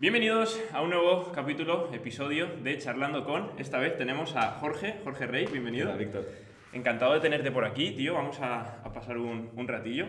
Bienvenidos 0.00 0.58
a 0.72 0.80
un 0.80 0.88
nuevo 0.88 1.30
capítulo, 1.30 1.92
episodio 1.92 2.46
de 2.62 2.78
Charlando 2.78 3.22
con. 3.22 3.50
Esta 3.58 3.78
vez 3.78 3.98
tenemos 3.98 4.34
a 4.34 4.52
Jorge, 4.52 4.94
Jorge 5.04 5.26
Rey, 5.26 5.44
bienvenido. 5.44 5.88
Hola, 5.88 5.98
Víctor. 5.98 6.26
Encantado 6.72 7.12
de 7.12 7.20
tenerte 7.20 7.50
por 7.50 7.66
aquí, 7.66 7.90
tío. 7.90 8.14
Vamos 8.14 8.40
a, 8.40 8.80
a 8.82 8.92
pasar 8.94 9.18
un, 9.18 9.50
un 9.54 9.68
ratillo. 9.68 10.06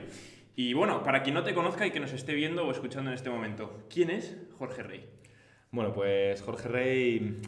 Y 0.56 0.74
bueno, 0.74 1.04
para 1.04 1.24
quien 1.24 1.34
no 1.34 1.44
te 1.44 1.54
conozca 1.54 1.86
y 1.86 1.92
que 1.92 2.00
nos 2.00 2.14
esté 2.14 2.34
viendo 2.34 2.66
o 2.66 2.72
escuchando 2.72 3.10
en 3.10 3.16
este 3.16 3.30
momento, 3.30 3.82
¿quién 3.90 4.12
es 4.12 4.38
Jorge 4.58 4.82
Rey? 4.82 5.10
Bueno, 5.72 5.92
pues 5.92 6.42
Jorge 6.42 6.70
Rey, 6.70 7.42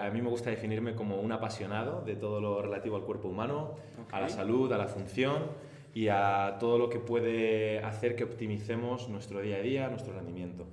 a 0.00 0.08
mí 0.08 0.22
me 0.22 0.30
gusta 0.30 0.48
definirme 0.48 0.94
como 0.94 1.20
un 1.20 1.32
apasionado 1.32 2.00
de 2.00 2.16
todo 2.16 2.40
lo 2.40 2.62
relativo 2.62 2.96
al 2.96 3.02
cuerpo 3.02 3.28
humano, 3.28 3.74
a 4.10 4.22
la 4.22 4.30
salud, 4.30 4.72
a 4.72 4.78
la 4.78 4.88
función 4.88 5.48
y 5.92 6.08
a 6.08 6.56
todo 6.60 6.78
lo 6.78 6.88
que 6.88 6.98
puede 6.98 7.80
hacer 7.80 8.16
que 8.16 8.24
optimicemos 8.24 9.10
nuestro 9.10 9.42
día 9.42 9.56
a 9.56 9.60
día, 9.60 9.88
nuestro 9.90 10.14
rendimiento. 10.14 10.66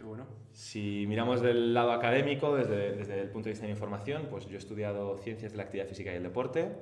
Qué 0.00 0.06
bueno. 0.06 0.24
Si 0.54 1.04
miramos 1.06 1.42
del 1.42 1.74
lado 1.74 1.92
académico, 1.92 2.56
desde, 2.56 2.92
desde 2.96 3.20
el 3.20 3.28
punto 3.28 3.44
de 3.48 3.50
vista 3.50 3.66
de 3.66 3.68
la 3.72 3.74
información, 3.76 4.28
pues 4.30 4.46
yo 4.46 4.54
he 4.54 4.58
estudiado 4.58 5.18
ciencias 5.18 5.52
de 5.52 5.58
la 5.58 5.64
actividad 5.64 5.86
física 5.86 6.10
y 6.10 6.16
el 6.16 6.22
deporte 6.22 6.72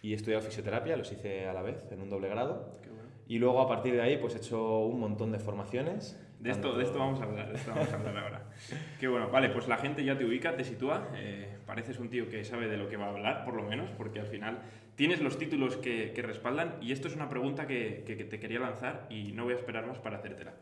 y 0.00 0.12
he 0.12 0.16
estudiado 0.16 0.42
fisioterapia, 0.42 0.96
los 0.96 1.12
hice 1.12 1.46
a 1.46 1.52
la 1.52 1.60
vez 1.60 1.84
en 1.92 2.00
un 2.00 2.08
doble 2.08 2.30
grado. 2.30 2.70
Qué 2.82 2.88
bueno. 2.88 3.02
Y 3.28 3.38
luego 3.38 3.60
a 3.60 3.68
partir 3.68 3.92
de 3.92 4.00
ahí 4.00 4.16
pues 4.16 4.34
he 4.34 4.38
hecho 4.38 4.78
un 4.86 5.00
montón 5.00 5.32
de 5.32 5.38
formaciones. 5.38 6.18
De 6.40 6.50
esto, 6.50 6.74
de 6.74 6.82
esto 6.84 6.98
vamos 6.98 7.20
a 7.20 7.24
hablar, 7.24 7.50
de 7.50 7.56
esto 7.58 7.72
vamos 7.74 7.92
a 7.92 7.96
hablar 7.96 8.16
ahora. 8.16 8.42
Qué 8.98 9.06
bueno, 9.06 9.28
vale, 9.30 9.50
pues 9.50 9.68
la 9.68 9.76
gente 9.76 10.02
ya 10.02 10.16
te 10.16 10.24
ubica, 10.24 10.56
te 10.56 10.64
sitúa, 10.64 11.10
eh, 11.14 11.58
pareces 11.66 11.98
un 11.98 12.08
tío 12.08 12.30
que 12.30 12.42
sabe 12.42 12.68
de 12.68 12.78
lo 12.78 12.88
que 12.88 12.96
va 12.96 13.04
a 13.04 13.10
hablar, 13.10 13.44
por 13.44 13.52
lo 13.54 13.64
menos, 13.64 13.90
porque 13.98 14.18
al 14.18 14.26
final 14.26 14.60
tienes 14.96 15.20
los 15.20 15.36
títulos 15.36 15.76
que, 15.76 16.12
que 16.14 16.22
respaldan 16.22 16.76
y 16.80 16.92
esto 16.92 17.06
es 17.08 17.14
una 17.16 17.28
pregunta 17.28 17.66
que, 17.66 18.02
que- 18.06 18.16
que 18.16 18.24
te 18.24 18.40
quería 18.40 18.60
lanzar 18.60 19.06
y 19.10 19.32
no 19.32 19.44
voy 19.44 19.52
a 19.52 19.56
esperar 19.56 19.86
más 19.86 19.98
para 19.98 20.16
hacértela. 20.16 20.54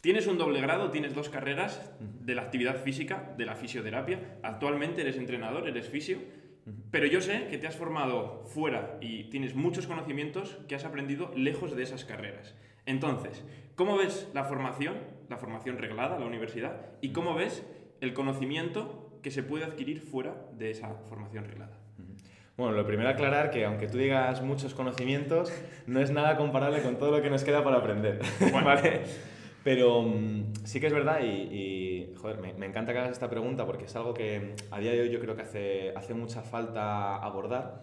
Tienes 0.00 0.26
un 0.26 0.38
doble 0.38 0.62
grado, 0.62 0.90
tienes 0.90 1.14
dos 1.14 1.28
carreras 1.28 1.92
de 2.00 2.34
la 2.34 2.42
actividad 2.42 2.82
física, 2.82 3.34
de 3.36 3.44
la 3.44 3.54
fisioterapia, 3.54 4.38
actualmente 4.42 5.02
eres 5.02 5.18
entrenador, 5.18 5.68
eres 5.68 5.90
fisio, 5.90 6.18
pero 6.90 7.04
yo 7.04 7.20
sé 7.20 7.48
que 7.50 7.58
te 7.58 7.66
has 7.66 7.76
formado 7.76 8.44
fuera 8.46 8.96
y 9.02 9.24
tienes 9.24 9.54
muchos 9.54 9.86
conocimientos 9.86 10.58
que 10.68 10.74
has 10.74 10.86
aprendido 10.86 11.30
lejos 11.36 11.76
de 11.76 11.82
esas 11.82 12.06
carreras. 12.06 12.54
Entonces, 12.86 13.44
¿cómo 13.74 13.98
ves 13.98 14.26
la 14.32 14.44
formación, 14.44 14.94
la 15.28 15.36
formación 15.36 15.76
reglada, 15.76 16.18
la 16.18 16.24
universidad, 16.24 16.80
y 17.02 17.12
cómo 17.12 17.34
ves 17.34 17.62
el 18.00 18.14
conocimiento 18.14 19.18
que 19.22 19.30
se 19.30 19.42
puede 19.42 19.64
adquirir 19.64 20.00
fuera 20.00 20.34
de 20.56 20.70
esa 20.70 20.94
formación 21.10 21.44
reglada? 21.44 21.76
Bueno, 22.56 22.74
lo 22.74 22.86
primero 22.86 23.10
aclarar 23.10 23.50
que 23.50 23.66
aunque 23.66 23.86
tú 23.86 23.98
digas 23.98 24.40
muchos 24.42 24.72
conocimientos, 24.72 25.52
no 25.86 26.00
es 26.00 26.10
nada 26.10 26.38
comparable 26.38 26.80
con 26.80 26.98
todo 26.98 27.10
lo 27.10 27.22
que 27.22 27.28
nos 27.28 27.44
queda 27.44 27.62
para 27.62 27.76
aprender, 27.76 28.20
¿vale? 28.64 29.02
Pero 29.62 30.02
mm, 30.02 30.54
sí 30.64 30.80
que 30.80 30.86
es 30.86 30.92
verdad 30.92 31.20
y, 31.22 31.26
y, 31.26 32.14
joder, 32.16 32.38
me, 32.38 32.54
me 32.54 32.66
encanta 32.66 32.92
que 32.92 32.98
hagas 32.98 33.12
esta 33.12 33.28
pregunta 33.28 33.66
porque 33.66 33.84
es 33.84 33.96
algo 33.96 34.14
que 34.14 34.40
mm, 34.70 34.74
a 34.74 34.78
día 34.80 34.92
de 34.92 35.02
hoy 35.02 35.10
yo 35.10 35.20
creo 35.20 35.36
que 35.36 35.42
hace, 35.42 35.92
hace 35.96 36.14
mucha 36.14 36.42
falta 36.42 37.16
abordar 37.16 37.82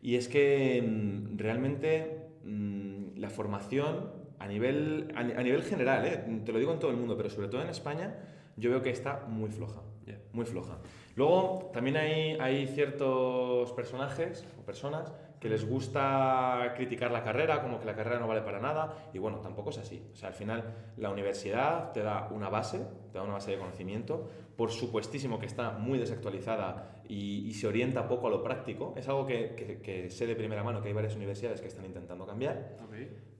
y 0.00 0.16
es 0.16 0.28
que 0.28 0.82
mm, 0.82 1.36
realmente 1.38 2.28
mm, 2.44 3.18
la 3.18 3.28
formación 3.30 4.10
a 4.38 4.46
nivel, 4.46 5.12
a, 5.16 5.20
a 5.20 5.42
nivel 5.42 5.62
general, 5.64 6.06
¿eh? 6.06 6.42
te 6.44 6.52
lo 6.52 6.58
digo 6.58 6.72
en 6.72 6.78
todo 6.78 6.90
el 6.92 6.96
mundo, 6.96 7.16
pero 7.16 7.28
sobre 7.28 7.48
todo 7.48 7.60
en 7.60 7.68
España, 7.68 8.14
yo 8.56 8.70
veo 8.70 8.82
que 8.82 8.90
está 8.90 9.24
muy 9.28 9.50
floja 9.50 9.82
Ya. 10.06 10.18
muy 10.32 10.46
floja. 10.46 10.78
Luego 11.16 11.70
también 11.72 11.96
hay, 11.96 12.36
hay 12.40 12.66
ciertos 12.68 13.72
personajes 13.72 14.46
o 14.58 14.64
personas 14.64 15.12
que 15.40 15.48
les 15.48 15.68
gusta 15.68 16.72
criticar 16.76 17.10
la 17.10 17.22
carrera, 17.22 17.62
como 17.62 17.78
que 17.78 17.86
la 17.86 17.94
carrera 17.94 18.18
no 18.18 18.26
vale 18.26 18.42
para 18.42 18.60
nada, 18.60 19.10
y 19.12 19.18
bueno, 19.18 19.38
tampoco 19.38 19.70
es 19.70 19.78
así. 19.78 20.02
O 20.12 20.16
sea, 20.16 20.28
al 20.28 20.34
final 20.34 20.92
la 20.96 21.10
universidad 21.10 21.92
te 21.92 22.02
da 22.02 22.28
una 22.30 22.48
base, 22.48 22.80
te 23.12 23.18
da 23.18 23.24
una 23.24 23.34
base 23.34 23.52
de 23.52 23.58
conocimiento, 23.58 24.28
por 24.56 24.70
supuestísimo 24.70 25.38
que 25.38 25.46
está 25.46 25.72
muy 25.72 25.98
desactualizada 25.98 27.02
y, 27.08 27.52
se 27.54 27.66
orienta 27.66 28.06
poco 28.08 28.26
a 28.28 28.30
lo 28.30 28.42
práctico, 28.42 28.94
es 28.96 29.08
algo 29.08 29.26
que 29.26 30.06
sé 30.10 30.26
de 30.26 30.36
primera 30.36 30.62
mano 30.62 30.80
que 30.80 30.88
hay 30.88 30.94
varias 30.94 31.16
universidades 31.16 31.60
que 31.60 31.68
están 31.68 31.84
intentando 31.84 32.26
cambiar, 32.26 32.76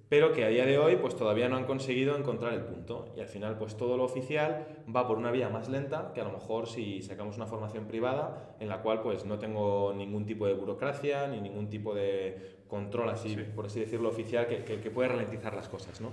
pero 0.08 0.32
que 0.32 0.44
a 0.44 0.48
día 0.48 0.64
de 0.64 0.78
hoy 0.78 0.96
pues 0.96 1.16
todavía 1.16 1.48
no 1.48 1.56
han 1.56 1.64
conseguido 1.66 2.16
encontrar 2.16 2.54
el 2.54 2.62
punto 2.62 3.12
y 3.16 3.20
al 3.20 3.26
final 3.28 3.58
pues 3.58 3.76
todo 3.76 3.96
lo 3.96 4.04
oficial 4.04 4.66
va 4.94 5.06
por 5.06 5.18
una 5.18 5.30
vía 5.30 5.48
más 5.50 5.68
lenta 5.68 6.12
que 6.14 6.20
a 6.20 6.24
lo 6.24 6.32
mejor 6.32 6.66
si 6.66 7.02
sacamos 7.02 7.36
una 7.36 7.46
formación 7.46 7.84
privada 7.86 8.56
en 8.58 8.68
la 8.68 8.80
cual 8.80 9.02
pues 9.02 9.24
no 9.26 9.38
tengo 9.38 9.92
ningún 9.94 10.24
tipo 10.24 10.46
de 10.46 10.54
burocracia 10.54 11.26
ni 11.28 11.40
ningún 11.40 11.68
tipo 11.68 11.94
de 11.94 12.56
control 12.68 13.10
así 13.10 13.30
Sí. 13.30 13.36
por 13.54 13.66
así 13.66 13.80
decirlo 13.80 14.08
oficial 14.08 14.46
que, 14.46 14.64
que- 14.64 14.80
que 14.80 14.90
puede 14.90 15.08
ralentizar 15.10 15.54
las 15.54 15.68
cosas 15.68 16.00
¿no? 16.00 16.12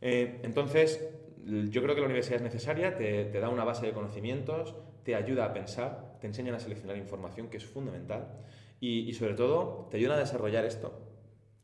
Eh, 0.00 0.40
entonces 0.42 1.08
yo 1.70 1.82
creo 1.82 1.94
que 1.94 2.00
la 2.00 2.06
universidad 2.06 2.36
es 2.36 2.42
necesaria 2.42 2.96
te, 2.96 3.24
te 3.26 3.40
da 3.40 3.48
una 3.50 3.64
base 3.64 3.86
de 3.86 3.92
conocimientos 3.92 4.74
te 5.04 5.14
ayuda 5.14 5.44
a 5.46 5.52
pensar 5.52 6.16
te 6.20 6.26
enseñan 6.26 6.54
a 6.54 6.60
seleccionar 6.60 6.96
información 6.96 7.48
que 7.48 7.56
es 7.58 7.64
fundamental 7.66 8.28
y, 8.80 9.00
y 9.08 9.12
sobre 9.12 9.34
todo 9.34 9.86
te 9.90 9.96
ayudan 9.98 10.16
a 10.16 10.20
desarrollar 10.20 10.64
esto 10.64 10.92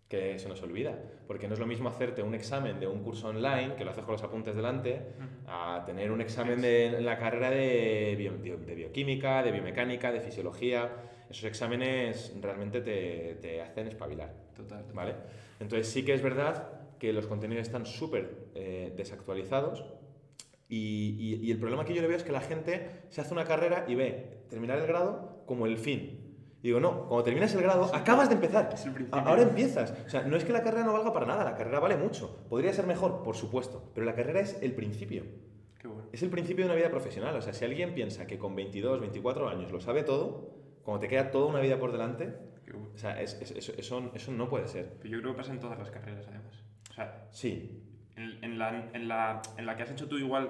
que 0.08 0.38
se 0.38 0.48
nos 0.48 0.62
olvida, 0.62 0.98
porque 1.26 1.48
no 1.48 1.54
es 1.54 1.60
lo 1.60 1.66
mismo 1.66 1.88
hacerte 1.88 2.22
un 2.22 2.34
examen 2.34 2.78
de 2.78 2.86
un 2.86 3.02
curso 3.02 3.28
online, 3.28 3.74
que 3.76 3.84
lo 3.84 3.90
haces 3.90 4.04
con 4.04 4.12
los 4.12 4.22
apuntes 4.22 4.54
delante, 4.54 5.00
a 5.46 5.82
tener 5.86 6.10
un 6.12 6.20
examen 6.20 6.60
de 6.60 6.86
en 6.86 7.04
la 7.06 7.18
carrera 7.18 7.50
de, 7.50 8.14
bio- 8.18 8.58
de 8.58 8.74
bioquímica, 8.74 9.42
de 9.42 9.50
biomecánica, 9.50 10.12
de 10.12 10.20
fisiología. 10.20 10.90
Esos 11.30 11.44
exámenes 11.44 12.34
realmente 12.40 12.80
te, 12.82 13.38
te 13.40 13.62
hacen 13.62 13.88
espabilar, 13.88 14.32
Total. 14.54 14.80
total. 14.82 14.94
¿vale? 14.94 15.14
Entonces 15.58 15.88
sí 15.88 16.04
que 16.04 16.12
es 16.12 16.22
verdad 16.22 16.70
que 16.98 17.12
los 17.12 17.26
contenidos 17.26 17.66
están 17.66 17.86
súper 17.86 18.48
eh, 18.54 18.92
desactualizados 18.96 19.84
y, 20.68 21.16
y- 21.18 21.46
y 21.46 21.50
el 21.50 21.58
problema 21.58 21.84
que 21.84 21.94
yo 21.94 22.02
le 22.02 22.08
veo 22.08 22.16
es 22.16 22.22
que 22.24 22.32
la 22.32 22.40
gente 22.40 22.88
se 23.08 23.20
hace 23.20 23.32
una 23.32 23.44
carrera 23.44 23.84
y 23.88 23.94
ve 23.94 24.42
terminar 24.48 24.78
el 24.78 24.86
grado 24.86 25.42
como 25.46 25.66
el 25.66 25.76
fin. 25.78 26.23
Digo, 26.64 26.80
no, 26.80 27.06
cuando 27.08 27.24
terminas 27.24 27.54
el 27.54 27.60
grado, 27.62 27.94
acabas 27.94 28.30
de 28.30 28.36
empezar. 28.36 28.70
Es 28.72 28.86
el 28.86 28.92
principio. 28.94 29.20
A- 29.20 29.24
Ahora 29.28 29.42
empiezas. 29.42 29.92
O 30.06 30.08
sea, 30.08 30.22
no 30.22 30.34
es 30.34 30.44
que 30.44 30.52
la 30.54 30.62
carrera 30.62 30.86
no 30.86 30.94
valga 30.94 31.12
para 31.12 31.26
nada, 31.26 31.44
la 31.44 31.54
carrera 31.54 31.78
vale 31.78 31.98
mucho. 31.98 32.38
Podría 32.48 32.72
ser 32.72 32.86
mejor, 32.86 33.22
por 33.22 33.36
supuesto, 33.36 33.90
pero 33.94 34.06
la 34.06 34.14
carrera 34.14 34.40
es 34.40 34.58
el 34.62 34.72
principio. 34.72 35.24
Qué 35.78 35.88
bueno. 35.88 36.08
Es 36.10 36.22
el 36.22 36.30
principio 36.30 36.64
de 36.64 36.70
una 36.70 36.76
vida 36.80 36.88
profesional. 36.90 37.36
O 37.36 37.42
sea, 37.42 37.52
si 37.52 37.66
alguien 37.66 37.92
piensa 37.92 38.26
que 38.26 38.38
con 38.38 38.56
22, 38.56 38.98
24 38.98 39.46
años 39.50 39.70
lo 39.72 39.78
sabe 39.80 40.04
todo, 40.04 40.54
cuando 40.82 41.00
te 41.00 41.08
queda 41.08 41.30
toda 41.30 41.46
una 41.48 41.60
vida 41.60 41.78
por 41.78 41.92
delante, 41.92 42.32
bueno. 42.72 42.88
o 42.94 42.98
sea, 42.98 43.20
es- 43.20 43.34
es- 43.42 43.50
eso, 43.50 43.72
eso- 43.76 44.10
eso 44.14 44.32
no 44.32 44.48
puede 44.48 44.66
ser. 44.66 44.96
Pero 45.02 45.16
yo 45.16 45.20
creo 45.20 45.32
que 45.32 45.36
pasa 45.36 45.52
en 45.52 45.60
todas 45.60 45.78
las 45.78 45.90
carreras, 45.90 46.26
además. 46.28 46.64
O 46.90 46.94
sea, 46.94 47.28
Sí, 47.30 47.82
en, 48.16 48.42
en 48.42 48.58
la, 48.58 48.88
en, 48.94 49.06
la, 49.06 49.42
en 49.58 49.66
la 49.66 49.76
que 49.76 49.82
has 49.82 49.90
hecho 49.90 50.08
tú 50.08 50.16
igual 50.16 50.48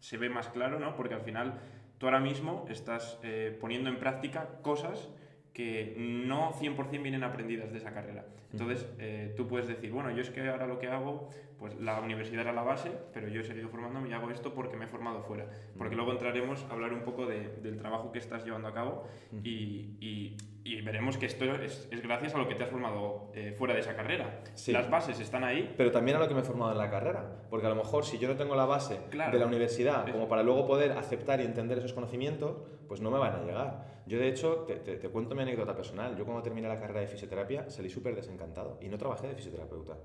se 0.00 0.16
ve 0.16 0.30
más 0.30 0.48
claro, 0.48 0.80
¿no? 0.80 0.96
Porque 0.96 1.12
al 1.12 1.20
final 1.20 1.60
tú 1.98 2.06
ahora 2.06 2.20
mismo 2.20 2.64
estás 2.70 3.18
eh, 3.22 3.54
poniendo 3.60 3.90
en 3.90 3.98
práctica 3.98 4.48
cosas 4.62 5.10
que 5.52 5.94
no 5.98 6.52
100% 6.52 7.02
vienen 7.02 7.24
aprendidas 7.24 7.72
de 7.72 7.78
esa 7.78 7.92
carrera. 7.92 8.24
Entonces, 8.52 8.86
eh, 8.98 9.32
tú 9.36 9.46
puedes 9.48 9.66
decir, 9.68 9.90
bueno, 9.92 10.10
yo 10.10 10.20
es 10.22 10.30
que 10.30 10.46
ahora 10.48 10.66
lo 10.66 10.78
que 10.78 10.88
hago, 10.88 11.28
pues 11.58 11.74
la 11.80 12.00
universidad 12.00 12.42
era 12.42 12.52
la 12.52 12.62
base, 12.62 12.90
pero 13.14 13.28
yo 13.28 13.40
he 13.40 13.44
seguido 13.44 13.68
formándome 13.68 14.08
y 14.10 14.12
hago 14.12 14.30
esto 14.30 14.52
porque 14.52 14.76
me 14.76 14.84
he 14.84 14.88
formado 14.88 15.22
fuera. 15.22 15.46
Porque 15.78 15.94
luego 15.96 16.12
entraremos 16.12 16.64
a 16.68 16.72
hablar 16.72 16.92
un 16.92 17.02
poco 17.02 17.24
de- 17.26 17.48
del 17.62 17.76
trabajo 17.78 18.12
que 18.12 18.18
estás 18.18 18.44
llevando 18.44 18.68
a 18.68 18.74
cabo 18.74 19.04
y, 19.42 19.96
y- 20.00 20.36
y 20.64 20.80
veremos 20.82 21.16
que 21.16 21.26
esto 21.26 21.44
es, 21.56 21.88
es 21.90 22.02
gracias 22.02 22.34
a 22.34 22.38
lo 22.38 22.46
que 22.48 22.54
te 22.54 22.62
has 22.64 22.70
formado 22.70 23.32
eh, 23.34 23.54
fuera 23.58 23.74
de 23.74 23.80
esa 23.80 23.96
carrera. 23.96 24.40
Sí. 24.54 24.70
Las 24.72 24.88
bases 24.90 25.18
están 25.18 25.42
ahí, 25.44 25.72
pero 25.76 25.90
también 25.90 26.16
a 26.16 26.20
lo 26.20 26.28
que 26.28 26.34
me 26.34 26.40
he 26.40 26.44
formado 26.44 26.72
en 26.72 26.78
la 26.78 26.90
carrera. 26.90 27.42
Porque 27.50 27.66
a 27.66 27.70
lo 27.70 27.76
mejor 27.76 28.04
si 28.04 28.18
yo 28.18 28.28
no 28.28 28.36
tengo 28.36 28.54
la 28.54 28.66
base 28.66 29.00
Claro. 29.10 29.32
de 29.32 29.38
la 29.38 29.46
universidad 29.46 30.08
como 30.12 30.28
para 30.28 30.42
luego 30.42 30.66
poder 30.66 30.92
aceptar 30.92 31.40
y 31.40 31.44
entender 31.44 31.78
esos 31.78 31.92
conocimientos, 31.92 32.58
pues 32.86 33.00
no 33.00 33.10
me 33.10 33.18
van 33.18 33.34
a 33.34 33.42
llegar. 33.44 34.02
Yo 34.06 34.18
de 34.18 34.28
hecho, 34.28 34.64
te, 34.66 34.76
te- 34.76 34.96
te 34.96 35.08
cuento 35.08 35.34
mi 35.34 35.42
anécdota 35.42 35.74
personal. 35.74 36.16
Yo 36.16 36.24
cuando 36.24 36.42
terminé 36.42 36.68
la 36.68 36.78
carrera 36.78 37.00
de 37.00 37.06
fisioterapia 37.08 37.70
salí 37.70 37.88
súper 37.88 38.14
desencantado 38.42 38.78
y 38.80 38.88
no 38.88 38.98
trabajé 38.98 39.28
de 39.28 39.34
fisioterapeuta. 39.34 39.96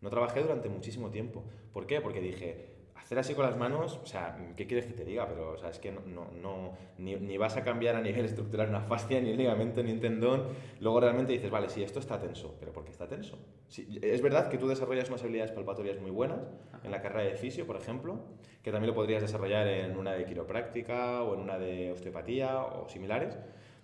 No 0.00 0.10
trabajé 0.10 0.40
durante 0.42 0.68
muchísimo 0.68 1.10
tiempo. 1.10 1.44
¿Por 1.72 1.86
qué? 1.86 2.00
Porque 2.00 2.20
dije, 2.20 2.68
hacer 2.96 3.18
así 3.18 3.34
con 3.34 3.44
las 3.44 3.56
manos, 3.56 4.00
o 4.02 4.06
sea, 4.06 4.36
¿qué 4.56 4.66
quieres 4.66 4.86
que 4.86 4.94
te 4.94 5.04
diga? 5.04 5.28
Pero, 5.28 5.52
o 5.52 5.58
sea, 5.58 5.68
es 5.70 5.78
que 5.78 5.92
no, 5.92 6.00
no, 6.06 6.26
no- 6.40 6.72
ni, 6.98 7.16
ni 7.16 7.36
vas 7.36 7.56
a 7.56 7.62
cambiar 7.62 7.96
a 7.96 8.00
nivel 8.00 8.24
estructural 8.30 8.70
una 8.70 8.80
fascia, 8.80 9.20
ni 9.20 9.30
un 9.30 9.36
ligamento, 9.36 9.82
ni 9.82 9.92
un 9.92 10.00
tendón. 10.00 10.44
Luego 10.80 11.00
realmente 11.00 11.32
dices, 11.32 11.50
vale, 11.50 11.68
sí, 11.68 11.82
esto 11.82 11.98
está 11.98 12.18
tenso, 12.18 12.56
pero 12.58 12.72
¿por 12.72 12.84
qué 12.84 12.90
está 12.90 13.06
tenso? 13.06 13.38
Sí, 13.68 13.98
es 14.02 14.22
verdad 14.22 14.48
que 14.48 14.56
tú 14.58 14.66
desarrollas 14.68 15.08
unas 15.08 15.22
habilidades 15.22 15.52
palpatorias 15.52 16.00
muy 16.00 16.10
buenas 16.10 16.40
en 16.82 16.90
la 16.90 17.02
carrera 17.02 17.28
de 17.30 17.36
fisio, 17.36 17.66
por 17.66 17.76
ejemplo, 17.76 18.20
que 18.62 18.72
también 18.72 18.88
lo 18.88 18.94
podrías 18.94 19.20
desarrollar 19.22 19.66
en 19.68 19.96
una 19.98 20.12
de 20.12 20.24
quiropráctica 20.24 21.22
o 21.22 21.34
en 21.34 21.40
una 21.40 21.58
de 21.58 21.92
osteopatía 21.92 22.58
o 22.62 22.88
similares. 22.88 23.36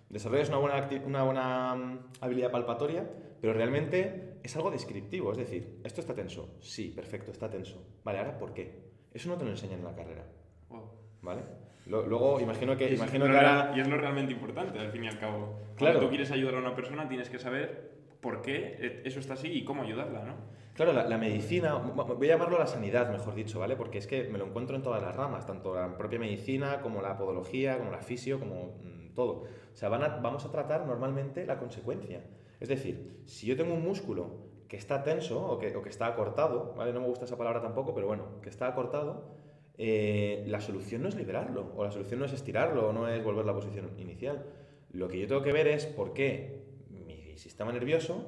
Desarrollas 0.09 0.47
una 0.49 0.57
buena, 0.57 0.89
una 1.05 1.23
buena 1.23 1.75
mm, 1.75 1.99
habilidad 2.21 2.49
palpatoria, 2.49 3.05
pero 3.41 3.53
realmente 3.53 4.39
es 4.43 4.55
algo 4.55 4.71
descriptivo. 4.71 5.31
Es 5.31 5.37
decir, 5.37 5.79
¿esto 5.83 6.01
está 6.01 6.13
tenso? 6.13 6.57
Sí, 6.61 6.91
perfecto, 6.95 7.31
está 7.31 7.49
tenso. 7.49 7.85
Vale, 8.03 8.19
¿ahora 8.19 8.37
por 8.37 8.53
qué? 8.53 8.87
Eso 9.13 9.29
no 9.29 9.37
te 9.37 9.45
lo 9.45 9.51
enseñan 9.51 9.79
en 9.79 9.85
la 9.85 9.95
carrera, 9.95 10.25
Wow. 10.69 10.91
¿vale? 11.21 11.41
Luego, 11.85 12.39
imagino 12.41 12.75
que, 12.75 12.89
Y 12.89 12.93
es 12.93 12.99
imagino 12.99 13.27
lo 13.27 13.31
que 13.31 13.37
ahora... 13.37 13.73
Y 13.75 13.79
es 13.79 13.87
lo 13.87 13.97
realmente 13.97 14.33
importante, 14.33 14.77
al 14.77 14.91
fin 14.91 15.05
y 15.05 15.07
al 15.07 15.19
cabo. 15.19 15.59
Claro. 15.75 15.93
Cuando 15.93 15.99
tú 16.01 16.09
quieres 16.09 16.31
ayudar 16.31 16.55
a 16.55 16.59
una 16.59 16.75
persona, 16.75 17.07
tienes 17.07 17.29
que 17.29 17.39
saber 17.39 17.91
por 18.19 18.41
qué 18.41 19.01
eso 19.05 19.19
está 19.19 19.35
así 19.35 19.47
y 19.47 19.63
cómo 19.63 19.83
ayudarla, 19.83 20.23
¿no? 20.23 20.35
Claro, 20.73 20.93
la, 20.93 21.17
medicina, 21.17 21.73
voy 21.73 22.27
a 22.27 22.33
llamarlo 22.33 22.59
la 22.59 22.67
sanidad, 22.67 23.09
mejor 23.11 23.33
dicho, 23.33 23.59
¿vale? 23.59 23.75
Porque 23.75 23.97
es 23.97 24.05
que 24.05 24.25
me 24.25 24.37
lo 24.37 24.45
encuentro 24.45 24.75
en 24.75 24.83
todas 24.83 25.01
las 25.01 25.15
ramas, 25.15 25.47
tanto 25.47 25.73
la 25.73 25.97
propia 25.97 26.19
medicina 26.19 26.81
como 26.81 27.01
la 27.01 27.17
podología, 27.17 27.79
como 27.79 27.89
la 27.89 27.99
fisio, 27.99 28.39
como 28.39 28.77
mm, 28.83 29.15
todo. 29.15 29.45
O 29.73 29.75
sea, 29.75 29.89
vamos 29.89 30.45
a 30.45 30.51
tratar 30.51 30.85
normalmente 30.85 31.47
la 31.47 31.57
consecuencia. 31.57 32.21
Es 32.59 32.69
decir, 32.69 33.21
si 33.25 33.47
yo 33.47 33.55
tengo 33.55 33.73
un 33.73 33.83
músculo 33.83 34.47
que 34.67 34.77
está 34.77 35.03
tenso 35.03 35.45
o 35.45 35.57
que, 35.57 35.73
está 35.89 36.07
acortado, 36.07 36.73
¿vale? 36.75 36.93
No 36.93 37.01
me 37.01 37.07
gusta 37.07 37.25
esa 37.25 37.37
palabra 37.37 37.61
tampoco, 37.61 37.93
pero 37.93 38.07
bueno, 38.07 38.41
que 38.41 38.49
está 38.49 38.67
acortado, 38.67 39.35
eh, 39.77 40.43
la 40.47 40.59
solución 40.59 41.03
no 41.03 41.09
es 41.09 41.15
liberarlo, 41.15 41.71
o 41.75 41.83
la 41.83 41.91
solución 41.91 42.19
no 42.19 42.25
es 42.25 42.33
estirarlo, 42.33 42.89
o 42.89 42.93
no 42.93 43.07
es 43.07 43.23
volver 43.23 43.43
a 43.43 43.47
la 43.47 43.53
posición 43.53 43.91
inicial. 43.97 44.45
Lo 44.91 45.07
que 45.07 45.19
yo 45.19 45.27
tengo 45.27 45.41
que 45.41 45.53
ver 45.53 45.67
es 45.67 45.85
por 45.85 46.13
qué 46.13 46.63
mi 46.89 47.37
sistema 47.37 47.71
nervioso 47.71 48.25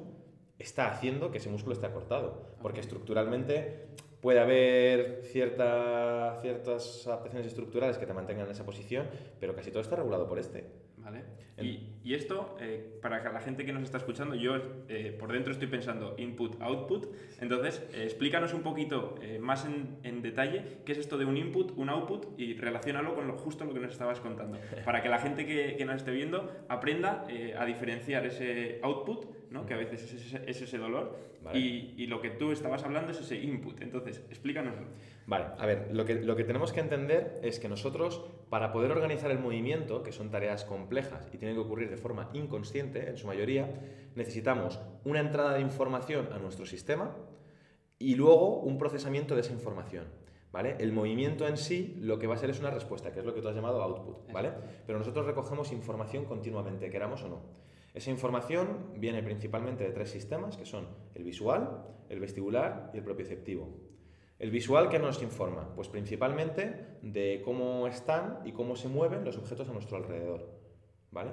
está 0.58 0.90
haciendo 0.90 1.30
que 1.30 1.38
ese 1.38 1.50
músculo 1.50 1.74
esté 1.74 1.86
acortado. 1.86 2.54
Porque 2.62 2.80
estructuralmente 2.80 3.88
puede 4.20 4.40
haber 4.40 5.22
cierta, 5.24 6.38
ciertas 6.42 7.06
adaptaciones 7.06 7.46
estructurales 7.46 7.98
que 7.98 8.06
te 8.06 8.12
mantengan 8.12 8.46
en 8.46 8.52
esa 8.52 8.64
posición, 8.64 9.06
pero 9.40 9.54
casi 9.54 9.70
todo 9.70 9.80
está 9.80 9.96
regulado 9.96 10.28
por 10.28 10.38
este. 10.38 10.64
Vale. 11.10 11.24
Y, 11.60 11.98
y, 12.02 12.14
esto, 12.14 12.56
eh, 12.60 12.98
para 13.02 13.22
la 13.32 13.40
gente 13.40 13.66
que 13.66 13.72
nos 13.72 13.82
está 13.82 13.98
escuchando, 13.98 14.34
yo 14.34 14.56
eh, 14.88 15.14
por 15.18 15.30
dentro 15.32 15.52
estoy 15.52 15.68
pensando 15.68 16.14
input-output. 16.16 17.06
Entonces, 17.40 17.86
eh, 17.92 18.04
explícanos 18.04 18.54
un 18.54 18.62
poquito 18.62 19.16
más 19.40 19.66
en, 19.66 19.98
en, 20.02 20.22
detalle 20.22 20.78
qué 20.86 20.92
es 20.92 20.98
esto 20.98 21.18
de 21.18 21.26
un 21.26 21.36
input, 21.36 21.72
un 21.76 21.90
output 21.90 22.38
y 22.38 22.54
relacionarlo 22.54 23.14
con 23.14 23.26
lo, 23.26 23.36
justo 23.36 23.64
lo 23.64 23.74
que 23.74 23.80
nos 23.80 23.92
estabas 23.92 24.20
contando. 24.20 24.58
Para 24.84 25.02
que 25.02 25.08
la 25.08 25.18
gente 25.18 25.44
que, 25.44 25.76
que 25.76 25.84
nos 25.84 25.96
esté 25.96 26.12
viendo 26.12 26.50
aprenda 26.68 27.26
a 27.58 27.66
diferenciar 27.66 28.24
ese 28.24 28.80
output, 28.82 29.26
¿no? 29.50 29.66
que 29.66 29.74
a 29.74 29.76
veces 29.76 30.02
es 30.04 30.26
ese, 30.26 30.42
es 30.46 30.62
ese 30.62 30.78
dolor, 30.78 31.18
y, 31.52 31.94
y, 31.96 32.06
lo 32.06 32.20
que 32.20 32.30
tú 32.30 32.52
estabas 32.52 32.84
hablando 32.84 33.10
es 33.10 33.20
ese 33.20 33.36
input. 33.36 33.80
Entonces, 33.80 34.22
explícanoslo. 34.28 34.86
Vale, 35.26 35.46
a 35.58 35.66
ver, 35.66 35.88
lo 35.92 36.04
que, 36.04 36.16
lo 36.16 36.36
que 36.36 36.44
tenemos 36.44 36.72
que 36.72 36.80
entender 36.80 37.40
es 37.42 37.58
que 37.58 37.68
nosotros, 37.68 38.24
para 38.48 38.72
poder 38.72 38.92
organizar 38.92 39.30
el 39.30 39.38
movimiento, 39.38 40.02
que 40.02 40.12
son 40.12 40.30
tareas 40.30 40.64
complejas 40.64 41.28
y 41.32 41.38
tienen 41.38 41.56
que 41.56 41.62
ocurrir 41.62 41.90
de 41.90 41.96
forma 41.96 42.30
inconsciente, 42.34 43.08
en 43.08 43.16
su 43.16 43.26
mayoría, 43.26 43.68
necesitamos 44.14 44.80
una 45.04 45.20
entrada 45.20 45.54
de 45.54 45.60
información 45.60 46.28
a 46.32 46.38
nuestro 46.38 46.66
sistema 46.66 47.16
y 47.98 48.14
luego 48.14 48.60
un 48.60 48.78
procesamiento 48.78 49.34
de 49.34 49.40
esa 49.42 49.52
información. 49.52 50.06
¿Vale? 50.52 50.74
El 50.80 50.92
movimiento 50.92 51.46
en 51.46 51.56
sí 51.56 51.96
lo 52.00 52.18
que 52.18 52.26
va 52.26 52.34
a 52.34 52.36
ser 52.36 52.50
es 52.50 52.58
una 52.58 52.70
respuesta, 52.70 53.12
que 53.12 53.20
es 53.20 53.24
lo 53.24 53.32
que 53.32 53.40
tú 53.40 53.48
has 53.48 53.54
llamado 53.54 53.80
output, 53.84 54.32
¿vale? 54.32 54.50
Pero 54.84 54.98
nosotros 54.98 55.24
recogemos 55.24 55.70
información 55.70 56.24
continuamente, 56.24 56.90
queramos 56.90 57.22
o 57.22 57.28
no. 57.28 57.69
Esa 57.94 58.10
información 58.10 58.92
viene 58.96 59.22
principalmente 59.22 59.84
de 59.84 59.90
tres 59.90 60.10
sistemas, 60.10 60.56
que 60.56 60.64
son 60.64 60.86
el 61.14 61.24
visual, 61.24 61.86
el 62.08 62.20
vestibular 62.20 62.90
y 62.94 62.98
el 62.98 63.04
propioceptivo. 63.04 63.68
El 64.38 64.50
visual 64.50 64.88
que 64.88 64.98
nos 64.98 65.22
informa, 65.22 65.74
pues 65.74 65.88
principalmente 65.88 66.98
de 67.02 67.42
cómo 67.44 67.86
están 67.86 68.40
y 68.44 68.52
cómo 68.52 68.74
se 68.74 68.88
mueven 68.88 69.24
los 69.24 69.36
objetos 69.36 69.68
a 69.68 69.72
nuestro 69.72 69.98
alrededor, 69.98 70.48
¿vale? 71.10 71.32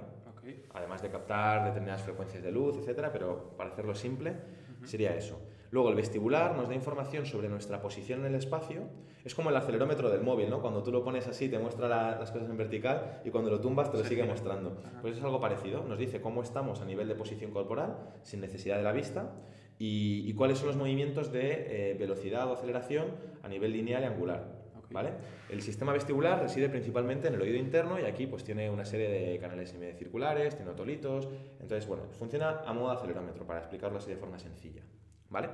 Además 0.74 1.02
de 1.02 1.10
captar 1.10 1.66
determinadas 1.66 2.04
frecuencias 2.04 2.44
de 2.44 2.52
luz, 2.52 2.78
etcétera, 2.78 3.12
pero 3.12 3.56
para 3.56 3.70
hacerlo 3.70 3.96
simple 3.96 4.36
sería 4.84 5.16
eso. 5.16 5.40
Luego 5.72 5.90
el 5.90 5.96
vestibular 5.96 6.56
nos 6.56 6.70
da 6.70 6.76
información 6.76 7.26
sobre 7.26 7.50
nuestra 7.50 7.82
posición 7.82 8.22
en 8.22 8.28
el 8.28 8.36
espacio. 8.36 8.84
Es 9.26 9.36
como 9.36 9.50
el 9.50 9.56
acelerómetro 9.58 10.10
del 10.10 10.22
móvil, 10.22 10.50
¿no? 10.50 10.62
Cuando 10.62 10.82
tú 10.82 10.92
lo 10.92 11.04
pones 11.04 11.28
así 11.28 11.50
te 11.50 11.60
muestra 11.60 11.88
las 11.90 12.32
cosas 12.32 12.50
en 12.50 12.58
vertical 12.58 13.22
y 13.26 13.30
cuando 13.30 13.50
lo 13.50 13.60
tumbas 13.60 13.92
te 13.92 13.98
lo 13.98 14.06
sigue 14.06 14.24
mostrando. 14.24 14.78
Pues 15.02 15.18
es 15.18 15.24
algo 15.24 15.42
parecido. 15.42 15.84
Nos 15.84 16.00
dice 16.00 16.22
cómo 16.22 16.42
estamos 16.42 16.82
a 16.82 16.86
nivel 16.86 17.08
de 17.08 17.16
posición 17.16 17.52
corporal 17.52 17.98
sin 18.22 18.40
necesidad 18.40 18.78
de 18.78 18.84
la 18.84 18.94
vista 18.94 19.34
y, 19.80 20.34
cuáles 20.34 20.58
son 20.58 20.68
los 20.68 20.78
movimientos 20.78 21.32
de 21.32 21.92
eh, 21.92 21.94
velocidad 21.96 22.50
o 22.50 22.54
aceleración 22.54 23.08
a 23.44 23.48
nivel 23.48 23.74
lineal 23.74 24.04
y 24.04 24.06
angular. 24.06 24.58
¿Vale? 24.90 25.12
El 25.50 25.62
sistema 25.62 25.92
vestibular 25.92 26.42
reside 26.42 26.70
principalmente 26.70 27.28
en 27.28 27.34
el 27.34 27.42
oído 27.42 27.58
interno 27.58 28.00
y 28.00 28.06
aquí 28.06 28.26
pues 28.26 28.46
tiene 28.46 28.70
una 28.70 28.86
serie 28.86 29.10
de 29.10 29.38
canales 29.38 29.72
semicirculares, 29.72 30.56
tiene 30.56 30.72
otolitos, 30.72 31.28
entonces 31.60 31.86
bueno, 31.86 32.04
funciona 32.18 32.62
a 32.66 32.72
modo 32.72 32.92
de 32.92 32.96
acelerómetro 32.96 33.46
para 33.46 33.60
explicarlo 33.60 33.98
así 33.98 34.10
de 34.10 34.16
forma 34.16 34.40
sencilla. 34.40 34.84
¿Vale? 35.30 35.50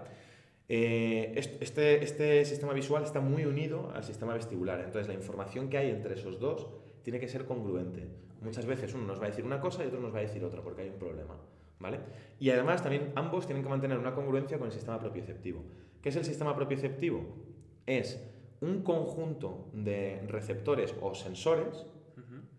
Eh, 0.69 1.33
este, 1.61 2.03
este 2.03 2.45
sistema 2.45 2.73
visual 2.73 3.03
está 3.03 3.19
muy 3.19 3.45
unido 3.45 3.91
al 3.93 4.03
sistema 4.03 4.33
vestibular, 4.33 4.79
entonces 4.79 5.07
la 5.07 5.13
información 5.13 5.69
que 5.69 5.77
hay 5.77 5.89
entre 5.89 6.15
esos 6.15 6.39
dos 6.39 6.69
tiene 7.03 7.19
que 7.19 7.27
ser 7.27 7.45
congruente. 7.45 8.07
Muchas 8.41 8.65
veces 8.65 8.93
uno 8.93 9.05
nos 9.05 9.19
va 9.19 9.25
a 9.25 9.29
decir 9.29 9.45
una 9.45 9.59
cosa 9.59 9.83
y 9.83 9.87
otro 9.87 9.99
nos 9.99 10.13
va 10.13 10.19
a 10.19 10.21
decir 10.21 10.43
otra 10.43 10.61
porque 10.61 10.83
hay 10.83 10.89
un 10.89 10.99
problema. 10.99 11.35
¿vale? 11.83 11.99
Y 12.39 12.49
además 12.49 12.81
también 12.81 13.11
ambos 13.15 13.45
tienen 13.45 13.61
que 13.61 13.69
mantener 13.69 13.99
una 13.99 14.15
congruencia 14.15 14.57
con 14.57 14.67
el 14.67 14.73
sistema 14.73 14.99
propioceptivo. 14.99 15.63
¿Qué 16.01 16.09
es 16.09 16.15
el 16.15 16.23
sistema 16.23 16.55
propioceptivo? 16.55 17.25
Es 17.85 18.23
un 18.61 18.81
conjunto 18.81 19.67
de 19.73 20.23
receptores 20.27 20.95
o 21.01 21.13
sensores, 21.13 21.85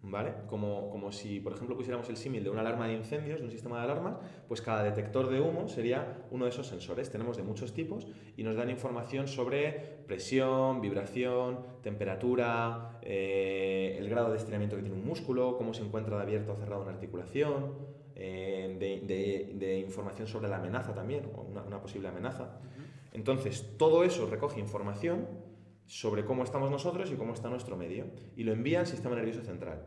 ¿vale? 0.07 0.35
Como, 0.47 0.91
como, 0.91 1.11
si, 1.13 1.41
por 1.41 1.53
ejemplo, 1.53 1.77
pusiéramos 1.77 2.09
el 2.09 2.17
símil 2.17 2.45
de 2.45 2.51
una 2.51 2.61
alarma 2.61 2.87
de 2.87 2.95
incendios, 2.95 3.39
de 3.41 3.47
un 3.47 3.51
sistema 3.51 3.79
de 3.79 3.85
alarmas, 3.85 4.17
pues 4.49 4.61
cada 4.61 4.83
detector 4.83 5.31
de 5.31 5.41
humo 5.41 5.69
sería 5.69 6.25
uno 6.31 6.45
de 6.45 6.51
esos 6.51 6.67
sensores. 6.67 7.11
Tenemos 7.11 7.37
de 7.37 7.43
muchos 7.43 7.73
tipos 7.73 8.07
y 8.37 8.43
nos 8.43 8.57
dan 8.57 8.71
información 8.71 9.29
sobre 9.29 10.05
presión, 10.07 10.81
vibración, 10.81 11.61
temperatura, 11.83 12.99
eh, 13.03 13.97
el 13.99 14.09
grado 14.09 14.31
de 14.31 14.37
estiramiento 14.37 14.77
que 14.77 14.83
tiene 14.83 14.97
un 14.97 15.07
músculo, 15.07 15.57
cómo 15.57 15.73
se 15.75 15.83
encuentra 15.83 16.17
de 16.17 16.23
abierto 16.23 16.53
o 16.53 16.57
cerrado 16.57 16.83
una 16.83 16.93
articulación, 16.93 17.73
eh, 18.17 18.77
de, 18.79 19.79
información 19.81 20.29
sobre 20.29 20.49
la 20.49 20.57
amenaza 20.57 20.95
también, 20.95 21.29
o 21.35 21.43
una, 21.43 21.81
posible 21.81 22.09
amenaza. 22.09 22.61
Entonces, 23.13 23.77
todo 23.79 24.05
eso 24.05 24.27
recoge 24.27 24.61
información 24.61 25.27
sobre 25.87 26.25
cómo 26.25 26.45
estamos 26.45 26.71
nosotros 26.71 27.11
y 27.11 27.17
cómo 27.17 27.35
está 27.35 27.49
nuestro 27.49 27.77
medio 27.77 28.07
y 28.37 28.45
lo 28.45 28.53
envía 28.53 28.81
al 28.81 28.87
sistema 28.87 29.17
nervioso 29.17 29.43
central. 29.43 29.85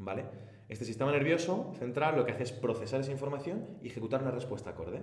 ¿Vale? 0.00 0.24
Este 0.68 0.84
sistema 0.84 1.12
nervioso 1.12 1.72
central 1.78 2.16
lo 2.16 2.24
que 2.24 2.32
hace 2.32 2.44
es 2.44 2.52
procesar 2.52 3.00
esa 3.00 3.12
información 3.12 3.66
y 3.82 3.88
ejecutar 3.88 4.22
una 4.22 4.30
respuesta 4.30 4.70
acorde. 4.70 5.02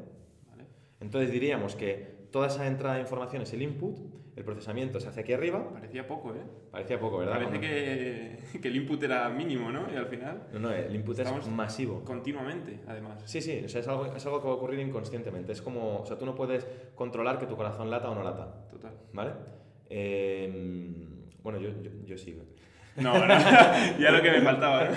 Entonces 0.99 1.31
diríamos 1.31 1.75
que 1.75 2.27
toda 2.31 2.47
esa 2.47 2.65
entrada 2.65 2.95
de 2.95 3.01
información 3.01 3.44
es 3.44 3.53
el 3.53 3.61
input, 3.61 3.99
el 4.35 4.44
procesamiento 4.44 4.99
se 4.99 5.09
hace 5.09 5.21
aquí 5.21 5.33
arriba. 5.33 5.71
Parecía 5.71 6.07
poco, 6.07 6.33
¿eh? 6.33 6.41
Parecía 6.71 6.99
poco, 6.99 7.19
¿verdad? 7.19 7.35
Parece 7.35 7.59
que, 7.59 8.59
que, 8.61 8.67
el 8.67 8.75
input 8.75 9.01
era 9.03 9.29
mínimo, 9.29 9.71
¿no? 9.71 9.91
Y 9.91 9.95
al 9.95 10.07
final... 10.07 10.47
No, 10.53 10.59
no, 10.59 10.71
el 10.71 10.95
input 10.95 11.19
es 11.19 11.47
masivo. 11.47 12.03
Continuamente, 12.03 12.79
además. 12.88 13.21
Sí, 13.25 13.41
sí, 13.41 13.61
o 13.65 13.69
sea, 13.69 13.81
es, 13.81 13.88
algo, 13.88 14.05
es 14.07 14.25
algo 14.25 14.41
que 14.41 14.47
va 14.47 14.53
a 14.53 14.57
ocurrir 14.57 14.79
inconscientemente. 14.79 15.51
Es 15.51 15.61
como, 15.61 15.99
o 15.99 16.05
sea, 16.05 16.17
tú 16.17 16.25
no 16.25 16.33
puedes 16.33 16.65
controlar 16.95 17.38
que 17.38 17.45
tu 17.45 17.55
corazón 17.55 17.91
lata 17.91 18.09
o 18.09 18.15
no 18.15 18.23
lata. 18.23 18.67
Total. 18.71 18.94
¿Vale? 19.13 19.31
Em, 19.89 21.29
bueno, 21.44 21.59
yo, 21.59 21.69
yo, 21.81 21.91
yo 22.05 22.17
sigo. 22.17 22.44
No, 22.97 23.13
no, 23.17 23.27
ya 23.99 24.11
lo 24.11 24.21
que 24.21 24.31
me 24.31 24.42
faltaba. 24.42 24.89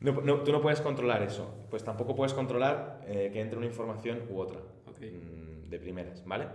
No, 0.00 0.40
tú 0.40 0.52
no 0.52 0.60
puedes 0.62 0.80
controlar 0.80 1.22
eso. 1.22 1.66
Pues 1.68 1.84
tampoco 1.84 2.14
puedes 2.14 2.32
controlar 2.32 3.00
eh, 3.06 3.30
que 3.32 3.40
entre 3.40 3.58
una 3.58 3.66
información 3.66 4.22
u 4.30 4.38
otra. 4.38 4.60
Mm, 5.00 5.68
de 5.70 5.78
primeras, 5.78 6.24
¿vale? 6.26 6.48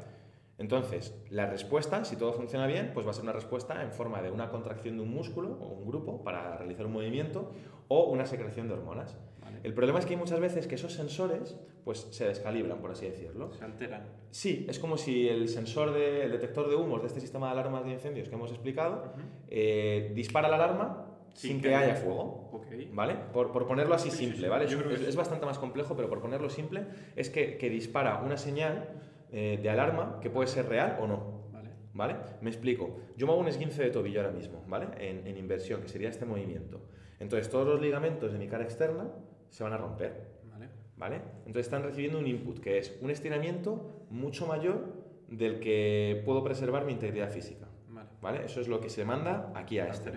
Entonces, 0.58 1.14
la 1.30 1.48
respuesta, 1.48 2.06
si 2.06 2.16
todo 2.16 2.34
funciona 2.34 2.68
bien, 2.68 2.92
pues 2.94 3.06
va 3.06 3.12
a 3.12 3.14
ser 3.14 3.24
una 3.24 3.34
respuesta 3.34 3.82
en 3.82 3.92
forma 3.92 4.22
de 4.22 4.30
una 4.30 4.50
contracción 4.50 4.98
de 4.98 5.04
un 5.04 5.14
músculo 5.14 5.58
o 5.60 5.68
un 5.68 5.88
grupo 5.88 6.24
para 6.24 6.58
realizar 6.58 6.86
un 6.86 6.94
movimiento 6.94 7.52
o 7.88 8.06
una 8.06 8.26
secreción 8.26 8.68
de 8.68 8.76
hormonas. 8.76 9.18
El 9.66 9.74
problema 9.74 9.98
es 9.98 10.06
que 10.06 10.14
hay 10.14 10.20
muchas 10.20 10.40
veces 10.40 10.68
que 10.68 10.76
esos 10.76 10.94
sensores 10.94 11.58
pues, 11.84 12.08
se 12.12 12.28
descalibran, 12.28 12.78
por 12.78 12.92
así 12.92 13.08
decirlo. 13.08 13.52
Se 13.52 13.66
alteran. 13.66 14.04
Sí, 14.30 14.64
es 14.70 14.78
como 14.78 14.96
si 14.96 15.28
el 15.28 15.50
sensor, 15.50 15.92
de, 15.92 16.30
detector 16.30 16.70
de 16.70 16.76
humos 16.76 17.02
de 17.02 17.08
este 17.08 17.20
sistema 17.20 17.48
de 17.48 17.54
alarmas 17.54 17.84
de 17.84 17.94
incendios 17.94 18.30
que 18.30 18.36
hemos 18.36 18.52
explicado, 18.52 19.16
eh, 19.48 20.12
dispara 20.14 20.50
la 20.50 20.58
alarma 20.58 21.08
sin, 21.34 21.64
que, 21.64 21.74
haya 21.74 21.96
fuego. 21.96 22.62
¿Vale? 22.94 23.16
Por, 23.34 23.52
por, 23.52 23.66
ponerlo 23.66 23.96
así 23.96 24.12
simple, 24.12 24.48
¿vale? 24.50 24.66
Es, 24.66 25.16
bastante 25.16 25.48
más 25.48 25.58
complejo, 25.58 25.96
pero 25.96 26.10
por 26.10 26.22
ponerlo 26.22 26.52
simple, 26.52 26.86
es 27.16 27.32
que, 27.32 27.58
que 27.58 27.68
dispara 27.68 28.22
una 28.24 28.38
señal 28.38 28.90
eh, 29.32 29.60
de 29.60 29.68
alarma 29.68 30.20
que 30.22 30.30
puede 30.30 30.48
ser 30.48 30.70
real 30.70 31.00
o 31.02 31.08
no. 31.08 31.50
Vale. 31.52 31.70
¿Vale? 31.96 32.16
Me 32.40 32.52
explico. 32.52 33.00
Yo 33.18 33.26
me 33.26 33.32
hago 33.32 33.42
un 33.42 33.48
esguince 33.48 33.82
de 33.82 33.90
tobillo 33.90 34.22
ahora 34.22 34.32
mismo, 34.32 34.64
¿vale? 34.68 34.90
En, 35.00 35.26
en 35.26 35.38
inversión, 35.40 35.82
que 35.82 35.88
sería 35.88 36.10
este 36.10 36.26
movimiento. 36.26 36.82
Entonces, 37.20 37.50
todos 37.50 37.66
los 37.66 37.82
ligamentos 37.82 38.32
de 38.32 38.38
mi 38.38 38.48
cara 38.48 38.64
externa 38.64 39.10
se 39.56 39.64
van 39.64 39.72
a 39.72 39.78
romper. 39.78 40.12
Vale. 40.52 40.68
¿Vale? 40.98 41.22
Entonces, 41.46 41.68
están 41.68 41.82
recibiendo 41.82 42.20
un 42.20 42.28
input, 42.28 42.60
que 42.60 42.78
es 42.78 42.98
un 43.02 43.10
estiramiento 43.10 44.06
mucho 44.10 44.48
mayor 44.48 44.82
del 45.30 45.62
que 45.62 46.22
puedo 46.26 46.44
preservar 46.44 46.84
mi 46.84 46.92
integridad 46.92 47.30
física. 47.30 47.66
Vale. 47.88 48.10
¿Vale? 48.22 48.46
Eso 48.46 48.60
es 48.60 48.68
lo 48.68 48.82
que 48.82 48.90
se 48.90 49.06
manda 49.06 49.54
aquí 49.56 49.80
a 49.80 49.88
este. 49.88 50.12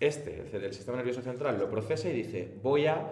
Este, 0.00 0.46
el, 0.50 0.72
sistema 0.72 0.96
nervioso 0.96 1.20
central, 1.20 1.58
lo 1.58 1.68
procesa 1.68 2.08
y 2.08 2.14
dice, 2.14 2.54
voy 2.62 2.86
a 2.86 3.06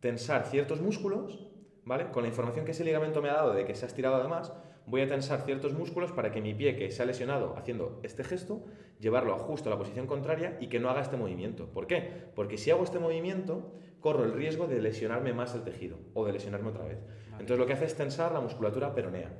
tensar 0.00 0.44
ciertos 0.46 0.80
músculos, 0.80 1.46
¿vale? 1.84 2.10
Con 2.10 2.24
la 2.24 2.28
información 2.28 2.64
que 2.64 2.72
ese 2.72 2.82
ligamento 2.82 3.22
me 3.22 3.30
ha 3.30 3.34
dado 3.34 3.54
de 3.54 3.64
que 3.64 3.76
se 3.76 3.84
ha 3.84 3.88
estirado 3.88 4.16
además, 4.16 4.52
voy 4.86 5.00
a 5.00 5.08
tensar 5.08 5.42
ciertos 5.42 5.74
músculos 5.74 6.12
para 6.12 6.30
que 6.30 6.40
mi 6.40 6.54
pie 6.54 6.76
que 6.76 6.90
se 6.90 7.02
ha 7.02 7.06
lesionado 7.06 7.56
haciendo 7.56 8.00
este 8.02 8.24
gesto, 8.24 8.64
llevarlo 9.00 9.36
justo 9.38 9.68
a 9.68 9.72
la 9.72 9.78
posición 9.78 10.06
contraria 10.06 10.56
y 10.60 10.68
que 10.68 10.80
no 10.80 10.88
haga 10.88 11.02
este 11.02 11.16
movimiento. 11.16 11.66
¿Por 11.66 11.86
qué? 11.86 12.30
Porque 12.34 12.56
si 12.56 12.70
hago 12.70 12.84
este 12.84 12.98
movimiento, 12.98 13.72
corro 14.00 14.24
el 14.24 14.32
riesgo 14.32 14.66
de 14.66 14.80
lesionarme 14.80 15.32
más 15.32 15.54
el 15.54 15.62
tejido 15.62 15.98
o 16.14 16.24
de 16.24 16.32
lesionarme 16.32 16.68
otra 16.68 16.84
vez. 16.84 16.98
Entonces 17.32 17.58
lo 17.58 17.66
que 17.66 17.72
hace 17.72 17.84
es 17.84 17.96
tensar 17.96 18.32
la 18.32 18.40
musculatura 18.40 18.94
peronea. 18.94 19.30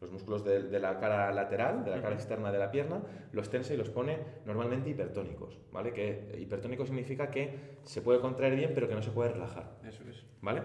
Los 0.00 0.10
músculos 0.10 0.44
de, 0.44 0.80
la 0.80 0.98
cara 0.98 1.32
lateral, 1.32 1.84
de 1.84 1.92
la 1.92 2.02
cara 2.02 2.16
externa 2.16 2.50
de 2.50 2.58
la 2.58 2.72
pierna, 2.72 3.02
los 3.30 3.50
tensa 3.50 3.72
y 3.72 3.76
los 3.76 3.88
pone 3.88 4.18
normalmente 4.44 4.90
hipertónicos, 4.90 5.60
¿vale? 5.70 5.92
Que 5.92 6.36
hipertónico 6.40 6.84
significa 6.84 7.30
que 7.30 7.78
se 7.84 8.02
puede 8.02 8.18
contraer 8.18 8.56
bien, 8.56 8.72
pero 8.74 8.88
que 8.88 8.96
no 8.96 9.02
se 9.02 9.12
puede 9.12 9.30
relajar. 9.30 9.78
Eso 9.86 10.02
es. 10.10 10.24
¿Vale? 10.40 10.62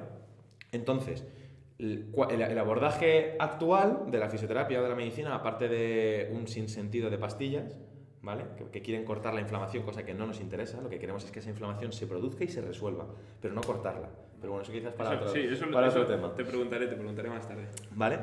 Entonces, 0.72 1.24
el, 1.80 2.58
abordaje 2.58 3.36
actual 3.40 4.10
de 4.10 4.18
la 4.18 4.30
fisioterapia 4.30 4.80
o 4.80 4.84
de 4.84 4.90
la 4.90 4.96
medicina, 4.96 5.36
aparte 5.36 5.68
de 5.68 6.32
un 6.34 6.48
sinsentido 6.48 7.10
de 7.10 7.18
pastillas, 7.18 7.78
¿vale? 8.22 8.46
Que, 8.72 8.82
quieren 8.82 9.06
cortar 9.06 9.34
la 9.34 9.42
inflamación, 9.42 9.84
cosa 9.84 10.04
que 10.04 10.14
no 10.14 10.26
nos 10.26 10.40
interesa, 10.40 10.82
lo 10.82 10.90
que 10.90 11.00
queremos 11.00 11.24
es 11.24 11.32
que 11.32 11.40
esa 11.40 11.50
inflamación 11.50 11.92
se 11.94 12.08
produzca 12.08 12.44
y 12.44 12.48
se 12.48 12.62
resuelva, 12.62 13.08
pero 13.42 13.54
no 13.54 13.62
cortarla. 13.62 14.10
Pero 14.40 14.54
bueno, 14.54 14.64
eso 14.64 14.72
quizás 14.72 14.94
para, 14.94 15.12
otro, 15.12 15.30
sí, 15.30 15.40
eso, 15.40 15.66
para 15.72 15.90
otro 15.90 16.06
tema. 16.06 16.34
Te 16.36 16.46
preguntaré, 16.46 16.88
te 16.88 16.96
preguntaré 16.96 17.30
más 17.30 17.48
tarde. 17.48 17.68
¿Vale? 17.92 18.20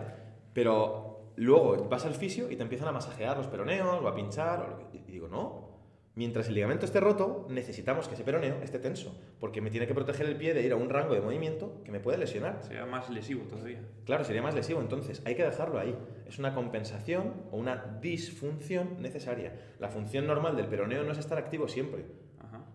Pero 0.52 1.32
luego 1.36 1.88
vas 1.88 2.06
al 2.06 2.14
fisio 2.14 2.50
y 2.50 2.56
te 2.56 2.62
empiezan 2.62 2.88
a 2.88 2.92
masajear 2.92 3.36
los 3.36 3.48
peroneos 3.48 4.00
o 4.00 4.08
a 4.08 4.14
pinchar, 4.14 4.60
o 4.60 4.96
y 4.96 5.10
digo, 5.10 5.28
no, 5.28 5.73
Mientras 6.16 6.46
el 6.46 6.54
ligamento 6.54 6.86
esté 6.86 7.00
roto, 7.00 7.44
necesitamos 7.50 8.06
que 8.06 8.14
ese 8.14 8.22
peroneo 8.22 8.62
esté 8.62 8.78
tenso, 8.78 9.20
porque 9.40 9.60
me 9.60 9.72
tiene 9.72 9.88
que 9.88 9.94
proteger 9.94 10.26
el 10.26 10.36
pie 10.36 10.54
de 10.54 10.62
ir 10.62 10.72
a 10.72 10.76
un 10.76 10.88
rango 10.88 11.12
de 11.12 11.20
movimiento 11.20 11.82
que 11.84 11.90
me 11.90 11.98
puede 11.98 12.18
lesionar. 12.18 12.62
Sería 12.62 12.86
más 12.86 13.10
lesivo 13.10 13.42
todavía. 13.46 13.80
Claro, 14.04 14.22
sería 14.22 14.40
más 14.40 14.54
lesivo, 14.54 14.80
entonces 14.80 15.22
hay 15.24 15.34
que 15.34 15.42
dejarlo 15.42 15.80
ahí. 15.80 15.96
Es 16.28 16.38
una 16.38 16.54
compensación 16.54 17.34
o 17.50 17.56
una 17.56 17.98
disfunción 18.00 19.02
necesaria. 19.02 19.54
La 19.80 19.88
función 19.88 20.28
normal 20.28 20.56
del 20.56 20.68
peroneo 20.68 21.02
no 21.02 21.10
es 21.10 21.18
estar 21.18 21.36
activo 21.36 21.66
siempre, 21.66 22.04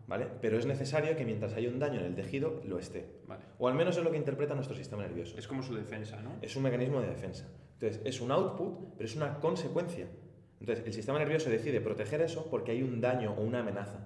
¿vale? 0.05 0.27
Pero 0.41 0.57
es 0.57 0.65
necesario 0.65 1.15
que 1.15 1.23
mientras 1.23 1.53
haya 1.53 1.69
un 1.69 1.79
daño 1.79 2.01
en 2.01 2.07
el 2.07 2.15
tejido, 2.15 2.61
lo 2.65 2.77
esté. 2.77 3.07
O 3.57 3.69
al 3.69 3.75
menos 3.75 3.95
es 3.95 4.03
lo 4.03 4.11
que 4.11 4.17
interpreta 4.17 4.53
nuestro 4.53 4.75
sistema 4.75 5.03
nervioso. 5.03 5.37
Es 5.37 5.47
como 5.47 5.63
su 5.63 5.75
defensa, 5.75 6.21
¿no? 6.21 6.35
Es 6.41 6.57
un 6.57 6.63
mecanismo 6.63 6.99
de 6.99 7.07
defensa. 7.07 7.47
Entonces, 7.79 8.01
es 8.03 8.19
un 8.19 8.31
output, 8.31 8.95
pero 8.97 9.07
es 9.07 9.15
una 9.15 9.39
consecuencia. 9.39 10.07
Entonces, 10.59 10.85
el 10.85 10.93
sistema 10.93 11.19
nervioso 11.19 11.49
decide 11.49 11.81
proteger 11.81 12.21
eso 12.21 12.47
porque 12.49 12.71
hay 12.71 12.83
un 12.83 12.99
daño 12.99 13.33
o 13.37 13.41
una 13.41 13.59
amenaza. 13.59 14.05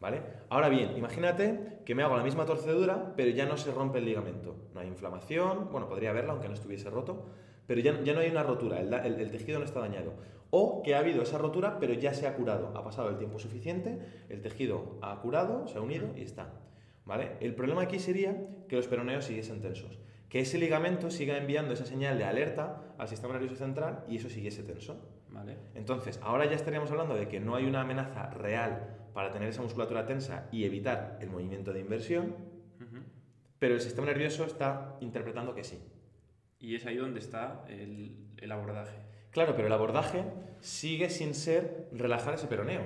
¿Vale? 0.00 0.22
Ahora 0.48 0.70
bien, 0.70 0.96
imagínate 0.96 1.80
que 1.84 1.94
me 1.94 2.02
hago 2.02 2.16
la 2.16 2.24
misma 2.24 2.46
torcedura, 2.46 3.12
pero 3.16 3.30
ya 3.30 3.44
no 3.44 3.58
se 3.58 3.70
rompe 3.70 3.98
el 3.98 4.06
ligamento. 4.06 4.56
No 4.72 4.80
hay 4.80 4.88
inflamación, 4.88 5.68
bueno, 5.70 5.88
podría 5.88 6.10
haberla 6.10 6.32
aunque 6.32 6.48
no 6.48 6.54
estuviese 6.54 6.88
roto, 6.88 7.26
pero 7.66 7.82
ya, 7.82 8.02
ya 8.02 8.14
no 8.14 8.20
hay 8.20 8.30
una 8.30 8.42
rotura, 8.42 8.80
el, 8.80 8.92
el, 8.92 9.30
tejido 9.30 9.58
no 9.58 9.64
está 9.66 9.80
dañado. 9.80 10.14
O 10.48 10.82
que 10.82 10.94
ha 10.94 11.00
habido 11.00 11.22
esa 11.22 11.38
rotura, 11.38 11.78
pero 11.78 11.92
ya 11.92 12.14
se 12.14 12.26
ha 12.26 12.34
curado. 12.34 12.72
Ha 12.74 12.82
pasado 12.82 13.10
el 13.10 13.18
tiempo 13.18 13.38
suficiente, 13.38 13.98
el 14.30 14.40
tejido 14.40 14.98
ha 15.02 15.20
curado, 15.20 15.68
se 15.68 15.78
ha 15.78 15.80
unido 15.82 16.08
y 16.16 16.22
está. 16.22 16.50
¿Vale? 17.04 17.32
El 17.40 17.54
problema 17.54 17.82
aquí 17.82 17.98
sería 17.98 18.36
que 18.68 18.76
los 18.76 18.88
peroneos 18.88 19.26
siguiesen 19.26 19.60
tensos. 19.60 19.98
Que 20.30 20.40
ese 20.40 20.58
ligamento 20.58 21.10
siga 21.10 21.36
enviando 21.36 21.74
esa 21.74 21.84
señal 21.84 22.18
de 22.18 22.24
alerta 22.24 22.94
al 22.98 23.08
sistema 23.08 23.34
nervioso 23.34 23.56
central 23.56 24.04
y 24.08 24.16
eso 24.16 24.30
siguiese 24.30 24.62
tenso. 24.62 24.96
Entonces, 25.74 26.20
ahora 26.22 26.44
ya 26.46 26.56
estaríamos 26.56 26.90
hablando 26.90 27.14
de 27.14 27.28
que 27.28 27.40
no 27.40 27.54
hay 27.54 27.64
una 27.64 27.82
amenaza 27.82 28.30
real 28.30 28.96
para 29.12 29.30
tener 29.30 29.48
esa 29.48 29.62
musculatura 29.62 30.06
tensa 30.06 30.48
y 30.52 30.64
evitar 30.64 31.18
el 31.20 31.30
movimiento 31.30 31.72
de 31.72 31.80
inversión, 31.80 32.34
pero 33.58 33.74
el 33.74 33.80
sistema 33.80 34.06
nervioso 34.06 34.44
está 34.44 34.96
interpretando 35.00 35.54
que 35.54 35.64
sí. 35.64 35.78
Y 36.58 36.76
es 36.76 36.86
ahí 36.86 36.96
donde 36.96 37.20
está 37.20 37.64
el, 37.68 38.50
abordaje. 38.50 38.96
Claro, 39.30 39.54
pero 39.54 39.66
el 39.66 39.72
abordaje 39.72 40.24
sigue 40.60 41.10
sin 41.10 41.34
ser 41.34 41.88
relajar 41.92 42.34
ese 42.34 42.46
peroneo, 42.46 42.82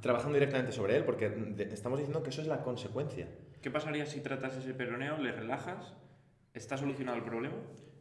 trabajando 0.00 0.34
directamente 0.34 0.72
sobre 0.72 0.96
él, 0.96 1.04
porque 1.04 1.54
estamos 1.70 1.98
diciendo 1.98 2.22
que 2.22 2.30
eso 2.30 2.42
es 2.42 2.48
la 2.48 2.62
consecuencia. 2.62 3.28
¿Qué 3.62 3.70
pasaría 3.70 4.06
si 4.06 4.20
tratas 4.20 4.56
ese 4.56 4.74
peroneo, 4.74 5.18
le 5.18 5.32
relajas? 5.32 5.94
¿Está 6.54 6.76
solucionado 6.76 7.18
el 7.18 7.24
problema? 7.24 7.56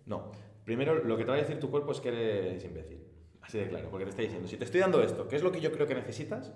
No. 0.06 0.32
Primero, 0.66 1.04
lo 1.04 1.18
que 1.18 1.24
te 1.24 1.30
va 1.30 1.38
a 1.38 1.40
decir 1.40 1.60
tu 1.60 1.70
cuerpo 1.70 1.92
es 1.92 2.00
que 2.00 2.10
eres 2.10 2.64
imbécil. 2.64 3.09
Así 3.50 3.58
de 3.58 3.68
claro, 3.68 3.90
porque 3.90 4.06
te 4.06 4.12
está 4.12 4.22
diciendo, 4.22 4.48
si 4.48 4.58
te 4.58 4.66
estoy 4.66 4.80
dando 4.80 5.02
esto, 5.02 5.28
¿qué 5.28 5.36
es 5.36 5.42
lo 5.42 5.52
que 5.52 5.60
yo 5.60 5.72
creo 5.72 5.88
que 5.88 5.96
necesitas? 5.96 6.54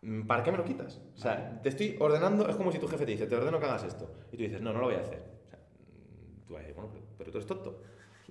Mm, 0.00 0.22
¿Para 0.22 0.42
qué 0.42 0.50
me 0.50 0.58
lo 0.58 0.64
quitas? 0.64 1.00
O 1.14 1.16
sea, 1.16 1.60
te 1.62 1.68
estoy 1.68 1.94
ordenando, 2.00 2.48
es 2.48 2.56
como 2.56 2.72
si 2.72 2.80
tu 2.80 2.88
jefe 2.88 3.06
te 3.06 3.12
dice, 3.12 3.28
te 3.28 3.36
ordeno 3.36 3.60
que 3.60 3.66
hagas 3.66 3.84
esto. 3.84 4.12
Y 4.32 4.36
tú 4.36 4.42
dices, 4.42 4.60
no, 4.60 4.72
no 4.72 4.80
lo 4.80 4.86
voy 4.86 4.96
a 4.96 5.02
hacer. 5.02 5.22
O 5.46 5.48
sea, 5.48 5.60
mm, 5.60 6.48
tú 6.48 6.54
vas 6.54 6.58
a 6.58 6.66
decir, 6.66 6.74
bueno, 6.74 6.90
pero, 7.16 7.30
tú 7.30 7.38
eres 7.38 7.46
tonto. 7.46 7.82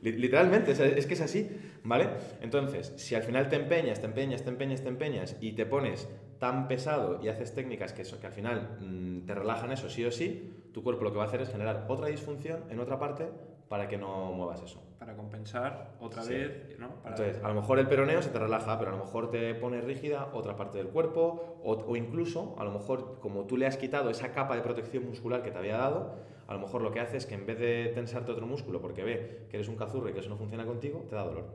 Literalmente, 0.02 0.72
es 0.72 1.08
que 1.08 1.14
es 1.14 1.22
así, 1.22 1.50
¿vale? 1.84 2.10
Entonces, 2.42 2.92
si 2.98 3.16
al 3.16 3.24
final 3.24 3.48
te 3.48 3.56
empeñas, 3.56 4.02
te 4.02 4.06
empeñas, 4.08 4.44
te 4.44 4.50
empeñas, 4.50 4.82
te 4.82 4.90
empeñas 4.90 5.38
y 5.40 5.54
te 5.54 5.66
pones 5.66 6.10
tan 6.40 6.68
pesado 6.68 7.22
y 7.24 7.30
haces 7.30 7.56
técnicas 7.56 7.94
que, 7.94 8.02
eso, 8.02 8.20
que 8.20 8.28
al 8.28 8.34
final 8.34 8.78
mm, 8.82 9.26
te 9.26 9.34
relajan 9.34 9.72
eso 9.72 9.90
sí 9.90 10.04
o 10.04 10.12
sí, 10.12 10.68
tu 10.74 10.84
cuerpo 10.84 11.06
lo 11.06 11.14
que 11.14 11.20
va 11.20 11.24
a 11.24 11.28
hacer 11.28 11.40
es 11.40 11.50
generar 11.50 11.86
otra 11.88 12.08
disfunción 12.08 12.66
en 12.70 12.82
otra 12.82 13.00
parte 13.00 13.30
para 13.70 13.88
que 13.88 13.98
no 13.98 14.34
muevas 14.34 14.62
eso. 14.62 14.91
Para 15.02 15.16
compensar 15.16 15.96
otra 16.00 16.24
vez, 16.24 16.78
¿no? 16.78 16.92
Entonces, 17.04 17.44
a 17.44 17.48
lo 17.48 17.56
mejor 17.56 17.80
el 17.80 17.88
peroneo 17.88 18.22
se 18.22 18.30
te 18.30 18.38
relaja, 18.38 18.78
pero 18.78 18.92
a 18.92 18.96
lo 18.96 19.04
mejor 19.04 19.32
te 19.32 19.56
pone 19.56 19.82
rígida 19.82 20.30
otra 20.32 20.56
parte 20.56 20.78
del 20.78 20.90
cuerpo, 20.90 21.58
o, 21.64 21.96
incluso, 21.96 22.54
a 22.60 22.64
lo 22.64 22.72
mejor, 22.72 23.18
como 23.20 23.48
tú 23.48 23.58
le 23.58 23.66
has 23.66 23.78
quitado 23.78 24.12
esa 24.12 24.32
capa 24.32 24.56
de 24.56 24.62
protección 24.62 25.04
muscular 25.08 25.42
que 25.42 25.50
te 25.50 25.58
había 25.58 25.78
dado, 25.78 26.18
a 26.46 26.54
lo 26.54 26.60
mejor 26.60 26.84
lo 26.84 26.92
que 26.92 27.00
hace 27.00 27.18
es 27.18 27.26
que 27.26 27.34
en 27.34 27.48
vez 27.48 27.58
de 27.58 27.92
tensarte 27.96 28.32
otro 28.32 28.46
músculo 28.46 28.80
porque 28.80 29.04
ve 29.04 29.48
que 29.50 29.58
eres 29.58 29.70
un 29.70 29.76
cazurro 29.76 30.08
y 30.08 30.14
que 30.14 30.20
eso 30.20 30.30
no 30.30 30.38
funciona 30.38 30.68
contigo, 30.68 31.04
te 31.10 31.16
da 31.16 31.24
dolor. 31.24 31.46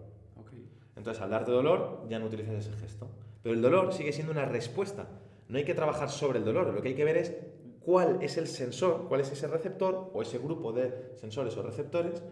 Entonces, 0.97 1.23
al 1.23 1.31
darte 1.31 1.53
dolor, 1.53 2.05
ya 2.09 2.19
no 2.19 2.27
utilizas 2.27 2.55
ese 2.55 2.73
gesto. 2.73 3.09
Pero 3.45 3.55
el 3.55 3.63
dolor 3.63 3.93
sigue 3.93 4.13
siendo 4.13 4.33
una 4.33 4.45
respuesta. 4.45 5.07
No 5.49 5.57
hay 5.57 5.65
que 5.65 5.75
trabajar 5.75 6.11
sobre 6.11 6.41
el 6.41 6.45
dolor, 6.45 6.75
lo 6.75 6.83
que 6.83 6.89
hay 6.89 6.95
que 6.97 7.05
ver 7.05 7.17
es 7.17 7.33
cuál 7.79 8.19
es 8.23 8.39
el 8.39 8.49
sensor, 8.49 9.07
cuál 9.07 9.21
es 9.21 9.31
ese 9.31 9.47
receptor 9.47 10.11
o 10.13 10.21
ese 10.21 10.39
grupo 10.39 10.73
de 10.73 11.13
sensores 11.15 11.57
o 11.57 11.63
receptores 11.63 12.25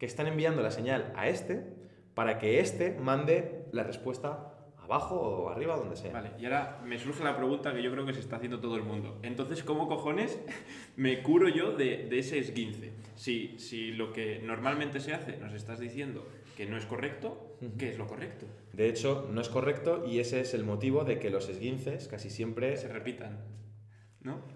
que 0.00 0.06
están 0.06 0.26
enviando 0.26 0.62
la 0.62 0.70
señal 0.72 1.12
a 1.14 1.28
este 1.28 1.62
para 2.14 2.38
que 2.38 2.58
este 2.58 2.98
mande 2.98 3.66
la 3.70 3.84
respuesta 3.84 4.54
abajo 4.82 5.14
o 5.14 5.50
arriba, 5.50 5.76
donde 5.76 5.94
sea. 5.94 6.10
Vale, 6.10 6.30
y 6.40 6.46
ahora 6.46 6.80
me 6.84 6.98
surge 6.98 7.22
la 7.22 7.36
pregunta 7.36 7.72
que 7.72 7.82
yo 7.82 7.92
creo 7.92 8.04
que 8.06 8.14
se 8.14 8.20
está 8.20 8.36
haciendo 8.36 8.58
todo 8.60 8.76
el 8.76 8.82
mundo. 8.82 9.20
Entonces, 9.22 9.62
¿cómo 9.62 9.86
cojones 9.86 10.40
me 10.96 11.22
curo 11.22 11.48
yo 11.48 11.76
de, 11.76 12.08
ese 12.18 12.38
esguince? 12.38 12.92
Si, 13.14 13.58
si 13.58 13.92
lo 13.92 14.12
que 14.12 14.40
normalmente 14.40 14.98
se 14.98 15.12
hace 15.12 15.36
nos 15.36 15.52
estás 15.52 15.78
diciendo 15.78 16.26
que 16.56 16.66
no 16.66 16.78
es 16.78 16.86
correcto, 16.86 17.56
¿qué 17.78 17.90
es 17.90 17.98
lo 17.98 18.06
correcto? 18.06 18.46
De 18.72 18.88
hecho, 18.88 19.28
no 19.30 19.42
es 19.42 19.50
correcto 19.50 20.04
y 20.06 20.18
ese 20.18 20.40
es 20.40 20.54
el 20.54 20.64
motivo 20.64 21.04
de 21.04 21.18
que 21.18 21.30
los 21.30 21.48
esguinces 21.48 22.08
casi 22.08 22.30
siempre 22.30 22.76
se 22.78 22.88
repitan. 22.88 23.38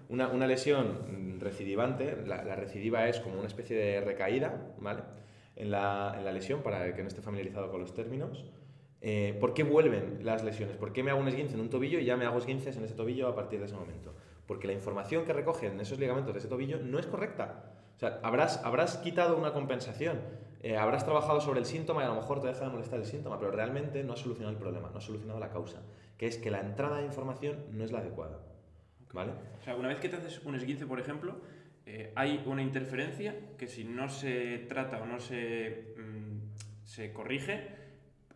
Una, 0.09 0.47
lesión 0.47 1.39
recidivante, 1.39 2.17
la, 2.25 2.55
recidiva 2.55 3.07
es 3.07 3.19
como 3.19 3.37
una 3.37 3.47
especie 3.47 3.75
de 3.75 4.01
recaída, 4.01 4.75
¿vale? 4.79 5.01
En 5.55 5.71
la, 5.71 6.19
lesión, 6.33 6.61
para 6.61 6.85
el 6.85 6.93
que 6.93 7.01
no 7.01 7.07
esté 7.07 7.21
familiarizado 7.21 7.71
con 7.71 7.79
los 7.79 7.93
términos. 7.93 8.45
Eh, 9.01 9.37
¿Por 9.39 9.53
qué 9.53 9.63
vuelven 9.63 10.19
las 10.23 10.43
lesiones? 10.43 10.77
¿Por 10.77 10.91
qué 10.91 11.03
me 11.03 11.11
hago 11.11 11.19
un 11.19 11.27
esguince 11.27 11.53
en 11.53 11.61
un 11.61 11.69
tobillo 11.69 11.99
y 11.99 12.05
ya 12.05 12.17
me 12.17 12.25
hago 12.25 12.39
esguinces 12.39 12.75
en 12.77 12.83
ese 12.83 12.95
tobillo 12.95 13.27
a 13.27 13.35
partir 13.35 13.59
de 13.59 13.65
ese 13.65 13.75
momento? 13.75 14.13
Porque 14.47 14.67
la 14.67 14.73
información 14.73 15.25
que 15.25 15.33
recogen 15.33 15.79
esos 15.79 15.99
ligamentos 15.99 16.33
de 16.33 16.39
ese 16.39 16.47
tobillo 16.47 16.79
no 16.79 16.99
es 16.99 17.05
correcta. 17.07 17.71
O 17.95 17.99
sea, 17.99 18.19
habrás, 18.23 18.61
habrás 18.65 18.97
quitado 18.97 19.37
una 19.37 19.53
compensación, 19.53 20.19
eh, 20.61 20.77
habrás 20.77 21.05
trabajado 21.05 21.39
sobre 21.39 21.59
el 21.59 21.65
síntoma 21.65 22.01
y 22.01 22.05
a 22.05 22.09
lo 22.09 22.15
mejor 22.15 22.41
te 22.41 22.47
deja 22.47 22.65
de 22.65 22.71
molestar 22.71 22.99
el 22.99 23.05
síntoma, 23.05 23.39
pero 23.39 23.51
realmente 23.51 24.03
no 24.03 24.13
has 24.13 24.19
solucionado 24.19 24.51
el 24.51 24.59
problema, 24.59 24.89
no 24.89 24.97
has 24.97 25.03
solucionado 25.03 25.39
la 25.39 25.49
causa, 25.49 25.81
que 26.17 26.27
es 26.27 26.37
que 26.37 26.51
la 26.51 26.59
entrada 26.59 26.97
de 26.97 27.05
información 27.05 27.65
no 27.71 27.83
es 27.83 27.91
la 27.91 27.99
adecuada. 27.99 28.39
¿Vale? 29.13 29.31
O 29.61 29.63
sea, 29.63 29.75
una 29.75 29.87
vez 29.87 29.99
que 29.99 30.09
te 30.09 30.17
haces 30.17 30.43
un 30.43 30.55
esguince, 30.55 30.85
por 30.85 30.99
ejemplo, 30.99 31.35
eh, 31.85 32.11
hay 32.15 32.43
una 32.45 32.63
interferencia 32.63 33.35
que 33.57 33.67
si 33.67 33.83
no 33.83 34.09
se 34.09 34.59
trata 34.67 35.01
o 35.01 35.05
no 35.05 35.19
se, 35.19 35.93
mm, 35.97 36.83
se 36.83 37.13
corrige, 37.13 37.67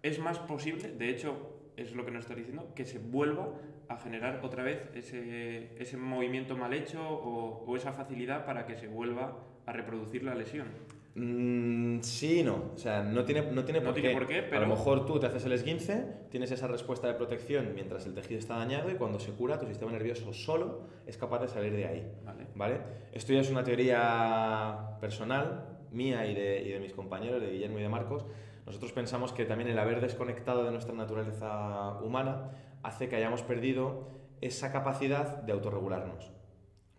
es 0.03 0.19
más 0.19 0.39
posible, 0.39 0.91
de 0.91 1.09
hecho, 1.09 1.71
es 1.75 1.93
lo 1.93 2.05
que 2.05 2.11
nos 2.11 2.25
está 2.25 2.35
diciendo, 2.35 2.73
que 2.75 2.85
se 2.85 2.99
vuelva 2.99 3.53
a 3.87 3.97
generar 3.97 4.41
otra 4.43 4.63
vez 4.63 4.81
ese, 4.93 5.75
ese 5.81 5.97
movimiento 5.97 6.55
mal 6.55 6.73
hecho 6.73 7.01
o, 7.01 7.65
o, 7.65 7.75
esa 7.75 7.91
facilidad 7.91 8.45
para 8.45 8.67
que 8.67 8.75
se 8.75 8.87
vuelva 8.87 9.43
a 9.65 9.73
reproducir 9.73 10.23
la 10.23 10.35
lesión. 10.35 10.67
Mm, 11.15 12.01
sí 12.01 12.43
no. 12.43 12.71
O 12.75 12.77
sea, 12.77 13.03
no 13.03 13.25
tiene, 13.25 13.51
no 13.51 13.63
tiene, 13.65 13.81
por, 13.81 13.93
qué. 13.93 14.11
por, 14.11 14.27
qué. 14.27 14.45
A 14.55 14.59
lo 14.59 14.67
mejor 14.67 15.05
tú 15.05 15.19
te 15.19 15.27
haces 15.27 15.43
el 15.45 15.53
esguince, 15.53 16.05
tienes 16.29 16.51
esa 16.51 16.67
respuesta 16.67 17.07
de 17.07 17.15
protección 17.15 17.73
mientras 17.73 18.05
el 18.05 18.13
tejido 18.13 18.39
está 18.39 18.57
dañado 18.57 18.89
y 18.91 18.95
cuando 18.95 19.19
se 19.19 19.31
cura, 19.31 19.59
tu 19.59 19.65
sistema 19.65 19.91
nervioso 19.91 20.33
solo 20.33 20.83
es 21.07 21.17
capaz 21.17 21.39
de 21.39 21.47
salir 21.47 21.73
de 21.73 21.85
ahí. 21.85 22.11
Vale. 22.23 22.47
¿vale? 22.55 22.81
Esto 23.11 23.33
ya 23.33 23.41
es 23.41 23.49
una 23.49 23.63
teoría 23.63 24.97
personal, 25.01 25.79
mía 25.91 26.25
y 26.25 26.35
de, 26.35 26.61
y 26.61 26.69
de 26.69 26.79
mis 26.79 26.93
compañeros, 26.93 27.41
de 27.41 27.51
Guillermo 27.51 27.79
y 27.79 27.81
de 27.81 27.89
Marcos. 27.89 28.25
Nosotros 28.65 28.91
pensamos 28.91 29.33
que 29.33 29.45
también 29.45 29.69
el 29.69 29.79
haber 29.79 29.99
desconectado 29.99 30.63
de 30.63 30.71
nuestra 30.71 30.93
naturaleza 30.93 31.97
humana 32.03 32.51
hace 32.83 33.09
que 33.09 33.15
hayamos 33.15 33.41
perdido 33.41 34.07
esa 34.41 34.71
capacidad 34.71 35.41
de 35.41 35.51
autorregularnos. 35.51 36.31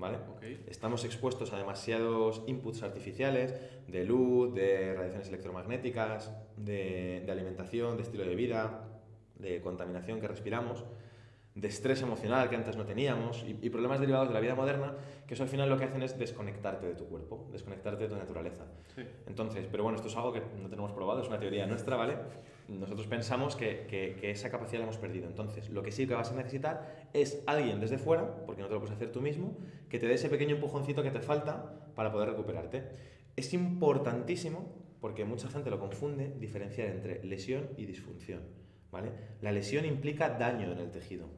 ¿Vale? 0.00 0.18
Estamos 0.66 1.04
expuestos 1.04 1.52
a 1.52 1.58
demasiados 1.58 2.42
inputs 2.46 2.82
artificiales 2.82 3.54
de 3.86 4.04
luz, 4.04 4.52
de 4.54 4.94
radiaciones 4.94 5.28
electromagnéticas, 5.28 6.32
de, 6.56 7.22
de 7.24 7.30
alimentación, 7.30 7.96
de 7.96 8.02
estilo 8.02 8.24
de 8.24 8.34
vida, 8.34 8.88
de 9.38 9.60
contaminación 9.60 10.20
que 10.20 10.26
respiramos 10.26 10.84
de 11.54 11.68
estrés 11.68 12.00
emocional 12.02 12.48
que 12.48 12.56
antes 12.56 12.76
no 12.76 12.84
teníamos 12.84 13.44
y, 13.46 13.70
problemas 13.70 13.98
derivados 14.00 14.28
de 14.28 14.34
la 14.34 14.40
vida 14.40 14.54
moderna, 14.54 14.94
que 15.26 15.34
eso 15.34 15.42
al 15.42 15.48
final 15.48 15.68
lo 15.68 15.76
que 15.76 15.84
hacen 15.84 16.02
es 16.02 16.18
desconectarte 16.18 16.86
de 16.86 16.94
tu 16.94 17.06
cuerpo, 17.06 17.48
desconectarte 17.50 18.04
de 18.04 18.08
tu 18.08 18.16
naturaleza. 18.16 18.64
Entonces, 19.26 19.66
pero 19.70 19.82
bueno, 19.82 19.96
esto 19.96 20.08
es 20.08 20.16
algo 20.16 20.32
que 20.32 20.40
no 20.40 20.68
tenemos 20.68 20.92
probado, 20.92 21.20
es 21.20 21.28
una 21.28 21.38
teoría 21.38 21.66
nuestra, 21.66 21.96
¿vale? 21.96 22.16
Nosotros 22.70 23.06
pensamos 23.06 23.56
que, 23.56 23.86
que, 23.88 24.30
esa 24.30 24.50
capacidad 24.50 24.78
la 24.78 24.84
hemos 24.84 24.98
perdido. 24.98 25.26
Entonces, 25.26 25.68
lo 25.70 25.82
que 25.82 25.90
sí 25.90 26.06
que 26.06 26.14
vas 26.14 26.30
a 26.30 26.36
necesitar 26.36 27.08
es 27.12 27.42
alguien 27.46 27.80
desde 27.80 27.98
fuera, 27.98 28.44
porque 28.46 28.62
no 28.62 28.68
te 28.68 28.74
lo 28.74 28.80
puedes 28.80 28.94
hacer 28.94 29.10
tú 29.10 29.20
mismo, 29.20 29.56
que 29.88 29.98
te 29.98 30.06
dé 30.06 30.14
ese 30.14 30.28
pequeño 30.28 30.54
empujoncito 30.54 31.02
que 31.02 31.10
te 31.10 31.20
falta 31.20 31.92
para 31.94 32.12
poder 32.12 32.30
recuperarte. 32.30 32.84
Es 33.36 33.52
importantísimo, 33.54 34.72
porque 35.00 35.24
mucha 35.24 35.48
gente 35.48 35.70
lo 35.70 35.80
confunde, 35.80 36.34
diferenciar 36.38 36.88
entre 36.88 37.24
lesión 37.24 37.70
y 37.76 37.86
disfunción. 37.86 38.42
¿Vale? 38.90 39.12
La 39.40 39.52
lesión 39.52 39.84
implica 39.84 40.30
daño 40.30 40.72
en 40.72 40.78
el 40.78 40.90
tejido 40.90 41.28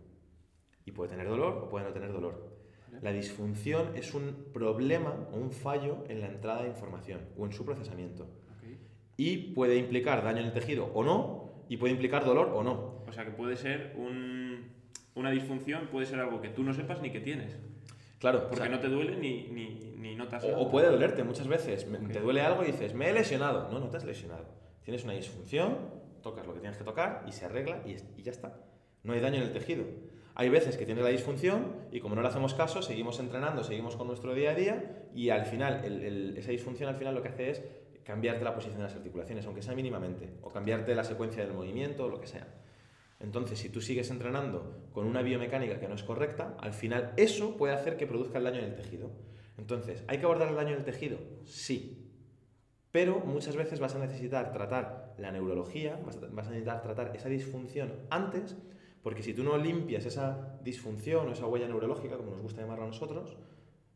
y 0.84 0.92
puede 0.92 1.10
tener 1.10 1.28
dolor 1.28 1.62
o 1.62 1.68
puede 1.68 1.84
no 1.84 1.92
tener 1.92 2.12
dolor. 2.12 2.52
La 3.00 3.12
disfunción 3.12 3.96
es 3.96 4.14
un 4.14 4.48
problema 4.52 5.28
o 5.32 5.36
un 5.36 5.50
fallo 5.50 6.04
en 6.08 6.20
la 6.20 6.28
entrada 6.28 6.62
de 6.62 6.68
información 6.68 7.20
o 7.38 7.46
en 7.46 7.52
su 7.52 7.64
procesamiento. 7.64 8.26
Y 9.22 9.36
puede 9.54 9.76
implicar 9.76 10.24
daño 10.24 10.40
en 10.40 10.46
el 10.46 10.52
tejido 10.52 10.90
o 10.94 11.04
no, 11.04 11.64
y 11.68 11.76
puede 11.76 11.92
implicar 11.92 12.24
dolor 12.24 12.50
o 12.52 12.64
no. 12.64 13.04
O 13.06 13.12
sea 13.12 13.24
que 13.24 13.30
puede 13.30 13.56
ser 13.56 13.94
una 15.14 15.30
disfunción, 15.30 15.86
puede 15.92 16.06
ser 16.06 16.18
algo 16.18 16.40
que 16.40 16.48
tú 16.48 16.64
no 16.64 16.74
sepas 16.74 17.00
ni 17.00 17.10
que 17.10 17.20
tienes. 17.20 17.56
Claro. 18.18 18.48
Porque 18.48 18.68
no 18.68 18.80
te 18.80 18.88
duele 18.88 19.16
ni, 19.16 19.46
ni, 19.46 19.94
ni 19.96 20.16
notas 20.16 20.42
o, 20.42 20.58
o, 20.58 20.68
puede 20.68 20.88
dolerte 20.88 21.22
muchas 21.22 21.46
veces. 21.46 21.86
Te 22.12 22.18
duele 22.18 22.40
algo 22.40 22.64
y 22.64 22.72
dices, 22.72 22.94
me 22.94 23.10
he 23.10 23.12
lesionado. 23.12 23.70
No, 23.70 23.78
no 23.78 23.90
te 23.90 23.96
has 23.96 24.04
lesionado. 24.04 24.44
Tienes 24.82 25.04
una 25.04 25.12
disfunción, 25.12 25.78
tocas 26.20 26.44
lo 26.44 26.54
que 26.54 26.58
tienes 26.58 26.76
que 26.76 26.84
tocar 26.84 27.24
y 27.28 27.30
se 27.30 27.44
arregla 27.44 27.80
y, 27.86 27.94
y 28.18 28.22
ya 28.24 28.32
está. 28.32 28.58
No 29.04 29.12
hay 29.12 29.20
daño 29.20 29.36
en 29.36 29.42
el 29.44 29.52
tejido. 29.52 29.84
Hay 30.34 30.48
veces 30.48 30.76
que 30.76 30.84
tiene 30.84 31.00
la 31.00 31.10
disfunción 31.10 31.76
y 31.92 32.00
como 32.00 32.16
no 32.16 32.22
le 32.22 32.28
hacemos 32.28 32.54
caso, 32.54 32.82
seguimos 32.82 33.20
entrenando, 33.20 33.62
seguimos 33.62 33.94
con 33.94 34.08
nuestro 34.08 34.34
día 34.34 34.50
a 34.50 34.54
día 34.54 35.06
y 35.14 35.28
al 35.28 35.44
final, 35.44 35.84
esa 36.36 36.50
disfunción 36.50 36.88
al 36.88 36.96
final 36.96 37.14
lo 37.14 37.22
que 37.22 37.28
hace 37.28 37.50
es 37.50 37.62
cambiarte 38.04 38.44
la 38.44 38.54
posición 38.54 38.78
de 38.78 38.84
las 38.84 38.94
articulaciones, 38.94 39.46
aunque 39.46 39.62
sea 39.62 39.74
mínimamente, 39.74 40.30
o 40.42 40.50
cambiarte 40.50 40.94
la 40.94 41.04
secuencia 41.04 41.44
del 41.44 41.54
movimiento, 41.54 42.04
o 42.04 42.08
lo 42.08 42.20
que 42.20 42.26
sea. 42.26 42.46
Entonces, 43.20 43.58
si 43.58 43.68
tú 43.68 43.80
sigues 43.80 44.10
entrenando 44.10 44.88
con 44.92 45.06
una 45.06 45.22
biomecánica 45.22 45.78
que 45.78 45.88
no 45.88 45.94
es 45.94 46.02
correcta, 46.02 46.56
al 46.58 46.72
final 46.72 47.12
eso 47.16 47.56
puede 47.56 47.74
hacer 47.74 47.96
que 47.96 48.06
produzca 48.06 48.38
el 48.38 48.44
daño 48.44 48.58
en 48.58 48.64
el 48.64 48.74
tejido. 48.74 49.10
Entonces, 49.58 50.02
¿hay 50.08 50.18
que 50.18 50.24
abordar 50.24 50.48
el 50.48 50.56
daño 50.56 50.70
en 50.70 50.78
el 50.78 50.84
tejido? 50.84 51.18
Sí. 51.44 52.10
Pero 52.90 53.20
muchas 53.20 53.56
veces 53.56 53.78
vas 53.80 53.94
a 53.94 53.98
necesitar 53.98 54.52
tratar 54.52 55.14
la 55.18 55.30
neurología, 55.30 56.00
vas 56.04 56.46
a 56.46 56.50
necesitar 56.50 56.82
tratar 56.82 57.14
esa 57.14 57.28
disfunción 57.28 57.92
antes 58.10 58.56
porque 59.02 59.22
si 59.22 59.34
tú 59.34 59.42
no 59.42 59.58
limpias 59.58 60.06
esa 60.06 60.58
disfunción 60.62 61.28
o 61.28 61.32
esa 61.32 61.46
huella 61.46 61.66
neurológica, 61.66 62.16
como 62.16 62.30
nos 62.30 62.40
gusta 62.40 62.60
llamarlo 62.60 62.84
a 62.84 62.88
nosotros, 62.88 63.36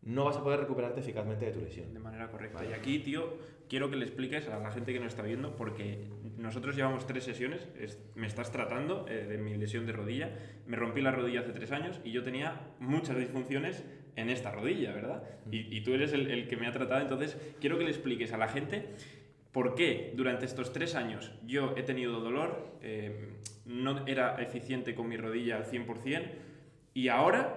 no 0.06 0.24
vas 0.24 0.36
a 0.36 0.42
poder 0.42 0.60
recuperarte 0.60 1.00
eficazmente 1.00 1.44
de 1.44 1.52
tu 1.52 1.60
lesión. 1.60 1.92
De 1.92 2.00
manera 2.00 2.30
correcta. 2.30 2.64
Y 2.64 2.72
aquí, 2.72 3.00
tío, 3.00 3.36
quiero 3.68 3.90
que 3.90 3.96
le 3.96 4.06
expliques 4.06 4.48
a 4.48 4.58
la 4.58 4.72
gente 4.72 4.94
que 4.94 5.00
nos 5.00 5.08
está 5.08 5.22
viendo, 5.22 5.54
porque 5.54 6.06
nosotros 6.38 6.74
llevamos 6.74 7.06
tres 7.06 7.24
sesiones, 7.24 7.68
me 8.14 8.26
estás 8.26 8.50
tratando 8.50 9.06
eh, 9.08 9.26
de 9.28 9.36
mi 9.36 9.54
lesión 9.56 9.84
de 9.84 9.92
rodilla, 9.92 10.30
me 10.66 10.76
rompí 10.76 11.02
la 11.02 11.10
rodilla 11.10 11.40
hace 11.40 11.52
tres 11.52 11.72
años 11.72 12.00
y 12.04 12.12
yo 12.12 12.22
tenía 12.22 12.60
muchas 12.80 13.18
disfunciones 13.18 13.84
en 14.16 14.30
esta 14.30 14.50
rodilla, 14.50 14.92
¿verdad? 14.92 15.22
Mm. 15.44 15.50
Y, 15.52 15.80
tú 15.82 15.92
eres 15.92 16.14
el, 16.14 16.30
el, 16.30 16.48
que 16.48 16.56
me 16.56 16.66
ha 16.66 16.72
tratado, 16.72 17.02
entonces 17.02 17.36
quiero 17.60 17.76
que 17.76 17.84
le 17.84 17.90
expliques 17.90 18.32
a 18.32 18.38
la 18.38 18.48
gente 18.48 18.94
¿Por 19.56 19.74
qué 19.74 20.12
durante 20.14 20.44
estos 20.44 20.70
tres 20.70 20.94
años 20.94 21.32
yo 21.46 21.72
he 21.78 21.82
tenido 21.82 22.20
dolor, 22.20 22.76
eh, 22.82 23.30
no 23.64 24.06
era 24.06 24.36
eficiente 24.42 24.94
con 24.94 25.08
mi 25.08 25.16
rodilla 25.16 25.56
al 25.56 25.64
100% 25.64 26.24
y 26.92 27.08
ahora, 27.08 27.56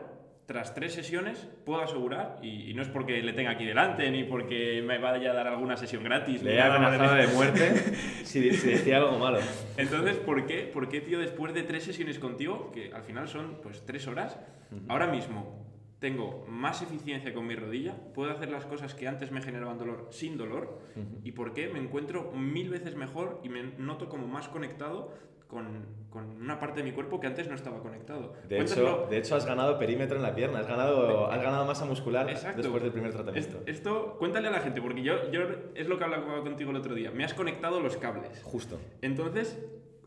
tras 0.50 0.74
tres 0.74 0.96
sesiones, 0.96 1.48
puedo 1.64 1.80
asegurar, 1.80 2.40
y, 2.42 2.74
no 2.74 2.82
es 2.82 2.88
porque 2.88 3.22
le 3.22 3.34
tenga 3.34 3.52
aquí 3.52 3.66
delante 3.66 4.10
ni 4.10 4.24
porque 4.24 4.82
me 4.84 4.98
vaya 4.98 5.30
a 5.30 5.34
dar 5.36 5.46
alguna 5.46 5.78
sesión 5.78 6.04
gratis. 6.04 6.42
Le 6.42 6.56
he 6.56 6.60
amenazado 6.60 7.14
de 7.14 7.28
muerte 7.28 7.72
si, 8.24 8.40
decía 8.40 8.98
algo 8.98 9.20
malo. 9.20 9.38
Entonces, 9.78 10.18
¿por 10.18 10.48
qué, 10.48 10.62
¿por 10.64 10.90
qué, 10.90 11.02
tío, 11.02 11.20
después 11.20 11.54
de 11.54 11.62
tres 11.62 11.84
sesiones 11.84 12.18
contigo, 12.18 12.72
que 12.72 12.92
al 12.92 13.04
final 13.04 13.28
son 13.28 13.60
pues 13.62 13.86
tres 13.86 14.08
horas, 14.08 14.40
ahora 14.88 15.06
mismo 15.06 15.68
tengo 16.00 16.48
más 16.48 16.82
eficiencia 16.82 17.32
con 17.32 17.46
mi 17.46 17.56
rodilla, 17.56 17.94
puedo 18.16 18.32
hacer 18.32 18.50
las 18.50 18.66
cosas 18.66 18.96
que 18.96 19.08
antes 19.08 19.32
me 19.32 19.44
generaban 19.44 19.78
dolor 19.78 20.08
sin 20.10 20.36
dolor 20.36 20.82
y 21.24 21.34
por 21.34 21.54
qué 21.54 21.70
me 21.70 21.78
encuentro 21.78 22.32
mil 22.32 22.72
veces 22.72 22.96
mejor 22.96 23.40
y 23.44 23.50
me 23.50 23.62
noto 23.78 24.10
como 24.10 24.26
más 24.26 24.48
conectado 24.48 25.14
con, 25.50 25.66
con, 26.12 26.30
una 26.42 26.60
parte 26.60 26.82
de 26.82 26.84
mi 26.84 26.92
cuerpo 26.92 27.20
que 27.20 27.26
antes 27.26 27.48
no 27.48 27.56
estaba 27.56 27.80
conectado. 27.80 28.34
De 28.48 28.62
hecho, 28.62 29.08
de 29.10 29.18
hecho, 29.18 29.36
has 29.36 29.48
ganado 29.48 29.80
perímetro 29.80 30.16
en 30.18 30.22
la 30.22 30.36
pierna, 30.36 30.60
has 30.60 30.68
ganado, 30.68 31.30
has 31.32 31.42
ganado 31.42 31.66
masa 31.66 31.86
muscular 31.86 32.28
después 32.28 32.84
del 32.84 32.92
primer 32.92 33.12
tratamiento. 33.12 33.64
Esto, 33.66 34.16
cuéntale 34.20 34.48
a 34.48 34.52
la 34.52 34.60
gente, 34.60 34.80
porque 34.80 35.02
yo, 35.02 35.32
yo 35.32 35.42
es 35.74 35.88
lo 35.88 35.98
que 35.98 36.04
hablaba 36.04 36.42
contigo 36.44 36.70
el 36.70 36.78
otro 36.78 36.94
día, 36.94 37.10
me 37.10 37.24
has 37.24 37.34
conectado 37.34 37.80
los 37.80 37.98
cables. 37.98 38.42
Justo. 38.44 38.80
Entonces, 39.02 39.58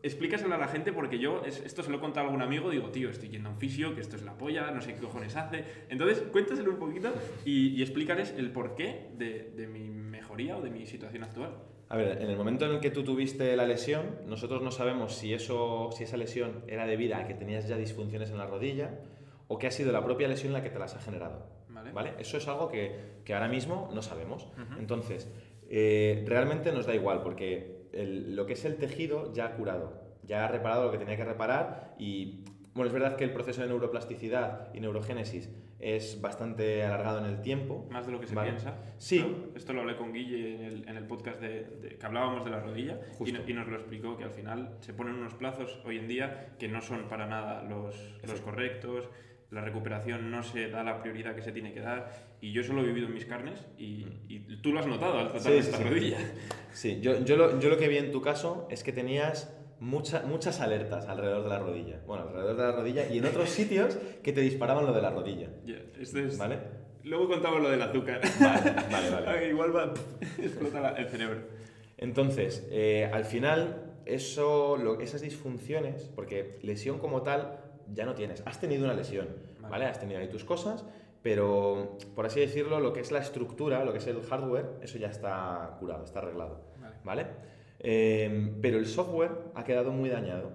explícaselo 0.01 0.55
a 0.55 0.57
la 0.57 0.69
gente 0.69 0.93
porque 0.93 1.19
yo 1.19 1.41
esto 1.45 1.83
se 1.83 1.91
lo 1.91 1.97
he 1.97 1.99
contado 1.99 2.25
a 2.25 2.29
algún 2.29 2.41
amigo, 2.41 2.69
digo, 2.69 2.89
tío, 2.89 3.09
estoy 3.09 3.27
yendo 3.27 3.49
a 3.49 3.51
un 3.51 3.57
fisio, 3.57 3.95
que 3.95 4.01
esto 4.01 4.15
es 4.15 4.23
la 4.23 4.37
polla, 4.37 4.71
no 4.71 4.81
sé 4.81 4.95
qué 4.95 5.01
cojones 5.01 5.35
hace. 5.35 5.65
Entonces, 5.89 6.23
cuéntaselo 6.31 6.71
un 6.71 6.79
poquito 6.79 7.13
y, 7.43 7.69
y 7.69 7.81
explícales 7.81 8.33
el 8.37 8.51
porqué 8.51 9.09
de, 9.17 9.51
de 9.55 9.67
mi 9.67 9.89
mejoría 9.89 10.55
o 10.55 10.61
de 10.61 10.69
mi 10.69 10.85
situación 10.85 11.23
actual. 11.23 11.57
A 11.93 11.95
ver, 11.95 12.23
en 12.23 12.27
el 12.31 12.35
momento 12.35 12.65
en 12.65 12.71
el 12.71 12.79
que 12.79 12.89
tú 12.89 13.03
tuviste 13.03 13.55
la 13.55 13.67
lesión, 13.67 14.17
nosotros 14.25 14.63
no 14.63 14.71
sabemos 14.71 15.13
si, 15.13 15.31
eso, 15.31 15.91
si 15.95 16.05
esa 16.05 16.17
lesión 16.17 16.63
era 16.67 16.87
debida 16.87 17.19
a 17.19 17.27
que 17.27 17.35
tenías 17.35 17.67
ya 17.67 17.77
disfunciones 17.77 18.31
en 18.31 18.39
la 18.39 18.47
rodilla 18.47 18.97
o 19.47 19.59
que 19.59 19.67
ha 19.67 19.71
sido 19.71 19.91
la 19.91 20.03
propia 20.03 20.27
lesión 20.27 20.53
la 20.53 20.63
que 20.63 20.71
te 20.71 20.79
las 20.79 20.95
ha 20.95 20.99
generado. 20.99 21.45
Vale. 21.93 22.15
Eso 22.17 22.37
es 22.37 22.47
algo 22.47 22.67
que, 22.67 23.19
que 23.23 23.35
ahora 23.35 23.47
mismo 23.47 23.91
no 23.93 24.01
sabemos. 24.01 24.47
Entonces, 24.79 25.29
eh, 25.69 26.25
realmente 26.25 26.71
nos 26.71 26.87
da 26.87 26.95
igual 26.95 27.21
porque 27.21 27.83
lo 27.93 28.47
que 28.47 28.53
es 28.53 28.65
el 28.65 28.77
tejido 28.77 29.31
ya 29.31 29.45
ha 29.45 29.55
curado, 29.55 30.01
ya 30.23 30.45
ha 30.45 30.47
reparado 30.47 30.85
lo 30.85 30.91
que 30.91 30.97
tenía 30.97 31.15
que 31.15 31.25
reparar 31.25 31.93
y 31.99 32.43
bueno, 32.73 32.87
es 32.87 32.93
verdad 32.93 33.15
que 33.15 33.23
el 33.23 33.31
proceso 33.31 33.61
de 33.61 33.67
neuroplasticidad 33.67 34.73
y 34.73 34.79
neurogénesis 34.79 35.49
es 35.79 36.19
bastante 36.21 36.83
alargado 36.83 37.19
en 37.19 37.25
el 37.25 37.41
tiempo. 37.41 37.87
Más 37.91 38.05
de 38.05 38.13
lo 38.13 38.19
que 38.19 38.27
se 38.27 38.35
piensa. 38.35 38.77
Sí. 38.97 39.23
Esto 39.55 39.73
lo 39.73 39.81
hablé 39.81 39.95
con 39.95 40.13
Guille 40.13 40.55
en 40.55 40.63
el, 40.63 40.89
en 40.89 40.97
el 40.97 41.05
podcast 41.05 41.39
de, 41.39 41.97
que 41.99 42.05
hablábamos 42.05 42.45
de 42.45 42.51
la 42.51 42.61
rodilla 42.61 42.99
y, 43.19 43.29
y, 43.29 43.53
nos 43.53 43.67
lo 43.67 43.75
explicó 43.75 44.17
que 44.17 44.23
al 44.23 44.31
final 44.31 44.77
se 44.79 44.93
ponen 44.93 45.15
unos 45.15 45.33
plazos 45.33 45.79
hoy 45.85 45.97
en 45.97 46.07
día 46.07 46.55
que 46.57 46.67
no 46.67 46.81
son 46.81 47.07
para 47.09 47.27
nada 47.27 47.63
los, 47.63 47.95
los 48.23 48.41
correctos 48.41 49.09
la 49.53 49.61
recuperación 49.61 50.31
no 50.31 50.41
se 50.41 50.69
da 50.69 50.83
la 50.83 50.99
prioridad 51.01 51.35
que 51.35 51.43
se 51.43 51.51
tiene 51.51 51.73
que 51.73 51.79
dar 51.79 52.11
y 52.41 52.51
yo 52.51 52.61
eso 52.61 52.73
lo 52.73 52.81
he 52.81 52.85
vivido 52.85 53.07
en 53.07 53.13
mis 53.13 53.25
carnes 53.25 53.65
y, 53.77 54.05
mm. 54.05 54.61
tú 54.61 54.71
lo 54.71 54.79
has 54.79 54.87
notado 54.87 55.19
al 55.19 55.31
tratar 55.31 55.53
esta 55.53 55.77
rodilla. 55.77 56.17
Sí, 56.71 56.99
yo, 57.01 57.23
yo, 57.23 57.37
lo, 57.37 57.59
yo, 57.59 57.69
lo, 57.69 57.77
que 57.77 57.87
vi 57.87 57.97
en 57.97 58.11
tu 58.11 58.19
caso 58.19 58.67
es 58.71 58.83
que 58.83 58.91
tenías 58.91 59.55
mucha, 59.83 60.21
muchas 60.21 60.61
alertas 60.61 61.07
alrededor 61.07 61.43
de 61.43 61.49
la 61.49 61.59
rodilla. 61.59 61.99
Bueno, 62.07 62.23
alrededor 62.23 62.55
de 62.55 62.63
la 62.63 62.71
rodilla 62.71 63.07
y 63.09 63.17
en 63.17 63.25
otros 63.25 63.49
sitios 63.49 63.97
que 64.23 64.31
te 64.31 64.41
disparaban 64.41 64.85
lo 64.85 64.93
de 64.93 65.01
la 65.01 65.09
rodilla. 65.09 65.49
es... 65.99 66.37
¿Vale? 66.37 66.59
Luego 67.03 67.27
contamos 67.27 67.61
lo 67.61 67.69
del 67.69 67.81
azúcar. 67.81 68.21
Vale, 68.39 68.75
vale, 68.89 69.09
vale. 69.09 69.49
Igual 69.49 69.75
va, 69.75 69.93
explota 70.37 70.91
el 70.91 71.09
cerebro. 71.09 71.41
Entonces, 71.97 72.65
eh, 72.71 73.09
al 73.11 73.25
final, 73.25 73.93
eso, 74.05 74.77
lo, 74.77 75.01
esas 75.01 75.21
disfunciones, 75.21 76.09
porque 76.15 76.59
lesión 76.61 76.97
como 76.99 77.21
tal 77.21 77.59
ya 77.91 78.05
no 78.05 78.15
tienes. 78.15 78.41
Has 78.45 78.61
tenido 78.61 78.85
una 78.85 78.93
lesión, 78.93 79.27
vale. 79.59 79.85
Has 79.85 79.99
tenido 79.99 80.21
ahí 80.21 80.29
tus 80.29 80.45
cosas, 80.45 80.85
pero 81.21 81.97
por 82.15 82.25
así 82.25 82.39
decirlo, 82.39 82.79
lo 82.79 82.93
que 82.93 83.01
es 83.01 83.11
la 83.11 83.19
estructura, 83.19 83.83
lo 83.83 83.91
que 83.91 83.97
es 83.97 84.07
el 84.07 84.21
hardware, 84.23 84.77
eso 84.81 84.97
ya 84.97 85.07
está 85.07 85.75
curado, 85.79 86.05
está 86.05 86.19
arreglado, 86.19 86.61
¿vale? 87.03 87.27
Em, 87.83 88.59
pero 88.61 88.79
el 88.79 88.87
software 88.87 89.31
ha 89.53 89.63
quedado 89.63 89.91
muy 89.91 90.09
dañado. 90.09 90.51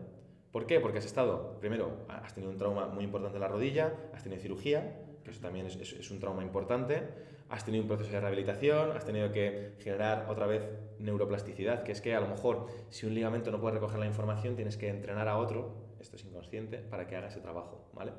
¿Por 0.51 0.67
qué? 0.67 0.81
Porque 0.81 0.99
has 0.99 1.05
estado, 1.05 1.59
primero, 1.61 2.07
has 2.09 2.35
tenido 2.35 2.51
un 2.51 2.59
trauma 2.59 2.89
muy 2.89 3.05
importante 3.05 3.37
en 3.37 3.43
la 3.43 3.49
rodilla, 3.49 3.95
has 4.15 4.23
tenido 4.23 4.41
cirugía, 4.43 5.05
que 5.23 5.31
eso 5.31 5.41
también 5.41 5.67
es, 5.67 5.77
es, 5.77 6.11
un 6.11 6.19
trauma 6.19 6.43
importante, 6.43 7.03
has 7.51 7.65
tenido 7.65 7.83
un 7.83 7.89
proceso 7.89 8.11
de 8.11 8.21
rehabilitación, 8.21 8.93
has 8.93 9.05
tenido 9.05 9.31
que 9.31 9.75
generar 9.79 10.27
otra 10.29 10.47
vez 10.47 10.67
neuroplasticidad, 10.99 11.83
que 11.85 11.93
es 11.93 12.01
que 12.01 12.15
a 12.15 12.21
lo 12.21 12.29
mejor 12.29 12.67
si 12.89 13.07
un 13.07 13.15
ligamento 13.15 13.51
no 13.51 13.61
puede 13.61 13.75
recoger 13.75 13.99
la 13.99 14.07
información, 14.07 14.57
tienes 14.57 14.77
que 14.77 14.89
entrenar 14.89 15.29
a 15.29 15.37
otro 15.37 15.89
esto 16.01 16.17
es 16.17 16.25
inconsciente, 16.25 16.79
para 16.79 17.07
que 17.07 17.17
haga 17.17 17.29
ese 17.29 17.41
trabajo, 17.41 17.89
¿vale? 17.95 18.13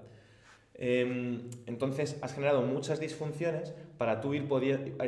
Em, 0.75 1.49
entonces 1.65 2.17
has 2.21 2.33
generado 2.33 2.61
muchas 2.61 2.99
disfunciones 2.99 3.73
para 3.97 4.21
tú 4.21 4.33
ir, 4.33 4.47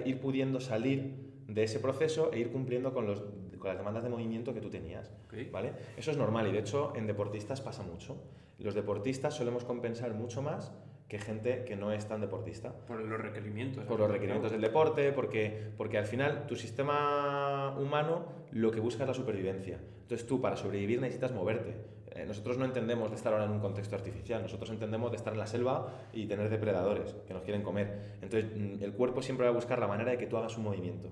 ir, 0.05 0.19
pudiendo 0.19 0.59
salir 0.59 1.15
de 1.47 1.63
ese 1.63 1.79
proceso 1.79 2.31
e 2.33 2.39
ir 2.39 2.51
cumpliendo 2.51 2.93
con, 2.93 3.05
los, 3.05 3.23
con 3.61 3.69
las 3.69 3.77
demandas 3.77 4.03
de 4.03 4.09
movimiento 4.09 4.53
que 4.53 4.59
tú 4.59 4.69
tenías. 4.69 5.09
¿vale? 5.51 5.71
Eso 5.95 6.11
es 6.11 6.17
normal 6.17 6.47
y 6.47 6.51
de 6.51 6.59
hecho 6.59 6.91
en 6.95 7.07
deportistas 7.07 7.61
pasa 7.61 7.83
mucho. 7.83 8.17
Los 8.59 8.75
deportistas 8.75 9.33
solemos 9.33 9.63
compensar 9.63 10.13
mucho 10.13 10.41
más 10.41 10.73
que 11.07 11.19
gente 11.19 11.65
que 11.65 11.75
no 11.75 11.91
es 11.91 12.07
tan 12.07 12.21
deportista. 12.21 12.73
Por 12.87 13.01
los 13.01 13.19
requerimientos. 13.19 13.83
Por 13.85 13.99
los 13.99 14.09
requerimientos 14.09 14.51
del 14.51 14.61
deporte, 14.61 15.11
porque, 15.11 15.71
porque 15.77 15.97
al 15.97 16.05
final 16.05 16.47
tu 16.47 16.55
sistema 16.55 17.75
humano 17.77 18.25
lo 18.51 18.71
que 18.71 18.79
busca 18.79 19.03
es 19.03 19.07
la 19.09 19.13
supervivencia. 19.13 19.79
Entonces 20.01 20.25
tú 20.25 20.41
para 20.41 20.55
sobrevivir 20.55 21.01
necesitas 21.01 21.33
moverte. 21.33 21.75
Eh, 22.11 22.25
nosotros 22.25 22.57
no 22.57 22.65
entendemos 22.65 23.09
de 23.09 23.15
estar 23.15 23.31
ahora 23.31 23.45
en 23.45 23.51
un 23.51 23.59
contexto 23.59 23.95
artificial, 23.95 24.41
nosotros 24.41 24.69
entendemos 24.69 25.11
de 25.11 25.17
estar 25.17 25.33
en 25.33 25.39
la 25.39 25.47
selva 25.47 26.07
y 26.11 26.27
tener 26.27 26.49
depredadores 26.49 27.13
que 27.25 27.33
nos 27.33 27.43
quieren 27.43 27.61
comer. 27.61 28.17
Entonces 28.21 28.45
mm, 28.55 28.83
el 28.83 28.93
cuerpo 28.93 29.21
siempre 29.21 29.45
va 29.45 29.51
a 29.51 29.55
buscar 29.55 29.79
la 29.79 29.87
manera 29.87 30.11
de 30.11 30.17
que 30.17 30.27
tú 30.27 30.37
hagas 30.37 30.57
un 30.57 30.63
movimiento. 30.63 31.09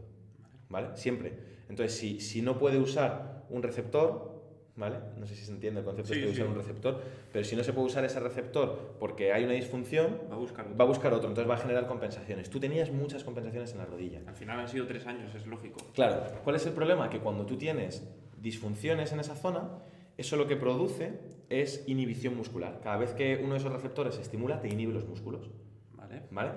¿Vale? 0.70 0.96
Siempre. 0.96 1.59
Entonces 1.70 1.98
si, 1.98 2.20
si 2.20 2.42
no 2.42 2.58
puede 2.58 2.80
usar 2.80 3.46
un 3.50 3.64
receptor, 3.64 4.30
¿vale? 4.76 4.98
No 5.18 5.26
sé 5.28 5.36
si 5.36 5.46
se 5.46 5.52
entiende 5.52 5.82
el 5.82 5.86
concepto 5.86 6.14
de 6.14 6.30
usar 6.30 6.48
un 6.48 6.56
receptor, 6.56 7.02
pero 7.32 7.46
si 7.46 7.56
no 7.56 7.64
se 7.64 7.74
puede 7.74 7.88
usar 7.88 8.06
ese 8.06 8.20
receptor 8.20 8.96
porque 9.00 9.34
hay 9.34 9.44
una 9.44 9.54
disfunción, 9.54 10.18
va 10.32 10.36
a, 10.36 10.40
buscar 10.40 10.66
otro. 10.66 10.78
va 10.78 10.86
a 10.86 10.88
buscar 10.88 11.14
otro, 11.14 11.30
entonces 11.30 11.50
va 11.50 11.56
a 11.56 11.60
generar 11.60 11.86
compensaciones. 11.88 12.50
Tú 12.50 12.60
tenías 12.60 12.92
muchas 12.92 13.24
compensaciones 13.24 13.72
en 13.74 13.80
la 13.80 13.86
rodilla. 13.86 14.22
Al 14.26 14.36
final 14.36 14.60
han 14.60 14.68
sido 14.68 14.88
tres 14.88 15.06
años, 15.06 15.34
es 15.36 15.46
lógico. 15.46 15.80
Claro, 15.94 16.24
¿cuál 16.44 16.56
es 16.56 16.66
el 16.66 16.74
problema? 16.74 17.10
Que 17.10 17.20
cuando 17.20 17.46
tú 17.46 17.58
tienes 17.58 18.08
disfunciones 18.42 19.12
en 19.12 19.20
esa 19.20 19.36
zona, 19.36 19.70
eso 20.18 20.38
lo 20.38 20.48
que 20.48 20.56
produce 20.56 21.20
es 21.50 21.84
inhibición 21.88 22.36
muscular. 22.36 22.80
Cada 22.82 22.98
vez 22.98 23.14
que 23.14 23.40
uno 23.44 23.54
de 23.54 23.60
esos 23.60 23.72
receptores 23.72 24.16
se 24.16 24.22
estimula, 24.22 24.62
te 24.62 24.70
inhibe 24.70 24.94
los 24.94 25.08
músculos. 25.08 25.50
Vale. 25.94 26.24
¿Vale? 26.32 26.52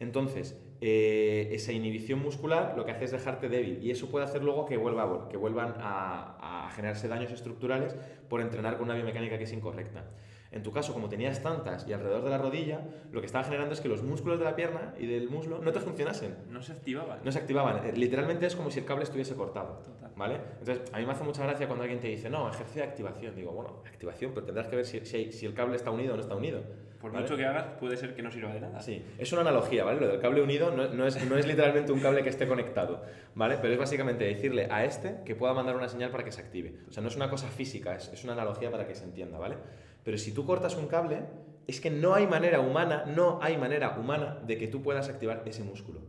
Entonces, 0.00 0.56
eh, 0.80 1.48
esa 1.52 1.72
inhibición 1.72 2.20
muscular 2.20 2.74
lo 2.76 2.84
que 2.84 2.92
hace 2.92 3.04
es 3.04 3.12
dejarte 3.12 3.48
débil 3.48 3.82
y 3.82 3.90
eso 3.90 4.10
puede 4.10 4.24
hacer 4.24 4.42
luego 4.42 4.66
que, 4.66 4.76
vuelva, 4.76 5.28
que 5.28 5.36
vuelvan 5.36 5.74
a, 5.78 6.66
a 6.66 6.70
generarse 6.70 7.08
daños 7.08 7.32
estructurales 7.32 7.96
por 8.28 8.40
entrenar 8.40 8.76
con 8.76 8.84
una 8.84 8.94
biomecánica 8.94 9.38
que 9.38 9.44
es 9.44 9.52
incorrecta. 9.52 10.04
En 10.52 10.62
tu 10.62 10.72
caso, 10.72 10.94
como 10.94 11.08
tenías 11.08 11.42
tantas 11.42 11.86
y 11.88 11.92
alrededor 11.92 12.24
de 12.24 12.30
la 12.30 12.38
rodilla, 12.38 12.80
lo 13.12 13.20
que 13.20 13.26
estaba 13.26 13.44
generando 13.44 13.74
es 13.74 13.80
que 13.80 13.88
los 13.88 14.02
músculos 14.02 14.38
de 14.38 14.44
la 14.44 14.56
pierna 14.56 14.94
y 14.98 15.06
del 15.06 15.28
muslo 15.28 15.58
no 15.58 15.72
te 15.72 15.80
funcionasen. 15.80 16.34
No 16.48 16.62
se 16.62 16.72
activaban. 16.72 17.18
No 17.24 17.32
se 17.32 17.38
activaban. 17.38 17.84
Eh, 17.84 17.92
literalmente 17.94 18.46
es 18.46 18.56
como 18.56 18.70
si 18.70 18.78
el 18.78 18.84
cable 18.84 19.04
estuviese 19.04 19.34
cortado. 19.34 19.82
¿Vale? 20.16 20.40
Entonces, 20.60 20.90
a 20.94 20.98
mí 20.98 21.04
me 21.04 21.12
hace 21.12 21.24
mucha 21.24 21.42
gracia 21.42 21.66
cuando 21.66 21.82
alguien 21.82 22.00
te 22.00 22.08
dice, 22.08 22.30
no, 22.30 22.48
ejerce 22.48 22.80
de 22.80 22.86
activación. 22.86 23.36
Digo, 23.36 23.52
bueno, 23.52 23.82
activación, 23.86 24.32
pero 24.32 24.46
tendrás 24.46 24.68
que 24.68 24.76
ver 24.76 24.86
si, 24.86 25.04
si, 25.04 25.44
el 25.44 25.52
cable 25.52 25.76
está 25.76 25.90
unido 25.90 26.14
o 26.14 26.16
no 26.16 26.22
está 26.22 26.34
unido. 26.34 26.62
Por 27.10 27.20
mucho 27.20 27.36
que 27.36 27.44
hagas, 27.44 27.66
puede 27.78 27.96
ser 27.96 28.14
que 28.14 28.22
no 28.22 28.30
sirva 28.30 28.52
de 28.52 28.60
nada. 28.60 28.80
Sí, 28.80 29.04
es 29.18 29.32
una 29.32 29.42
analogía, 29.42 29.84
¿vale? 29.84 30.00
Lo 30.00 30.08
del 30.08 30.20
cable 30.20 30.42
unido 30.42 30.70
no, 30.70 30.88
no, 30.88 31.06
es, 31.06 31.24
no 31.28 31.36
es 31.36 31.46
literalmente 31.46 31.92
un 31.92 32.00
cable 32.00 32.22
que 32.22 32.30
esté 32.30 32.48
conectado, 32.48 33.02
¿vale? 33.34 33.58
Pero 33.60 33.72
es 33.72 33.78
básicamente 33.78 34.24
decirle 34.24 34.68
a 34.70 34.84
este 34.84 35.22
que 35.24 35.34
pueda 35.36 35.54
mandar 35.54 35.76
una 35.76 35.88
señal 35.88 36.10
para 36.10 36.24
que 36.24 36.32
se 36.32 36.40
active. 36.40 36.74
O 36.88 36.92
sea, 36.92 37.02
no 37.02 37.08
es 37.08 37.16
una 37.16 37.30
cosa 37.30 37.48
física, 37.48 37.94
es, 37.94 38.08
es 38.12 38.24
una 38.24 38.32
analogía 38.32 38.70
para 38.70 38.86
que 38.86 38.94
se 38.94 39.04
entienda, 39.04 39.38
¿vale? 39.38 39.56
Pero 40.02 40.18
si 40.18 40.32
tú 40.32 40.44
cortas 40.44 40.76
un 40.76 40.88
cable, 40.88 41.22
es 41.66 41.80
que 41.80 41.90
no 41.90 42.14
hay 42.14 42.26
manera 42.26 42.60
humana, 42.60 43.04
no 43.06 43.38
hay 43.42 43.56
manera 43.56 43.96
humana 43.98 44.38
de 44.46 44.58
que 44.58 44.68
tú 44.68 44.82
puedas 44.82 45.08
activar 45.08 45.42
ese 45.46 45.62
músculo. 45.64 46.00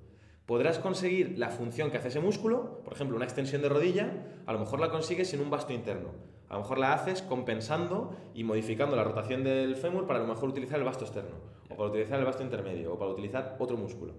Podrás 0.48 0.80
conseguir 0.80 1.38
la 1.38 1.50
función 1.50 1.92
que 1.92 1.98
hace 1.98 2.08
ese 2.08 2.22
músculo, 2.22 2.82
por 2.86 2.94
ejemplo, 2.94 3.18
una 3.18 3.26
extensión 3.26 3.62
de 3.62 3.68
rodilla, 3.68 4.14
a 4.46 4.54
lo 4.54 4.60
mejor 4.60 4.80
la 4.80 4.90
consigues 4.90 5.34
en 5.34 5.42
un 5.42 5.50
vasto 5.50 5.74
interno. 5.74 6.12
A 6.48 6.54
lo 6.54 6.62
mejor 6.62 6.78
la 6.78 6.94
haces 6.94 7.22
compensando 7.22 8.16
y 8.34 8.46
modificando 8.46 8.96
la 8.96 9.04
rotación 9.04 9.44
del 9.44 9.76
fémur 9.76 10.08
para 10.08 10.20
a 10.20 10.22
lo 10.22 10.30
mejor 10.30 10.48
utilizar 10.48 10.80
el 10.80 10.86
vasto 10.86 11.04
externo, 11.04 11.36
o 11.70 11.76
para 11.76 11.90
utilizar 11.90 12.18
el 12.18 12.26
vasto 12.26 12.44
intermedio, 12.44 12.94
o 12.94 12.98
para 12.98 13.12
utilizar 13.12 13.58
otro 13.60 13.76
músculo. 13.76 14.14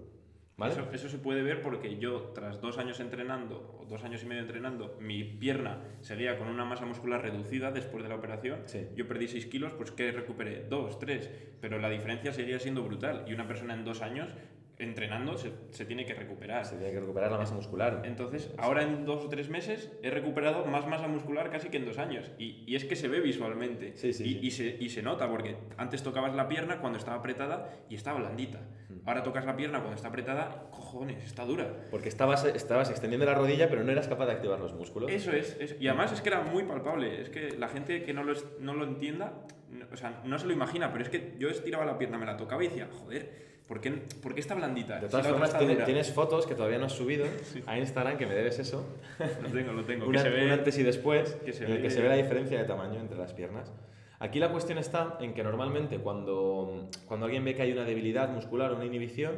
Eso, 0.67 1.09
se 1.09 1.17
puede 1.17 1.41
ver 1.41 1.61
porque 1.61 1.97
yo, 1.97 2.31
tras 2.35 2.61
dos 2.61 2.77
años 2.77 2.99
entrenando, 2.99 3.79
o 3.79 3.85
dos 3.85 4.03
años 4.03 4.21
y 4.21 4.27
medio 4.27 4.41
entrenando, 4.41 4.97
mi 4.99 5.23
pierna 5.23 5.81
seguía 6.01 6.37
con 6.37 6.47
una 6.47 6.65
masa 6.65 6.85
muscular 6.85 7.23
reducida 7.23 7.71
después 7.71 8.03
de 8.03 8.09
la 8.09 8.15
operación. 8.15 8.65
Yo 8.95 9.07
perdí 9.07 9.29
6 9.29 9.47
kilos, 9.47 9.71
pues 9.73 9.91
que 9.91 10.11
recuperé 10.11 10.65
2, 10.69 10.99
3, 10.99 11.31
pero 11.61 11.79
la 11.79 11.89
diferencia 11.89 12.33
seguía 12.33 12.59
siendo 12.59 12.83
brutal. 12.83 13.23
Y 13.27 13.33
una 13.33 13.47
persona 13.47 13.73
en 13.73 13.85
dos 13.85 14.01
años 14.01 14.35
entrenando 14.79 15.37
se, 15.37 15.51
se, 15.71 15.85
tiene 15.85 16.05
que 16.05 16.13
recuperar. 16.13 16.65
Se 16.65 16.77
tiene 16.77 16.93
que 16.93 17.01
recuperar 17.01 17.29
la 17.29 17.37
masa 17.37 17.53
muscular. 17.53 18.03
Entonces, 18.05 18.51
ahora 18.57 18.83
en 18.83 19.05
dos 19.05 19.25
o 19.25 19.29
tres 19.29 19.49
meses 19.49 19.91
he 20.01 20.09
recuperado 20.09 20.65
más 20.65 20.87
masa 20.87 21.07
muscular 21.07 21.51
casi 21.51 21.69
que 21.69 21.77
en 21.77 21.85
dos 21.85 21.97
años. 21.97 22.31
Y, 22.37 22.63
y 22.65 22.75
es 22.75 22.85
que 22.85 22.95
se 22.95 23.09
ve 23.09 23.19
visualmente. 23.19 23.91
Sí, 23.95 24.13
sí, 24.13 24.39
y, 24.41 24.47
Y, 24.47 24.51
se, 24.51 24.77
y, 24.79 24.89
se, 24.89 25.03
nota, 25.03 25.29
porque 25.29 25.57
antes 25.77 26.01
tocabas 26.01 26.33
la 26.33 26.47
pierna 26.47 26.79
cuando 26.79 26.97
estaba 26.97 27.17
apretada 27.17 27.69
y 27.89 27.95
estaba 27.95 28.19
blandita. 28.19 28.59
Hmm. 28.87 28.99
Ahora 29.05 29.21
tocas 29.21 29.45
la 29.45 29.57
pierna 29.57 29.79
cuando 29.79 29.95
está 29.95 30.07
apretada, 30.07 30.69
cojones, 30.71 31.25
está 31.25 31.43
dura. 31.43 31.87
Porque 31.91 32.07
estabas, 32.07 32.45
estabas 32.45 32.89
extendiendo 32.89 33.25
la 33.25 33.33
rodilla, 33.33 33.69
pero 33.69 33.83
no 33.83 33.91
eras 33.91 34.07
capaz 34.07 34.27
de 34.27 34.31
activar 34.31 34.61
los 34.61 34.73
músculos. 34.73 35.11
Eso 35.11 35.33
es. 35.33 35.57
y 35.79 35.87
además 35.89 36.13
es 36.13 36.21
que 36.21 36.29
era 36.29 36.41
muy 36.41 36.63
palpable. 36.63 37.21
Es 37.21 37.29
que 37.29 37.51
la 37.57 37.67
gente 37.67 38.03
que 38.03 38.13
no 38.13 38.23
lo, 38.23 38.33
no 38.61 38.73
lo 38.73 38.85
entienda, 38.85 39.45
o 39.91 39.97
sea, 39.97 40.21
no 40.23 40.39
se 40.39 40.47
lo 40.47 40.53
imagina, 40.53 40.93
pero 40.93 41.03
es 41.03 41.09
que 41.09 41.35
yo 41.37 41.49
estiraba 41.49 41.83
la 41.83 41.97
pierna, 41.97 42.17
me 42.17 42.25
la 42.25 42.37
tocaba 42.37 42.63
y 42.63 42.69
decía, 42.69 42.87
joder 42.91 43.49
¿Por 43.69 43.81
qué, 43.81 43.91
¿Por 43.91 44.33
qué, 44.33 44.41
está 44.41 44.55
blandita? 44.55 44.99
De 44.99 45.07
todas 45.07 45.27
formas, 45.27 45.55
tienes, 45.85 46.11
fotos 46.11 46.47
que 46.47 46.55
todavía 46.55 46.79
no 46.79 46.87
has 46.87 46.91
subido 46.91 47.27
a 47.67 47.77
Instagram 47.77 48.17
que 48.17 48.25
me 48.25 48.33
debes 48.33 48.57
eso. 48.57 48.83
Lo 49.43 49.49
tengo, 49.51 49.73
lo 49.73 49.83
tengo. 49.85 50.07
Un 50.07 50.17
antes 50.17 50.75
y 50.79 50.81
después, 50.81 51.37
que 51.45 51.53
se, 51.53 51.65
en 51.65 51.73
el 51.73 51.81
que 51.83 51.91
se 51.91 52.01
ve 52.01 52.09
la 52.09 52.15
diferencia 52.15 52.57
de 52.57 52.65
tamaño 52.65 52.99
entre 52.99 53.15
las 53.15 53.31
piernas. 53.33 53.71
Aquí 54.17 54.39
la 54.39 54.51
cuestión 54.51 54.79
está 54.79 55.19
en 55.21 55.35
que 55.35 55.43
normalmente 55.43 55.99
cuando, 55.99 56.89
cuando 57.05 57.27
alguien 57.27 57.45
ve 57.45 57.53
que 57.53 57.61
hay 57.61 57.71
una 57.71 57.83
debilidad 57.83 58.29
muscular 58.29 58.71
o 58.71 58.75
una 58.75 58.85
inhibición, 58.85 59.35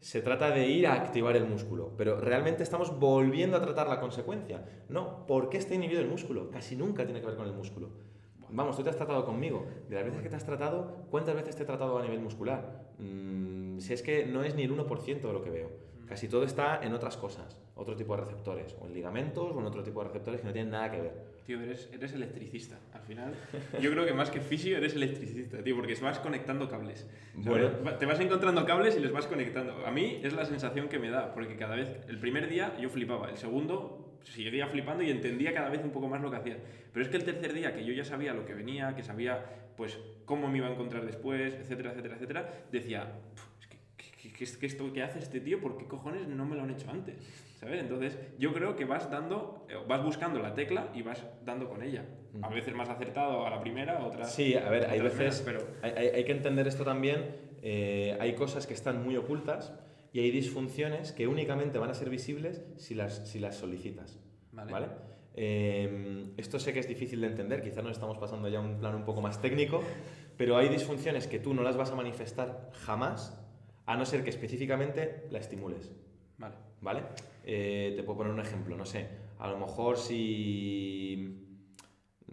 se 0.00 0.22
trata 0.22 0.50
de 0.50 0.66
ir 0.66 0.86
a 0.86 0.94
activar 0.94 1.36
el 1.36 1.44
músculo, 1.44 1.92
pero 1.98 2.18
realmente 2.18 2.62
estamos 2.62 2.98
volviendo 2.98 3.58
a 3.58 3.60
tratar 3.60 3.86
la 3.88 4.00
consecuencia. 4.00 4.64
No, 4.88 5.26
¿por 5.26 5.50
qué 5.50 5.58
está 5.58 5.74
inhibido 5.74 6.00
el 6.00 6.08
músculo? 6.08 6.50
Casi 6.50 6.74
nunca 6.74 7.04
tiene 7.04 7.20
que 7.20 7.26
ver 7.26 7.36
con 7.36 7.46
el 7.46 7.52
músculo. 7.52 7.90
Vamos, 8.48 8.76
tú 8.76 8.82
te 8.82 8.88
has 8.88 8.96
tratado 8.96 9.26
conmigo. 9.26 9.66
De 9.90 9.96
las 9.96 10.04
veces 10.04 10.22
que 10.22 10.30
te 10.30 10.36
has 10.36 10.46
tratado, 10.46 11.06
¿cuántas 11.10 11.34
veces 11.34 11.54
te 11.54 11.64
he 11.64 11.66
tratado 11.66 11.98
a 11.98 12.02
nivel 12.02 12.20
muscular? 12.20 12.83
Mm, 13.04 13.78
si 13.80 13.92
es 13.92 14.02
que 14.02 14.26
no 14.26 14.42
es 14.42 14.54
ni 14.54 14.62
el 14.62 14.72
1% 14.72 15.20
de 15.20 15.32
lo 15.32 15.42
que 15.42 15.50
veo. 15.50 15.70
Casi 16.06 16.28
todo 16.28 16.44
está 16.44 16.80
en 16.82 16.92
otras 16.92 17.16
cosas, 17.16 17.58
otro 17.74 17.96
tipo 17.96 18.14
de 18.14 18.22
receptores, 18.22 18.76
o 18.78 18.86
en 18.86 18.92
ligamentos, 18.92 19.52
o 19.54 19.58
en 19.58 19.64
otro 19.64 19.82
tipo 19.82 20.00
de 20.00 20.08
receptores 20.08 20.40
que 20.40 20.46
no 20.46 20.52
tienen 20.52 20.70
nada 20.70 20.90
que 20.90 21.00
ver. 21.00 21.34
Tío, 21.46 21.60
eres, 21.60 21.88
eres 21.92 22.12
electricista. 22.12 22.78
Al 22.92 23.00
final, 23.02 23.34
yo 23.80 23.90
creo 23.90 24.04
que 24.04 24.12
más 24.12 24.30
que 24.30 24.40
fisio 24.40 24.76
eres 24.76 24.94
electricista, 24.94 25.62
tío, 25.62 25.74
porque 25.74 25.94
vas 25.94 26.18
conectando 26.18 26.68
cables. 26.68 27.08
Bueno. 27.34 27.68
Te 27.98 28.04
vas 28.04 28.20
encontrando 28.20 28.66
cables 28.66 28.96
y 28.96 29.00
los 29.00 29.12
vas 29.12 29.26
conectando. 29.26 29.86
A 29.86 29.90
mí 29.90 30.20
es 30.22 30.34
la 30.34 30.44
sensación 30.44 30.88
que 30.88 30.98
me 30.98 31.08
da, 31.08 31.32
porque 31.32 31.56
cada 31.56 31.74
vez, 31.74 31.88
el 32.08 32.18
primer 32.18 32.48
día 32.48 32.76
yo 32.78 32.90
flipaba, 32.90 33.30
el 33.30 33.38
segundo 33.38 34.13
seguía 34.32 34.66
flipando 34.66 35.02
y 35.02 35.10
entendía 35.10 35.52
cada 35.52 35.68
vez 35.68 35.82
un 35.84 35.90
poco 35.90 36.08
más 36.08 36.20
lo 36.20 36.30
que 36.30 36.36
hacía. 36.36 36.58
Pero 36.92 37.04
es 37.04 37.10
que 37.10 37.16
el 37.16 37.24
tercer 37.24 37.52
día, 37.52 37.74
que 37.74 37.84
yo 37.84 37.92
ya 37.92 38.04
sabía 38.04 38.34
lo 38.34 38.44
que 38.44 38.54
venía, 38.54 38.94
que 38.94 39.02
sabía 39.02 39.44
pues 39.76 39.98
cómo 40.24 40.48
me 40.48 40.58
iba 40.58 40.68
a 40.68 40.72
encontrar 40.72 41.04
después, 41.04 41.54
etcétera, 41.54 41.90
etcétera, 41.90 42.14
etcétera, 42.14 42.52
decía, 42.70 43.12
es 43.60 43.66
que, 43.66 44.32
¿qué, 44.32 44.44
es 44.44 44.62
esto 44.62 44.92
que 44.92 45.02
hace 45.02 45.18
este 45.18 45.40
tío? 45.40 45.60
¿Por 45.60 45.76
qué 45.76 45.86
cojones 45.86 46.28
no 46.28 46.46
me 46.46 46.56
lo 46.56 46.62
han 46.62 46.70
hecho 46.70 46.90
antes? 46.90 47.16
¿Sabes? 47.58 47.80
Entonces, 47.80 48.18
yo 48.38 48.52
creo 48.52 48.76
que 48.76 48.84
vas 48.84 49.10
dando, 49.10 49.66
eh, 49.68 49.74
vas 49.88 50.02
buscando 50.04 50.38
la 50.40 50.54
tecla 50.54 50.88
y 50.94 51.02
vas 51.02 51.24
dando 51.44 51.68
con 51.68 51.82
ella. 51.82 52.04
A 52.42 52.48
veces 52.48 52.74
más 52.74 52.88
acertado 52.88 53.46
a 53.46 53.50
la 53.50 53.60
primera, 53.60 54.04
otras. 54.04 54.32
Sí, 54.32 54.54
a 54.54 54.68
ver, 54.68 54.86
hay 54.90 55.00
veces. 55.00 55.42
pero... 55.44 55.60
Hay, 55.82 55.92
hay, 55.92 56.24
que 56.24 56.32
entender 56.32 56.66
esto 56.66 56.84
también. 56.84 57.36
Eh, 57.62 58.16
hay 58.20 58.34
cosas 58.34 58.66
que 58.66 58.74
están 58.74 59.02
muy 59.02 59.16
ocultas 59.16 59.72
y 60.14 60.20
hay 60.20 60.30
disfunciones 60.30 61.10
que 61.10 61.26
únicamente 61.26 61.76
van 61.76 61.90
a 61.90 61.94
ser 61.94 62.08
visibles 62.08 62.62
si 62.76 62.94
las, 62.94 63.28
si 63.28 63.40
las 63.40 63.56
solicitas. 63.56 64.20
Vale. 64.52 64.86
Em, 65.34 66.30
esto 66.36 66.60
sé 66.60 66.72
que 66.72 66.78
es 66.78 66.86
difícil 66.86 67.20
de 67.20 67.26
entender, 67.26 67.60
quizás 67.60 67.82
nos 67.82 67.94
estamos 67.94 68.16
pasando 68.18 68.48
ya 68.48 68.58
a 68.58 68.62
un 68.62 68.78
plano 68.78 68.96
un 68.96 69.04
poco 69.04 69.20
más 69.20 69.42
técnico, 69.42 69.82
pero 70.36 70.56
hay 70.56 70.68
disfunciones 70.68 71.26
que 71.26 71.40
tú 71.40 71.52
no 71.52 71.64
las 71.64 71.76
vas 71.76 71.90
a 71.90 71.96
manifestar 71.96 72.70
jamás, 72.84 73.36
a 73.86 73.96
no 73.96 74.06
ser 74.06 74.22
que 74.22 74.30
específicamente 74.30 75.26
la 75.30 75.40
estimules. 75.40 75.92
Vale. 76.38 76.54
¿Vale? 76.80 77.02
Eh, 77.42 77.94
te 77.96 78.04
puedo 78.04 78.18
poner 78.18 78.32
un 78.32 78.40
ejemplo, 78.40 78.76
no 78.76 78.86
sé, 78.86 79.08
a 79.40 79.48
lo 79.48 79.58
mejor 79.58 79.96
si, 79.96 81.58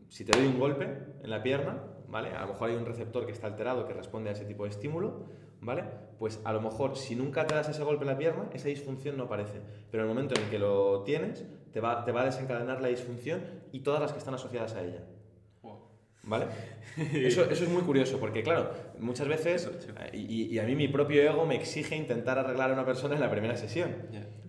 si 0.07 0.23
te 0.23 0.37
doy 0.37 0.45
un 0.45 0.59
golpe 0.59 0.85
en 1.23 1.29
la 1.31 1.41
pierna, 1.41 1.81
¿vale? 2.07 2.29
A 2.29 2.41
lo 2.41 2.49
mejor 2.49 2.69
hay 2.69 2.75
un 2.75 2.85
receptor 2.85 3.25
que 3.25 3.31
está 3.31 3.47
alterado 3.47 3.87
que 3.87 3.93
responde 3.93 4.29
a 4.29 4.33
ese 4.33 4.45
tipo 4.45 4.65
de 4.65 4.69
estímulo, 4.69 5.25
¿vale? 5.61 5.83
Pues 6.19 6.41
a 6.43 6.51
lo 6.51 6.61
mejor 6.61 6.97
si 6.97 7.15
nunca 7.15 7.47
te 7.47 7.55
das 7.55 7.69
ese 7.69 7.83
golpe 7.83 8.03
en 8.03 8.09
la 8.09 8.17
pierna, 8.17 8.49
esa 8.53 8.67
disfunción 8.67 9.17
no 9.17 9.23
aparece. 9.23 9.61
Pero 9.89 10.03
en 10.03 10.09
el 10.09 10.15
momento 10.15 10.39
en 10.39 10.49
que 10.49 10.59
lo 10.59 11.03
tienes, 11.03 11.45
te 11.71 11.79
va, 11.79 12.03
te 12.03 12.11
va 12.11 12.21
a 12.21 12.25
desencadenar 12.25 12.81
la 12.81 12.89
disfunción 12.89 13.41
y 13.71 13.79
todas 13.79 14.01
las 14.01 14.11
que 14.11 14.19
están 14.19 14.33
asociadas 14.33 14.75
a 14.75 14.83
ella. 14.83 15.03
¿Vale? 16.23 16.45
Eso, 17.13 17.49
eso, 17.49 17.63
es 17.63 17.69
muy 17.69 17.81
curioso, 17.81 18.19
porque 18.19 18.43
claro, 18.43 18.69
muchas 18.99 19.27
veces, 19.27 19.71
y, 20.13 20.53
y, 20.53 20.59
a 20.59 20.63
mí 20.63 20.75
mi 20.75 20.87
propio 20.87 21.23
ego 21.23 21.45
me 21.45 21.55
exige 21.55 21.95
intentar 21.95 22.37
arreglar 22.37 22.69
a 22.69 22.73
una 22.73 22.85
persona 22.85 23.15
en 23.15 23.21
la 23.21 23.31
primera 23.31 23.55
sesión, 23.55 23.95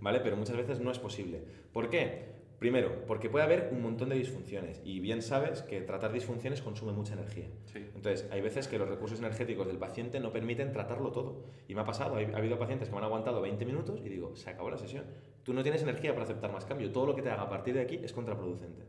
¿vale? 0.00 0.20
Pero 0.20 0.36
muchas 0.36 0.56
veces 0.56 0.80
no 0.80 0.90
es 0.90 0.98
posible. 0.98 1.40
¿Por 1.72 1.88
qué? 1.88 2.31
Primero, 2.62 3.04
porque 3.08 3.28
puede 3.28 3.44
haber 3.44 3.70
un 3.72 3.82
montón 3.82 4.10
de 4.10 4.14
disfunciones 4.14 4.80
y 4.84 5.00
bien 5.00 5.20
sabes 5.20 5.62
que 5.62 5.80
tratar 5.80 6.12
disfunciones 6.12 6.62
consume 6.62 6.92
mucha 6.92 7.14
energía. 7.14 7.48
Entonces, 7.74 8.28
hay 8.30 8.40
veces 8.40 8.68
que 8.68 8.78
los 8.78 8.88
recursos 8.88 9.18
energéticos 9.18 9.66
del 9.66 9.78
paciente 9.78 10.20
no 10.20 10.30
permiten 10.30 10.70
tratarlo 10.70 11.10
todo. 11.10 11.42
Y 11.66 11.74
me 11.74 11.80
ha 11.80 11.84
pasado, 11.84 12.14
ha 12.14 12.38
habido 12.38 12.60
pacientes 12.60 12.88
que 12.88 12.92
me 12.92 12.98
han 12.98 13.04
aguantado 13.06 13.40
20 13.40 13.64
minutos 13.64 14.00
y 14.04 14.08
digo, 14.08 14.36
se 14.36 14.50
acabó 14.50 14.70
la 14.70 14.78
sesión. 14.78 15.06
Tú 15.42 15.52
no 15.52 15.64
tienes 15.64 15.82
energía 15.82 16.12
para 16.12 16.22
aceptar 16.22 16.52
más 16.52 16.64
cambio. 16.64 16.92
Todo 16.92 17.06
lo 17.06 17.16
que 17.16 17.22
te 17.22 17.30
haga 17.30 17.42
a 17.42 17.48
partir 17.48 17.74
de 17.74 17.80
aquí 17.80 17.98
es 18.00 18.12
contraproducente. 18.12 18.84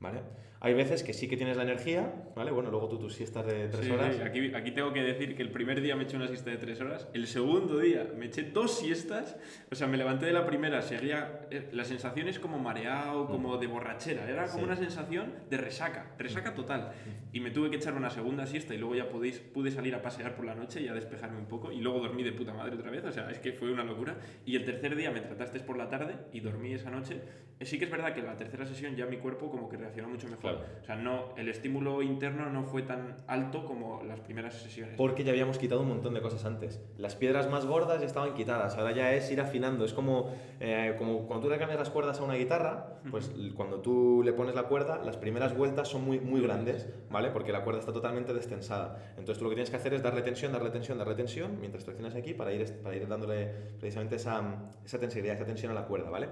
¿vale? 0.00 0.22
Hay 0.62 0.74
veces 0.74 1.02
que 1.02 1.14
sí 1.14 1.26
que 1.26 1.38
tienes 1.38 1.56
la 1.56 1.62
energía, 1.62 2.12
¿vale? 2.36 2.50
Bueno, 2.50 2.70
luego 2.70 2.86
tú 2.86 2.98
tus 2.98 3.14
siestas 3.14 3.46
de 3.46 3.68
tres 3.68 3.86
Sí, 3.86 3.90
horas. 3.90 4.14
sí, 4.14 4.20
Aquí, 4.20 4.52
aquí 4.54 4.72
tengo 4.72 4.92
que 4.92 5.02
decir 5.02 5.34
que 5.34 5.40
el 5.42 5.50
primer 5.50 5.80
día 5.80 5.96
me 5.96 6.02
eché 6.04 6.16
una 6.16 6.28
siesta 6.28 6.50
de 6.50 6.58
tres 6.58 6.78
horas, 6.82 7.08
el 7.14 7.26
segundo 7.26 7.78
día 7.78 8.06
me 8.14 8.26
eché 8.26 8.42
dos 8.42 8.78
siestas, 8.78 9.38
o 9.72 9.74
sea, 9.74 9.86
me 9.86 9.96
levanté 9.96 10.26
de 10.26 10.32
la 10.34 10.44
primera, 10.44 10.82
seguía, 10.82 11.46
eh, 11.50 11.70
la 11.72 11.84
sensación 11.86 12.28
es 12.28 12.38
como 12.38 12.58
mareado, 12.58 13.26
como 13.26 13.56
de 13.56 13.68
borrachera, 13.68 14.28
era 14.28 14.44
como 14.48 14.58
Sí. 14.58 14.64
una 14.64 14.76
sensación 14.76 15.32
de 15.48 15.56
resaca, 15.56 16.12
resaca 16.18 16.52
total. 16.52 16.92
Y 17.32 17.40
me 17.40 17.50
tuve 17.50 17.70
que 17.70 17.76
echar 17.76 17.94
una 17.94 18.10
segunda 18.10 18.44
siesta 18.46 18.74
y 18.74 18.78
luego 18.78 18.94
ya 18.96 19.08
podéis, 19.08 19.38
pude 19.38 19.70
salir 19.70 19.94
a 19.94 20.02
pasear 20.02 20.34
por 20.36 20.44
la 20.44 20.54
noche 20.54 20.82
y 20.82 20.88
a 20.88 20.92
despejarme 20.92 21.38
un 21.38 21.46
poco 21.46 21.72
y 21.72 21.80
luego 21.80 22.00
dormí 22.00 22.22
de 22.22 22.32
puta 22.32 22.52
madre 22.52 22.74
otra 22.76 22.90
vez, 22.90 23.02
o 23.04 23.12
sea, 23.12 23.30
es 23.30 23.38
que 23.38 23.52
fue 23.54 23.72
una 23.72 23.82
locura. 23.84 24.18
Y 24.44 24.56
el 24.56 24.66
tercer 24.66 24.94
día 24.94 25.10
me 25.10 25.20
trataste 25.22 25.60
por 25.60 25.78
la 25.78 25.88
tarde 25.88 26.16
y 26.34 26.40
dormí 26.40 26.74
esa 26.74 26.90
noche. 26.90 27.14
Eh, 27.58 27.64
Sí 27.64 27.78
que 27.78 27.84
es 27.86 27.90
verdad 27.90 28.12
que 28.12 28.20
en 28.20 28.26
la 28.26 28.36
tercera 28.36 28.66
sesión 28.66 28.94
ya 28.96 29.06
mi 29.06 29.18
cuerpo 29.18 29.50
como 29.50 29.68
que 29.68 29.76
reaccionó 29.76 30.08
mucho 30.08 30.26
mejor. 30.26 30.40
Claro. 30.40 30.49
O 30.54 30.84
sea, 30.84 30.96
no, 30.96 31.34
el 31.36 31.48
estímulo 31.48 32.02
interno 32.02 32.50
no 32.50 32.64
fue 32.64 32.82
tan 32.82 33.16
alto 33.26 33.64
como 33.64 34.02
las 34.02 34.20
primeras 34.20 34.54
sesiones. 34.54 34.94
Porque 34.96 35.24
ya 35.24 35.30
habíamos 35.30 35.58
quitado 35.58 35.82
un 35.82 35.88
montón 35.88 36.14
de 36.14 36.20
cosas 36.20 36.44
antes. 36.44 36.80
Las 36.98 37.14
piedras 37.14 37.50
más 37.50 37.66
gordas 37.66 38.00
ya 38.00 38.06
estaban 38.06 38.34
quitadas, 38.34 38.76
ahora 38.76 38.92
ya 38.92 39.12
es 39.12 39.30
ir 39.30 39.40
afinando. 39.40 39.84
Es 39.84 39.92
como, 39.92 40.34
eh, 40.60 40.94
como 40.98 41.26
cuando 41.26 41.46
tú 41.46 41.52
le 41.52 41.58
cambias 41.58 41.78
las 41.78 41.90
cuerdas 41.90 42.20
a 42.20 42.24
una 42.24 42.34
guitarra, 42.34 43.00
pues 43.10 43.30
cuando 43.54 43.80
tú 43.80 44.22
le 44.24 44.32
pones 44.32 44.54
la 44.54 44.64
cuerda, 44.64 45.00
las 45.04 45.16
primeras 45.16 45.56
vueltas 45.56 45.88
son 45.88 46.04
muy, 46.04 46.20
muy 46.20 46.40
grandes, 46.40 46.88
¿vale? 47.10 47.30
Porque 47.30 47.52
la 47.52 47.62
cuerda 47.62 47.80
está 47.80 47.92
totalmente 47.92 48.32
destensada. 48.34 48.98
Entonces 49.10 49.38
tú 49.38 49.44
lo 49.44 49.50
que 49.50 49.56
tienes 49.56 49.70
que 49.70 49.76
hacer 49.76 49.94
es 49.94 50.02
darle 50.02 50.22
tensión, 50.22 50.52
darle 50.52 50.70
tensión, 50.70 50.98
darle 50.98 51.14
tensión, 51.14 51.58
mientras 51.60 51.84
traccionas 51.84 52.14
aquí 52.14 52.34
para 52.34 52.52
ir, 52.52 52.72
para 52.82 52.96
ir 52.96 53.06
dándole 53.06 53.46
precisamente 53.78 54.16
esa, 54.16 54.42
esa 54.84 54.98
tensibilidad, 54.98 55.36
esa 55.36 55.46
tensión 55.46 55.72
a 55.72 55.74
la 55.74 55.86
cuerda, 55.86 56.10
¿vale? 56.10 56.28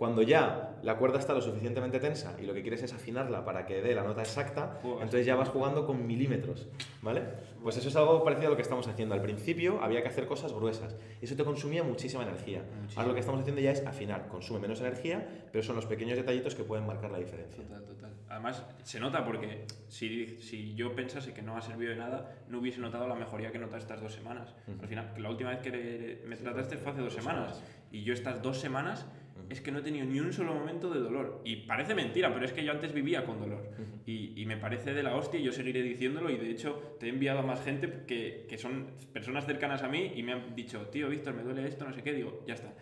Cuando 0.00 0.22
ya 0.22 0.78
la 0.82 0.96
cuerda 0.96 1.18
está 1.18 1.34
lo 1.34 1.42
suficientemente 1.42 2.00
tensa 2.00 2.34
y 2.40 2.46
lo 2.46 2.54
que 2.54 2.62
quieres 2.62 2.82
es 2.82 2.94
afinarla 2.94 3.44
para 3.44 3.66
que 3.66 3.82
dé 3.82 3.94
la 3.94 4.02
nota 4.02 4.22
exacta, 4.22 4.78
Joder. 4.80 5.02
entonces 5.02 5.26
ya 5.26 5.36
vas 5.36 5.50
jugando 5.50 5.84
con 5.84 6.06
milímetros, 6.06 6.68
¿vale? 7.02 7.22
Pues 7.62 7.76
eso 7.76 7.90
es 7.90 7.96
algo 7.96 8.24
parecido 8.24 8.46
a 8.46 8.50
lo 8.52 8.56
que 8.56 8.62
estamos 8.62 8.88
haciendo. 8.88 9.14
Al 9.14 9.20
principio 9.20 9.78
había 9.82 10.00
que 10.00 10.08
hacer 10.08 10.26
cosas 10.26 10.54
gruesas 10.54 10.96
y 11.20 11.26
eso 11.26 11.36
te 11.36 11.44
consumía 11.44 11.82
muchísima 11.82 12.22
energía. 12.22 12.62
Muchísimo. 12.80 12.98
Ahora 12.98 13.08
lo 13.08 13.12
que 13.12 13.20
estamos 13.20 13.40
haciendo 13.42 13.60
ya 13.60 13.72
es 13.72 13.84
afinar, 13.84 14.26
consume 14.28 14.60
menos 14.60 14.80
energía, 14.80 15.46
pero 15.52 15.62
son 15.62 15.76
los 15.76 15.84
pequeños 15.84 16.16
detallitos 16.16 16.54
que 16.54 16.64
pueden 16.64 16.86
marcar 16.86 17.10
la 17.10 17.18
diferencia. 17.18 17.62
Total, 17.62 17.84
total. 17.84 18.10
Además, 18.30 18.64
se 18.82 19.00
nota 19.00 19.22
porque 19.22 19.66
si, 19.88 20.40
si 20.40 20.74
yo 20.74 20.94
pensase 20.94 21.34
que 21.34 21.42
no 21.42 21.58
ha 21.58 21.60
servido 21.60 21.90
de 21.90 21.98
nada, 21.98 22.38
no 22.48 22.60
hubiese 22.60 22.80
notado 22.80 23.06
la 23.06 23.16
mejoría 23.16 23.50
que 23.50 23.58
he 23.58 23.60
notado 23.60 23.76
estas 23.76 24.00
dos 24.00 24.14
semanas. 24.14 24.54
Al 24.80 24.88
final, 24.88 25.12
la 25.18 25.28
última 25.28 25.50
vez 25.50 25.58
que 25.58 26.22
me 26.26 26.36
trataste 26.36 26.78
fue 26.78 26.92
hace 26.92 27.02
dos 27.02 27.12
semanas. 27.12 27.62
Y 27.92 28.02
yo 28.02 28.14
estas 28.14 28.40
dos 28.40 28.58
semanas 28.58 29.04
es 29.50 29.60
que 29.60 29.72
no 29.72 29.80
he 29.80 29.82
tenido 29.82 30.06
ni 30.06 30.20
un 30.20 30.32
solo 30.32 30.54
momento 30.54 30.90
de 30.90 31.00
dolor. 31.00 31.42
Y 31.44 31.56
parece 31.66 31.94
mentira, 31.94 32.32
pero 32.32 32.46
es 32.46 32.52
que 32.52 32.64
yo 32.64 32.70
antes 32.72 32.92
vivía 32.92 33.24
con 33.24 33.40
dolor. 33.40 33.70
y, 34.06 34.40
y 34.40 34.46
me 34.46 34.56
parece 34.56 34.94
de 34.94 35.02
la 35.02 35.16
hostia 35.16 35.40
y 35.40 35.42
yo 35.42 35.52
seguiré 35.52 35.82
diciéndolo. 35.82 36.30
Y 36.30 36.36
de 36.36 36.50
hecho, 36.50 36.96
te 36.98 37.06
he 37.06 37.08
enviado 37.10 37.40
a 37.40 37.42
más 37.42 37.62
gente 37.64 38.04
que, 38.06 38.46
que 38.48 38.58
son 38.58 38.86
personas 39.12 39.44
cercanas 39.46 39.82
a 39.82 39.88
mí 39.88 40.12
y 40.14 40.22
me 40.22 40.32
han 40.32 40.54
dicho, 40.54 40.86
tío, 40.86 41.08
Víctor, 41.08 41.34
me 41.34 41.42
duele 41.42 41.66
esto, 41.66 41.84
no 41.84 41.92
sé 41.92 42.02
qué. 42.02 42.12
Digo, 42.14 42.44
ya 42.46 42.54
está. 42.54 42.72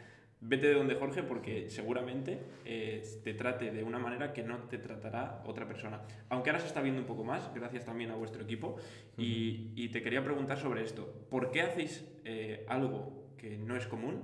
Vete 0.40 0.68
de 0.68 0.74
donde 0.74 0.94
Jorge 0.94 1.24
porque 1.24 1.68
seguramente 1.68 2.38
eh, 2.64 3.02
te 3.24 3.34
trate 3.34 3.72
de 3.72 3.82
una 3.82 3.98
manera 3.98 4.32
que 4.32 4.44
no 4.44 4.58
te 4.68 4.78
tratará 4.78 5.42
otra 5.46 5.66
persona. 5.66 6.02
Aunque 6.28 6.50
ahora 6.50 6.60
se 6.60 6.68
está 6.68 6.80
viendo 6.80 7.00
un 7.00 7.08
poco 7.08 7.24
más, 7.24 7.52
gracias 7.54 7.84
también 7.84 8.10
a 8.10 8.14
vuestro 8.14 8.42
equipo. 8.42 8.76
y, 9.16 9.72
y 9.74 9.88
te 9.88 10.02
quería 10.02 10.22
preguntar 10.22 10.58
sobre 10.58 10.82
esto. 10.82 11.26
¿Por 11.30 11.50
qué 11.50 11.62
hacéis 11.62 12.06
eh, 12.24 12.64
algo 12.68 13.32
que 13.36 13.56
no 13.56 13.74
es 13.74 13.86
común? 13.86 14.22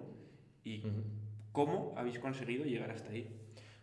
¿Y 0.63 0.83
cómo 1.55 1.95
habéis 1.97 2.19
conseguido 2.19 2.65
llegar 2.67 2.91
hasta 2.91 3.11
ahí? 3.11 3.31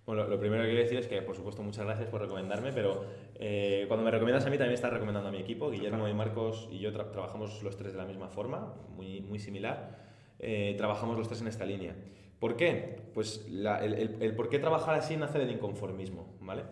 Bueno, 0.05 0.27
lo 0.27 0.39
primero 0.39 0.63
que 0.63 0.69
quiero 0.69 0.83
decir 0.83 0.99
es 0.99 1.07
que, 1.07 1.21
por 1.21 1.35
supuesto, 1.35 1.61
muchas 1.63 1.85
gracias 1.85 2.09
por 2.09 2.21
recomendarme, 2.21 2.71
pero 2.73 3.05
eh, 3.35 3.85
cuando 3.87 4.03
me 4.03 4.11
recomiendas 4.11 4.45
a 4.45 4.49
mí 4.49 4.57
también 4.57 4.73
estás 4.73 4.91
recomendando 4.91 5.29
a 5.29 5.31
mi 5.31 5.39
equipo. 5.39 5.69
Guillermo 5.71 6.07
y 6.07 6.13
Marcos 6.13 6.67
y 6.71 6.79
yo 6.79 6.91
tra- 6.91 7.11
trabajamos 7.11 7.63
los 7.63 7.77
tres 7.77 7.93
de 7.93 7.97
la 7.99 8.05
misma 8.05 8.27
forma, 8.27 8.75
muy, 8.95 9.21
muy 9.21 9.39
similar. 9.39 9.97
Eh, 10.39 10.73
trabajamos 10.77 11.17
los 11.17 11.27
tres 11.27 11.41
en 11.41 11.47
esta 11.47 11.65
línea. 11.65 11.95
¿Por 12.39 12.55
qué? 12.57 12.97
Pues 13.13 13.47
la- 13.49 13.83
el, 13.85 13.93
el- 13.93 14.17
el 14.21 14.35
por 14.35 14.49
qué 14.49 14.57
trabajar 14.59 14.95
así 14.95 15.15
nace 15.17 15.37
del 15.39 15.51
inconformismo, 15.51 16.35
¿vale? 16.41 16.63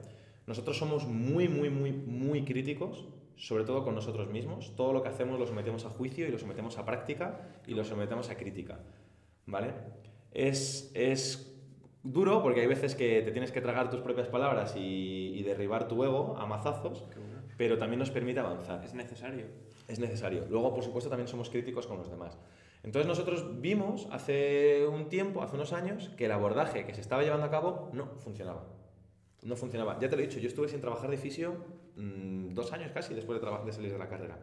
Nosotros 0.47 0.77
somos 0.77 1.07
muy, 1.07 1.47
muy, 1.47 1.69
muy, 1.69 1.91
muy 1.91 2.43
críticos, 2.43 3.07
sobre 3.37 3.63
todo 3.63 3.83
con 3.83 3.93
nosotros 3.93 4.27
mismos. 4.29 4.75
Todo 4.75 4.91
lo 4.91 5.03
que 5.03 5.09
hacemos 5.09 5.39
lo 5.39 5.45
sometemos 5.45 5.85
a 5.85 5.89
juicio 5.91 6.27
y 6.27 6.31
lo 6.31 6.39
sometemos 6.39 6.77
a 6.79 6.85
práctica 6.85 7.39
y 7.67 7.75
lo 7.75 7.83
sometemos 7.85 8.29
a 8.31 8.35
crítica, 8.35 8.79
¿vale? 9.45 9.73
Es, 10.31 10.91
es 10.93 11.57
duro 12.03 12.41
porque 12.41 12.61
hay 12.61 12.67
veces 12.67 12.95
que 12.95 13.21
te 13.21 13.31
tienes 13.31 13.51
que 13.51 13.61
tragar 13.61 13.89
tus 13.89 14.01
propias 14.01 14.27
palabras 14.27 14.75
y, 14.75 15.33
y 15.35 15.43
derribar 15.43 15.87
tu 15.87 16.03
ego 16.03 16.37
a 16.37 16.45
mazazos, 16.45 17.05
pero 17.57 17.77
también 17.77 17.99
nos 17.99 18.11
permite 18.11 18.39
avanzar. 18.39 18.83
Es 18.83 18.93
necesario. 18.93 19.45
Es 19.87 19.99
necesario. 19.99 20.45
Luego, 20.49 20.73
por 20.73 20.83
supuesto, 20.83 21.09
también 21.09 21.27
somos 21.27 21.49
críticos 21.49 21.87
con 21.87 21.97
los 21.97 22.09
demás. 22.09 22.37
Entonces 22.83 23.07
nosotros 23.07 23.59
vimos 23.59 24.07
hace 24.11 24.87
un 24.87 25.09
tiempo, 25.09 25.41
hace 25.41 25.55
unos 25.55 25.73
años, 25.73 26.09
que 26.15 26.25
el 26.25 26.31
abordaje 26.31 26.85
que 26.85 26.93
se 26.93 27.01
estaba 27.01 27.23
llevando 27.23 27.45
a 27.45 27.51
cabo 27.51 27.89
no 27.91 28.07
funcionaba. 28.19 28.67
No 29.41 29.55
funcionaba. 29.55 29.99
Ya 29.99 30.09
te 30.09 30.15
lo 30.15 30.21
he 30.21 30.27
dicho, 30.27 30.39
yo 30.39 30.47
estuve 30.47 30.69
sin 30.69 30.79
trabajar 30.79 31.09
de 31.09 31.17
fisio 31.17 31.55
mm, 31.95 32.53
dos 32.53 32.71
años 32.71 32.91
casi 32.93 33.13
después 33.13 33.41
de, 33.41 33.47
de 33.65 33.73
salir 33.73 33.91
de 33.91 33.97
la 33.97 34.07
carrera. 34.07 34.39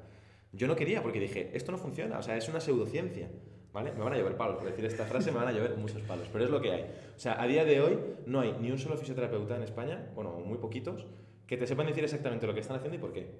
Yo 0.52 0.66
no 0.66 0.76
quería 0.76 1.02
porque 1.02 1.20
dije, 1.20 1.50
esto 1.54 1.72
no 1.72 1.78
funciona, 1.78 2.18
o 2.18 2.22
sea, 2.22 2.36
es 2.36 2.48
una 2.48 2.60
pseudociencia. 2.60 3.30
¿Vale? 3.76 3.92
Me 3.92 4.02
van 4.02 4.14
a 4.14 4.16
llover 4.16 4.38
palos, 4.38 4.56
por 4.56 4.64
decir 4.64 4.86
esta 4.86 5.04
frase 5.04 5.30
me 5.30 5.36
van 5.36 5.48
a 5.48 5.52
llover 5.52 5.76
muchos 5.76 6.00
palos, 6.00 6.26
pero 6.32 6.42
es 6.44 6.50
lo 6.50 6.62
que 6.62 6.72
hay. 6.72 6.82
O 7.14 7.18
sea, 7.18 7.38
a 7.38 7.46
día 7.46 7.62
de 7.66 7.82
hoy 7.82 7.98
no 8.24 8.40
hay 8.40 8.56
ni 8.58 8.70
un 8.70 8.78
solo 8.78 8.96
fisioterapeuta 8.96 9.54
en 9.54 9.62
España, 9.64 10.10
bueno, 10.14 10.30
muy 10.42 10.56
poquitos, 10.56 11.04
que 11.46 11.58
te 11.58 11.66
sepan 11.66 11.86
decir 11.86 12.02
exactamente 12.02 12.46
lo 12.46 12.54
que 12.54 12.60
están 12.60 12.76
haciendo 12.78 12.96
y 12.96 13.00
por 13.00 13.12
qué. 13.12 13.34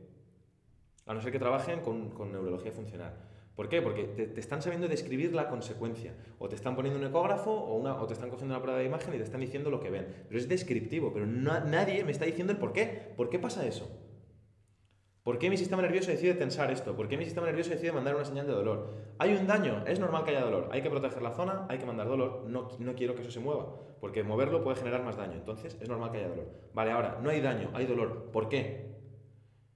A 1.07 1.15
no 1.15 1.23
ser 1.23 1.33
que 1.33 1.39
trabajen 1.39 1.81
con, 1.81 2.11
con 2.11 2.33
neurología 2.33 2.71
funcional. 2.71 3.15
¿Por 3.55 3.71
qué? 3.71 3.81
Porque 3.81 4.05
te, 4.05 4.27
te 4.27 4.39
están 4.41 4.61
sabiendo 4.61 4.89
describir 4.89 5.33
la 5.33 5.49
consecuencia. 5.49 6.13
O 6.39 6.51
te 6.51 6.55
están 6.55 6.77
poniendo 6.77 7.01
un 7.01 7.07
ecógrafo 7.07 7.53
o, 7.53 7.75
una, 7.79 7.95
o 7.95 8.07
te 8.07 8.13
están 8.13 8.29
cogiendo 8.29 8.53
una 8.55 8.61
prueba 8.63 8.79
de 8.79 8.85
imagen 8.85 9.15
y 9.15 9.17
te 9.17 9.23
están 9.23 9.41
diciendo 9.41 9.71
lo 9.71 9.81
que 9.81 9.89
ven. 9.89 10.07
Pero 10.29 10.39
es 10.39 10.51
descriptivo, 10.51 11.15
pero 11.15 11.25
na- 11.27 11.61
nadie 11.61 12.05
me 12.05 12.13
está 12.13 12.27
diciendo 12.27 12.53
el 12.53 12.59
por 12.59 12.75
qué. 12.75 13.15
¿Por 13.17 13.31
qué 13.31 13.39
pasa 13.39 13.67
eso? 13.67 13.89
¿Por 15.27 15.41
qué 15.41 15.51
mi 15.51 15.57
sistema 15.57 15.83
nervioso 15.83 16.13
decide 16.13 16.35
tensar 16.35 16.71
esto? 16.71 16.95
¿Por 16.95 17.09
qué 17.09 17.19
mi 17.19 17.25
sistema 17.25 17.49
nervioso 17.49 17.71
decide 17.71 17.91
mandar 17.91 18.15
una 18.15 18.25
señal 18.25 18.47
de 18.47 18.53
dolor? 18.53 18.95
Hay 19.19 19.35
un 19.35 19.45
daño, 19.45 19.83
es 19.85 19.99
normal 19.99 20.23
que 20.23 20.31
haya 20.31 20.43
dolor. 20.43 20.69
Hay 20.71 20.83
que 20.83 20.89
proteger 20.89 21.21
la 21.21 21.33
zona, 21.33 21.67
hay 21.69 21.79
que 21.79 21.85
mandar 21.85 22.07
dolor. 22.07 22.45
No, 22.47 22.69
no 22.79 22.95
quiero 22.95 23.17
que 23.17 23.23
eso 23.23 23.33
se 23.33 23.41
mueva, 23.41 23.75
porque 24.01 24.23
moverlo 24.23 24.63
puede 24.63 24.77
generar 24.77 25.03
más 25.03 25.17
daño. 25.17 25.33
Entonces 25.33 25.77
es 25.81 25.89
normal 25.89 26.13
que 26.13 26.19
haya 26.19 26.29
dolor. 26.29 26.47
Vale, 26.75 26.93
ahora, 26.93 27.19
no 27.21 27.31
hay 27.31 27.41
daño, 27.41 27.71
hay 27.75 27.87
dolor. 27.87 28.31
¿Por 28.31 28.49
qué? 28.49 28.95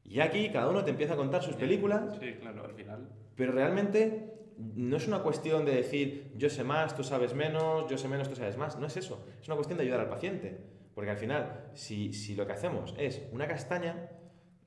Y 0.05 0.21
aquí 0.21 0.51
cada 0.51 0.69
uno 0.69 0.85
te 0.85 0.91
empieza 0.93 1.15
a 1.15 1.17
contar 1.17 1.43
sus 1.43 1.57
películas 1.57 2.17
Sí, 2.21 2.35
claro, 2.35 2.65
al 2.65 2.75
final. 2.75 3.09
pero 3.35 3.51
realmente 3.51 4.33
no 4.57 4.99
es 4.99 5.09
una 5.09 5.19
cuestión 5.25 5.65
de 5.65 5.75
decir 5.75 6.33
yo 6.37 6.49
sé 6.49 6.63
más, 6.63 6.95
tú 6.95 7.03
sabes 7.03 7.35
menos, 7.35 7.91
yo 7.91 7.99
sé 7.99 8.07
menos, 8.07 8.29
tú 8.29 8.37
sabes 8.37 8.57
más. 8.57 8.79
No 8.79 8.87
es 8.87 8.97
eso. 8.97 9.27
Es 9.41 9.49
una 9.49 9.57
cuestión 9.57 9.79
de 9.79 9.83
ayudar 9.83 9.99
al 9.99 10.11
paciente. 10.11 10.59
Porque 10.95 11.11
al 11.11 11.17
final, 11.17 11.71
si, 11.75 12.13
si 12.13 12.37
lo 12.37 12.47
que 12.47 12.53
hacemos 12.53 12.95
es 12.99 13.29
una 13.33 13.49
castaña, 13.49 14.11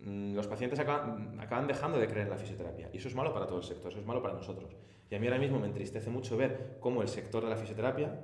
los 0.05 0.47
pacientes 0.47 0.79
acaban, 0.79 1.39
acaban 1.39 1.65
dejando 1.67 1.97
de 1.97 2.07
creer 2.07 2.25
en 2.27 2.31
la 2.31 2.37
fisioterapia. 2.37 2.89
Y 2.93 2.97
eso 2.97 3.07
es 3.07 3.15
malo 3.15 3.33
para 3.33 3.47
todo 3.47 3.57
el 3.59 3.63
sector, 3.63 3.91
eso 3.91 3.99
es 4.01 4.05
malo 4.05 4.21
para 4.21 4.33
nosotros. 4.33 4.75
Y 5.09 5.15
a 5.15 5.19
mí 5.19 5.27
ahora 5.27 5.39
mismo 5.39 5.59
me 5.59 5.67
entristece 5.67 6.09
mucho 6.09 6.35
ver 6.37 6.77
cómo 6.79 7.01
el 7.01 7.07
sector 7.07 7.43
de 7.43 7.49
la 7.49 7.55
fisioterapia 7.55 8.19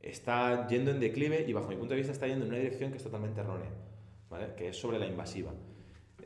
está 0.00 0.66
yendo 0.66 0.90
en 0.90 0.98
declive 1.00 1.44
y 1.46 1.52
bajo 1.52 1.68
mi 1.68 1.76
punto 1.76 1.94
de 1.94 1.98
vista 1.98 2.12
está 2.12 2.26
yendo 2.26 2.44
en 2.44 2.50
una 2.50 2.58
dirección 2.58 2.90
que 2.90 2.96
es 2.96 3.02
totalmente 3.04 3.40
errónea, 3.40 3.70
¿vale? 4.30 4.54
que 4.56 4.68
es 4.68 4.76
sobre 4.76 4.98
la 4.98 5.06
invasiva. 5.06 5.52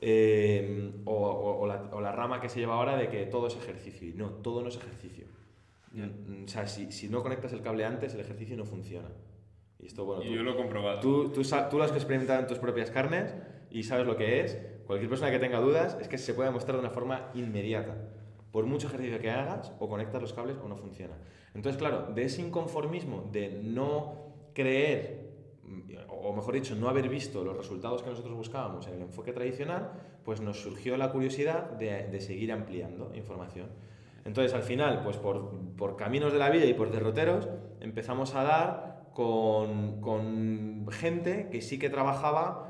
Eh, 0.01 0.93
o, 1.05 1.13
o- 1.15 1.61
o 1.61 1.67
la, 1.67 1.83
o 1.93 2.01
la 2.01 2.13
rama 2.13 2.41
que 2.41 2.49
se 2.49 2.61
lleva 2.61 2.75
ahora 2.75 2.97
de 2.97 3.09
que 3.09 3.27
todo 3.27 3.47
es 3.49 3.57
ejercicio. 3.57 4.09
Y 4.09 4.13
no, 4.13 4.29
todo 4.31 4.63
no 4.63 4.69
es 4.69 4.77
ejercicio. 4.77 5.27
Mm, 5.93 6.45
O 6.45 6.49
sea, 6.49 6.67
si, 6.67 6.93
si 6.93 7.09
no 7.09 7.23
conectas 7.23 7.53
el 7.53 7.63
cable 7.63 7.85
antes, 7.85 8.15
el 8.15 8.21
ejercicio 8.21 8.57
no 8.57 8.65
funciona. 8.65 9.09
Y 9.79 9.87
esto, 9.87 10.05
bueno, 10.05 10.23
Y 10.23 10.29
tú, 10.29 10.35
yo 10.35 10.43
lo 10.43 10.53
he 10.53 10.57
comprobado. 10.57 11.01
tú, 11.01 11.31
tú, 11.31 11.45
sa- 11.45 11.69
tú 11.69 11.79
lo 11.79 11.85
has 11.85 11.93
experimentado 11.93 12.41
en 12.41 12.47
tus 12.47 12.59
propias 12.59 12.91
carnes 12.91 13.35
y 13.71 13.83
sabes 13.83 14.07
lo 14.07 14.17
que 14.17 14.41
es. 14.41 14.59
Cualquier 14.87 15.09
persona 15.09 15.31
que 15.31 15.39
tenga 15.39 15.61
dudas 15.61 15.97
es 16.01 16.09
que 16.09 16.19
se 16.19 16.35
puede 16.35 16.49
demostrar 16.49 16.77
de 16.77 16.81
una 16.81 16.91
forma 16.91 17.31
inmediata. 17.35 17.97
Por 18.53 18.67
mucho 18.67 18.87
ejercicio 18.87 19.19
que 19.21 19.31
hagas, 19.31 19.73
o 19.81 19.89
conectas 19.89 20.23
los 20.23 20.33
cables 20.33 20.57
o 20.63 20.69
no 20.69 20.77
funciona. 20.77 21.15
Entonces, 21.55 21.79
claro, 21.79 22.13
de 22.15 22.25
ese 22.25 22.43
inconformismo 22.43 23.29
de 23.33 23.61
no 23.63 24.15
creer, 24.55 25.31
mm, 25.65 25.93
o 26.09 26.33
mejor 26.33 26.55
dicho, 26.55 26.75
no 26.77 26.89
haber 26.89 27.09
visto 27.09 27.45
los 27.45 27.57
resultados 27.57 28.03
que 28.03 28.11
nosotros 28.11 28.35
buscábamos 28.35 28.87
en 28.87 28.95
el 28.95 29.03
enfoque 29.03 29.33
tradicional, 29.33 29.93
pues 30.25 30.41
nos 30.41 30.61
surgió 30.61 30.97
la 30.97 31.11
curiosidad 31.13 31.71
de, 31.73 32.09
de 32.09 32.21
seguir 32.21 32.53
ampliando 32.53 33.13
información. 33.15 33.69
Entonces, 34.27 34.55
al 34.55 34.63
final, 34.63 35.03
pues 35.05 35.17
por, 35.19 35.51
por 35.77 35.97
caminos 35.97 36.33
de 36.33 36.39
la 36.39 36.51
vida 36.51 36.65
y 36.65 36.75
por 36.75 36.91
derroteros, 36.91 37.49
empezamos 37.81 38.35
a 38.35 38.43
dar 38.43 38.97
con, 39.15 40.01
con 40.01 40.87
gente 40.91 41.49
que 41.51 41.63
sí 41.63 41.79
que 41.79 41.89
trabajaba, 41.89 42.66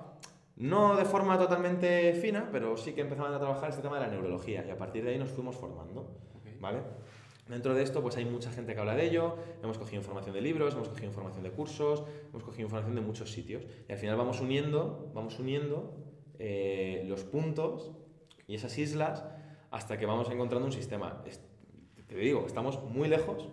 no 0.57 0.97
de 0.97 1.05
forma 1.05 1.39
totalmente 1.39 2.15
fina, 2.15 2.49
pero 2.51 2.77
sí 2.77 2.93
que 2.93 3.03
empezaban 3.03 3.33
a 3.35 3.39
trabajar 3.39 3.71
este 3.71 3.83
tema 3.83 3.97
de 3.97 4.07
la 4.07 4.13
neurología 4.13 4.65
y 4.67 4.71
a 4.71 4.79
partir 4.79 5.05
de 5.05 5.11
ahí 5.11 5.19
nos 5.19 5.31
fuimos 5.31 5.57
formando. 5.57 6.11
¿Vale? 6.61 6.81
Dentro 7.49 7.75
de 7.75 7.83
esto, 7.83 8.03
pues 8.03 8.17
hay 8.17 8.25
mucha 8.25 8.51
gente 8.51 8.75
que 8.75 8.81
habla 8.81 8.97
de 8.97 9.05
ello, 9.05 9.37
hemos 9.63 9.79
cogido 9.79 9.99
información 9.99 10.35
de 10.35 10.41
libros, 10.41 10.75
hemos 10.75 10.89
cogido 10.89 11.07
información 11.07 11.45
de 11.45 11.51
cursos, 11.51 12.03
hemos 12.31 12.43
cogido 12.43 12.65
información 12.65 12.97
de 12.97 13.03
muchos 13.03 13.31
sitios. 13.31 13.65
Y 13.89 13.93
al 13.93 13.99
final 13.99 14.17
vamos 14.17 14.41
uniendo, 14.41 15.13
vamos 15.15 15.39
uniendo 15.39 15.95
eh, 16.39 17.05
los 17.07 17.23
puntos 17.23 17.93
y 18.49 18.57
esas 18.57 18.77
islas 18.79 19.25
hasta 19.71 19.97
que 19.97 20.07
vamos 20.07 20.29
encontrando 20.31 20.67
un 20.67 20.73
sistema. 20.73 21.23
te 22.07 22.17
digo, 22.17 22.47
estamos 22.47 22.83
muy 22.83 23.09
lejos 23.09 23.49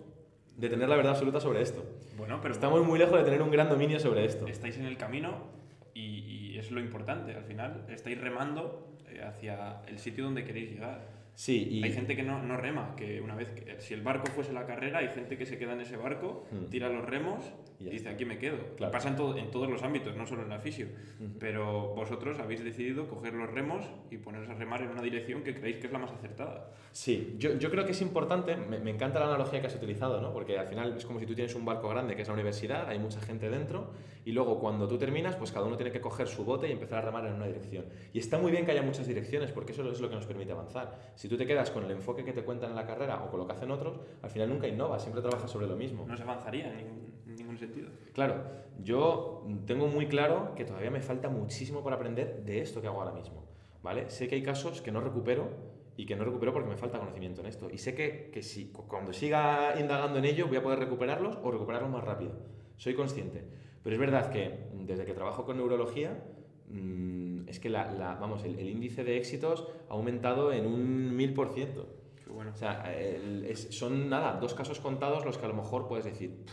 de 0.57 0.69
tener 0.69 0.89
la 0.89 0.95
verdad 0.95 1.11
absoluta 1.11 1.39
sobre 1.39 1.61
esto. 1.61 1.83
Bueno, 2.17 2.39
pero 2.41 2.53
estamos 2.53 2.83
muy 2.83 2.97
lejos 2.97 3.17
de 3.17 3.23
tener 3.23 3.43
un 3.43 3.51
gran 3.51 3.69
dominio 3.69 3.99
sobre 3.99 4.25
esto. 4.25 4.47
Estáis 4.47 4.77
en 4.77 4.85
el 4.85 4.97
camino 4.97 5.51
y 5.93 6.32
es 6.63 6.71
lo 6.71 6.79
importante. 6.79 7.35
Al 7.35 7.43
final 7.43 7.85
estáis 7.89 8.19
remando 8.19 8.97
eh, 9.09 9.21
hacia 9.23 9.81
el 9.87 9.99
sitio 9.99 10.23
donde 10.25 10.43
queréis 10.43 10.71
llegar. 10.71 11.01
Sí, 11.35 11.67
y... 11.71 11.83
Hay 11.83 11.91
gente 11.91 12.15
que 12.15 12.23
no, 12.23 12.41
no, 12.43 12.57
rema, 12.57 12.95
que 12.95 13.19
una 13.19 13.35
vez 13.35 13.49
que 13.49 13.81
si 13.81 13.93
el 13.93 14.01
barco 14.01 14.27
fuese 14.27 14.53
la 14.53 14.65
carrera, 14.65 14.99
hay 14.99 15.09
gente 15.09 15.37
que 15.37 15.45
se 15.45 15.57
queda 15.57 15.73
en 15.73 15.81
ese 15.81 15.97
barco, 15.97 16.45
hmm. 16.51 16.69
tira 16.69 16.89
los 16.89 17.03
remos 17.03 17.43
y, 17.79 17.85
dice 17.85 18.09
aquí 18.09 18.23
me 18.23 18.37
quedo. 18.37 18.57
Pasa 18.91 19.09
en, 19.09 19.15
todo, 19.15 19.35
en, 19.37 19.49
todos 19.49 19.69
los 19.69 19.81
ámbitos, 19.81 20.15
no 20.15 20.27
solo 20.27 20.43
en 20.43 20.49
la 20.49 20.59
fisio. 20.59 20.87
Hmm. 21.19 21.37
Pero 21.39 21.93
vosotros 21.95 22.39
habéis 22.39 22.63
decidido 22.63 23.07
coger 23.07 23.33
los 23.33 23.49
remos 23.49 23.83
y 24.11 24.17
poneros 24.17 24.49
a 24.49 24.53
remar 24.53 24.81
en 24.83 24.89
una 24.89 25.01
dirección 25.01 25.43
que 25.43 25.55
creéis 25.55 25.77
que 25.77 25.87
es 25.87 25.93
la 25.93 25.99
más 25.99 26.11
acertada. 26.11 26.71
Sí, 26.91 27.35
yo, 27.39 27.57
yo 27.57 27.71
creo 27.71 27.85
que 27.85 27.91
es 27.91 28.01
importante, 28.01 28.55
me, 28.55 28.77
me, 28.77 28.91
encanta 28.91 29.19
la 29.19 29.25
analogía 29.25 29.59
que 29.59 29.67
has 29.67 29.75
utilizado, 29.75 30.21
¿no? 30.21 30.31
porque 30.31 30.59
al 30.59 30.67
final 30.67 30.95
es 30.95 31.05
como 31.05 31.19
si 31.19 31.25
tú 31.25 31.33
tienes 31.33 31.55
un 31.55 31.65
barco 31.65 31.89
grande 31.89 32.15
que 32.15 32.21
es 32.21 32.27
la 32.27 32.35
universidad, 32.35 32.87
hay 32.87 32.99
mucha 32.99 33.19
gente 33.19 33.49
dentro 33.49 33.91
y 34.25 34.31
luego 34.31 34.59
cuando 34.59 34.87
tú 34.87 34.97
terminas, 34.97 35.35
pues 35.35 35.51
cada 35.51 35.65
uno 35.65 35.75
tiene 35.75 35.91
que 35.91 35.99
coger 35.99 36.27
su 36.27 36.45
bote 36.45 36.69
y 36.69 36.71
empezar 36.71 36.99
a 36.99 37.01
remar 37.01 37.25
en 37.25 37.33
una 37.33 37.47
dirección. 37.47 37.85
Y 38.13 38.19
está 38.19 38.37
muy 38.37 38.51
bien 38.51 38.65
que 38.65 38.71
haya 38.71 38.81
muchas 38.81 39.07
direcciones 39.07 39.51
porque 39.51 39.73
eso 39.73 39.89
es 39.89 39.99
lo 39.99 40.09
que 40.09 40.15
nos 40.15 40.25
permite 40.25 40.51
avanzar. 40.51 41.13
Si 41.23 41.29
tú 41.29 41.37
te 41.37 41.47
quedas 41.47 41.71
con 41.71 41.85
el 41.85 41.91
enfoque 41.91 42.25
que 42.25 42.33
te 42.33 42.43
cuentan 42.43 42.71
en 42.71 42.75
la 42.75 42.85
carrera 42.85 43.23
o 43.23 43.31
con 43.31 43.39
lo 43.39 43.47
que 43.47 43.53
hacen 43.53 43.71
otros, 43.71 43.97
al 44.21 44.29
final 44.29 44.49
nunca 44.49 44.67
innovas, 44.67 45.01
siempre 45.01 45.21
trabajas 45.21 45.49
sobre 45.49 45.67
lo 45.67 45.77
mismo. 45.77 46.05
No 46.05 46.17
se 46.17 46.23
avanzaría 46.23 46.67
en 46.67 46.75
ningún, 46.75 47.13
en 47.25 47.35
ningún 47.37 47.57
sentido. 47.57 47.87
Claro, 48.11 48.43
yo 48.83 49.47
tengo 49.65 49.87
muy 49.87 50.07
claro 50.07 50.53
que 50.53 50.65
todavía 50.65 50.91
me 50.91 50.99
falta 50.99 51.29
muchísimo 51.29 51.81
por 51.81 51.93
aprender 51.93 52.43
de 52.43 52.59
esto 52.59 52.81
que 52.81 52.87
hago 52.87 52.99
ahora 52.99 53.13
mismo. 53.13 53.45
¿vale? 53.81 54.09
Sé 54.09 54.27
que 54.27 54.35
hay 54.35 54.43
casos 54.43 54.81
que 54.81 54.91
no 54.91 54.99
recupero 54.99 55.47
y 55.95 56.05
que 56.05 56.17
no 56.17 56.25
recupero 56.25 56.51
porque 56.51 56.67
me 56.67 56.75
falta 56.75 56.99
conocimiento 56.99 57.39
en 57.39 57.47
esto. 57.47 57.69
Y 57.71 57.77
sé 57.77 57.95
que, 57.95 58.29
que 58.33 58.43
si, 58.43 58.73
cuando 58.73 59.13
siga 59.13 59.79
indagando 59.79 60.19
en 60.19 60.25
ello 60.25 60.47
voy 60.47 60.57
a 60.57 60.61
poder 60.61 60.79
recuperarlos 60.79 61.37
o 61.41 61.51
recuperarlos 61.51 61.89
más 61.89 62.03
rápido. 62.03 62.33
Soy 62.75 62.95
consciente. 62.95 63.45
Pero 63.81 63.95
es 63.95 63.99
verdad 64.01 64.29
que 64.29 64.67
desde 64.73 65.05
que 65.05 65.13
trabajo 65.13 65.45
con 65.45 65.55
neurología, 65.55 66.21
mm, 66.67 67.32
es 67.47 67.59
que 67.59 67.69
la, 67.69 68.17
vamos, 68.19 68.43
el, 68.43 68.59
índice 68.59 69.03
de 69.03 69.17
éxitos 69.17 69.67
ha 69.89 69.93
aumentado 69.93 70.51
en 70.51 70.65
un 70.65 71.15
mil 71.15 71.33
por 71.33 71.53
ciento. 71.53 71.87
O 72.29 72.55
sea, 72.55 72.91
son 73.69 74.09
nada, 74.09 74.39
dos 74.39 74.53
casos 74.53 74.79
contados 74.79 75.25
los 75.25 75.37
que 75.37 75.45
a 75.45 75.47
lo 75.47 75.53
mejor 75.53 75.87
puedes 75.87 76.05
decir, 76.05 76.45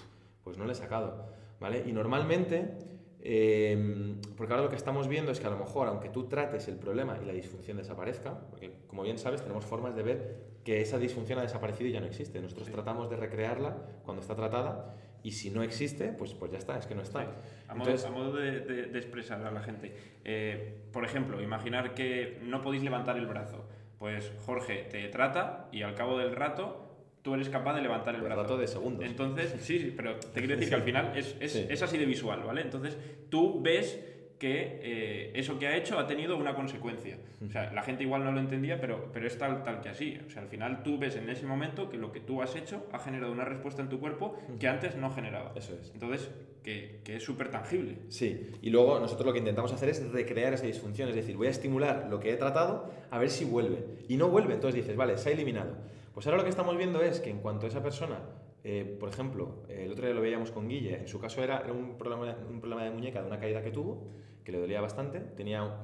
pues 0.45 0.59
no 0.59 0.67
le 0.67 0.73
he 0.73 0.75
sacado. 0.75 1.31
¿vale? 1.61 1.85
Y 1.87 1.93
normalmente, 1.93 2.79
em, 3.21 4.21
porque 4.37 4.53
ahora 4.53 4.65
lo 4.65 4.71
que 4.71 4.77
estamos 4.77 5.07
viendo 5.09 5.31
es 5.31 5.41
que 5.41 5.47
a 5.47 5.51
lo 5.51 5.59
mejor, 5.59 5.89
aunque 5.89 6.09
tú 6.09 6.27
trates 6.27 6.67
el 6.69 6.77
problema 6.77 7.19
y 7.23 7.27
la 7.27 7.33
disfunción 7.33 7.77
desaparezca, 7.77 8.41
porque 8.51 8.73
como 8.87 9.03
bien 9.03 9.19
sabes, 9.19 9.43
tenemos 9.43 9.65
formas 9.65 9.95
de 9.95 10.03
ver 10.03 10.51
que 10.65 10.81
esa 10.81 10.99
disfunción 10.99 11.39
ha 11.39 11.43
desaparecido 11.43 11.89
y 11.89 11.93
ya 11.93 12.01
no 12.01 12.07
existe. 12.07 12.41
Nosotros 12.41 12.71
tratamos 12.71 13.09
de 13.11 13.17
recrearla 13.17 13.77
cuando 14.05 14.23
está 14.23 14.35
tratada 14.35 14.97
y 15.23 15.33
si 15.33 15.51
no 15.51 15.63
existe, 15.63 16.09
pues, 16.09 16.35
pues 16.35 16.51
ya 16.53 16.59
está, 16.59 16.79
es 16.79 16.87
que 16.87 16.95
no 16.95 17.03
está. 17.03 17.27
A, 17.69 17.75
modo, 17.75 18.33
de, 18.33 18.61
de, 18.61 18.99
expresar 18.99 19.45
a 19.45 19.51
la 19.51 19.63
gente. 19.63 19.95
Eh, 20.25 20.75
por 20.93 21.05
ejemplo, 21.05 21.41
imaginar 21.41 21.95
que 21.95 22.39
no 22.43 22.63
podéis 22.63 22.83
levantar 22.83 23.17
el 23.17 23.27
brazo. 23.27 23.69
Pues 23.99 24.33
Jorge 24.47 24.89
te 24.91 25.07
trata 25.09 25.69
y 25.73 25.83
al 25.83 25.95
cabo 25.95 26.19
del 26.19 26.35
rato 26.35 26.87
tú 27.23 27.35
eres 27.35 27.51
capaz 27.51 27.75
de 27.75 27.83
levantar 27.83 28.15
el, 28.15 28.23
brazo. 28.23 28.43
rato 28.43 28.57
de 28.57 28.67
segundos. 28.67 29.05
Entonces, 29.05 29.55
sí, 29.61 29.79
sí, 29.79 29.95
pero 29.95 30.17
te 30.17 30.41
quiero 30.41 30.55
decir 30.55 30.71
que 30.71 30.75
al 30.75 30.83
final 30.83 31.13
es, 31.15 31.37
es, 31.39 31.55
es 31.55 31.83
así 31.83 31.99
de 31.99 32.07
visual, 32.07 32.43
¿vale? 32.43 32.63
Entonces 32.63 32.97
tú 33.29 33.61
ves 33.61 34.10
que 34.41 34.81
eh, 34.83 35.33
eso 35.35 35.59
que 35.59 35.69
ha 35.69 35.77
hecho 35.77 35.99
ha 35.99 36.07
tenido 36.07 36.39
una 36.39 36.55
consecuencia. 36.55 37.19
O 37.47 37.51
sea, 37.51 37.71
la 37.73 37.83
gente 37.83 38.05
igual 38.05 38.25
no 38.25 38.33
lo 38.33 38.41
entendía, 38.41 38.81
pero, 38.81 39.11
pero 39.13 39.27
es 39.27 39.37
tal, 39.37 39.63
tal 39.63 39.83
que 39.83 39.91
así. 39.91 40.19
O 40.27 40.31
sea, 40.31 40.41
al 40.41 40.49
final 40.49 40.83
tú 40.83 40.99
ves 40.99 41.17
en 41.17 41.29
ese 41.29 41.47
momento 41.47 41.91
que 41.91 41.99
lo 41.99 42.11
que 42.11 42.21
tú 42.21 42.41
has 42.41 42.57
hecho 42.57 42.87
ha 42.91 42.99
generado 42.99 43.33
una 43.33 43.45
respuesta 43.45 43.83
en 43.83 43.91
tu 43.91 44.01
cuerpo 44.01 44.39
que 44.59 44.67
antes 44.67 44.97
no 44.97 45.11
generaba. 45.11 45.53
Eso 45.57 45.75
es. 45.75 45.91
Entonces, 45.93 46.31
que, 46.65 47.01
que 47.05 47.17
es 47.17 47.23
súper 47.23 47.51
tangible. 47.51 47.99
Sí, 48.09 48.51
y 48.63 48.71
luego 48.71 48.99
nosotros 48.99 49.27
lo 49.27 49.35
que 49.35 49.41
intentamos 49.41 49.75
hacer 49.75 49.91
es 49.91 50.11
recrear 50.11 50.55
esa 50.55 50.67
disfunción, 50.67 51.11
es 51.11 51.15
decir, 51.15 51.37
voy 51.37 51.49
a 51.49 51.51
estimular 51.51 52.07
lo 52.09 52.19
que 52.19 52.33
he 52.33 52.37
tratado 52.37 52.91
a 53.11 53.19
ver 53.19 53.29
si 53.29 53.45
vuelve. 53.45 53.85
Y 54.09 54.17
no 54.17 54.31
vuelve, 54.31 54.55
entonces 54.55 54.83
dices, 54.83 54.97
vale, 54.97 55.19
se 55.19 55.29
ha 55.29 55.33
eliminado. 55.33 55.77
Pues 56.15 56.27
ahora 56.27 56.39
lo 56.39 56.45
que 56.45 56.51
estamos 56.51 56.77
viendo 56.79 57.03
es 57.03 57.21
que 57.21 57.29
en 57.29 57.41
cuanto 57.41 57.67
a 57.67 57.69
esa 57.69 57.83
persona 57.83 58.21
eh, 58.63 58.97
por 58.99 59.09
ejemplo, 59.09 59.63
el 59.69 59.91
otro 59.91 60.05
día 60.05 60.15
lo 60.15 60.21
veíamos 60.21 60.51
con 60.51 60.69
Guille, 60.69 60.97
en 60.97 61.09
su 61.09 61.19
caso 61.19 61.43
era, 61.43 61.61
era 61.61 61.73
un, 61.73 61.97
problema, 61.97 62.37
un 62.49 62.61
problema 62.61 62.85
de 62.85 62.91
muñeca 62.91 63.23
de 63.23 63.27
una 63.27 63.41
caída 63.41 63.63
que 63.63 63.71
tuvo, 63.71 64.07
que 64.51 64.57
le 64.57 64.61
dolía 64.61 64.81
bastante, 64.81 65.21
tenía 65.21 65.77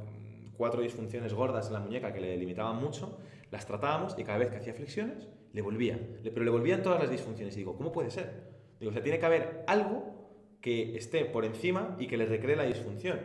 cuatro 0.56 0.82
disfunciones 0.82 1.32
gordas 1.32 1.68
en 1.68 1.74
la 1.74 1.80
muñeca 1.80 2.12
que 2.12 2.20
le 2.20 2.36
limitaban 2.36 2.76
mucho, 2.76 3.18
las 3.50 3.66
tratábamos 3.66 4.16
y 4.18 4.24
cada 4.24 4.38
vez 4.38 4.50
que 4.50 4.56
hacía 4.56 4.74
flexiones 4.74 5.28
le 5.52 5.62
volvía, 5.62 5.98
pero 6.22 6.44
le 6.44 6.50
volvían 6.50 6.82
todas 6.82 7.00
las 7.00 7.10
disfunciones 7.10 7.54
y 7.54 7.60
digo, 7.60 7.76
¿cómo 7.76 7.92
puede 7.92 8.10
ser? 8.10 8.56
Digo, 8.80 8.90
o 8.90 8.92
sea, 8.92 9.02
tiene 9.02 9.18
que 9.18 9.26
haber 9.26 9.64
algo 9.66 10.58
que 10.60 10.96
esté 10.96 11.24
por 11.24 11.44
encima 11.44 11.96
y 11.98 12.08
que 12.08 12.16
le 12.16 12.26
recree 12.26 12.56
la 12.56 12.64
disfunción. 12.64 13.20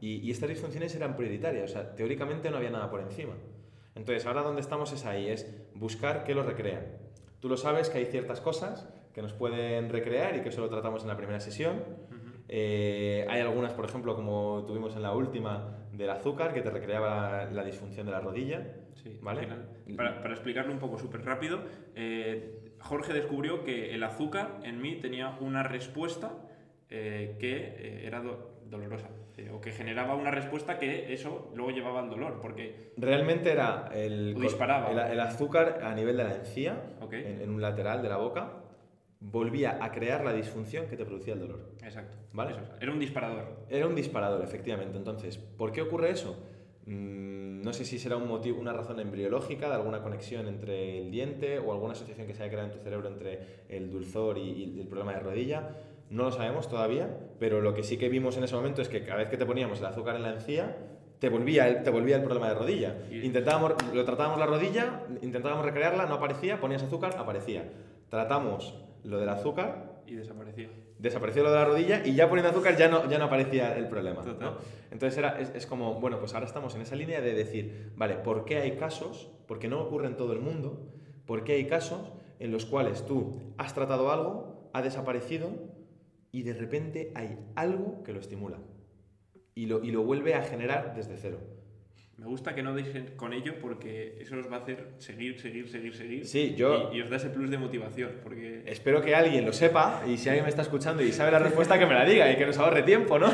Y, 0.00 0.16
y, 0.16 0.30
estas 0.30 0.50
disfunciones 0.50 0.94
eran 0.94 1.16
prioritarias, 1.16 1.70
o 1.70 1.72
sea, 1.72 1.94
teóricamente 1.94 2.50
no 2.50 2.58
había 2.58 2.70
nada 2.70 2.90
por 2.90 3.00
encima. 3.00 3.34
Entonces, 3.94 4.26
ahora 4.26 4.42
donde 4.42 4.60
estamos 4.60 4.92
es 4.92 5.06
ahí, 5.06 5.28
es 5.28 5.50
buscar 5.74 6.24
que 6.24 6.34
lo 6.34 6.42
recrean. 6.42 6.84
Tú 7.40 7.48
lo 7.48 7.56
sabes 7.56 7.88
que 7.88 7.98
hay 7.98 8.06
ciertas 8.06 8.40
cosas 8.40 8.86
que 9.14 9.22
nos 9.22 9.32
pueden 9.32 9.88
recrear 9.88 10.36
y 10.36 10.40
que 10.42 10.50
eso 10.50 10.60
lo 10.60 10.68
tratamos 10.68 11.02
en 11.02 11.08
la 11.08 11.16
primera 11.16 11.40
sesión. 11.40 11.82
Eh, 12.48 13.26
hay 13.28 13.40
algunas, 13.40 13.72
por 13.72 13.84
ejemplo, 13.84 14.14
como 14.14 14.64
tuvimos 14.66 14.94
en 14.96 15.02
la 15.02 15.12
última, 15.12 15.86
del 15.92 16.10
azúcar, 16.10 16.52
que 16.52 16.60
te 16.60 16.70
recreaba 16.70 17.46
la, 17.50 17.64
disfunción 17.64 18.06
de 18.06 18.12
la 18.12 18.20
rodilla. 18.20 18.66
Sí, 18.94 19.18
¿vale? 19.22 19.48
Para, 19.96 20.22
para, 20.22 20.34
explicarlo 20.34 20.72
un 20.72 20.78
poco 20.78 20.98
súper 20.98 21.24
rápido, 21.24 21.60
eh, 21.94 22.74
Jorge 22.80 23.12
descubrió 23.12 23.64
que 23.64 23.94
el 23.94 24.02
azúcar 24.02 24.60
en 24.64 24.80
mí 24.80 24.96
tenía 24.96 25.36
una 25.40 25.62
respuesta 25.62 26.32
eh, 26.90 27.36
que 27.40 28.06
era 28.06 28.22
dolorosa 28.66 29.08
o 29.52 29.60
que 29.60 29.72
generaba 29.72 30.14
una 30.14 30.30
respuesta 30.30 30.78
que 30.78 31.12
eso 31.12 31.50
luego 31.54 31.72
llevaba 31.72 32.00
al 32.00 32.08
dolor, 32.08 32.38
porque... 32.40 32.92
Realmente 32.96 33.50
era 33.50 33.88
el, 33.92 34.34
disparaba. 34.34 34.90
El, 35.10 35.18
azúcar 35.18 35.80
a 35.82 35.92
nivel 35.94 36.16
de 36.16 36.24
la 36.24 36.34
encía, 36.36 36.80
en, 37.10 37.50
un 37.50 37.60
lateral 37.60 38.00
de 38.00 38.08
la 38.08 38.16
boca, 38.16 38.63
volvía 39.30 39.82
a 39.82 39.90
crear 39.90 40.24
la 40.24 40.32
disfunción 40.32 40.86
que 40.86 40.96
te 40.96 41.04
producía 41.04 41.34
el 41.34 41.40
dolor. 41.40 41.60
Exacto. 41.82 42.16
¿Vale? 42.32 42.54
era 42.80 42.92
un 42.92 42.98
disparador. 42.98 43.66
Era 43.70 43.86
un 43.86 43.94
disparador, 43.94 44.42
efectivamente. 44.42 44.98
Entonces, 44.98 45.38
¿por 45.38 45.72
qué 45.72 45.82
ocurre 45.82 46.10
eso? 46.10 46.36
Mm, 46.86 47.62
no 47.62 47.72
sé 47.72 47.84
si 47.84 47.98
será 47.98 48.16
un 48.16 48.28
motivo, 48.28 48.60
una 48.60 48.72
razón 48.72 49.00
embriológica 49.00 49.68
de 49.68 49.74
alguna 49.74 50.02
conexión 50.02 50.46
entre 50.48 50.98
el 50.98 51.10
diente 51.10 51.58
o 51.58 51.72
alguna 51.72 51.92
asociación 51.92 52.26
que 52.26 52.34
se 52.34 52.42
haya 52.42 52.52
creado 52.52 52.70
en 52.70 52.76
tu 52.76 52.84
cerebro 52.84 53.08
entre 53.08 53.64
el 53.68 53.90
dulzor 53.90 54.36
y, 54.36 54.78
el 54.78 54.86
problema 54.86 55.14
de 55.14 55.20
rodilla. 55.20 55.70
No 56.10 56.24
lo 56.24 56.32
sabemos 56.32 56.68
todavía, 56.68 57.08
pero 57.38 57.62
lo 57.62 57.72
que 57.72 57.82
sí 57.82 57.96
que 57.96 58.10
vimos 58.10 58.36
en 58.36 58.44
ese 58.44 58.54
momento 58.54 58.82
es 58.82 58.88
que 58.88 59.04
cada 59.04 59.18
vez 59.18 59.30
que 59.30 59.38
te 59.38 59.46
poníamos 59.46 59.80
el 59.80 59.86
azúcar 59.86 60.16
en 60.16 60.22
la 60.22 60.34
encía, 60.34 60.76
te 61.18 61.30
volvía 61.30 61.66
el, 61.66 61.82
te 61.82 61.88
volvía 61.88 62.16
el 62.16 62.22
problema 62.22 62.50
de 62.50 62.54
rodilla. 62.56 62.94
Intentábamos, 63.10 63.74
lo 63.94 64.04
tratábamos 64.04 64.38
la 64.38 64.44
rodilla, 64.44 65.06
intentábamos 65.22 65.64
recrearla, 65.64 66.04
no 66.04 66.16
aparecía, 66.16 66.60
ponías 66.60 66.82
azúcar, 66.82 67.16
aparecía. 67.16 67.64
Tratamos 68.10 68.83
lo 69.04 69.18
del 69.18 69.28
azúcar. 69.28 70.02
Y 70.06 70.14
desapareció. 70.14 70.68
Desapareció 70.98 71.42
lo 71.42 71.50
de 71.50 71.56
la 71.56 71.64
rodilla 71.64 72.02
y 72.04 72.14
ya 72.14 72.28
poniendo 72.28 72.50
azúcar 72.50 72.76
ya 72.76 72.88
no, 72.88 73.08
ya 73.08 73.18
no 73.18 73.24
aparecía 73.24 73.76
el 73.76 73.88
problema. 73.88 74.22
Entonces 74.90 75.16
era, 75.18 75.40
es, 75.40 75.54
es, 75.54 75.66
como, 75.66 76.00
bueno, 76.00 76.18
pues 76.18 76.34
ahora 76.34 76.46
estamos 76.46 76.74
en 76.74 76.82
esa 76.82 76.94
línea 76.94 77.20
de 77.20 77.34
decir, 77.34 77.92
vale, 77.96 78.16
¿por 78.16 78.44
qué 78.44 78.58
hay 78.58 78.76
casos? 78.76 79.30
Porque 79.46 79.68
no 79.68 79.80
ocurre 79.80 80.08
en 80.08 80.16
todo 80.16 80.32
el 80.32 80.40
mundo. 80.40 80.92
¿Por 81.26 81.44
qué 81.44 81.54
hay 81.54 81.66
casos 81.66 82.12
en 82.38 82.52
los 82.52 82.66
cuales 82.66 83.06
tú 83.06 83.40
has 83.56 83.74
tratado 83.74 84.12
algo, 84.12 84.70
ha 84.72 84.82
desaparecido 84.82 85.50
y 86.32 86.42
de 86.42 86.52
repente 86.52 87.12
hay 87.14 87.38
algo 87.54 88.02
que 88.02 88.12
lo 88.12 88.20
estimula 88.20 88.58
y 89.54 89.66
lo, 89.66 89.82
y 89.82 89.90
lo 89.90 90.02
vuelve 90.02 90.34
a 90.34 90.42
generar 90.42 90.94
desde 90.94 91.16
cero? 91.16 91.38
Me 92.16 92.26
gusta 92.26 92.54
que 92.54 92.62
no 92.62 92.74
deis 92.74 92.88
con 93.16 93.32
ello 93.32 93.54
porque 93.60 94.16
eso 94.20 94.36
os 94.38 94.50
va 94.50 94.56
a 94.56 94.60
hacer 94.60 94.94
seguir, 94.98 95.40
seguir, 95.40 95.68
seguir, 95.68 95.94
seguir. 95.94 96.26
Sí, 96.26 96.54
yo... 96.56 96.92
Y, 96.92 97.00
os 97.00 97.10
da 97.10 97.16
ese 97.16 97.28
plus 97.28 97.50
de 97.50 97.58
motivación. 97.58 98.12
Porque... 98.22 98.62
Espero 98.66 99.02
que 99.02 99.14
alguien 99.14 99.44
lo 99.44 99.52
sepa 99.52 100.02
y 100.06 100.16
si 100.16 100.28
alguien 100.28 100.44
me 100.44 100.50
está 100.50 100.62
escuchando 100.62 101.02
y 101.02 101.10
sabe 101.10 101.32
la 101.32 101.40
respuesta 101.40 101.78
que 101.78 101.86
me 101.86 101.94
la 101.94 102.04
diga 102.04 102.30
y 102.30 102.36
que 102.36 102.46
nos 102.46 102.56
ahorre 102.58 102.82
tiempo, 102.82 103.18
¿no? 103.18 103.32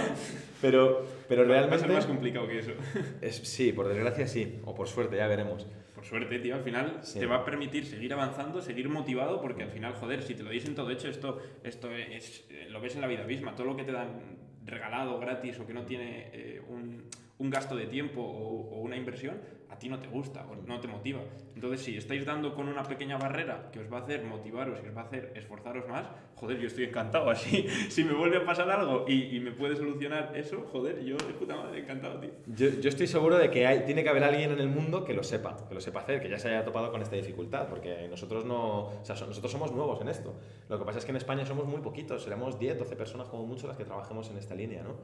Pero, 0.61 1.07
pero 1.29 1.45
realmente... 1.45 1.71
Va 1.71 1.77
a 1.77 1.87
ser 1.87 1.91
más 1.91 2.07
complicado 2.07 2.47
que 2.47 2.59
eso. 2.59 2.73
Es, 3.21 3.37
sí, 3.37 3.73
por 3.73 3.89
desgracia 3.89 4.27
sí. 4.27 4.61
O 4.65 4.75
por 4.75 4.89
suerte, 4.89 5.17
ya 5.17 5.27
veremos. 5.27 5.67
Por 5.95 6.05
suerte, 6.05 6.39
tío. 6.39 6.55
Al 6.55 6.63
final 6.63 7.01
te 7.03 7.27
va 7.27 7.37
a 7.37 7.45
permitir 7.45 7.87
seguir 7.87 8.13
avanzando, 8.13 8.61
seguir 8.61 8.89
motivado 8.89 9.41
porque 9.41 9.63
al 9.63 9.71
final, 9.71 9.95
joder, 9.95 10.23
si 10.23 10.35
te 10.35 10.43
lo 10.43 10.51
dicen 10.51 10.75
todo 10.75 10.91
hecho, 10.91 11.09
esto, 11.09 11.39
esto 11.65 11.91
es, 11.95 12.47
lo 12.71 12.81
ves 12.81 12.95
en 12.95 13.03
la 13.03 13.07
vida 13.07 13.25
misma. 13.25 13.55
Todo 13.55 13.67
lo 13.67 13.77
que 13.77 13.85
te 13.85 13.93
dan 13.93 14.39
regalado, 14.65 15.19
gratis 15.19 15.59
o 15.61 15.67
que 15.67 15.75
no 15.75 15.85
tiene 15.85 16.31
eh, 16.33 16.63
un 16.69 17.05
un 17.41 17.51
gasto 17.51 17.75
de 17.75 17.87
tiempo 17.87 18.21
o, 18.23 18.81
una 18.81 18.97
inversión, 18.97 19.37
a 19.69 19.79
ti 19.79 19.89
no 19.89 19.99
te 20.01 20.09
gusta 20.09 20.47
o 20.51 20.57
no 20.67 20.81
te 20.81 20.89
motiva. 20.89 21.21
Entonces, 21.55 21.81
si 21.83 21.97
estáis 21.97 22.25
dando 22.27 22.55
con 22.55 22.69
una 22.69 22.83
pequeña 22.83 23.17
barrera 23.19 23.71
que 23.73 23.79
os 23.81 23.93
va 23.93 23.99
a 23.99 24.03
hacer 24.03 24.25
motivaros 24.25 24.79
y 24.85 24.89
os 24.89 24.97
va 24.97 25.03
a 25.03 25.05
hacer 25.05 25.33
esforzaros 25.37 25.87
más, 25.89 26.07
joder, 26.35 26.59
yo 26.59 26.67
estoy 26.67 26.85
encantado. 26.85 27.31
Así, 27.31 27.67
si 27.89 28.03
me 28.05 28.13
vuelve 28.13 28.39
a 28.39 28.45
pasar 28.45 28.69
algo 28.71 29.05
y, 29.07 29.37
y 29.37 29.41
me 29.41 29.53
puede 29.53 29.77
solucionar 29.77 30.33
eso, 30.35 30.67
joder, 30.73 31.05
yo 31.05 31.17
de 31.17 31.33
puta 31.35 31.55
madre 31.57 31.81
encantado, 31.81 32.19
tío. 32.19 32.31
Yo, 32.49 32.69
yo 32.81 32.89
estoy 32.89 33.07
seguro 33.07 33.39
de 33.39 33.51
que 33.51 33.67
hay, 33.67 33.85
tiene 33.87 34.03
que 34.03 34.09
haber 34.11 34.25
alguien 34.25 34.51
en 34.53 34.59
el 34.61 34.69
mundo 34.69 35.05
que 35.05 35.15
lo 35.15 35.23
sepa, 35.23 35.57
que 35.69 35.75
lo 35.75 35.81
sepa 35.81 36.01
hacer, 36.01 36.21
que 36.21 36.29
ya 36.29 36.39
se 36.39 36.49
haya 36.49 36.65
topado 36.65 36.91
con 36.91 37.01
esta 37.03 37.17
dificultad, 37.17 37.69
porque 37.69 38.07
nosotros 38.09 38.45
no, 38.45 38.87
o 38.89 39.05
sea, 39.05 39.15
so- 39.17 39.27
nosotros 39.29 39.53
somos 39.53 39.73
nuevos 39.73 40.01
en 40.01 40.09
esto. 40.09 40.35
Lo 40.69 40.79
que 40.79 40.85
pasa 40.85 40.99
es 40.99 41.05
que 41.05 41.13
en 41.13 41.17
España 41.17 41.47
somos 41.47 41.67
muy 41.67 41.81
poquitos, 41.81 42.23
seremos 42.25 42.59
10, 42.59 42.79
12 42.79 42.97
personas 42.97 43.29
como 43.29 43.47
mucho 43.47 43.67
las 43.69 43.77
que 43.77 43.85
trabajemos 43.85 44.29
en 44.31 44.37
esta 44.39 44.55
línea, 44.55 44.83
¿no? 44.83 44.97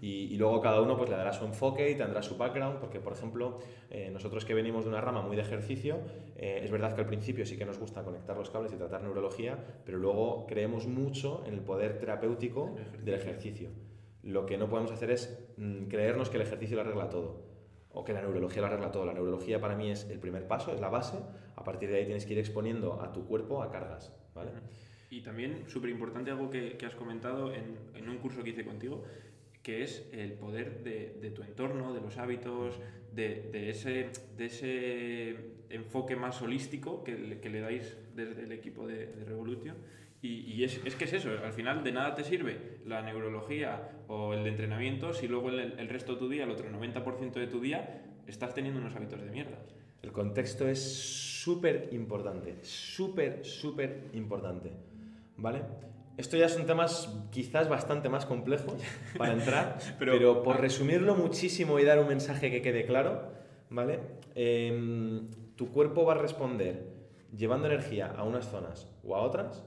y, 0.00 0.32
y 0.32 0.36
luego 0.36 0.60
cada 0.60 0.80
uno 0.80 0.96
pues 0.96 1.10
le 1.10 1.16
dará 1.16 1.32
su 1.32 1.44
enfoque 1.44 1.81
y 1.90 1.94
tendrá 1.94 2.22
su 2.22 2.36
background, 2.36 2.78
porque 2.78 3.00
por 3.00 3.12
ejemplo, 3.12 3.58
eh, 3.90 4.10
nosotros 4.10 4.44
que 4.44 4.54
venimos 4.54 4.84
de 4.84 4.90
una 4.90 5.00
rama 5.00 5.22
muy 5.22 5.36
de 5.36 5.42
ejercicio, 5.42 5.98
eh, 6.36 6.60
es 6.62 6.70
verdad 6.70 6.94
que 6.94 7.00
al 7.02 7.06
principio 7.06 7.44
sí 7.46 7.56
que 7.56 7.64
nos 7.64 7.78
gusta 7.78 8.02
conectar 8.02 8.36
los 8.36 8.50
cables 8.50 8.72
y 8.72 8.76
tratar 8.76 9.02
neurología, 9.02 9.58
pero 9.84 9.98
luego 9.98 10.46
creemos 10.46 10.86
mucho 10.86 11.44
en 11.46 11.54
el 11.54 11.60
poder 11.60 11.98
terapéutico 11.98 12.76
del 13.02 13.14
ejercicio. 13.14 13.70
Lo 14.22 14.46
que 14.46 14.56
no 14.56 14.68
podemos 14.68 14.92
hacer 14.92 15.10
es 15.10 15.52
mm, 15.56 15.84
creernos 15.88 16.30
que 16.30 16.36
el 16.36 16.42
ejercicio 16.42 16.76
lo 16.76 16.82
arregla 16.82 17.08
todo 17.08 17.52
o 17.94 18.04
que 18.04 18.12
la 18.12 18.22
neurología 18.22 18.62
lo 18.62 18.68
arregla 18.68 18.90
todo. 18.90 19.04
La 19.04 19.12
neurología 19.12 19.60
para 19.60 19.76
mí 19.76 19.90
es 19.90 20.08
el 20.08 20.18
primer 20.18 20.46
paso, 20.46 20.72
es 20.72 20.80
la 20.80 20.88
base. 20.88 21.18
A 21.56 21.64
partir 21.64 21.90
de 21.90 21.98
ahí 21.98 22.04
tienes 22.04 22.24
que 22.24 22.32
ir 22.32 22.38
exponiendo 22.38 23.02
a 23.02 23.12
tu 23.12 23.26
cuerpo 23.26 23.62
a 23.62 23.70
cargas, 23.70 24.14
¿vale? 24.34 24.52
Y 25.10 25.20
también, 25.20 25.64
súper 25.68 25.90
importante, 25.90 26.30
algo 26.30 26.48
que, 26.48 26.78
que 26.78 26.86
has 26.86 26.94
comentado 26.94 27.52
en, 27.52 27.76
en 27.94 28.08
un 28.08 28.16
curso 28.18 28.42
que 28.42 28.50
hice 28.50 28.64
contigo, 28.64 29.04
que 29.62 29.82
es 29.82 30.08
el 30.12 30.32
poder 30.32 30.82
de, 30.82 31.16
de 31.20 31.30
tu 31.30 31.42
entorno, 31.42 31.92
de 31.94 32.00
los 32.00 32.18
hábitos, 32.18 32.80
de, 33.12 33.48
de 33.52 33.70
ese, 33.70 34.10
de 34.36 34.44
ese 34.46 35.36
enfoque 35.70 36.16
más 36.16 36.40
holístico 36.42 37.04
que 37.04 37.16
le, 37.16 37.40
que 37.40 37.50
le 37.50 37.60
dais 37.60 37.96
desde 38.14 38.42
el 38.42 38.52
equipo 38.52 38.86
de, 38.86 39.06
de 39.06 39.24
Revolution. 39.24 39.76
Y, 40.20 40.40
y 40.52 40.64
es, 40.64 40.80
es 40.84 40.94
que 40.94 41.04
es 41.04 41.12
eso, 41.14 41.30
al 41.30 41.52
final 41.52 41.82
de 41.82 41.92
nada 41.92 42.14
te 42.14 42.22
sirve 42.22 42.78
la 42.86 43.02
neurología 43.02 43.90
o 44.06 44.34
el 44.34 44.44
de 44.44 44.50
entrenamiento 44.50 45.14
si 45.14 45.26
luego 45.26 45.48
el, 45.50 45.78
el 45.78 45.88
resto 45.88 46.12
de 46.12 46.18
tu 46.20 46.28
día, 46.28 46.44
el 46.44 46.50
otro 46.50 46.70
90% 46.70 47.32
de 47.32 47.46
tu 47.48 47.60
día, 47.60 48.02
estás 48.26 48.54
teniendo 48.54 48.80
unos 48.80 48.94
hábitos 48.94 49.20
de 49.20 49.30
mierda. 49.30 49.58
El 50.00 50.12
contexto 50.12 50.68
es 50.68 50.80
súper 50.80 51.88
importante, 51.92 52.56
súper, 52.62 53.44
súper 53.44 54.10
importante, 54.12 54.72
¿vale? 55.36 55.62
Esto 56.16 56.36
ya 56.36 56.48
son 56.48 56.66
temas 56.66 57.08
quizás 57.30 57.68
bastante 57.68 58.08
más 58.08 58.26
complejos 58.26 58.74
para 59.18 59.32
entrar, 59.32 59.78
Pero- 59.98 60.12
pero, 60.12 60.42
por 60.42 60.60
resumirlo 60.60 61.14
muchísimo 61.14 61.78
y 61.78 61.84
dar 61.84 61.98
un 61.98 62.08
mensaje 62.08 62.50
que 62.50 62.60
quede 62.62 62.84
claro, 62.84 63.32
¿vale? 63.70 64.00
Em, 64.34 65.30
tu 65.56 65.70
cuerpo 65.72 66.04
va 66.04 66.12
a 66.14 66.18
responder 66.18 66.84
llevando 67.36 67.66
energía 67.66 68.12
a 68.16 68.24
unas 68.24 68.46
zonas 68.48 68.88
o 69.04 69.16
a 69.16 69.20
otras 69.22 69.62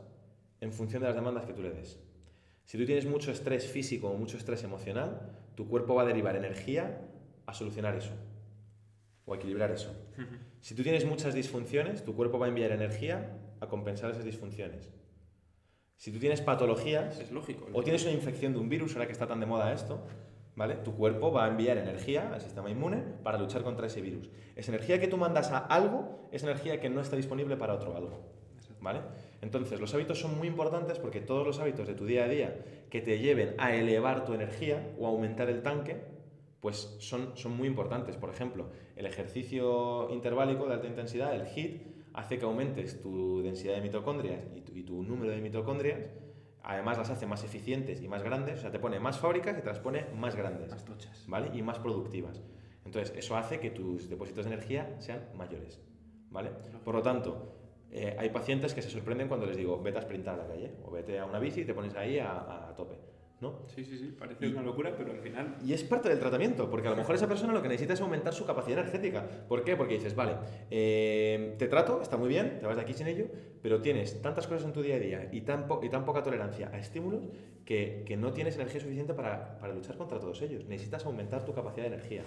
en 0.62 0.72
función 0.72 1.02
de 1.02 1.08
las 1.08 1.16
demandas 1.16 1.46
que 1.46 1.54
tú 1.54 1.62
le 1.64 1.72
des. 1.72 2.00
Si 2.66 2.78
tú 2.78 2.86
tienes 2.86 3.06
mucho 3.06 3.32
estrés 3.32 3.68
físico 3.68 4.10
o 4.10 4.18
mucho 4.18 4.38
estrés 4.38 4.64
emocional, 4.64 5.32
tu 5.56 5.68
cuerpo 5.68 5.96
va 5.96 6.04
a 6.04 6.06
derivar 6.06 6.36
energía 6.36 7.02
a 7.46 7.54
solucionar 7.54 7.96
eso 7.96 8.12
o 9.26 9.34
a 9.34 9.38
equilibrar 9.38 9.72
eso. 9.72 9.92
Si 10.62 10.74
tú 10.76 10.84
tienes 10.84 11.06
muchas 11.06 11.34
disfunciones, 11.34 12.04
tu 12.04 12.16
cuerpo 12.16 12.38
va 12.40 12.46
a 12.48 12.50
enviar 12.50 12.72
energía 12.72 13.38
a 13.60 13.68
compensar 13.68 14.12
esas 14.12 14.26
disfunciones. 14.26 14.92
Si 15.98 16.12
tú 16.12 16.20
tienes 16.20 16.42
patologías 16.42 17.20
Es 17.20 17.32
lógico. 17.32 17.68
o 17.74 17.84
tienes 17.84 18.04
una 18.04 18.12
infección 18.12 18.54
de 18.54 18.60
un 18.60 18.70
virus, 18.70 18.94
ahora 18.94 19.06
que 19.06 19.14
está 19.14 19.28
tan 19.28 19.40
de 19.40 19.46
moda 19.46 19.72
esto, 19.74 20.02
¿vale? 20.56 20.76
Tu 20.76 20.94
cuerpo 20.96 21.32
va 21.32 21.46
a 21.46 21.48
enviar 21.48 21.78
energía 21.78 22.32
al 22.34 22.42
sistema 22.42 22.70
inmune 22.70 22.98
para 23.24 23.38
luchar 23.38 23.64
contra 23.64 23.88
ese 23.88 24.02
virus. 24.02 24.30
Esa 24.56 24.72
energía 24.72 25.00
que 25.00 25.08
tú 25.08 25.18
mandas 25.18 25.52
a 25.52 25.60
algo 25.60 26.28
es 26.32 26.44
energía 26.44 26.80
que 26.80 26.90
no 26.90 27.02
está 27.02 27.16
disponible 27.16 27.58
para 27.58 27.74
otro 27.74 27.96
algo, 27.96 28.20
¿vale? 28.82 29.02
Entonces, 29.42 29.80
los 29.80 29.94
hábitos 29.94 30.20
son 30.20 30.38
muy 30.38 30.48
importantes 30.48 31.00
porque 31.00 31.22
todos 31.22 31.46
los 31.46 31.60
hábitos 31.60 31.88
de 31.88 31.94
tu 31.94 32.06
día 32.06 32.26
a 32.26 32.28
día 32.28 32.58
que 32.90 33.02
te 33.02 33.20
lleven 33.20 33.56
a 33.58 33.76
elevar 33.76 34.26
tu 34.26 34.34
energía 34.34 34.96
o 35.00 35.06
a 35.06 35.10
aumentar 35.10 35.50
el 35.50 35.62
tanque, 35.62 36.02
pues 36.60 36.96
son, 37.00 37.38
son 37.38 37.56
muy 37.56 37.68
importantes. 37.68 38.16
Por 38.18 38.30
ejemplo, 38.30 38.70
el 38.96 39.06
ejercicio 39.06 40.10
interválico 40.12 40.68
de 40.68 40.74
alta 40.74 40.88
intensidad, 40.88 41.36
el 41.36 41.46
HIIT, 41.48 41.95
hace 42.16 42.38
que 42.38 42.46
aumentes 42.46 43.02
tu 43.02 43.42
densidad 43.42 43.76
de 43.76 43.82
mitocondrias 43.82 44.42
y 44.56 44.62
tu, 44.62 44.76
y 44.76 44.84
tu 44.84 45.04
número 45.04 45.32
de 45.32 45.42
mitocondrias. 45.42 46.10
Además, 46.64 46.98
las 46.98 47.12
hace 47.12 47.28
más 47.28 47.44
eficientes 47.44 48.02
y 48.02 48.08
más 48.08 48.24
grandes, 48.24 48.58
o 48.58 48.62
sea, 48.62 48.72
te 48.72 48.80
pone 48.80 49.00
más 49.00 49.20
fábricas 49.20 49.56
y 49.58 49.62
te 49.62 49.68
las 49.68 49.80
pone 49.80 50.06
más 50.16 50.36
grandes, 50.36 50.72
Más 50.72 50.84
tochas. 50.84 51.26
¿vale? 51.28 51.52
Y 51.54 51.62
más 51.62 51.78
productivas. 51.78 52.42
Entonces, 52.86 53.16
eso 53.16 53.36
hace 53.38 53.60
que 53.60 53.70
tus 53.70 54.10
depósitos 54.10 54.46
de 54.46 54.54
energía 54.54 54.96
sean 55.00 55.30
mayores, 55.36 55.80
¿vale? 56.32 56.50
Por 56.84 56.96
lo 56.96 57.02
tanto, 57.02 57.56
eh, 57.92 58.16
hay 58.18 58.30
pacientes 58.30 58.74
que 58.74 58.82
se 58.82 58.90
sorprenden 58.90 59.28
cuando 59.28 59.46
les 59.46 59.58
digo, 59.58 59.82
vete 59.82 60.00
a 60.00 60.02
sprintar 60.02 60.36
a 60.36 60.44
la 60.44 60.48
calle, 60.48 60.72
o 60.84 60.92
vete 60.92 61.20
a 61.20 61.26
una 61.26 61.40
bici 61.40 61.62
y 61.62 61.66
te 61.66 61.74
pones 61.74 61.96
ahí 61.96 62.20
a, 62.20 62.70
a 62.70 62.76
tope, 62.76 62.96
¿no? 63.42 63.60
Sí, 63.76 63.84
sí, 63.84 63.98
sí, 63.98 64.16
parece 64.18 64.48
Y- 64.48 64.52
una 64.52 64.62
locura, 64.64 64.94
pero 64.98 65.12
al 65.12 65.20
final 65.20 65.58
Y 65.64 65.74
es 65.74 65.84
parte 65.84 66.10
del 66.10 66.20
tratamiento, 66.20 66.70
porque 66.70 66.88
a 66.88 66.92
lo 66.92 66.98
mejor 66.98 67.16
esa 67.16 67.28
persona 67.28 67.54
lo 67.54 67.62
que 67.62 67.68
necesita 67.68 67.94
es 67.94 68.02
aumentar 68.02 68.34
su 68.34 68.46
capacidad 68.46 68.80
energética. 68.80 69.28
¿Por 69.48 69.64
qué? 69.64 69.76
Porque 69.76 69.96
dices, 69.96 70.16
vale, 70.16 70.34
eh, 70.72 71.56
te 71.58 71.68
trato, 71.68 72.02
está 72.02 72.18
muy 72.18 72.30
bien, 72.30 72.60
te 72.60 72.66
vas 72.66 72.76
de 72.76 72.82
aquí 72.82 72.94
sin 72.94 73.08
ello, 73.08 73.26
pero 73.62 73.82
tienes 73.82 74.22
tantas 74.22 74.48
cosas 74.48 74.66
en 74.66 74.74
tu 74.74 74.82
día 74.82 74.96
a 74.96 75.00
día 75.00 75.30
y 75.32 75.42
tan, 75.42 75.68
po- 75.68 75.82
y 75.84 75.90
tan 75.90 76.06
poca 76.06 76.24
tolerancia 76.24 76.70
a 76.74 76.78
estímulos 76.80 77.24
que, 77.66 78.04
que 78.06 78.16
no 78.16 78.32
tienes 78.34 78.56
energía 78.56 78.80
suficiente 78.82 79.14
para, 79.14 79.58
para 79.60 79.74
luchar 79.74 79.98
contra 79.98 80.20
todos 80.20 80.42
ellos. 80.42 80.66
Necesitas 80.66 81.06
aumentar 81.06 81.44
tu 81.46 81.54
capacidad 81.54 81.88
de 81.90 81.94
energía. 81.96 82.24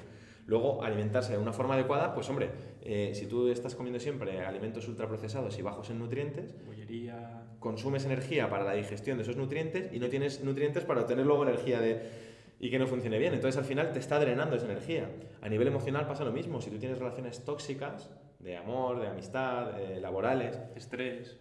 Luego, 0.48 0.82
alimentarse 0.82 1.32
de 1.32 1.38
una 1.38 1.52
forma 1.52 1.74
adecuada, 1.74 2.14
pues 2.14 2.26
hombre, 2.30 2.50
eh, 2.80 3.12
si 3.12 3.26
tú 3.26 3.48
estás 3.48 3.74
comiendo 3.74 4.00
siempre 4.00 4.40
alimentos 4.40 4.88
ultraprocesados 4.88 5.58
y 5.58 5.62
bajos 5.62 5.90
en 5.90 5.98
nutrientes, 5.98 6.54
consumes 7.58 8.06
energía 8.06 8.48
para 8.48 8.64
la 8.64 8.72
digestión 8.72 9.18
de 9.18 9.24
esos 9.24 9.36
nutrientes 9.36 9.92
y 9.92 9.98
no 9.98 10.08
tienes 10.08 10.42
nutrientes 10.42 10.84
para 10.84 11.02
obtener 11.02 11.26
luego 11.26 11.42
energía 11.42 11.80
de 11.80 12.00
y 12.60 12.70
que 12.70 12.78
no 12.78 12.86
funcione 12.86 13.18
bien. 13.18 13.34
Entonces 13.34 13.58
al 13.58 13.66
final 13.66 13.92
te 13.92 13.98
está 13.98 14.18
drenando 14.18 14.56
esa 14.56 14.64
energía. 14.64 15.10
A 15.42 15.50
nivel 15.50 15.68
emocional 15.68 16.06
pasa 16.06 16.24
lo 16.24 16.32
mismo. 16.32 16.62
Si 16.62 16.70
tú 16.70 16.78
tienes 16.78 16.98
relaciones 16.98 17.44
tóxicas 17.44 18.10
de 18.38 18.56
amor, 18.56 19.00
de 19.00 19.08
amistad, 19.08 19.78
eh, 19.78 20.00
laborales, 20.00 20.58
Estrés. 20.74 21.38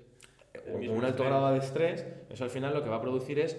el 0.53 0.89
o 0.89 0.93
un 0.93 1.05
alto 1.05 1.23
estrés. 1.23 1.27
grado 1.29 1.51
de 1.53 1.59
estrés, 1.59 2.07
eso 2.29 2.43
al 2.43 2.49
final 2.49 2.73
lo 2.73 2.83
que 2.83 2.89
va 2.89 2.97
a 2.97 3.01
producir 3.01 3.39
es 3.39 3.57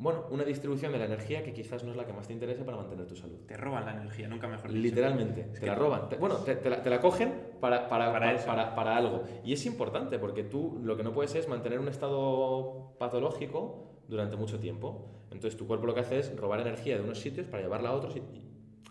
bueno, 0.00 0.24
una 0.30 0.44
distribución 0.44 0.92
de 0.92 0.98
la 0.98 1.04
energía 1.04 1.42
que 1.44 1.52
quizás 1.52 1.84
no 1.84 1.90
es 1.90 1.96
la 1.96 2.06
que 2.06 2.12
más 2.14 2.26
te 2.26 2.32
interese 2.32 2.64
para 2.64 2.78
mantener 2.78 3.06
tu 3.06 3.14
salud. 3.16 3.38
Te 3.46 3.56
roban 3.58 3.84
la 3.84 3.92
energía, 3.92 4.28
nunca 4.28 4.48
mejor 4.48 4.70
dicho. 4.70 4.82
Literalmente, 4.82 5.42
te 5.60 5.66
la 5.66 5.74
roban. 5.74 6.08
Te- 6.08 6.16
bueno, 6.16 6.36
te, 6.36 6.56
te 6.56 6.70
la, 6.70 6.82
te 6.82 6.88
la 6.88 7.00
cogen 7.02 7.34
para, 7.60 7.86
para, 7.88 8.10
Para 8.10 8.36
para, 8.46 8.74
para- 8.74 8.96
algo. 8.96 9.24
Y 9.44 9.52
es 9.52 9.66
importante 9.66 10.18
porque 10.18 10.42
tú 10.42 10.80
lo 10.82 10.96
que 10.96 11.02
no 11.04 11.12
puedes 11.12 11.34
es 11.34 11.46
mantener 11.48 11.78
un 11.78 11.88
estado 11.88 12.94
patológico 12.98 14.00
durante 14.08 14.36
mucho 14.36 14.58
tiempo. 14.58 15.06
Entonces 15.30 15.56
tu 15.58 15.66
cuerpo 15.66 15.86
lo 15.86 15.94
que 15.94 16.00
hace 16.00 16.18
es 16.18 16.34
robar 16.34 16.60
energía 16.60 16.96
de 16.96 17.02
unos 17.04 17.18
sitios 17.20 17.46
para 17.46 17.62
llevarla 17.62 17.90
a 17.90 17.92
otros 17.92 18.16
y, 18.16 18.22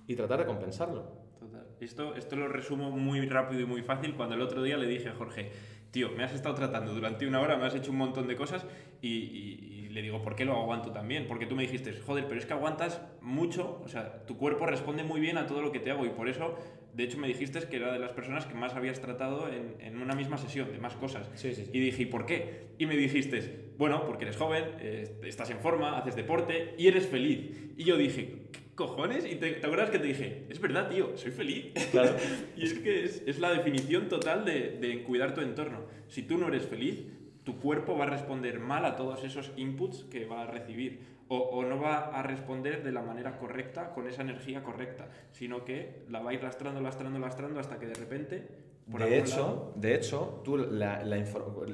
y- 0.07 0.15
tratar 0.15 0.39
de 0.39 0.45
compensarlo. 0.45 1.11
Total. 1.39 1.65
Esto, 1.79 2.15
esto 2.15 2.35
lo 2.35 2.47
resumo 2.49 2.91
muy 2.91 3.27
rápido 3.27 3.61
y 3.61 3.65
muy 3.65 3.81
fácil 3.81 4.15
cuando 4.15 4.35
el 4.35 4.41
otro 4.41 4.61
día 4.61 4.77
le 4.77 4.85
dije 4.87 5.09
a 5.09 5.15
Jorge, 5.15 5.51
tío, 5.91 6.09
me 6.15 6.23
has 6.23 6.33
estado 6.33 6.53
tratando 6.55 6.93
durante 6.93 7.27
una 7.27 7.41
hora, 7.41 7.57
me 7.57 7.65
has 7.65 7.73
hecho 7.75 7.89
un 7.91 7.97
montón 7.97 8.27
de 8.27 8.35
cosas 8.35 8.65
y 9.01 9.78
le 10.01 10.03
digo, 10.03 10.21
¿por 10.21 10.35
qué 10.35 10.45
lo 10.45 10.55
aguanto 10.55 10.91
también? 10.91 11.27
Porque 11.27 11.45
tú 11.45 11.55
me 11.55 11.63
dijiste, 11.63 11.93
joder, 11.93 12.25
pero 12.27 12.39
es 12.39 12.45
que 12.45 12.53
aguantas 12.53 13.01
mucho, 13.21 13.81
o 13.83 13.87
sea, 13.87 14.25
tu 14.25 14.37
cuerpo 14.37 14.65
responde 14.65 15.03
muy 15.03 15.19
bien 15.19 15.37
a 15.37 15.45
todo 15.45 15.61
lo 15.61 15.71
que 15.71 15.79
te 15.79 15.91
hago 15.91 16.05
y 16.05 16.09
por 16.09 16.29
eso, 16.29 16.55
de 16.93 17.03
hecho, 17.03 17.17
me 17.17 17.27
dijiste 17.27 17.59
que 17.67 17.77
era 17.77 17.91
de 17.91 17.99
las 17.99 18.11
personas 18.11 18.45
que 18.45 18.53
más 18.53 18.75
habías 18.75 18.99
tratado 19.01 19.49
en, 19.49 19.75
en 19.79 20.01
una 20.01 20.15
misma 20.15 20.37
sesión, 20.37 20.71
de 20.71 20.79
más 20.79 20.95
cosas. 20.95 21.29
Sí, 21.35 21.53
sí, 21.53 21.65
sí. 21.65 21.71
Y 21.73 21.79
dije, 21.79 22.03
¿y 22.03 22.05
por 22.05 22.25
qué? 22.25 22.67
Y 22.77 22.85
me 22.85 22.95
dijiste, 22.95 23.71
bueno, 23.77 24.05
porque 24.05 24.25
eres 24.25 24.37
joven, 24.37 24.63
eh, 24.79 25.19
estás 25.23 25.49
en 25.49 25.59
forma, 25.59 25.97
haces 25.97 26.15
deporte 26.15 26.75
y 26.77 26.87
eres 26.87 27.07
feliz. 27.07 27.51
Y 27.77 27.83
yo 27.83 27.97
dije, 27.97 28.47
¿qué 28.51 28.59
cojones? 28.75 29.25
Y 29.25 29.35
te, 29.35 29.51
¿te 29.51 29.65
acuerdas 29.65 29.89
que 29.89 29.99
te 29.99 30.07
dije, 30.07 30.45
es 30.49 30.59
verdad, 30.59 30.89
tío, 30.89 31.17
soy 31.17 31.31
feliz. 31.31 31.67
Claro. 31.91 32.15
y 32.57 32.65
es 32.65 32.73
que 32.73 33.05
es, 33.05 33.23
es 33.25 33.39
la 33.39 33.51
definición 33.51 34.09
total 34.09 34.45
de, 34.45 34.77
de 34.79 35.03
cuidar 35.03 35.33
tu 35.33 35.41
entorno. 35.41 35.85
Si 36.07 36.23
tú 36.23 36.37
no 36.37 36.47
eres 36.47 36.65
feliz, 36.65 37.05
tu 37.43 37.59
cuerpo 37.59 37.97
va 37.97 38.05
a 38.05 38.09
responder 38.09 38.59
mal 38.59 38.85
a 38.85 38.95
todos 38.95 39.23
esos 39.23 39.51
inputs 39.57 40.03
que 40.05 40.25
va 40.25 40.43
a 40.43 40.47
recibir. 40.47 41.19
O, 41.31 41.37
o 41.37 41.63
no 41.63 41.79
va 41.79 42.07
a 42.07 42.23
responder 42.23 42.83
de 42.83 42.91
la 42.91 43.03
manera 43.03 43.37
correcta, 43.37 43.93
con 43.93 44.07
esa 44.07 44.23
energía 44.23 44.63
correcta, 44.63 45.09
sino 45.31 45.63
que 45.63 46.03
la 46.09 46.21
va 46.21 46.31
a 46.31 46.33
ir 46.33 46.41
lastrando, 46.41 46.81
lastrando, 46.81 47.19
lastrando 47.19 47.59
hasta 47.59 47.77
que 47.77 47.85
de 47.85 47.93
repente... 47.93 48.47
por 48.89 49.01
de 49.03 49.19
hecho, 49.19 49.37
lado- 49.37 49.73
de 49.75 49.93
hecho, 49.93 50.41
tú, 50.43 50.57
la, 50.57 51.03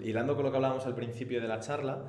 hilando 0.04 0.36
con 0.36 0.44
lo 0.44 0.52
que 0.52 0.58
hablábamos 0.58 0.86
al 0.86 0.94
principio 0.94 1.40
de 1.42 1.48
la 1.48 1.62
charla, 1.62 2.04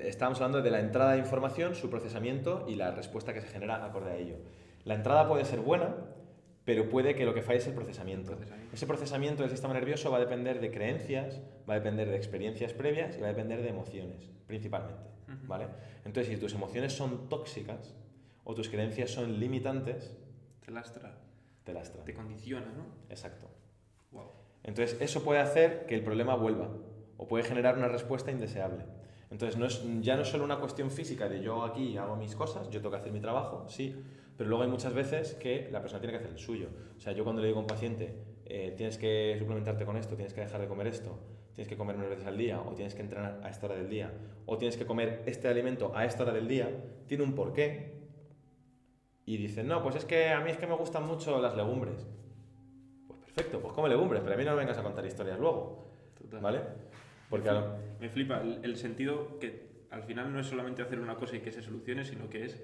estábamos 0.00 0.40
hablando 0.40 0.62
de 0.62 0.70
la 0.72 0.80
entrada 0.80 1.12
de 1.12 1.18
información, 1.18 1.76
su 1.76 1.88
procesamiento 1.90 2.64
y 2.66 2.74
la 2.74 2.90
respuesta 2.90 3.32
que 3.32 3.40
se 3.40 3.46
genera 3.46 3.84
acorde 3.84 4.10
a 4.10 4.16
ello. 4.16 4.38
La 4.84 4.94
entrada 4.94 5.28
puede 5.28 5.44
ser 5.44 5.60
buena, 5.60 5.94
pero 6.70 6.88
puede 6.88 7.16
que 7.16 7.24
lo 7.24 7.34
que 7.34 7.42
falle 7.42 7.58
es 7.58 7.66
el 7.66 7.74
procesamiento. 7.74 8.30
Procesamiento. 8.30 8.76
Ese 8.76 8.86
procesamiento 8.86 9.42
del 9.42 9.50
sistema 9.50 9.74
nervioso 9.74 10.08
va 10.08 10.18
a 10.18 10.20
depender 10.20 10.60
de 10.60 10.70
creencias, 10.70 11.40
va 11.68 11.74
a 11.74 11.78
depender 11.80 12.08
de 12.08 12.14
experiencias 12.16 12.72
previas 12.74 13.18
y 13.18 13.20
va 13.20 13.26
a 13.26 13.30
depender 13.30 13.60
de 13.60 13.70
emociones, 13.70 14.30
principalmente. 14.46 15.02
¿vale? 15.48 15.66
Entonces, 16.04 16.32
si 16.32 16.40
tus 16.40 16.54
emociones 16.54 16.92
son 16.92 17.28
tóxicas 17.28 17.96
o 18.44 18.54
tus 18.54 18.68
creencias 18.68 19.10
son 19.10 19.40
limitantes, 19.40 20.16
Te 20.64 20.70
lastra. 20.70 21.18
te 21.64 21.72
lastra. 21.72 22.04
Te 22.04 22.14
condiciona, 22.14 22.66
¿no? 22.66 22.84
Exacto. 23.08 23.48
Wow. 24.12 24.30
Entonces, 24.62 24.96
eso 25.00 25.24
puede 25.24 25.40
hacer 25.40 25.86
que 25.86 25.96
el 25.96 26.04
problema 26.04 26.36
vuelva 26.36 26.68
o 27.16 27.26
puede 27.26 27.42
generar 27.42 27.78
una 27.78 27.88
respuesta 27.88 28.30
indeseable. 28.30 28.84
Entonces, 29.32 29.58
no 29.58 29.66
es, 29.66 29.82
ya 30.02 30.14
no 30.14 30.22
es 30.22 30.28
solo 30.28 30.44
una 30.44 30.60
cuestión 30.60 30.92
física 30.92 31.28
de 31.28 31.42
yo 31.42 31.64
aquí 31.64 31.96
hago 31.96 32.14
mis 32.14 32.36
cosas, 32.36 32.70
yo 32.70 32.78
tengo 32.80 32.92
que 32.92 32.98
hacer 32.98 33.10
mi 33.12 33.20
trabajo, 33.20 33.64
sí, 33.68 33.96
pero 34.40 34.48
luego 34.48 34.64
hay 34.64 34.70
muchas 34.70 34.94
veces 34.94 35.34
que 35.34 35.68
la 35.70 35.82
persona 35.82 36.00
tiene 36.00 36.12
que 36.14 36.24
hacer 36.24 36.30
el 36.30 36.38
suyo. 36.38 36.68
O 36.96 36.98
sea, 36.98 37.12
yo 37.12 37.24
cuando 37.24 37.42
le 37.42 37.48
digo 37.48 37.58
a 37.58 37.60
un 37.60 37.66
paciente, 37.66 38.14
eh, 38.46 38.72
tienes 38.74 38.96
que 38.96 39.36
suplementarte 39.38 39.84
con 39.84 39.98
esto, 39.98 40.14
tienes 40.16 40.32
que 40.32 40.40
dejar 40.40 40.62
de 40.62 40.66
comer 40.66 40.86
esto, 40.86 41.18
tienes 41.54 41.68
que 41.68 41.76
comer 41.76 41.96
nueve 41.98 42.12
veces 42.12 42.26
al 42.26 42.38
día, 42.38 42.58
o 42.58 42.72
tienes 42.72 42.94
que 42.94 43.02
entrenar 43.02 43.38
a 43.44 43.50
esta 43.50 43.66
hora 43.66 43.74
del 43.74 43.90
día, 43.90 44.10
o 44.46 44.56
tienes 44.56 44.78
que 44.78 44.86
comer 44.86 45.24
este 45.26 45.46
alimento 45.46 45.92
a 45.94 46.06
esta 46.06 46.22
hora 46.22 46.32
del 46.32 46.48
día, 46.48 46.70
tiene 47.06 47.22
un 47.22 47.34
porqué. 47.34 48.00
Y 49.26 49.36
dicen, 49.36 49.68
no, 49.68 49.82
pues 49.82 49.96
es 49.96 50.06
que 50.06 50.30
a 50.30 50.40
mí 50.40 50.50
es 50.50 50.56
que 50.56 50.66
me 50.66 50.74
gustan 50.74 51.06
mucho 51.06 51.38
las 51.38 51.54
legumbres. 51.54 52.06
Pues 53.08 53.20
perfecto, 53.20 53.60
pues 53.60 53.74
come 53.74 53.90
legumbres, 53.90 54.22
pero 54.22 54.36
a 54.36 54.38
mí 54.38 54.44
no 54.46 54.52
me 54.52 54.60
vengas 54.60 54.78
a 54.78 54.82
contar 54.82 55.04
historias 55.04 55.38
luego. 55.38 55.86
Total. 56.18 56.40
¿Vale? 56.40 56.60
Porque 57.28 57.50
me, 57.50 57.58
flipa, 57.58 57.60
lo- 57.60 57.98
me 58.00 58.08
flipa 58.08 58.40
el, 58.40 58.60
el 58.64 58.76
sentido 58.78 59.38
que 59.38 59.68
al 59.90 60.02
final 60.02 60.32
no 60.32 60.40
es 60.40 60.46
solamente 60.46 60.80
hacer 60.80 60.98
una 60.98 61.16
cosa 61.16 61.36
y 61.36 61.40
que 61.40 61.52
se 61.52 61.60
solucione, 61.60 62.06
sino 62.06 62.30
que 62.30 62.46
es 62.46 62.58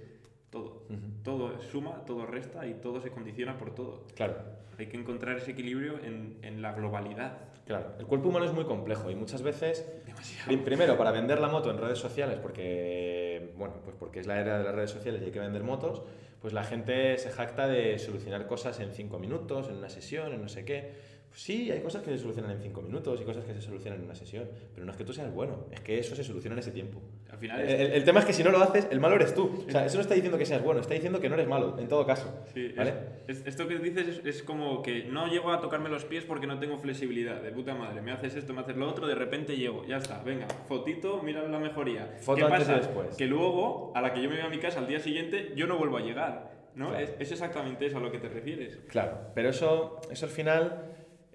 todo. 0.50 0.82
Todo 1.22 1.60
suma, 1.62 2.04
todo 2.06 2.26
resta 2.26 2.66
y 2.66 2.74
todo 2.74 3.00
se 3.00 3.10
condiciona 3.10 3.58
por 3.58 3.74
todo. 3.74 4.04
Claro, 4.14 4.36
Hay 4.78 4.86
que 4.86 4.96
encontrar 4.96 5.36
ese 5.38 5.50
equilibrio 5.52 5.98
en, 6.02 6.38
en 6.42 6.62
la 6.62 6.72
globalidad. 6.72 7.38
claro. 7.66 7.92
El 7.98 8.06
cuerpo 8.06 8.28
humano 8.28 8.44
es 8.46 8.52
muy 8.52 8.64
complejo 8.64 9.10
y 9.10 9.14
muchas 9.14 9.42
veces 9.42 9.84
Demasiado. 10.06 10.46
Prim- 10.46 10.64
Primero, 10.64 10.96
para 10.96 11.10
vender 11.10 11.40
la 11.40 11.48
moto 11.48 11.70
en 11.70 11.78
redes 11.78 11.98
sociales, 11.98 12.38
porque, 12.40 13.52
bueno, 13.56 13.74
pues 13.84 13.96
porque 13.98 14.20
es 14.20 14.26
la 14.26 14.40
era 14.40 14.58
de 14.58 14.64
las 14.64 14.74
redes 14.74 14.90
sociales 14.90 15.20
y 15.22 15.26
hay 15.26 15.30
que 15.30 15.40
vender 15.40 15.62
motos, 15.62 16.02
pues 16.40 16.52
la 16.52 16.62
gente 16.64 17.16
se 17.18 17.30
jacta 17.30 17.66
de 17.66 17.98
solucionar 17.98 18.46
cosas 18.46 18.78
en 18.80 18.92
cinco 18.92 19.18
minutos, 19.18 19.68
en 19.68 19.76
una 19.76 19.88
sesión, 19.88 20.32
en 20.32 20.42
no 20.42 20.48
sé 20.48 20.64
qué. 20.64 21.16
Pues 21.28 21.42
sí, 21.42 21.70
hay 21.72 21.80
cosas 21.80 22.02
que 22.02 22.10
se 22.12 22.18
solucionan 22.18 22.52
en 22.52 22.62
cinco 22.62 22.82
minutos 22.82 23.20
y 23.20 23.24
cosas 23.24 23.44
que 23.44 23.52
se 23.54 23.60
solucionan 23.60 23.98
en 23.98 24.04
una 24.06 24.14
sesión, 24.14 24.48
pero 24.72 24.86
no 24.86 24.92
es 24.92 24.98
que 24.98 25.04
tú 25.04 25.12
seas 25.12 25.32
bueno, 25.32 25.64
es 25.72 25.80
que 25.80 25.98
eso 25.98 26.14
se 26.14 26.22
soluciona 26.22 26.54
en 26.54 26.60
ese 26.60 26.70
tiempo. 26.70 27.00
Al 27.30 27.38
final 27.38 27.60
El, 27.60 27.66
es, 27.68 27.80
el- 27.80 27.92
el 27.92 28.04
tema 28.04 28.20
es 28.20 28.26
que 28.26 28.32
si 28.32 28.42
no 28.44 28.50
lo 28.50 28.58
haces, 28.62 28.86
el 28.90 29.00
malo 29.00 29.16
eres 29.16 29.34
tú. 29.34 29.64
O 29.66 29.70
sea, 29.70 29.84
eso 29.84 29.96
no 29.96 30.02
está 30.02 30.14
diciendo 30.14 30.38
que 30.38 30.46
seas 30.46 30.62
bueno, 30.62 30.80
está 30.80 30.94
diciendo 30.94 31.20
que 31.20 31.28
no 31.28 31.34
eres 31.34 31.48
malo, 31.48 31.76
en 31.78 31.88
todo 31.88 32.06
caso. 32.06 32.32
Sí, 32.54 32.68
¿Vale? 32.76 32.94
es- 33.26 33.38
es- 33.40 33.46
esto 33.46 33.66
que 33.68 33.78
dices 33.78 34.06
es, 34.08 34.24
es 34.26 34.42
como 34.42 34.80
que 34.82 35.04
no 35.04 35.26
llego 35.28 35.50
a 35.52 35.60
tocarme 35.60 35.88
los 35.88 36.04
pies 36.04 36.24
porque 36.24 36.46
no 36.46 36.58
tengo 36.58 36.78
flexibilidad. 36.78 37.40
De 37.42 37.50
puta 37.52 37.74
madre, 37.74 38.00
me 38.00 38.12
haces 38.12 38.36
esto, 38.36 38.54
me 38.54 38.60
haces 38.62 38.76
lo 38.76 38.88
otro, 38.88 39.06
de 39.06 39.14
repente 39.14 39.56
llego, 39.56 39.84
ya 39.86 39.96
está, 39.98 40.22
venga, 40.22 40.46
fotito, 40.68 41.20
mira 41.22 41.42
la 41.46 41.58
mejoría. 41.58 42.16
Foto 42.20 42.36
¿Qué 42.38 42.44
antes 42.44 42.60
y 42.68 42.72
pasa? 42.72 42.76
después. 42.78 43.16
Que 43.16 43.26
luego, 43.26 43.92
a 43.94 44.00
la 44.00 44.12
que 44.12 44.22
yo 44.22 44.28
me 44.30 44.36
voy 44.36 44.44
a 44.44 44.48
mi 44.48 44.58
casa 44.58 44.78
al 44.78 44.86
día 44.86 45.00
siguiente, 45.00 45.52
yo 45.56 45.66
no 45.66 45.76
vuelvo 45.78 45.96
a 45.98 46.00
llegar. 46.00 46.54
¿no? 46.76 46.90
Claro. 46.90 47.02
Es, 47.04 47.14
es 47.18 47.32
exactamente 47.32 47.86
eso 47.86 47.96
a 47.96 48.00
lo 48.00 48.12
que 48.12 48.18
te 48.18 48.28
refieres. 48.28 48.78
Claro, 48.88 49.18
pero 49.34 49.48
eso, 49.48 49.98
eso 50.10 50.26
al 50.26 50.30
final 50.32 50.82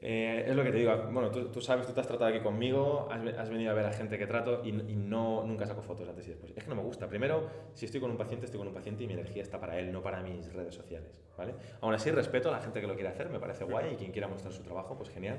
eh, 0.01 0.45
es 0.47 0.55
lo 0.55 0.63
que 0.63 0.71
te 0.71 0.77
digo. 0.79 0.95
Bueno, 1.11 1.29
tú, 1.29 1.45
tú 1.49 1.61
sabes, 1.61 1.85
tú 1.85 1.93
te 1.93 1.99
has 2.01 2.07
tratado 2.07 2.29
aquí 2.31 2.39
conmigo, 2.39 3.07
has, 3.11 3.23
ve- 3.23 3.35
has 3.37 3.49
venido 3.49 3.71
a 3.71 3.73
ver 3.75 3.85
a 3.85 3.93
gente 3.93 4.17
que 4.17 4.25
trato 4.25 4.61
y, 4.63 4.69
y 4.69 4.95
no, 4.95 5.43
nunca 5.45 5.65
saco 5.67 5.81
fotos 5.83 6.09
antes 6.09 6.25
y 6.27 6.29
después. 6.31 6.51
Es 6.55 6.63
que 6.63 6.69
no 6.69 6.75
me 6.75 6.81
gusta. 6.81 7.07
Primero, 7.07 7.43
si 7.73 7.85
estoy 7.85 8.01
con 8.01 8.09
un 8.11 8.17
paciente, 8.17 8.45
estoy 8.45 8.57
con 8.57 8.67
un 8.67 8.73
paciente 8.73 9.03
y 9.03 9.07
mi 9.07 9.13
energía 9.13 9.43
está 9.43 9.59
para 9.59 9.77
él, 9.79 9.91
no 9.91 10.01
para 10.01 10.21
mis 10.21 10.51
redes 10.53 10.73
sociales. 10.73 11.21
¿vale? 11.37 11.53
Aún 11.81 11.93
así, 11.93 12.09
respeto 12.11 12.49
a 12.49 12.51
la 12.53 12.59
gente 12.61 12.81
que 12.81 12.87
lo 12.87 12.95
quiere 12.95 13.09
hacer, 13.09 13.29
me 13.29 13.39
parece 13.39 13.63
guay 13.63 13.93
y 13.93 13.95
quien 13.95 14.11
quiera 14.11 14.27
mostrar 14.27 14.51
su 14.53 14.63
trabajo, 14.63 14.97
pues 14.97 15.09
genial. 15.09 15.37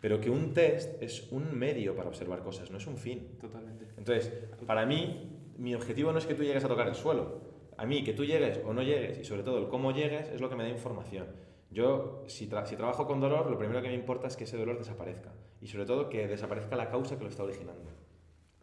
Pero 0.00 0.20
que 0.20 0.30
un 0.30 0.54
test 0.54 1.02
es 1.02 1.30
un 1.32 1.58
medio 1.58 1.94
para 1.96 2.08
observar 2.08 2.40
cosas, 2.42 2.70
no 2.70 2.78
es 2.78 2.86
un 2.86 2.96
fin. 2.96 3.36
Totalmente. 3.40 3.84
Entonces, 3.96 4.32
para 4.66 4.86
mí, 4.86 5.52
mi 5.58 5.74
objetivo 5.74 6.12
no 6.12 6.18
es 6.18 6.24
que 6.26 6.34
tú 6.34 6.44
llegues 6.44 6.64
a 6.64 6.68
tocar 6.68 6.86
el 6.88 6.94
suelo. 6.94 7.40
A 7.76 7.84
mí, 7.84 8.04
que 8.04 8.12
tú 8.12 8.24
llegues 8.24 8.60
o 8.64 8.72
no 8.72 8.82
llegues, 8.82 9.18
y 9.18 9.24
sobre 9.24 9.42
todo 9.42 9.58
el 9.58 9.68
cómo 9.68 9.90
llegues, 9.92 10.28
es 10.30 10.40
lo 10.40 10.48
que 10.48 10.56
me 10.56 10.62
da 10.64 10.68
información. 10.70 11.26
Yo, 11.70 12.24
si, 12.26 12.48
tra- 12.48 12.64
si 12.66 12.76
trabajo 12.76 13.06
con 13.06 13.20
dolor, 13.20 13.50
lo 13.50 13.58
primero 13.58 13.82
que 13.82 13.88
me 13.88 13.94
importa 13.94 14.26
es 14.28 14.36
que 14.36 14.44
ese 14.44 14.56
dolor 14.56 14.78
desaparezca. 14.78 15.30
Y 15.60 15.66
sobre 15.66 15.84
todo 15.86 16.08
que 16.08 16.26
desaparezca 16.26 16.76
la 16.76 16.88
causa 16.90 17.16
que 17.18 17.24
lo 17.24 17.30
está 17.30 17.42
originando. 17.42 17.90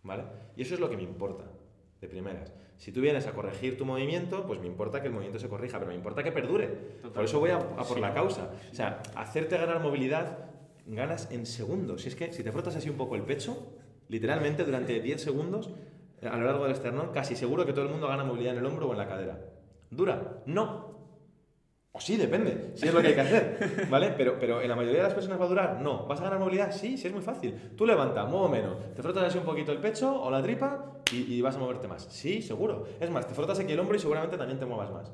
¿Vale? 0.04 0.24
Y 0.56 0.62
eso 0.64 0.74
es 0.76 0.80
lo 0.80 0.90
que 0.90 0.98
me 0.98 1.04
importa, 1.04 1.46
de 2.02 2.08
primeras. 2.08 2.52
Si 2.78 2.92
tú 2.92 3.02
vienes 3.02 3.26
a 3.28 3.32
corregir 3.34 3.78
tu 3.78 3.86
movimiento, 3.86 4.46
pues 4.46 4.60
me 4.60 4.68
importa 4.68 5.02
que 5.02 5.08
el 5.08 5.14
movimiento 5.14 5.40
se 5.40 5.48
corrija, 5.50 5.78
pero 5.80 5.90
me 5.92 5.96
importa 5.96 6.24
que 6.24 6.32
perdure. 6.32 6.68
Por 7.14 7.24
eso 7.24 7.40
voy 7.40 7.52
a, 7.52 7.58
a 7.58 7.84
por 7.84 7.96
Sí. 7.96 8.00
la 8.02 8.14
causa. 8.14 8.52
O 8.72 8.76
sea, 8.76 9.02
hacerte 9.16 9.58
ganar 9.58 9.80
movilidad, 9.82 10.40
ganas 10.86 11.32
en 11.32 11.46
segundos. 11.46 12.02
Si 12.02 12.10
es 12.10 12.16
que 12.16 12.34
si 12.34 12.44
te 12.44 12.52
frotas 12.52 12.76
así 12.76 12.90
un 12.90 12.98
poco 12.98 13.16
el 13.16 13.22
pecho, 13.24 13.74
literalmente 14.10 14.64
durante 14.64 15.00
10 15.02 15.22
segundos, 15.22 15.70
eh, 16.22 16.28
a 16.28 16.36
lo 16.38 16.46
largo 16.46 16.64
del 16.64 16.74
esternón, 16.74 17.12
casi 17.14 17.36
seguro 17.36 17.66
que 17.66 17.72
todo 17.74 17.86
el 17.86 17.92
mundo 17.92 18.08
gana 18.08 18.24
movilidad 18.24 18.54
en 18.54 18.60
el 18.60 18.66
hombro 18.66 18.88
o 18.90 18.92
en 18.92 18.98
la 18.98 19.08
cadera. 19.08 19.40
¿Dura? 19.90 20.42
No. 20.46 20.85
O 21.96 22.02
sí, 22.02 22.18
depende, 22.18 22.74
si 22.76 22.90
es 22.90 22.94
lo 22.94 23.02
que 23.02 23.08
hay 23.08 23.16
que 23.16 23.22
hacer, 23.22 23.88
¿vale? 23.90 24.14
Pero, 24.18 24.38
pero 24.38 24.62
en 24.62 24.68
la 24.68 24.76
mayoría 24.76 24.98
de 24.98 25.04
las 25.04 25.14
personas 25.14 25.40
va 25.40 25.46
a 25.46 25.48
durar, 25.48 25.82
no. 25.82 26.06
¿Vas 26.06 26.20
a 26.20 26.26
ganar 26.26 26.40
movilidad? 26.40 26.74
Sí, 26.74 26.98
sí, 26.98 27.08
es 27.08 27.14
muy 27.14 27.22
fácil. 27.22 27.72
Tú 27.78 27.86
levanta, 27.86 28.26
muevo 28.26 28.50
menos, 28.50 28.94
te 28.94 29.02
frotas 29.02 29.24
así 29.24 29.38
un 29.38 29.46
poquito 29.46 29.72
el 29.72 29.78
pecho 29.78 30.22
o 30.22 30.30
la 30.30 30.44
tripa 30.44 30.98
y, 31.14 31.36
y 31.36 31.42
vas 31.42 31.56
a 31.56 31.60
moverte 31.60 31.88
más. 31.88 32.04
Sí, 32.12 32.42
seguro. 32.42 32.86
Es 33.00 33.10
más, 33.10 33.26
te 33.26 33.34
frotas 33.34 33.58
aquí 33.62 33.72
el 33.72 33.80
hombro 33.80 33.96
y 33.96 34.00
seguramente 34.00 34.38
también 34.38 34.60
te 34.60 34.66
muevas 34.66 34.92
más. 34.92 35.14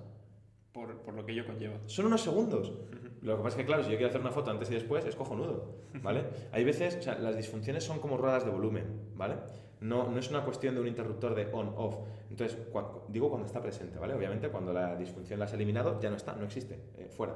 Por, 0.71 0.97
por 1.03 1.13
lo 1.13 1.23
que 1.23 1.33
ello 1.33 1.45
conlleva. 1.45 1.75
Son 1.85 2.07
unos 2.07 2.21
segundos. 2.21 2.73
Lo 3.21 3.37
que 3.37 3.43
pasa 3.43 3.57
es 3.57 3.61
que, 3.61 3.65
claro, 3.67 3.83
si 3.83 3.91
yo 3.91 3.97
quiero 3.97 4.09
hacer 4.09 4.21
una 4.21 4.31
foto 4.31 4.49
antes 4.49 4.71
y 4.71 4.73
después, 4.73 5.05
es 5.05 5.15
cojonudo, 5.15 5.75
¿vale? 6.01 6.23
Hay 6.51 6.63
veces, 6.63 6.97
o 6.99 7.01
sea, 7.03 7.19
las 7.19 7.37
disfunciones 7.37 7.83
son 7.83 7.99
como 7.99 8.17
ruedas 8.17 8.43
de 8.43 8.49
volumen, 8.49 9.11
¿vale? 9.13 9.35
No, 9.81 10.09
no 10.09 10.19
es 10.19 10.29
una 10.29 10.43
cuestión 10.43 10.75
de 10.75 10.81
un 10.81 10.87
interruptor 10.87 11.33
de 11.35 11.47
on-off. 11.51 11.95
Entonces, 12.29 12.57
cua- 12.71 13.01
digo 13.07 13.29
cuando 13.29 13.47
está 13.47 13.61
presente, 13.61 13.97
¿vale? 13.99 14.13
Obviamente, 14.13 14.47
cuando 14.49 14.71
la 14.73 14.95
disfunción 14.95 15.39
la 15.39 15.45
has 15.45 15.53
eliminado, 15.53 15.99
ya 15.99 16.09
no 16.09 16.15
está, 16.17 16.33
no 16.35 16.45
existe, 16.45 16.79
eh, 16.97 17.07
fuera. 17.09 17.35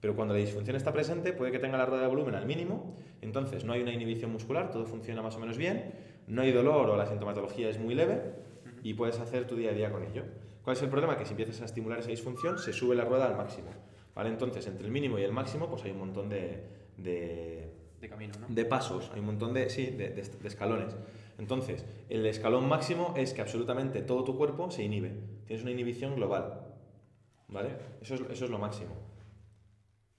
Pero 0.00 0.14
cuando 0.14 0.34
la 0.34 0.40
disfunción 0.40 0.76
está 0.76 0.92
presente, 0.92 1.32
puede 1.32 1.52
que 1.52 1.58
tenga 1.58 1.78
la 1.78 1.86
rueda 1.86 2.02
de 2.02 2.08
volumen 2.08 2.34
al 2.34 2.44
mínimo, 2.44 2.94
entonces 3.22 3.64
no 3.64 3.72
hay 3.72 3.82
una 3.82 3.92
inhibición 3.92 4.30
muscular, 4.32 4.70
todo 4.70 4.84
funciona 4.84 5.22
más 5.22 5.36
o 5.36 5.38
menos 5.38 5.56
bien, 5.56 5.92
no 6.26 6.42
hay 6.42 6.52
dolor 6.52 6.90
o 6.90 6.96
la 6.96 7.06
sintomatología 7.06 7.68
es 7.70 7.78
muy 7.78 7.94
leve 7.94 8.20
y 8.82 8.94
puedes 8.94 9.18
hacer 9.20 9.46
tu 9.46 9.56
día 9.56 9.70
a 9.70 9.74
día 9.74 9.90
con 9.90 10.02
ello. 10.04 10.24
¿Cuál 10.62 10.76
es 10.76 10.82
el 10.82 10.90
problema? 10.90 11.16
Que 11.16 11.24
si 11.24 11.30
empiezas 11.32 11.62
a 11.62 11.64
estimular 11.64 12.00
esa 12.00 12.10
disfunción, 12.10 12.58
se 12.58 12.72
sube 12.72 12.94
la 12.96 13.04
rueda 13.04 13.26
al 13.26 13.36
máximo. 13.36 13.68
¿vale? 14.14 14.28
Entonces, 14.30 14.66
entre 14.66 14.86
el 14.86 14.92
mínimo 14.92 15.18
y 15.18 15.22
el 15.22 15.32
máximo, 15.32 15.68
pues 15.70 15.84
hay 15.84 15.92
un 15.92 15.98
montón 15.98 16.28
de, 16.28 16.64
de, 16.98 17.70
De 18.00 18.08
camino, 18.08 18.34
¿no? 18.40 18.46
de 18.52 18.64
pasos, 18.64 19.10
hay 19.14 19.20
un 19.20 19.26
montón 19.26 19.54
de, 19.54 19.70
sí, 19.70 19.86
de 19.86 20.20
escalones. 20.44 20.96
Entonces, 21.38 21.84
el 22.08 22.24
escalón 22.26 22.68
máximo 22.68 23.12
es 23.16 23.32
que 23.34 23.42
absolutamente 23.42 24.02
todo 24.02 24.24
tu 24.24 24.36
cuerpo 24.38 24.70
se 24.70 24.82
inhibe. 24.84 25.12
Tienes 25.46 25.62
una 25.62 25.72
inhibición 25.72 26.16
global. 26.16 26.62
¿Vale? 27.48 27.76
Eso 28.00 28.14
es, 28.14 28.20
eso 28.30 28.44
es 28.46 28.50
lo 28.50 28.58
máximo. 28.58 28.94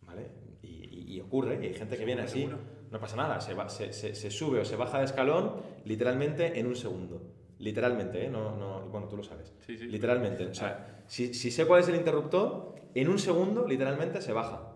¿Vale? 0.03 0.27
Y, 0.61 0.67
y- 0.67 1.15
y 1.15 1.21
ocurre, 1.21 1.59
y 1.61 1.67
hay 1.67 1.73
gente 1.73 1.97
que 1.97 2.05
viene 2.05 2.21
así, 2.21 2.39
Seguro. 2.41 2.59
no 2.91 2.99
pasa 2.99 3.15
nada, 3.15 3.41
se, 3.41 3.53
va- 3.53 3.69
se, 3.69 3.93
se- 3.93 4.15
se 4.15 4.31
sube 4.31 4.59
o 4.59 4.65
se 4.65 4.75
baja 4.75 4.99
de 4.99 5.05
escalón 5.05 5.53
literalmente 5.85 6.59
en 6.59 6.67
un 6.67 6.75
segundo. 6.75 7.21
Literalmente, 7.59 8.25
¿eh? 8.25 8.29
No, 8.29 8.55
no, 8.55 8.81
bueno, 8.91 9.07
tú 9.07 9.17
lo 9.17 9.23
sabes. 9.23 9.51
Sí, 9.65 9.77
sí. 9.77 9.85
Literalmente. 9.87 10.45
O 10.45 10.53
sea, 10.53 11.03
si, 11.07 11.33
si 11.33 11.49
sé 11.51 11.65
cuál 11.65 11.81
es 11.81 11.87
el 11.89 11.95
interruptor, 11.95 12.75
en 12.93 13.09
un 13.09 13.17
segundo 13.19 13.67
literalmente 13.67 14.21
se 14.21 14.31
baja 14.31 14.75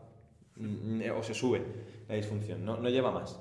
mm, 0.55 1.01
o 1.15 1.21
se 1.23 1.33
sube 1.35 1.61
la 2.09 2.15
disfunción, 2.15 2.65
no, 2.65 2.77
no 2.77 2.89
lleva 2.89 3.11
más. 3.11 3.39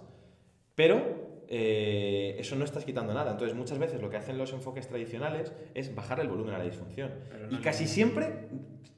Pero 0.75 1.30
eh, 1.53 2.37
eso 2.39 2.55
no 2.55 2.65
estás 2.65 2.85
quitando 2.85 3.13
nada. 3.13 3.33
Entonces, 3.33 3.57
muchas 3.57 3.79
veces 3.79 4.01
lo 4.01 4.09
que 4.09 4.17
hacen 4.17 4.39
los 4.39 4.53
enfoques 4.53 4.87
tradicionales 4.87 5.53
es 5.75 5.93
bajar 5.93 6.21
el 6.21 6.29
volumen 6.29 6.55
a 6.55 6.59
la 6.59 6.65
disfunción. 6.65 7.11
No 7.51 7.59
Y 7.59 7.61
casi 7.61 7.89
siempre 7.89 8.49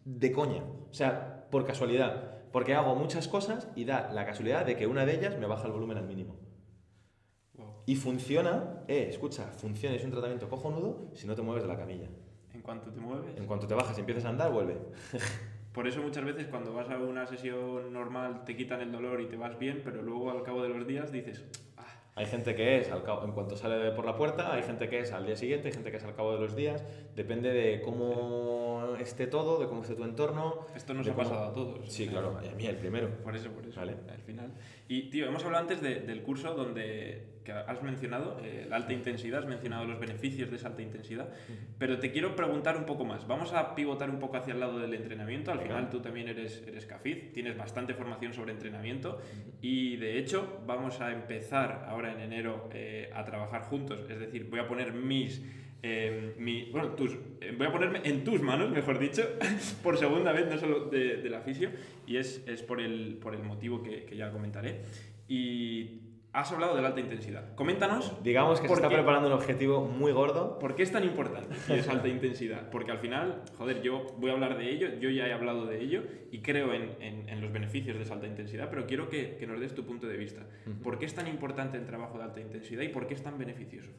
de 0.05 0.33
coña. 0.33 0.63
O 0.63 0.93
sea, 0.93 1.47
por 1.51 1.65
casualidad. 1.65 2.43
Porque 2.53 2.75
hago 2.75 2.95
muchas 2.95 3.27
cosas 3.27 3.69
y 3.75 3.87
da 3.87 4.13
la 4.13 4.27
casualidad 4.27 4.67
de 4.67 4.77
que 4.77 4.87
una 4.87 5.07
de 5.07 5.15
ellas 5.15 5.39
me 5.39 5.47
baja 5.47 5.67
el 5.67 5.73
volumen 5.73 5.97
al 5.97 6.07
mínimo. 6.07 6.37
Wow. 7.55 7.85
Y 7.87 7.97
funciona, 7.97 8.85
eh, 8.87 9.07
escucha, 9.09 9.45
funciona, 9.47 9.97
es 9.97 10.05
un 10.05 10.11
tratamiento 10.11 10.51
cojonudo 10.51 11.11
si 11.15 11.27
no 11.27 11.35
te 11.35 11.41
mueves 11.41 11.63
de 11.63 11.69
la 11.71 11.79
camilla. 11.79 12.09
En 12.53 12.61
cuanto 12.61 12.93
te 12.93 13.01
mueves. 13.01 13.35
En 13.39 13.47
cuanto 13.47 13.67
te 13.67 13.73
bajas 13.73 13.97
y 13.97 14.01
empiezas 14.01 14.27
a 14.27 14.29
andar, 14.29 14.53
vuelve. 14.53 14.77
Por 15.73 15.89
eso 15.89 16.03
muchas 16.03 16.23
veces 16.23 16.49
cuando 16.49 16.75
vas 16.75 16.91
a 16.91 16.99
una 16.99 17.27
sesión 17.27 17.95
normal 17.95 18.45
te 18.45 18.55
quitan 18.55 18.83
el 18.83 18.93
dolor 18.93 19.23
y 19.23 19.27
te 19.29 19.39
vas 19.39 19.59
bien, 19.59 19.81
pero 19.83 20.03
luego 20.03 20.31
al 20.31 20.43
cabo 20.43 20.63
de 20.63 20.69
los 20.69 20.87
días 20.87 21.11
dices, 21.11 21.43
Hay 22.15 22.27
gente 22.27 22.55
que 22.55 22.79
es 22.79 22.91
al 22.91 23.03
cabo, 23.05 23.25
en 23.25 23.33
cuanto 23.33 23.57
sale 23.57 23.91
por 23.93 24.05
la 24.05 24.15
puerta, 24.17 24.53
hay 24.53 24.63
gente 24.63 24.87
que 24.91 25.01
es 25.01 25.13
al 25.13 25.25
día 25.25 25.35
siguiente, 25.35 25.69
hay 25.69 25.75
gente 25.75 25.91
que 25.91 25.97
es 25.97 26.05
al 26.05 26.15
cabo 26.15 26.35
de 26.35 26.41
los 26.41 26.55
días. 26.55 26.85
Depende 27.17 27.51
de 27.53 27.81
cómo 27.81 28.97
esté 29.01 29.27
todo, 29.27 29.59
de 29.59 29.67
cómo 29.67 29.81
esté 29.81 29.95
tu 29.95 30.05
entorno. 30.05 30.67
esto 30.77 30.93
nos 30.93 31.09
ha 31.09 31.15
cómo- 31.15 31.27
pasado 31.29 31.49
a 31.49 31.53
todos. 31.55 31.91
Sí, 31.91 32.07
claro, 32.09 32.37
a 32.37 32.55
mí 32.55 32.67
el 32.67 32.77
primero. 32.77 33.09
Por 33.25 33.35
eso, 33.35 33.51
por 33.51 33.67
eso, 33.67 33.81
Vale. 33.81 33.95
al 34.11 34.21
final. 34.21 34.53
Y, 34.89 35.09
tío, 35.09 35.25
hemos 35.25 35.43
hablado 35.45 35.63
antes 35.63 35.81
de- 35.81 36.01
del 36.01 36.23
curso 36.23 36.53
donde 36.55 37.41
que 37.45 37.53
has 37.53 37.83
mencionado 37.83 38.41
eh, 38.43 38.67
la 38.69 38.77
alta 38.77 38.93
intensidad, 38.93 39.41
has 39.41 39.47
mencionado 39.47 39.85
los 39.85 39.99
beneficios 39.99 40.51
de 40.51 40.57
esa 40.57 40.69
alta 40.69 40.83
intensidad, 40.83 41.29
pero 41.79 41.99
te 41.99 42.13
quiero 42.13 42.37
preguntar 42.37 42.77
un 42.77 42.85
poco 42.85 43.05
más. 43.05 43.27
Vamos 43.27 43.53
a 43.53 43.75
pivotar 43.75 44.11
un 44.11 44.19
poco 44.19 44.37
hacia 44.37 44.55
el 44.55 44.61
lado 44.61 44.79
del 44.79 44.95
entrenamiento. 44.95 45.53
Al 45.53 45.61
final 45.61 45.91
tú 45.91 46.01
también 46.01 46.29
eres, 46.29 46.63
eres 46.67 46.87
CAFID, 46.87 47.33
tienes 47.33 47.57
bastante 47.57 47.95
formación 47.95 48.33
sobre 48.33 48.53
entrenamiento 48.53 49.21
y 49.61 49.97
de 49.97 50.19
hecho 50.19 50.63
vamos 50.67 51.01
a 51.01 51.13
empezar 51.13 51.87
ahora 51.89 52.13
en 52.13 52.21
enero 52.21 52.69
eh, 52.73 53.11
a 53.15 53.25
trabajar 53.25 53.63
juntos. 53.63 53.99
Es 54.09 54.19
decir, 54.19 54.49
voy 54.49 54.61
a 54.61 54.69
poner 54.69 54.93
mis 54.93 55.43
eh, 55.85 56.35
mi, 56.39 56.71
bueno, 56.71 56.91
tus, 56.91 57.13
eh, 57.41 57.53
voy 57.59 57.67
a 57.67 57.73
ponerme 57.73 58.03
en 58.05 58.23
tus 58.23 58.41
manos, 58.41 58.71
mejor 58.71 59.01
dicho, 59.01 59.23
por 59.83 59.99
segunda 59.99 60.31
vez, 60.33 60.47
no 60.49 60.57
solo 60.57 60.85
de, 60.89 61.17
de 61.17 61.29
la 61.29 61.41
fisio, 61.41 61.71
y 62.07 62.19
es, 62.19 62.45
es 62.47 62.63
por, 62.63 62.81
el, 62.81 63.19
por 63.21 63.35
el 63.35 63.43
motivo 63.43 63.83
que, 63.83 64.05
que 64.05 64.17
ya 64.17 64.31
comentaré. 64.31 64.83
Y 65.27 66.12
has 66.35 66.51
hablado 66.51 66.75
de 66.75 66.81
la 66.83 66.89
alta 66.89 67.01
intensidad. 67.01 67.55
Coméntanos. 67.55 68.13
Digamos 68.23 68.59
que 68.61 68.67
se 68.69 68.73
está 68.75 68.89
qué- 68.89 68.95
preparando 68.95 69.29
un 69.29 69.35
objetivo 69.35 69.85
muy 69.85 70.13
gordo. 70.13 70.59
¿Por 70.59 70.75
qué 70.75 70.83
es 70.83 70.91
tan 70.91 71.05
importante 71.05 71.55
esa 71.69 71.93
alta 71.93 72.09
intensidad? 72.09 72.71
Porque 72.71 72.91
al 72.91 72.99
final, 72.99 73.43
joder, 73.59 73.83
yo 73.83 74.07
voy 74.19 74.31
a 74.31 74.35
hablar 74.35 74.57
de 74.57 74.71
ello, 74.71 74.89
yo 74.99 75.11
ya 75.11 75.27
he 75.27 75.33
hablado 75.33 75.67
de 75.67 75.81
ello 75.83 76.03
y 76.31 76.41
creo 76.41 76.73
en, 76.73 76.91
en- 77.03 77.29
en 77.29 77.41
los 77.43 77.53
beneficios 77.53 77.97
de 77.99 78.05
esa 78.05 78.15
alta 78.15 78.27
intensidad, 78.27 78.71
pero 78.71 78.87
quiero 78.87 79.09
que, 79.11 79.37
que 79.37 79.47
nos 79.47 79.61
des 79.61 79.75
tu 79.75 79.85
punto 79.85 80.07
de 80.07 80.17
vista. 80.17 80.43
¿Por 80.83 80.99
qué 80.99 81.05
es 81.07 81.15
tan 81.15 81.27
importante 81.29 81.77
el 81.77 81.85
trabajo 81.85 82.17
de 82.19 82.25
alta 82.25 82.41
intensidad 82.41 82.83
y 82.83 82.89
por 82.89 83.07
qué 83.07 83.13
es 83.15 83.23
tan 83.23 83.37
beneficioso? 83.39 83.91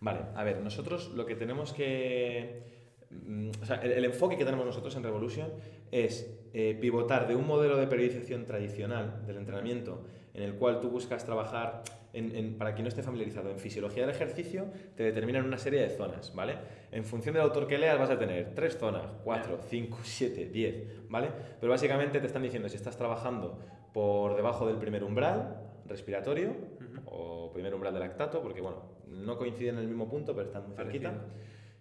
Vale, 0.00 0.20
a 0.36 0.44
ver, 0.44 0.60
nosotros 0.60 1.12
lo 1.16 1.26
que 1.26 1.34
tenemos 1.34 1.72
que... 1.72 2.62
mm, 3.10 3.50
O 3.62 3.66
sea, 3.66 3.76
el, 3.76 3.90
el 3.92 4.04
enfoque 4.04 4.36
que 4.38 4.44
tenemos 4.44 4.64
nosotros 4.64 4.94
en 4.96 5.02
Revolution 5.02 5.48
es 5.90 6.38
eh, 6.54 6.78
pivotar 6.80 7.26
de 7.28 7.34
un 7.36 7.46
modelo 7.46 7.76
de 7.76 7.86
periodización 7.88 8.46
tradicional 8.46 9.26
del 9.26 9.36
entrenamiento 9.38 10.06
en 10.34 10.42
el 10.42 10.54
cual 10.54 10.80
tú 10.80 10.88
buscas 10.90 11.24
trabajar, 11.24 11.82
en- 12.12 12.34
en- 12.34 12.58
para 12.58 12.72
quien 12.74 12.84
no 12.84 12.88
esté 12.88 13.02
familiarizado, 13.02 13.50
en 13.50 13.58
fisiología 13.58 14.04
del 14.06 14.14
ejercicio, 14.14 14.66
te 14.96 15.02
determinan 15.04 15.44
una 15.44 15.58
serie 15.58 15.80
de 15.80 15.90
zonas, 15.90 16.34
¿vale? 16.34 16.54
En 16.92 17.04
función 17.04 17.34
del 17.34 17.42
autor 17.44 17.66
que 17.66 17.78
leas 17.78 17.98
vas 17.98 18.10
a 18.10 18.18
tener 18.18 18.54
tres 18.54 18.76
zonas, 18.78 19.04
cuatro, 19.24 19.58
cinco, 19.68 19.98
siete, 20.02 20.46
diez, 20.46 21.08
¿vale? 21.08 21.28
Pero 21.60 21.70
básicamente 21.70 22.18
te 22.20 22.26
están 22.26 22.42
diciendo 22.42 22.68
si 22.68 22.76
estás 22.76 22.96
trabajando 22.96 23.58
por 23.92 24.36
debajo 24.36 24.66
del 24.66 24.76
primer 24.76 25.04
umbral 25.04 25.56
respiratorio 25.86 26.54
o 27.06 27.50
primer 27.52 27.74
umbral 27.74 27.92
de 27.94 28.00
lactato, 28.00 28.40
porque 28.42 28.60
bueno, 28.60 28.82
no 29.08 29.36
coinciden 29.36 29.74
en 29.76 29.80
el 29.82 29.88
mismo 29.88 30.08
punto, 30.08 30.34
pero 30.34 30.46
están 30.46 30.66
muy 30.66 30.76
cerquita. 30.76 31.12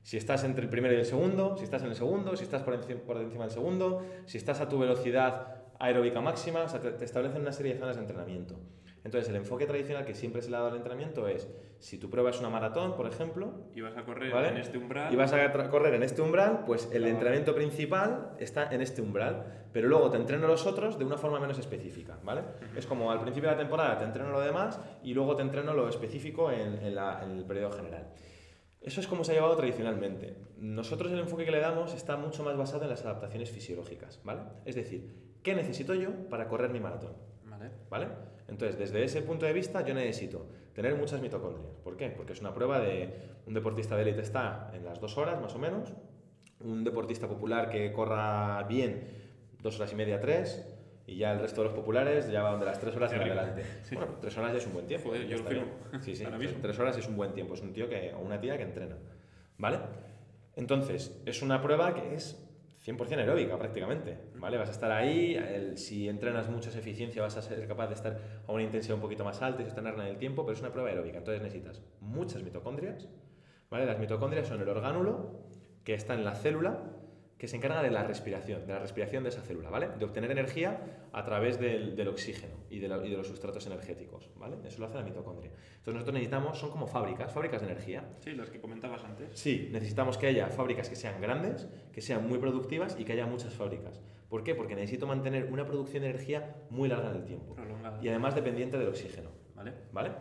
Si 0.02 0.18
estás 0.18 0.43
entre 0.43 0.64
el 0.64 0.70
primero 0.70 0.93
y 0.95 0.97
el 0.97 1.06
segundo, 1.06 1.56
si 1.58 1.64
estás 1.66 1.84
en 1.84 1.89
el 1.89 1.95
segundo, 1.95 2.36
si 2.36 2.43
estás 2.43 2.64
por, 2.64 2.80
por 3.02 3.18
encima 3.18 3.43
del 3.43 3.52
segundo, 3.52 4.02
si 4.26 4.38
estás 4.38 4.62
a 4.62 4.70
tu 4.70 4.80
velocidad 4.80 5.59
aeróbica 5.80 6.21
máxima, 6.21 6.63
o 6.63 6.69
sea, 6.69 6.80
te, 6.80 6.91
te 6.91 7.05
establecen 7.05 7.41
una 7.41 7.51
serie 7.53 7.73
de 7.73 7.80
zonas 7.80 7.95
de 7.95 8.01
entrenamiento. 8.01 8.59
Entonces, 9.05 9.30
el 9.30 9.38
enfoque 9.38 9.65
tradicional 9.65 10.03
que 10.05 10.13
siempre 10.13 10.41
se 10.41 10.49
le 10.49 10.57
ha 10.57 10.59
dado 10.59 10.71
al 10.71 10.77
entrenamiento 10.77 11.25
es, 11.30 11.49
si 11.80 11.97
tu 11.97 12.09
prueba 12.09 12.32
es 12.32 12.39
una 12.41 12.49
maratón, 12.49 12.97
por 12.97 13.07
ejemplo, 13.07 13.53
Y 13.73 13.80
vas 13.80 13.95
a 13.95 14.03
correr 14.03 14.32
¿Vale? 14.34 14.49
en 14.49 14.57
este 14.57 14.77
umbral. 14.77 15.11
y 15.13 15.15
vas 15.15 15.32
a 15.32 15.69
correr 15.69 15.93
en 15.93 16.03
este 16.03 16.21
umbral, 16.21 16.63
pues 16.65 16.89
el 16.91 17.05
Ah. 17.05 17.09
entrenamiento 17.09 17.55
principal 17.55 18.32
está 18.39 18.67
en 18.73 18.82
este 18.82 19.01
umbral, 19.01 19.67
pero 19.71 19.88
luego 19.88 20.11
te 20.11 20.17
entreno 20.17 20.47
los 20.47 20.67
otros 20.67 20.99
de 20.99 21.05
una 21.05 21.17
forma 21.17 21.39
menos 21.39 21.57
específica, 21.59 22.19
¿vale? 22.25 22.41
Es 22.75 22.86
como 22.86 23.09
al 23.09 23.21
principio 23.21 23.49
de 23.49 23.55
la 23.55 23.61
temporada 23.61 23.97
te 23.99 24.03
entreno 24.03 24.32
lo 24.32 24.41
demás 24.41 24.77
y 25.01 25.13
luego 25.13 25.38
te 25.38 25.43
entreno 25.43 25.73
lo 25.73 25.88
específico 25.88 26.51
en, 26.51 26.75
en 26.84 26.93
la- 26.93 27.23
en 27.23 27.38
el 27.38 27.45
periodo 27.45 27.71
general. 27.71 28.09
Eso 28.82 28.99
es 28.99 29.07
como 29.07 29.23
se 29.23 29.32
ha 29.32 29.36
llevado 29.36 29.55
tradicionalmente. 29.55 30.36
Nosotros 30.57 31.09
el 31.13 31.19
enfoque 31.19 31.45
que 31.45 31.51
le 31.51 31.59
damos 31.59 31.93
está 31.93 32.17
mucho 32.17 32.43
más 32.43 32.57
basado 32.57 32.84
en 32.84 32.89
las 32.89 33.05
adaptaciones 33.05 33.49
fisiológicas, 33.49 34.19
¿vale? 34.25 34.41
Es 34.65 34.75
decir, 34.75 35.28
¿qué 35.44 35.56
necesito 35.56 35.94
yo 35.94 36.12
para 36.30 36.48
correr 36.48 36.70
mi 36.72 36.80
maratón? 36.80 37.14
Vale. 37.46 37.72
¿Vale? 37.90 38.08
Entonces, 38.48 38.78
desde 38.78 39.04
ese 39.04 39.22
punto 39.22 39.46
de 39.46 39.54
vista, 39.54 39.86
yo 39.86 39.94
necesito 39.94 40.48
tener 40.74 40.96
muchas 40.96 41.22
mitocondrias. 41.22 41.76
¿Por 41.84 41.96
qué? 41.98 42.10
Porque 42.10 42.34
es 42.34 42.42
una 42.42 42.54
prueba 42.54 42.80
de 42.80 43.14
un 43.46 43.54
deportista 43.54 43.96
de 43.96 44.04
élite 44.04 44.22
está 44.22 44.72
en 44.74 44.86
las 44.86 45.00
dos 45.00 45.18
horas, 45.18 45.40
más 45.42 45.54
o 45.56 45.60
menos. 45.60 45.94
Un 46.62 46.84
deportista 46.84 47.28
popular 47.28 47.70
que 47.70 47.92
corra 47.92 48.64
bien, 48.64 49.04
dos 49.62 49.78
horas 49.78 49.94
y 49.94 49.96
media, 49.96 50.20
tres. 50.20 50.66
Y 51.06 51.18
ya 51.18 51.32
el 51.32 51.40
resto 51.40 51.62
de 51.62 51.70
los 51.70 51.76
populares 51.76 52.30
ya 52.30 52.44
van 52.44 52.60
de 52.60 52.66
las 52.66 52.80
tres 52.80 52.96
horas 52.96 53.12
en 53.14 53.22
adelante. 53.22 53.64
Bueno, 53.94 54.18
tres 54.22 54.38
horas 54.38 54.52
ya 54.52 54.58
es 54.60 54.68
un 54.68 54.74
buen 54.74 54.88
tiempo. 54.88 55.10
Joder, 55.10 55.28
yo 55.28 55.38
lo 55.38 55.44
firmo. 55.44 55.66
Sí, 56.02 56.16
sí, 56.16 56.26
tres 56.62 56.80
horas 56.80 56.98
es 56.98 57.08
un 57.08 57.18
buen 57.18 57.34
tiempo. 57.34 57.54
Es 57.54 57.62
un 57.62 57.74
tío 57.74 57.90
que, 57.90 58.14
o 58.14 58.20
una 58.20 58.40
tía 58.40 58.58
que 58.58 58.64
entrena. 58.64 58.98
¿Vale? 59.58 59.80
Entonces, 60.56 61.20
es 61.26 61.42
una 61.42 61.62
prueba 61.62 61.94
que 61.94 62.16
es 62.16 62.49
100% 62.90 63.18
aeróbica 63.18 63.58
prácticamente, 63.58 64.18
¿vale? 64.36 64.58
Vas 64.58 64.70
a 64.70 64.72
estar 64.72 64.92
ahí, 64.92 65.74
si 65.76 66.10
entrenas 66.10 66.50
mucho 66.50 66.70
esa 66.70 66.80
eficiencia 66.80 67.22
vas 67.22 67.38
a 67.38 67.42
ser 67.42 67.68
capaz 67.68 67.88
de 67.88 67.94
estar 67.94 68.18
a 68.48 68.52
una 68.52 68.64
intensidad 68.64 68.96
un 68.96 69.02
poquito 69.02 69.24
más 69.24 69.42
alta 69.42 69.62
y 69.62 69.66
sostenerla 69.66 70.06
en 70.06 70.10
el 70.10 70.18
tiempo, 70.18 70.44
pero 70.44 70.54
es 70.54 70.62
una 70.62 70.72
prueba 70.72 70.90
aeróbica, 70.90 71.20
entonces 71.20 71.42
necesitas 71.42 71.82
muchas 72.02 72.44
mitocondrias, 72.44 73.08
¿vale? 73.70 73.86
Las 73.86 74.00
mitocondrias 74.00 74.48
son 74.48 74.62
el 74.62 74.70
orgánulo 74.70 75.46
que 75.84 75.94
está 75.94 76.14
en 76.14 76.26
la 76.26 76.36
célula 76.36 76.84
que 77.40 77.48
se 77.48 77.56
encarga 77.56 77.82
de 77.82 77.90
la 77.90 78.04
respiración, 78.04 78.68
de 78.68 78.74
la 78.74 78.80
respiración 78.80 79.24
de 79.24 79.30
esa 79.30 79.42
célula, 79.42 79.70
¿vale? 79.72 79.88
De 79.98 80.06
obtener 80.06 80.30
energía 80.30 81.08
a 81.14 81.24
través 81.24 81.60
del, 81.60 81.96
del 81.96 82.10
oxígeno 82.10 82.54
y 82.70 82.80
de, 82.80 82.88
la- 82.90 83.04
y 83.04 83.10
de 83.10 83.18
los 83.18 83.28
sustratos 83.28 83.66
energéticos, 83.66 84.30
¿vale? 84.36 84.58
Eso 84.66 84.80
lo 84.82 84.86
hace 84.88 84.98
la 84.98 85.04
mitocondria. 85.04 85.50
Entonces 85.50 85.94
nosotros 85.94 86.14
necesitamos, 86.14 86.60
son 86.60 86.70
como 86.70 86.86
fábricas, 86.86 87.32
fábricas 87.32 87.62
de 87.62 87.68
energía, 87.68 88.04
Sí, 88.20 88.32
los 88.32 88.50
que 88.52 88.60
comentabas 88.60 89.04
antes. 89.06 89.30
Sí, 89.40 89.70
necesitamos 89.72 90.18
que 90.18 90.28
haya 90.28 90.48
fábricas 90.50 90.90
que 90.90 90.96
sean 90.98 91.20
grandes, 91.22 91.68
que 91.94 92.02
sean 92.02 92.28
muy 92.28 92.40
productivas 92.40 92.96
y 93.00 93.06
que 93.06 93.14
haya 93.14 93.26
muchas 93.26 93.54
fábricas. 93.54 94.02
¿Por 94.30 94.44
qué? 94.44 94.54
Porque 94.54 94.76
necesito 94.76 95.08
mantener 95.08 95.46
una 95.52 95.66
producción 95.66 96.04
de 96.04 96.10
energía 96.10 96.58
muy 96.70 96.90
larga 96.90 97.10
en 97.10 97.16
el 97.16 97.24
tiempo 97.26 97.56
Prolongada. 97.56 98.00
y 98.04 98.10
además 98.10 98.36
dependiente 98.36 98.78
del 98.78 98.90
oxígeno. 98.90 99.30
Vale. 99.56 99.74
¿Vale? 99.94 100.12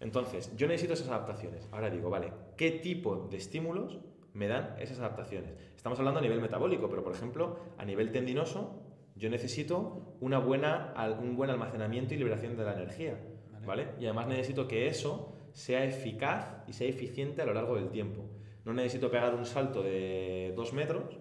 Entonces, 0.00 0.50
yo 0.56 0.66
necesito 0.66 0.94
esas 0.94 1.08
adaptaciones. 1.08 1.68
Ahora 1.72 1.88
digo, 1.90 2.10
vale, 2.10 2.32
¿qué 2.56 2.70
tipo 2.72 3.28
de 3.30 3.36
estímulos 3.36 4.00
me 4.34 4.46
dan 4.48 4.76
esas 4.78 4.98
adaptaciones? 4.98 5.52
Estamos 5.74 5.98
hablando 5.98 6.20
a 6.20 6.22
nivel 6.22 6.40
metabólico, 6.40 6.88
pero 6.88 7.02
por 7.02 7.14
ejemplo, 7.14 7.58
a 7.78 7.84
nivel 7.84 8.12
tendinoso, 8.12 8.82
yo 9.16 9.30
necesito 9.30 10.16
una 10.20 10.38
buena, 10.38 10.92
un 11.20 11.36
buen 11.36 11.50
almacenamiento 11.50 12.14
y 12.14 12.18
liberación 12.18 12.56
de 12.56 12.64
la 12.64 12.74
energía. 12.74 13.18
Vale. 13.52 13.66
¿Vale? 13.66 13.88
Y 13.98 14.04
además 14.04 14.26
necesito 14.26 14.68
que 14.68 14.88
eso 14.88 15.34
sea 15.52 15.84
eficaz 15.84 16.64
y 16.66 16.72
sea 16.72 16.88
eficiente 16.88 17.40
a 17.42 17.46
lo 17.46 17.54
largo 17.54 17.76
del 17.76 17.88
tiempo. 17.88 18.24
No 18.64 18.74
necesito 18.74 19.10
pegar 19.10 19.34
un 19.34 19.46
salto 19.46 19.82
de 19.82 20.52
dos 20.56 20.72
metros, 20.72 21.18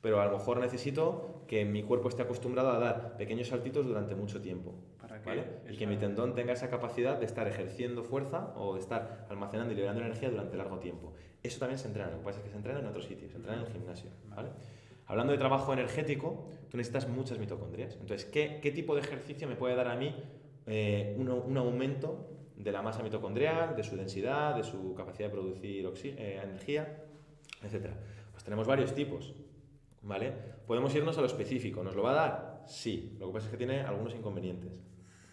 pero 0.00 0.20
a 0.20 0.26
lo 0.26 0.32
mejor 0.32 0.58
necesito 0.58 1.44
que 1.46 1.64
mi 1.64 1.82
cuerpo 1.82 2.08
esté 2.08 2.22
acostumbrado 2.22 2.70
a 2.70 2.78
dar 2.78 3.16
pequeños 3.16 3.48
saltitos 3.48 3.86
durante 3.86 4.14
mucho 4.14 4.40
tiempo. 4.40 4.74
Que 5.22 5.28
¿vale? 5.28 5.44
Y 5.70 5.76
que 5.76 5.86
mi 5.86 5.96
tendón 5.96 6.34
tenga 6.34 6.52
esa 6.52 6.68
capacidad 6.68 7.18
de 7.18 7.26
estar 7.26 7.46
ejerciendo 7.48 8.02
fuerza 8.04 8.52
o 8.56 8.74
de 8.74 8.80
estar 8.80 9.26
almacenando 9.28 9.72
y 9.72 9.76
liberando 9.76 10.02
energía 10.02 10.30
durante 10.30 10.56
largo 10.56 10.78
tiempo. 10.78 11.12
Eso 11.42 11.58
también 11.60 11.78
se 11.78 11.88
entrena, 11.88 12.10
lo 12.10 12.18
que 12.18 12.24
pasa 12.24 12.38
es 12.38 12.44
que 12.44 12.50
se 12.50 12.56
entrena 12.56 12.80
en 12.80 12.86
otros 12.86 13.04
sitios, 13.04 13.30
se 13.30 13.36
entrena 13.36 13.60
en 13.60 13.66
el 13.66 13.72
gimnasio. 13.72 14.10
¿vale? 14.28 14.50
Hablando 15.06 15.32
de 15.32 15.38
trabajo 15.38 15.72
energético, 15.72 16.48
tú 16.68 16.76
necesitas 16.76 17.08
muchas 17.08 17.38
mitocondrias. 17.38 17.94
Entonces, 17.94 18.24
¿qué, 18.26 18.60
qué 18.62 18.70
tipo 18.70 18.94
de 18.94 19.00
ejercicio 19.00 19.48
me 19.48 19.56
puede 19.56 19.74
dar 19.74 19.88
a 19.88 19.96
mí 19.96 20.14
eh, 20.66 21.16
un, 21.18 21.30
un 21.30 21.56
aumento 21.56 22.28
de 22.56 22.72
la 22.72 22.82
masa 22.82 23.02
mitocondrial, 23.02 23.74
de 23.74 23.84
su 23.84 23.96
densidad, 23.96 24.56
de 24.56 24.64
su 24.64 24.94
capacidad 24.94 25.28
de 25.28 25.32
producir 25.32 26.14
eh, 26.18 26.40
energía, 26.42 27.04
etcétera? 27.62 27.94
Pues 28.32 28.44
tenemos 28.44 28.66
varios 28.66 28.94
tipos. 28.94 29.34
¿Vale? 30.02 30.32
Podemos 30.66 30.94
irnos 30.94 31.16
a 31.18 31.20
lo 31.20 31.26
específico. 31.26 31.82
¿Nos 31.82 31.96
lo 31.96 32.02
va 32.02 32.10
a 32.10 32.14
dar? 32.14 32.62
Sí. 32.66 33.16
Lo 33.18 33.28
que 33.28 33.32
pasa 33.32 33.46
es 33.46 33.50
que 33.50 33.56
tiene 33.58 33.80
algunos 33.80 34.14
inconvenientes. 34.14 34.80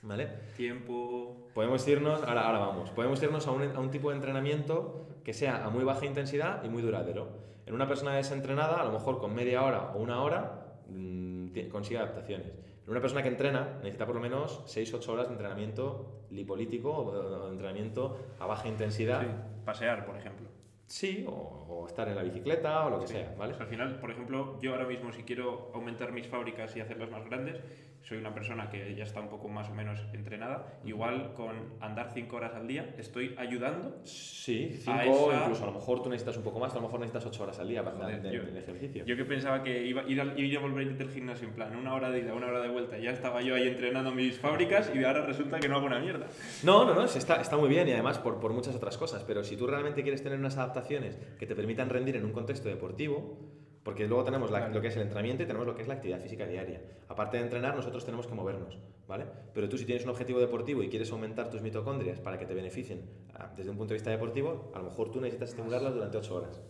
¿Vale? 0.06 0.28
Tiempo. 0.56 1.48
Podemos 1.54 1.88
irnos, 1.88 2.22
ahora, 2.24 2.48
ahora 2.48 2.60
vamos, 2.60 2.92
podemos 2.92 3.22
irnos 3.24 3.48
a 3.48 3.52
un, 3.52 3.64
a 3.76 3.80
un 3.80 3.90
tipo 3.90 4.10
de 4.10 4.16
entrenamiento 4.18 5.08
que 5.24 5.34
sea 5.34 5.66
a 5.66 5.70
muy 5.70 5.84
baja 5.84 6.06
intensidad 6.06 6.64
y 6.64 6.70
muy 6.70 6.82
duradero. 6.84 7.28
En 7.66 7.74
una 7.74 7.88
persona 7.88 8.16
desentrenada, 8.16 8.82
a 8.82 8.86
lo 8.86 8.92
mejor 8.92 9.18
con 9.20 9.34
media 9.34 9.64
hora 9.64 9.92
o 9.96 10.00
una 10.00 10.22
hora, 10.22 10.78
mm, 10.90 11.48
ti- 11.54 11.68
consigue 11.70 11.98
adaptaciones. 11.98 12.50
En 12.86 12.92
una 12.92 13.02
persona 13.02 13.24
que 13.24 13.30
entrena 13.30 13.78
necesita 13.78 14.06
por 14.06 14.14
lo 14.16 14.22
menos 14.22 14.62
6-8 14.68 15.10
horas 15.14 15.26
de 15.28 15.34
entrenamiento 15.34 16.26
lipolítico 16.30 16.96
o 16.96 17.12
de, 17.12 17.20
o 17.20 17.50
entrenamiento 17.50 18.16
a 18.40 18.46
baja 18.46 18.68
intensidad. 18.68 19.22
Sí, 19.22 19.28
Pasear, 19.66 20.06
por 20.06 20.16
ejemplo. 20.16 20.48
Sí, 20.86 21.26
o, 21.28 21.32
o 21.32 21.88
estar 21.88 22.08
en 22.08 22.16
la 22.16 22.22
bicicleta 22.22 22.86
o 22.86 22.92
lo 22.92 23.00
que 23.00 23.08
Sí. 23.08 23.14
sea, 23.14 23.34
¿vale? 23.40 23.54
Pues 23.54 23.62
al 23.62 23.68
final, 23.68 24.00
por 24.00 24.12
ejemplo, 24.12 24.60
yo 24.62 24.74
ahora 24.74 24.86
mismo 24.86 25.12
si 25.12 25.24
quiero 25.24 25.72
aumentar 25.74 26.12
mis 26.12 26.28
fábricas 26.28 26.76
y 26.76 26.82
hacerlas 26.82 27.10
más 27.10 27.26
grandes, 27.26 27.60
soy 28.08 28.20
una 28.20 28.34
persona 28.36 28.70
que 28.70 28.94
ya 28.96 29.04
está 29.04 29.20
un 29.20 29.30
poco 29.30 29.48
más 29.48 29.68
o 29.70 29.74
menos 29.74 30.00
entrenada, 30.14 30.80
igual 30.86 31.34
con 31.34 31.56
andar 31.82 32.12
5 32.14 32.36
horas 32.36 32.54
al 32.54 32.68
día 32.68 32.94
estoy 33.00 33.34
ayudando. 33.38 33.98
Sí, 34.04 34.80
A 34.86 35.02
5 35.04 35.32
esa- 35.32 35.42
incluso 35.42 35.64
a 35.64 35.68
lo 35.68 35.74
mejor 35.74 36.04
tú 36.04 36.10
necesitas 36.10 36.38
un 36.38 36.44
poco 36.44 36.60
más, 36.60 36.72
a 36.74 36.76
lo 36.76 36.82
mejor 36.84 37.00
necesitas 37.00 37.26
8 37.26 37.42
horas 37.44 37.60
al 37.60 37.68
día 37.68 37.84
para 37.84 37.98
Joder, 37.98 38.22
de, 38.22 38.32
yo- 38.32 38.44
de 38.44 38.60
ejercicio. 38.60 39.06
Yo 39.06 39.16
que 39.18 39.26
pensaba 39.26 39.64
que 39.64 39.86
iba 39.88 40.04
ir, 40.04 40.22
al- 40.22 40.40
ir 40.40 40.56
a 40.56 40.62
volver 40.62 40.96
del 40.96 41.10
gimnasio 41.10 41.48
en 41.48 41.56
plan 41.56 41.76
una 41.76 41.96
hora 41.96 42.12
de 42.12 42.20
ida, 42.20 42.34
una 42.36 42.46
hora 42.48 42.62
de 42.62 42.70
vuelta, 42.70 42.98
ya 43.00 43.10
estaba 43.10 43.42
yo 43.42 43.56
ahí 43.56 43.68
entrenando 43.68 44.12
mis 44.12 44.38
fábricas 44.38 44.92
y 44.94 45.04
ahora 45.04 45.26
resulta 45.26 45.60
que 45.60 45.68
no 45.68 45.78
hago 45.78 45.88
una 45.88 46.00
mierda. 46.00 46.28
No, 46.64 46.86
no, 46.86 46.94
no, 46.94 47.06
está, 47.06 47.42
está 47.42 47.58
muy 47.58 47.70
bien 47.70 47.88
y 47.88 47.92
además 47.94 48.20
por, 48.20 48.40
por 48.40 48.54
muchas 48.54 48.76
otras 48.76 48.98
cosas, 49.00 49.24
pero 49.24 49.44
si 49.44 49.58
tú 49.58 49.66
realmente 49.66 50.04
quieres 50.04 50.22
tener 50.22 50.38
unas 50.38 50.58
adaptaciones 50.58 51.18
que 51.40 51.48
te 51.48 51.56
permitan 51.56 51.90
rendir 51.90 52.16
en 52.18 52.26
un 52.26 52.34
contexto 52.34 52.70
deportivo, 52.70 53.65
porque 53.86 54.08
luego 54.08 54.24
tenemos 54.24 54.50
la- 54.50 54.68
lo 54.70 54.82
que 54.82 54.88
es 54.88 54.96
el 54.96 55.04
entrenamiento 55.04 55.44
y 55.44 55.46
tenemos 55.46 55.68
lo 55.68 55.76
que 55.76 55.84
es 55.84 55.88
la 55.88 55.94
actividad 55.94 56.20
física 56.20 56.48
diaria. 56.48 56.82
Aparte 57.08 57.38
de 57.38 57.44
entrenar, 57.44 57.76
nosotros 57.76 58.04
tenemos 58.04 58.26
que 58.26 58.34
movernos, 58.34 58.80
¿vale? 59.08 59.26
Pero 59.54 59.70
tú 59.70 59.78
si 59.78 59.86
tienes 59.86 60.04
un 60.06 60.10
objetivo 60.10 60.40
deportivo 60.40 60.82
y 60.82 60.90
quieres 60.90 61.12
aumentar 61.12 61.52
tus 61.52 61.62
mitocondrias 61.62 62.20
para 62.20 62.40
que 62.40 62.48
te 62.48 62.56
beneficien 62.56 63.08
ah, 63.36 63.54
desde 63.56 63.70
un 63.70 63.78
punto 63.78 63.90
de 63.94 63.98
vista 64.00 64.10
deportivo, 64.10 64.72
a 64.74 64.80
lo 64.80 64.86
mejor 64.86 65.12
tú 65.12 65.22
necesitas 65.22 65.50
estimularlas 65.52 65.94
durante 65.94 66.18
8 66.18 66.36
horas. 66.36 66.62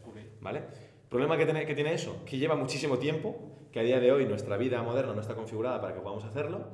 ¿Vale? 0.41 0.63
¿Problema 1.09 1.38
que 1.38 1.45
tiene, 1.45 1.66
que 1.66 1.74
tiene 1.74 1.93
eso? 1.93 2.22
Que 2.26 2.38
lleva 2.38 2.55
muchísimo 2.55 2.97
tiempo, 2.97 3.38
que 3.72 3.80
a 3.80 3.84
día 3.84 4.01
de 4.01 4.11
hoy 4.11 4.26
nuestra 4.26 4.57
vida 4.57 4.84
moderna 4.84 5.13
no 5.13 5.22
está 5.22 5.36
configurada 5.36 5.80
para 5.80 5.93
que 5.95 6.01
podamos 6.01 6.26
hacerlo. 6.26 6.68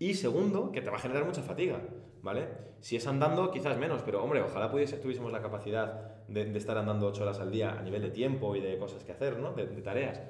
Y 0.00 0.14
segundo, 0.14 0.72
que 0.72 0.80
te 0.82 0.90
va 0.90 0.96
a 0.96 1.00
generar 1.00 1.24
mucha 1.24 1.42
fatiga. 1.42 1.80
¿vale? 2.20 2.48
Si 2.80 2.96
es 2.96 3.06
andando, 3.06 3.50
quizás 3.50 3.78
menos, 3.78 4.02
pero 4.02 4.24
hombre, 4.24 4.40
ojalá 4.42 4.70
pudiese, 4.70 4.96
tuviésemos 4.96 5.30
la 5.30 5.42
capacidad 5.42 6.13
de, 6.28 6.46
de 6.46 6.58
estar 6.58 6.76
andando 6.78 7.06
8 7.06 7.22
horas 7.22 7.40
al 7.40 7.50
día 7.50 7.78
a 7.78 7.82
nivel 7.82 8.02
de 8.02 8.10
tiempo 8.10 8.56
y 8.56 8.60
de 8.60 8.76
cosas 8.78 9.04
que 9.04 9.12
hacer, 9.12 9.38
¿no? 9.38 9.52
De, 9.52 9.66
de 9.66 9.82
tareas. 9.82 10.20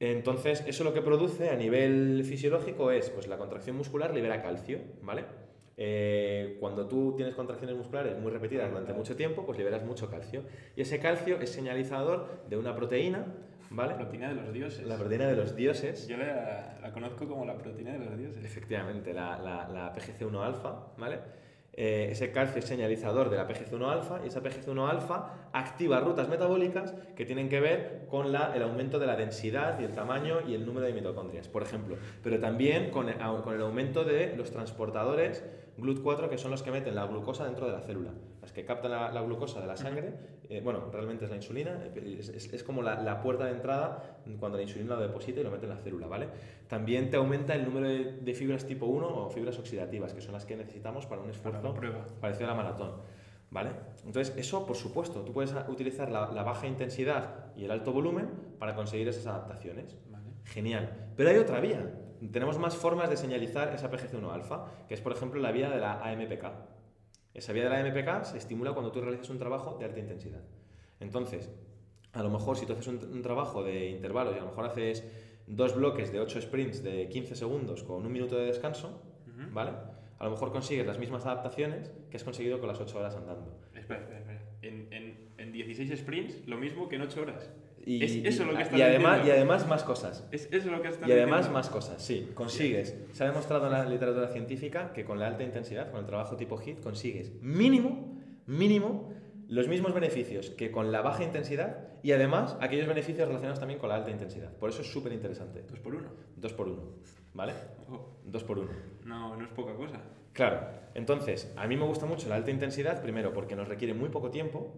Entonces, 0.00 0.64
eso 0.66 0.82
lo 0.82 0.92
que 0.92 1.00
produce 1.00 1.50
a 1.50 1.54
nivel 1.56 2.24
fisiológico 2.24 2.90
es, 2.90 3.08
pues 3.10 3.28
la 3.28 3.38
contracción 3.38 3.76
muscular 3.76 4.12
libera 4.12 4.42
calcio, 4.42 4.80
¿vale? 5.00 5.24
Eh, 5.76 6.56
cuando 6.60 6.86
tú 6.86 7.14
tienes 7.16 7.34
contracciones 7.34 7.76
musculares 7.76 8.18
muy 8.18 8.32
repetidas 8.32 8.68
durante 8.68 8.92
mucho 8.92 9.14
tiempo, 9.14 9.46
pues 9.46 9.58
liberas 9.58 9.84
mucho 9.84 10.10
calcio. 10.10 10.42
Y 10.76 10.82
ese 10.82 10.98
calcio 10.98 11.40
es 11.40 11.50
señalizador 11.50 12.42
de 12.48 12.56
una 12.56 12.74
proteína, 12.74 13.26
¿vale? 13.70 13.92
La 13.92 13.98
proteína 13.98 14.28
de 14.30 14.34
los 14.34 14.52
dioses. 14.52 14.84
La 14.84 14.96
proteína 14.96 15.28
de 15.28 15.36
los 15.36 15.54
dioses. 15.54 16.08
Yo 16.08 16.16
la, 16.16 16.78
la 16.82 16.92
conozco 16.92 17.28
como 17.28 17.44
la 17.44 17.56
proteína 17.56 17.92
de 17.92 17.98
los 18.00 18.18
dioses. 18.18 18.44
Efectivamente, 18.44 19.14
la, 19.14 19.38
la, 19.38 19.68
la 19.68 19.94
PGC1 19.94 20.44
alfa, 20.44 20.88
¿vale? 20.98 21.18
Eh, 21.74 22.08
ese 22.10 22.32
calcio 22.32 22.60
señalizador 22.60 23.30
de 23.30 23.38
la 23.38 23.48
PGC1 23.48 23.90
alfa 23.90 24.20
y 24.22 24.28
esa 24.28 24.42
PGC1 24.42 24.90
alfa 24.90 25.48
activa 25.54 26.00
rutas 26.00 26.28
metabólicas 26.28 26.94
que 27.16 27.24
tienen 27.24 27.48
que 27.48 27.60
ver 27.60 28.06
con 28.10 28.30
la, 28.30 28.54
el 28.54 28.62
aumento 28.62 28.98
de 28.98 29.06
la 29.06 29.16
densidad 29.16 29.80
y 29.80 29.84
el 29.84 29.92
tamaño 29.92 30.40
y 30.46 30.54
el 30.54 30.66
número 30.66 30.86
de 30.86 30.92
mitocondrias, 30.92 31.48
por 31.48 31.62
ejemplo, 31.62 31.96
pero 32.22 32.38
también 32.40 32.90
con 32.90 33.08
el, 33.08 33.16
con 33.42 33.54
el 33.54 33.62
aumento 33.62 34.04
de 34.04 34.36
los 34.36 34.50
transportadores 34.50 35.44
GLUT4 35.78 36.28
que 36.28 36.36
son 36.36 36.50
los 36.50 36.62
que 36.62 36.70
meten 36.70 36.94
la 36.94 37.06
glucosa 37.06 37.46
dentro 37.46 37.64
de 37.64 37.72
la 37.72 37.80
célula, 37.80 38.10
que 38.54 38.64
captan 38.64 38.90
la, 38.90 39.10
la 39.10 39.22
glucosa 39.22 39.60
de 39.60 39.66
la 39.66 39.76
sangre, 39.76 40.14
eh, 40.48 40.60
bueno, 40.62 40.90
realmente 40.92 41.24
es 41.24 41.30
la 41.30 41.36
insulina, 41.36 41.78
es, 41.94 42.28
es, 42.28 42.52
es 42.52 42.62
como 42.62 42.82
la, 42.82 43.02
la, 43.02 43.20
puerta 43.20 43.46
de 43.46 43.52
entrada 43.52 44.18
cuando 44.38 44.58
la 44.58 44.62
insulina 44.62 44.94
lo 44.96 45.00
deposita 45.00 45.40
y 45.40 45.42
lo 45.42 45.50
mete 45.50 45.64
en 45.64 45.70
la 45.70 45.78
célula, 45.78 46.06
¿vale? 46.06 46.28
También 46.68 47.10
te 47.10 47.16
aumenta 47.16 47.54
el 47.54 47.64
número 47.64 47.88
de, 47.88 48.18
de 48.20 48.34
fibras 48.34 48.66
tipo 48.66 48.86
1 48.86 49.06
o 49.06 49.30
fibras 49.30 49.58
oxidativas, 49.58 50.12
que 50.12 50.20
son 50.20 50.32
las 50.32 50.44
que 50.44 50.56
necesitamos 50.56 51.06
para 51.06 51.22
un 51.22 51.30
esfuerzo 51.30 51.62
para 51.62 51.74
prueba. 51.74 52.04
parecido 52.20 52.46
a 52.46 52.50
la 52.50 52.56
maratón. 52.56 52.92
¿Vale? 53.50 53.70
Entonces, 54.06 54.34
eso, 54.38 54.66
por 54.66 54.76
supuesto, 54.76 55.20
tú 55.20 55.32
puedes 55.32 55.54
utilizar 55.68 56.10
la, 56.10 56.30
la, 56.32 56.42
baja 56.42 56.66
intensidad 56.66 57.52
y 57.54 57.64
el 57.64 57.70
alto 57.70 57.92
volumen 57.92 58.30
para 58.58 58.74
conseguir 58.74 59.08
esas 59.08 59.26
adaptaciones. 59.26 59.98
Vale. 60.10 60.24
Genial. 60.44 61.10
Pero 61.16 61.28
hay 61.28 61.36
otra 61.36 61.60
vía. 61.60 61.92
Tenemos 62.30 62.58
más 62.58 62.76
formas 62.76 63.10
de 63.10 63.16
señalizar 63.16 63.74
esa 63.74 63.90
PGC1 63.90 64.32
alfa, 64.32 64.66
que 64.88 64.94
es, 64.94 65.00
por 65.00 65.12
ejemplo, 65.12 65.40
la 65.40 65.52
vía 65.52 65.68
de 65.68 65.80
la 65.80 66.00
AMPK. 66.02 66.44
Esa 67.34 67.52
vía 67.52 67.64
de 67.64 67.70
la 67.70 67.78
AMPK 67.78 68.24
se 68.24 68.38
estimula 68.38 68.72
cuando 68.72 68.92
tú 68.92 69.00
realizas 69.00 69.30
un 69.30 69.38
trabajo 69.38 69.76
de 69.78 69.84
alta 69.86 70.00
intensidad. 70.00 70.42
Entonces, 71.00 71.50
a 72.12 72.22
lo 72.22 72.30
mejor 72.30 72.56
si 72.56 72.66
tú 72.66 72.72
haces 72.74 72.86
un, 72.86 72.98
un 72.98 73.22
trabajo 73.22 73.62
de 73.62 73.90
intervalos 73.90 74.34
y 74.34 74.38
a 74.38 74.42
lo 74.42 74.48
mejor 74.48 74.66
haces 74.66 75.04
dos 75.46 75.74
bloques 75.74 76.12
de 76.12 76.20
8 76.20 76.40
sprints 76.42 76.82
de 76.82 77.08
15 77.08 77.34
segundos 77.34 77.82
con 77.82 78.04
un 78.04 78.12
minuto 78.12 78.36
de 78.36 78.46
descanso, 78.46 79.02
uh 79.26 79.30
-huh. 79.30 79.52
¿vale? 79.52 79.72
a 80.22 80.26
lo 80.26 80.30
mejor 80.30 80.52
consigues 80.52 80.86
las 80.86 81.00
mismas 81.00 81.26
adaptaciones 81.26 81.90
que 82.08 82.16
has 82.16 82.22
conseguido 82.22 82.60
con 82.60 82.68
las 82.68 82.78
8 82.78 82.96
horas 82.96 83.16
andando. 83.16 83.58
Espera, 83.74 84.02
espera, 84.02 84.20
espera. 84.20 84.40
En, 84.62 84.86
en, 84.92 85.16
en 85.36 85.50
16 85.50 85.98
sprints, 85.98 86.46
lo 86.46 86.58
mismo 86.58 86.88
que 86.88 86.94
en 86.94 87.02
8 87.02 87.22
horas. 87.22 87.50
Y, 87.84 88.04
es 88.04 88.34
eso 88.34 88.44
lo 88.44 88.54
que 88.54 88.62
estás 88.62 88.78
y 88.78 88.82
además, 88.82 89.26
y 89.26 89.30
además 89.30 89.66
más 89.66 89.82
cosas. 89.82 90.26
Es 90.30 90.48
eso 90.52 90.70
lo 90.70 90.80
que 90.82 90.88
estás 90.88 91.08
Y 91.08 91.12
además 91.12 91.40
diciendo. 91.40 91.58
más 91.58 91.68
cosas, 91.68 92.02
sí. 92.02 92.30
Consigues. 92.34 92.96
Se 93.12 93.24
ha 93.24 93.26
demostrado 93.26 93.66
en 93.66 93.72
la 93.72 93.84
literatura 93.84 94.28
científica 94.28 94.92
que 94.92 95.04
con 95.04 95.18
la 95.18 95.26
alta 95.26 95.42
intensidad, 95.42 95.90
con 95.90 96.00
el 96.00 96.06
trabajo 96.06 96.36
tipo 96.36 96.60
HIIT, 96.60 96.80
consigues 96.80 97.32
mínimo, 97.40 98.18
mínimo, 98.46 99.12
los 99.48 99.68
mismos 99.68 99.92
beneficios 99.92 100.50
que 100.50 100.70
con 100.70 100.92
la 100.92 101.02
baja 101.02 101.24
intensidad 101.24 101.88
y 102.02 102.12
además 102.12 102.56
aquellos 102.60 102.86
beneficios 102.86 103.26
relacionados 103.26 103.58
también 103.58 103.78
con 103.78 103.88
la 103.88 103.96
alta 103.96 104.10
intensidad. 104.10 104.52
Por 104.56 104.70
eso 104.70 104.82
es 104.82 104.90
súper 104.90 105.12
interesante. 105.12 105.62
Dos 105.68 105.80
por 105.80 105.94
uno. 105.94 106.08
Dos 106.36 106.52
por 106.52 106.68
uno. 106.68 106.82
¿Vale? 107.34 107.52
Ojo. 107.82 108.20
Dos 108.24 108.44
por 108.44 108.58
uno. 108.58 108.70
No, 109.04 109.36
no 109.36 109.44
es 109.44 109.50
poca 109.50 109.74
cosa. 109.74 110.00
Claro. 110.32 110.60
Entonces, 110.94 111.52
a 111.56 111.66
mí 111.66 111.76
me 111.76 111.84
gusta 111.84 112.06
mucho 112.06 112.28
la 112.28 112.36
alta 112.36 112.50
intensidad, 112.50 113.02
primero 113.02 113.32
porque 113.32 113.56
nos 113.56 113.68
requiere 113.68 113.94
muy 113.94 114.08
poco 114.08 114.30
tiempo. 114.30 114.72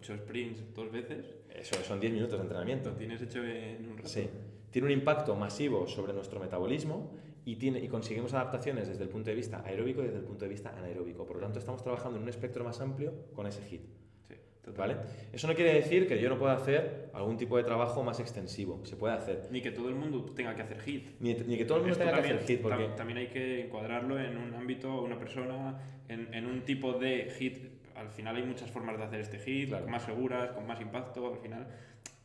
Total, 0.00 0.16
ocho 0.16 0.16
sprints 0.24 0.74
dos 0.74 0.90
veces. 0.90 1.26
Eso 1.54 1.74
son 1.82 2.00
10 2.00 2.12
minutos 2.12 2.38
de 2.38 2.42
entrenamiento. 2.42 2.90
Lo 2.90 2.96
tienes 2.96 3.22
hecho 3.22 3.42
en 3.44 3.88
un 3.88 3.96
rato. 3.96 4.08
Sí. 4.08 4.28
Tiene 4.70 4.86
un 4.86 4.92
impacto 4.92 5.34
masivo 5.36 5.86
sobre 5.86 6.12
nuestro 6.12 6.38
metabolismo 6.40 7.12
y, 7.44 7.56
tiene, 7.56 7.78
y 7.80 7.88
conseguimos 7.88 8.34
adaptaciones 8.34 8.88
desde 8.88 9.04
el 9.04 9.08
punto 9.08 9.30
de 9.30 9.36
vista 9.36 9.62
aeróbico 9.64 10.02
y 10.02 10.06
desde 10.06 10.18
el 10.18 10.24
punto 10.24 10.44
de 10.44 10.50
vista 10.50 10.70
anaeróbico. 10.76 11.24
Por 11.26 11.36
lo 11.36 11.42
tanto, 11.42 11.58
estamos 11.58 11.82
trabajando 11.82 12.16
en 12.18 12.24
un 12.24 12.28
espectro 12.28 12.64
más 12.64 12.80
amplio 12.80 13.14
con 13.34 13.46
ese 13.46 13.62
HIT. 13.66 13.82
Sí. 14.28 14.34
¿Vale? 14.76 14.96
Eso 15.32 15.46
no 15.46 15.54
quiere 15.54 15.72
decir 15.74 16.08
que 16.08 16.20
yo 16.20 16.28
no 16.28 16.38
pueda 16.38 16.54
hacer 16.54 17.08
algún 17.14 17.36
tipo 17.36 17.56
de 17.56 17.62
trabajo 17.62 18.02
más 18.02 18.18
extensivo. 18.18 18.84
Se 18.84 18.96
puede 18.96 19.14
hacer. 19.14 19.46
Ni 19.52 19.62
que 19.62 19.70
todo 19.70 19.88
el 19.88 19.94
mundo 19.94 20.24
tenga 20.34 20.54
que 20.56 20.62
hacer 20.62 20.78
HIT. 20.84 21.20
Ni, 21.20 21.34
ni 21.34 21.56
que 21.56 21.64
todo 21.64 21.78
el 21.78 21.82
mundo 21.84 21.92
Esto 21.92 22.04
tenga 22.04 22.16
también, 22.16 22.36
que 22.38 22.42
hacer 22.42 22.56
HIT. 22.56 22.62
Porque... 22.62 22.84
tam- 22.88 22.94
También 22.96 23.18
hay 23.18 23.28
que 23.28 23.64
encuadrarlo 23.66 24.18
en 24.18 24.36
un 24.36 24.52
ámbito, 24.54 25.00
una 25.02 25.16
persona, 25.18 25.78
en, 26.08 26.34
en 26.34 26.46
un 26.46 26.62
tipo 26.62 26.94
de 26.94 27.32
HIT. 27.38 27.75
Al 27.96 28.10
final 28.10 28.36
hay 28.36 28.42
muchas 28.44 28.70
formas 28.70 28.96
de 28.98 29.04
hacer 29.04 29.20
este 29.20 29.38
HIT, 29.38 29.68
Claro. 29.70 29.88
más 29.88 30.02
seguras, 30.04 30.50
con 30.52 30.66
más 30.66 30.80
impacto. 30.80 31.32
Al 31.32 31.38
final, 31.38 31.66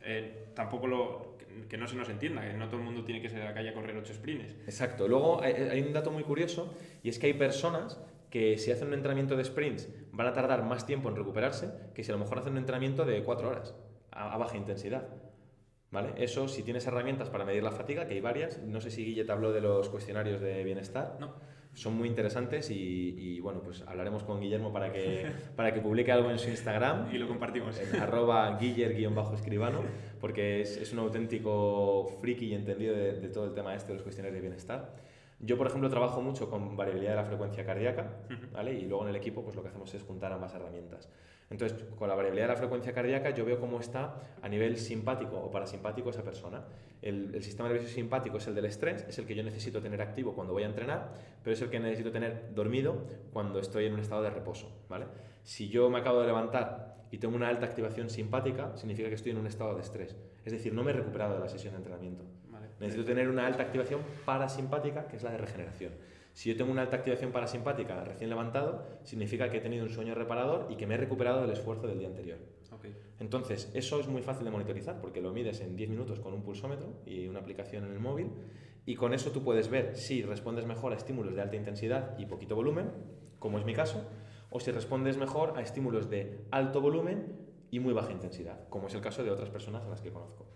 eh, 0.01 0.47
tampoco 0.53 0.87
lo. 0.87 1.37
que- 1.37 1.67
que 1.67 1.77
no 1.77 1.87
se 1.87 1.95
nos 1.97 2.07
entienda, 2.09 2.41
que 2.41 2.53
no 2.53 2.67
todo 2.67 2.77
el 2.79 2.85
mundo 2.85 3.03
tiene 3.03 3.21
que 3.21 3.27
salir 3.29 3.43
a 3.43 3.49
la 3.49 3.53
calle 3.53 3.69
a 3.69 3.73
correr 3.73 3.95
8 3.97 4.13
sprints. 4.13 4.53
Exacto. 4.65 5.07
Luego 5.07 5.41
hay, 5.41 5.53
hay 5.53 5.81
un 5.81 5.91
dato 5.91 6.09
muy 6.11 6.23
curioso 6.23 6.73
y 7.03 7.09
es 7.09 7.19
que 7.19 7.27
hay 7.27 7.33
personas 7.33 7.99
que 8.29 8.57
si 8.57 8.71
hacen 8.71 8.87
un 8.87 8.93
entrenamiento 8.93 9.35
de 9.35 9.43
sprints 9.43 9.89
van 10.13 10.27
a 10.27 10.33
tardar 10.33 10.63
más 10.63 10.85
tiempo 10.85 11.09
en 11.09 11.17
recuperarse 11.17 11.69
que 11.93 12.03
si 12.05 12.11
a 12.11 12.13
lo 12.15 12.19
mejor 12.19 12.39
hacen 12.39 12.53
un 12.53 12.59
entrenamiento 12.59 13.03
de 13.03 13.21
4 13.23 13.49
horas 13.49 13.75
a, 14.11 14.33
a 14.33 14.37
baja 14.37 14.55
intensidad. 14.55 15.07
¿Vale? 15.91 16.13
Eso, 16.15 16.47
si 16.47 16.63
tienes 16.63 16.87
herramientas 16.87 17.29
para 17.29 17.43
medir 17.43 17.63
la 17.63 17.71
fatiga, 17.71 18.07
que 18.07 18.13
hay 18.13 18.21
varias, 18.21 18.59
no 18.59 18.79
sé 18.79 18.89
si 18.91 19.03
Guille 19.03 19.25
te 19.25 19.31
habló 19.33 19.51
de 19.51 19.59
los 19.59 19.89
cuestionarios 19.89 20.39
de 20.39 20.63
bienestar, 20.63 21.17
No. 21.19 21.33
Son 21.73 21.97
muy 21.97 22.07
interesantes 22.07 22.69
y, 22.69 23.15
y, 23.17 23.39
bueno, 23.39 23.61
pues 23.61 23.83
hablaremos 23.87 24.23
con 24.23 24.39
Guillermo 24.41 24.73
para 24.73 24.91
que, 24.91 25.25
para 25.55 25.73
que 25.73 25.79
publique 25.81 26.11
algo 26.11 26.29
en 26.29 26.37
su 26.39 26.49
Instagram, 26.49 27.13
Y 27.13 27.17
lo 27.17 27.27
compartimos. 27.27 27.79
en 27.79 28.01
arroba 28.01 28.57
guiller-escribano, 28.59 29.81
porque 30.19 30.61
es, 30.61 30.77
es 30.77 30.91
un 30.93 30.99
auténtico 30.99 32.17
friki 32.19 32.47
y 32.47 32.53
entendido 32.53 32.95
de, 32.95 33.13
de 33.19 33.29
todo 33.29 33.45
el 33.45 33.53
tema 33.53 33.73
este 33.75 33.89
de 33.89 33.93
los 33.95 34.03
cuestionarios 34.03 34.35
de 34.35 34.41
bienestar. 34.41 34.95
Yo, 35.39 35.57
por 35.57 35.65
ejemplo, 35.67 35.89
trabajo 35.89 36.21
mucho 36.21 36.49
con 36.49 36.77
variabilidad 36.77 37.11
de 37.11 37.17
la 37.17 37.25
frecuencia 37.25 37.65
cardíaca, 37.65 38.11
¿vale? 38.53 38.73
Y 38.75 38.85
luego 38.85 39.03
en 39.03 39.09
el 39.09 39.15
equipo, 39.15 39.43
pues 39.43 39.55
lo 39.55 39.63
que 39.63 39.69
hacemos 39.69 39.91
es 39.93 40.03
juntar 40.03 40.31
ambas 40.31 40.53
herramientas. 40.53 41.09
Entonces, 41.51 41.83
con 41.97 42.07
la 42.07 42.15
variabilidad 42.15 42.47
de 42.47 42.53
la 42.53 42.57
frecuencia 42.57 42.93
cardíaca, 42.93 43.31
yo 43.31 43.43
veo 43.43 43.59
cómo 43.59 43.81
está 43.81 44.15
a 44.41 44.47
nivel 44.47 44.77
simpático 44.77 45.37
o 45.37 45.51
parasimpático 45.51 46.09
esa 46.09 46.23
persona. 46.23 46.63
El, 47.01 47.35
el, 47.35 47.43
sistema 47.43 47.67
nervioso 47.67 47.93
simpático 47.93 48.37
es 48.37 48.47
el 48.47 48.55
del 48.55 48.65
estrés, 48.65 49.05
es 49.07 49.19
el 49.19 49.25
que 49.25 49.35
yo 49.35 49.43
necesito 49.43 49.81
tener 49.81 50.01
activo 50.01 50.33
cuando 50.33 50.53
voy 50.53 50.63
a 50.63 50.67
entrenar, 50.67 51.11
pero 51.43 51.53
es 51.53 51.61
el 51.61 51.69
que 51.69 51.79
necesito 51.79 52.09
tener 52.11 52.55
dormido 52.55 53.05
cuando 53.33 53.59
estoy 53.59 53.85
en 53.85 53.93
un 53.93 53.99
estado 53.99 54.23
de 54.23 54.29
reposo, 54.29 54.71
¿vale? 54.87 55.07
Si 55.43 55.67
yo 55.67 55.89
me 55.89 55.99
acabo 55.99 56.21
de 56.21 56.27
levantar 56.27 57.05
y 57.11 57.17
tengo 57.17 57.35
una 57.35 57.49
alta 57.49 57.65
activación 57.65 58.09
simpática, 58.09 58.75
significa 58.77 59.09
que 59.09 59.15
estoy 59.15 59.33
en 59.33 59.37
un 59.37 59.47
estado 59.47 59.75
de 59.75 59.81
estrés. 59.81 60.15
Es 60.45 60.53
decir, 60.53 60.73
no 60.73 60.83
me 60.83 60.91
he 60.91 60.93
recuperado 60.93 61.33
de 61.33 61.41
la 61.41 61.49
sesión 61.49 61.73
de 61.73 61.79
entrenamiento. 61.79 62.23
Vale. 62.49 62.67
Necesito 62.79 63.03
tener 63.03 63.27
una 63.27 63.45
alta 63.45 63.63
activación 63.63 63.99
parasimpática, 64.23 65.07
que 65.07 65.17
es 65.17 65.23
la 65.23 65.31
de 65.31 65.37
regeneración. 65.37 65.91
Si 66.33 66.49
yo 66.49 66.57
tengo 66.57 66.71
una 66.71 66.83
alta 66.83 66.97
activación 66.97 67.31
parasimpática 67.31 68.03
recién 68.03 68.29
levantado, 68.29 68.85
significa 69.03 69.49
que 69.49 69.57
he 69.57 69.61
tenido 69.61 69.83
un 69.83 69.89
sueño 69.89 70.15
reparador 70.15 70.67
y 70.69 70.75
que 70.75 70.87
me 70.87 70.95
he 70.95 70.97
recuperado 70.97 71.41
del 71.41 71.51
esfuerzo 71.51 71.87
del 71.87 71.99
día 71.99 72.07
anterior. 72.07 72.39
Okay. 72.71 72.95
Entonces, 73.19 73.69
eso 73.73 73.99
es 73.99 74.07
muy 74.07 74.21
fácil 74.21 74.45
de 74.45 74.51
monitorizar 74.51 75.01
porque 75.01 75.21
lo 75.21 75.33
mides 75.33 75.59
en 75.61 75.75
10 75.75 75.89
minutos 75.89 76.19
con 76.19 76.33
un 76.33 76.41
pulsómetro 76.41 77.01
y 77.05 77.27
una 77.27 77.39
aplicación 77.39 77.85
en 77.85 77.91
el 77.91 77.99
móvil 77.99 78.31
y 78.85 78.95
con 78.95 79.13
eso 79.13 79.31
tú 79.31 79.43
puedes 79.43 79.69
ver 79.69 79.95
si 79.95 80.23
respondes 80.23 80.65
mejor 80.65 80.93
a 80.93 80.95
estímulos 80.95 81.35
de 81.35 81.41
alta 81.41 81.55
intensidad 81.55 82.17
y 82.17 82.25
poquito 82.25 82.55
volumen, 82.55 82.91
como 83.39 83.59
es 83.59 83.65
mi 83.65 83.73
caso, 83.73 84.07
o 84.49 84.59
si 84.59 84.71
respondes 84.71 85.17
mejor 85.17 85.57
a 85.57 85.61
estímulos 85.61 86.09
de 86.09 86.45
alto 86.49 86.81
volumen 86.81 87.37
y 87.69 87.79
muy 87.79 87.93
baja 87.93 88.11
intensidad, 88.11 88.67
como 88.69 88.87
es 88.87 88.93
el 88.95 89.01
caso 89.01 89.23
de 89.23 89.31
otras 89.31 89.49
personas 89.49 89.83
a 89.83 89.89
las 89.89 90.01
que 90.01 90.11
conozco. 90.11 90.47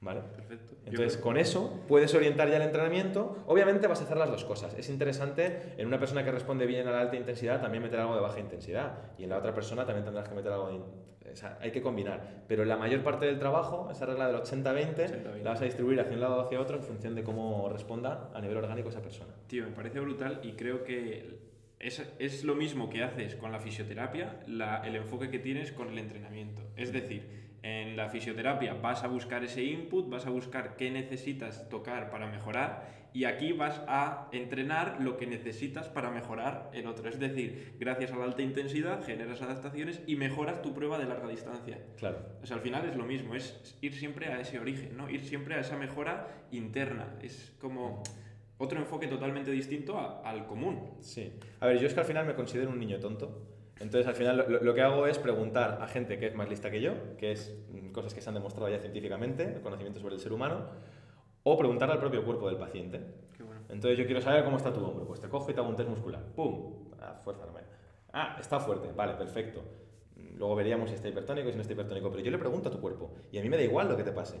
¿Vale? 0.00 0.22
Perfecto. 0.34 0.76
Entonces, 0.86 1.18
con 1.18 1.36
eso 1.36 1.84
puedes 1.86 2.14
orientar 2.14 2.48
ya 2.48 2.56
el 2.56 2.62
entrenamiento. 2.62 3.36
Obviamente 3.46 3.86
vas 3.86 4.00
a 4.00 4.04
hacer 4.04 4.16
las 4.16 4.30
dos 4.30 4.44
cosas. 4.44 4.74
Es 4.74 4.88
interesante 4.88 5.74
en 5.76 5.86
una 5.86 5.98
persona 5.98 6.24
que 6.24 6.32
responde 6.32 6.64
bien 6.66 6.88
a 6.88 6.90
la 6.90 7.00
alta 7.00 7.16
intensidad 7.16 7.60
también 7.60 7.82
meter 7.82 8.00
algo 8.00 8.14
de 8.14 8.22
baja 8.22 8.40
intensidad. 8.40 9.12
Y 9.18 9.24
en 9.24 9.30
la 9.30 9.38
otra 9.38 9.54
persona 9.54 9.84
también 9.84 10.04
tendrás 10.04 10.28
que 10.28 10.34
meter 10.34 10.52
algo 10.52 10.68
de... 10.68 11.30
O 11.30 11.36
sea, 11.36 11.58
hay 11.60 11.70
que 11.70 11.82
combinar. 11.82 12.44
Pero 12.48 12.64
la 12.64 12.78
mayor 12.78 13.02
parte 13.02 13.26
del 13.26 13.38
trabajo, 13.38 13.88
esa 13.92 14.06
regla 14.06 14.26
del 14.26 14.36
80-20, 14.40 15.42
la 15.42 15.50
vas 15.50 15.60
a 15.60 15.64
distribuir 15.64 16.00
hacia 16.00 16.14
un 16.14 16.20
lado 16.20 16.38
o 16.38 16.40
hacia 16.40 16.60
otro 16.60 16.78
en 16.78 16.82
función 16.82 17.14
de 17.14 17.22
cómo 17.22 17.68
responda 17.68 18.30
a 18.34 18.40
nivel 18.40 18.56
orgánico 18.56 18.88
esa 18.88 19.02
persona. 19.02 19.34
Tío, 19.46 19.64
me 19.64 19.70
parece 19.70 20.00
brutal 20.00 20.40
y 20.42 20.52
creo 20.52 20.82
que 20.82 21.38
es, 21.78 22.02
es 22.18 22.42
lo 22.44 22.54
mismo 22.54 22.88
que 22.88 23.02
haces 23.04 23.36
con 23.36 23.52
la 23.52 23.60
fisioterapia, 23.60 24.40
la, 24.46 24.78
el 24.78 24.96
enfoque 24.96 25.30
que 25.30 25.38
tienes 25.38 25.72
con 25.72 25.88
el 25.88 25.98
entrenamiento. 25.98 26.62
Es 26.74 26.90
decir, 26.92 27.49
en 27.62 27.96
la 27.96 28.08
fisioterapia 28.08 28.74
vas 28.74 29.04
a 29.04 29.08
buscar 29.08 29.44
ese 29.44 29.62
input, 29.62 30.08
vas 30.08 30.26
a 30.26 30.30
buscar 30.30 30.76
qué 30.76 30.90
necesitas 30.90 31.68
tocar 31.68 32.10
para 32.10 32.26
mejorar 32.26 33.00
y 33.12 33.24
aquí 33.24 33.52
vas 33.52 33.80
a 33.88 34.28
entrenar 34.32 34.98
lo 35.00 35.16
que 35.16 35.26
necesitas 35.26 35.88
para 35.88 36.10
mejorar 36.10 36.70
el 36.72 36.86
otro. 36.86 37.08
Es 37.08 37.18
decir, 37.18 37.74
gracias 37.78 38.12
a 38.12 38.16
la 38.16 38.24
alta 38.24 38.42
intensidad 38.42 39.04
generas 39.04 39.42
adaptaciones 39.42 40.00
y 40.06 40.16
mejoras 40.16 40.62
tu 40.62 40.72
prueba 40.74 40.98
de 40.98 41.06
larga 41.06 41.28
distancia. 41.28 41.78
Claro. 41.98 42.18
O 42.42 42.46
sea, 42.46 42.56
al 42.56 42.62
final 42.62 42.88
es 42.88 42.96
lo 42.96 43.04
mismo, 43.04 43.34
es 43.34 43.76
ir 43.80 43.94
siempre 43.94 44.26
a 44.26 44.40
ese 44.40 44.58
origen, 44.58 44.96
¿no? 44.96 45.10
Ir 45.10 45.22
siempre 45.22 45.56
a 45.56 45.60
esa 45.60 45.76
mejora 45.76 46.28
interna. 46.52 47.16
Es 47.20 47.52
como 47.60 48.02
otro 48.58 48.78
enfoque 48.78 49.06
totalmente 49.06 49.50
distinto 49.50 49.98
al 50.24 50.46
común. 50.46 50.90
Sí. 51.00 51.32
A 51.60 51.66
ver, 51.66 51.78
yo 51.78 51.86
es 51.86 51.94
que 51.94 52.00
al 52.00 52.06
final 52.06 52.26
me 52.26 52.34
considero 52.34 52.70
un 52.70 52.78
niño 52.78 53.00
tonto. 53.00 53.59
Entonces, 53.80 54.06
al 54.06 54.14
final 54.14 54.36
lo, 54.36 54.62
lo, 54.62 54.74
que 54.74 54.82
hago 54.82 55.06
es 55.06 55.18
preguntar 55.18 55.78
a 55.80 55.88
gente 55.88 56.18
que 56.18 56.26
es 56.26 56.34
más 56.34 56.48
lista 56.48 56.70
que 56.70 56.82
yo, 56.82 57.16
que 57.16 57.32
es 57.32 57.58
mm, 57.70 57.92
cosas 57.92 58.12
que 58.12 58.20
se 58.20 58.28
han 58.28 58.34
demostrado 58.34 58.68
ya 58.68 58.78
científicamente, 58.78 59.44
el 59.44 59.62
conocimiento 59.62 60.00
sobre 60.00 60.14
el 60.14 60.20
ser 60.20 60.34
humano, 60.34 60.66
o 61.42 61.56
preguntar 61.56 61.90
al 61.90 61.98
propio 61.98 62.22
cuerpo 62.22 62.48
del 62.48 62.58
paciente. 62.58 63.00
Qué 63.36 63.42
bueno. 63.42 63.62
Entonces, 63.70 63.98
yo 63.98 64.04
quiero 64.04 64.20
saber 64.20 64.44
cómo 64.44 64.58
está 64.58 64.72
tu 64.72 64.84
hombro. 64.84 65.06
Pues 65.06 65.20
te 65.20 65.28
cojo 65.28 65.50
y 65.50 65.54
te 65.54 65.60
hago 65.60 65.70
un 65.70 65.76
test 65.76 65.88
muscular. 65.88 66.22
¡Pum! 66.36 66.90
Ah, 67.00 67.18
fuerza, 67.24 67.46
no 67.46 67.52
me... 67.52 67.60
Ah, 68.12 68.36
está 68.38 68.60
fuerte. 68.60 68.92
Vale, 68.94 69.14
perfecto. 69.14 69.62
Luego 70.36 70.54
veríamos 70.54 70.90
si 70.90 70.96
está 70.96 71.08
hipertónico 71.08 71.48
y 71.48 71.52
si 71.52 71.56
no 71.56 71.62
está 71.62 71.72
hipertónico. 71.72 72.10
Pero 72.10 72.22
yo 72.22 72.30
le 72.30 72.38
pregunto 72.38 72.68
a 72.68 72.72
tu 72.72 72.80
cuerpo 72.80 73.12
y 73.32 73.38
a 73.38 73.42
mí 73.42 73.48
me 73.48 73.56
da 73.56 73.62
igual 73.62 73.88
lo 73.88 73.96
que 73.96 74.04
te 74.04 74.12
pase. 74.12 74.38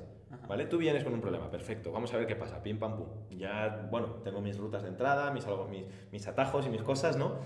¿Vale? 0.48 0.66
Tú 0.66 0.78
vienes 0.78 1.04
con 1.04 1.14
un 1.14 1.20
problema, 1.20 1.50
perfecto. 1.50 1.92
Vamos 1.92 2.12
a 2.12 2.18
ver 2.18 2.26
qué 2.26 2.36
pasa. 2.36 2.62
Pim, 2.62 2.78
pam, 2.78 2.96
pum. 2.96 3.06
Ya, 3.30 3.88
bueno, 3.90 4.16
tengo 4.24 4.40
mis 4.40 4.58
rutas 4.58 4.82
de 4.82 4.88
entrada, 4.88 5.30
mis, 5.30 5.46
mis, 5.70 5.84
mis 6.12 6.26
atajos 6.26 6.66
y 6.66 6.70
mis 6.70 6.82
cosas, 6.82 7.16
¿no? 7.16 7.36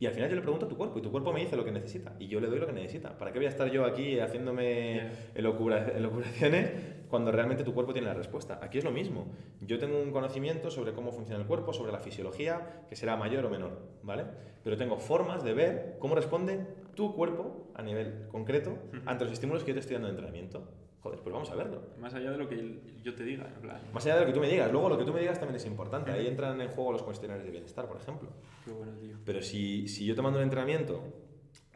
Y 0.00 0.06
al 0.06 0.12
final 0.12 0.28
yo 0.28 0.36
le 0.36 0.42
pregunto 0.42 0.66
a 0.66 0.68
tu 0.68 0.76
cuerpo 0.76 0.98
y 0.98 1.02
tu 1.02 1.10
cuerpo 1.10 1.32
me 1.32 1.40
dice 1.40 1.56
lo 1.56 1.64
que 1.64 1.70
necesita 1.70 2.14
y 2.18 2.26
yo 2.26 2.40
le 2.40 2.48
doy 2.48 2.58
lo 2.58 2.66
que 2.66 2.72
necesita. 2.72 3.16
¿Para 3.16 3.32
qué 3.32 3.38
voy 3.38 3.46
a 3.46 3.50
estar 3.50 3.70
yo 3.70 3.84
aquí 3.84 4.18
haciéndome 4.18 5.08
elocuraciones 5.34 6.70
cuando 7.08 7.30
realmente 7.30 7.62
tu 7.62 7.72
cuerpo 7.72 7.92
tiene 7.92 8.08
la 8.08 8.14
respuesta? 8.14 8.58
Aquí 8.60 8.78
es 8.78 8.84
lo 8.84 8.90
mismo. 8.90 9.28
Yo 9.60 9.78
tengo 9.78 10.00
un 10.02 10.10
conocimiento 10.10 10.70
sobre 10.70 10.92
cómo 10.92 11.12
funciona 11.12 11.40
el 11.40 11.46
cuerpo, 11.46 11.72
sobre 11.72 11.92
la 11.92 12.00
fisiología, 12.00 12.84
que 12.88 12.96
será 12.96 13.16
mayor 13.16 13.46
o 13.46 13.50
menor, 13.50 13.78
¿vale? 14.02 14.24
Pero 14.64 14.76
tengo 14.76 14.98
formas 14.98 15.44
de 15.44 15.54
ver 15.54 15.96
cómo 16.00 16.16
responde 16.16 16.66
tu 16.96 17.14
cuerpo 17.14 17.68
a 17.74 17.82
nivel 17.82 18.26
concreto 18.32 18.76
ante 19.06 19.24
los 19.24 19.32
estímulos 19.32 19.62
que 19.62 19.70
yo 19.70 19.74
te 19.74 19.80
estoy 19.80 19.94
dando 19.94 20.08
de 20.08 20.14
entrenamiento. 20.14 20.68
Joder, 21.04 21.20
pues 21.20 21.34
vamos 21.34 21.50
a 21.50 21.54
verlo. 21.54 21.82
Más 22.00 22.14
allá 22.14 22.30
de 22.30 22.38
lo 22.38 22.48
que 22.48 22.80
yo 23.02 23.14
te 23.14 23.24
diga, 23.24 23.46
en 23.54 23.60
plan. 23.60 23.78
Más 23.92 24.06
allá 24.06 24.14
de 24.14 24.20
lo 24.22 24.26
que 24.28 24.32
tú 24.32 24.40
me 24.40 24.48
digas. 24.48 24.72
Luego, 24.72 24.88
lo 24.88 24.96
que 24.96 25.04
tú 25.04 25.12
me 25.12 25.20
digas 25.20 25.38
también 25.38 25.56
es 25.56 25.66
importante. 25.66 26.10
Ahí 26.10 26.26
entran 26.26 26.58
en 26.62 26.68
juego 26.68 26.92
los 26.92 27.02
cuestionarios 27.02 27.44
de 27.44 27.50
bienestar, 27.50 27.86
por 27.86 27.98
ejemplo. 27.98 28.30
Qué 28.64 28.72
bueno, 28.72 28.92
tío. 28.92 29.18
Pero 29.22 29.42
si, 29.42 29.86
si 29.86 30.06
yo 30.06 30.14
te 30.14 30.22
mando 30.22 30.38
un 30.38 30.44
entrenamiento, 30.44 31.02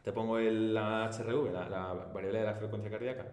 te 0.03 0.13
pongo 0.13 0.39
el, 0.39 0.73
la 0.73 1.11
HRV, 1.11 1.53
la, 1.53 1.69
la, 1.69 1.93
variable 2.11 2.39
de 2.39 2.47
la 2.47 2.55
frecuencia 2.55 2.91
cardíaca, 2.91 3.27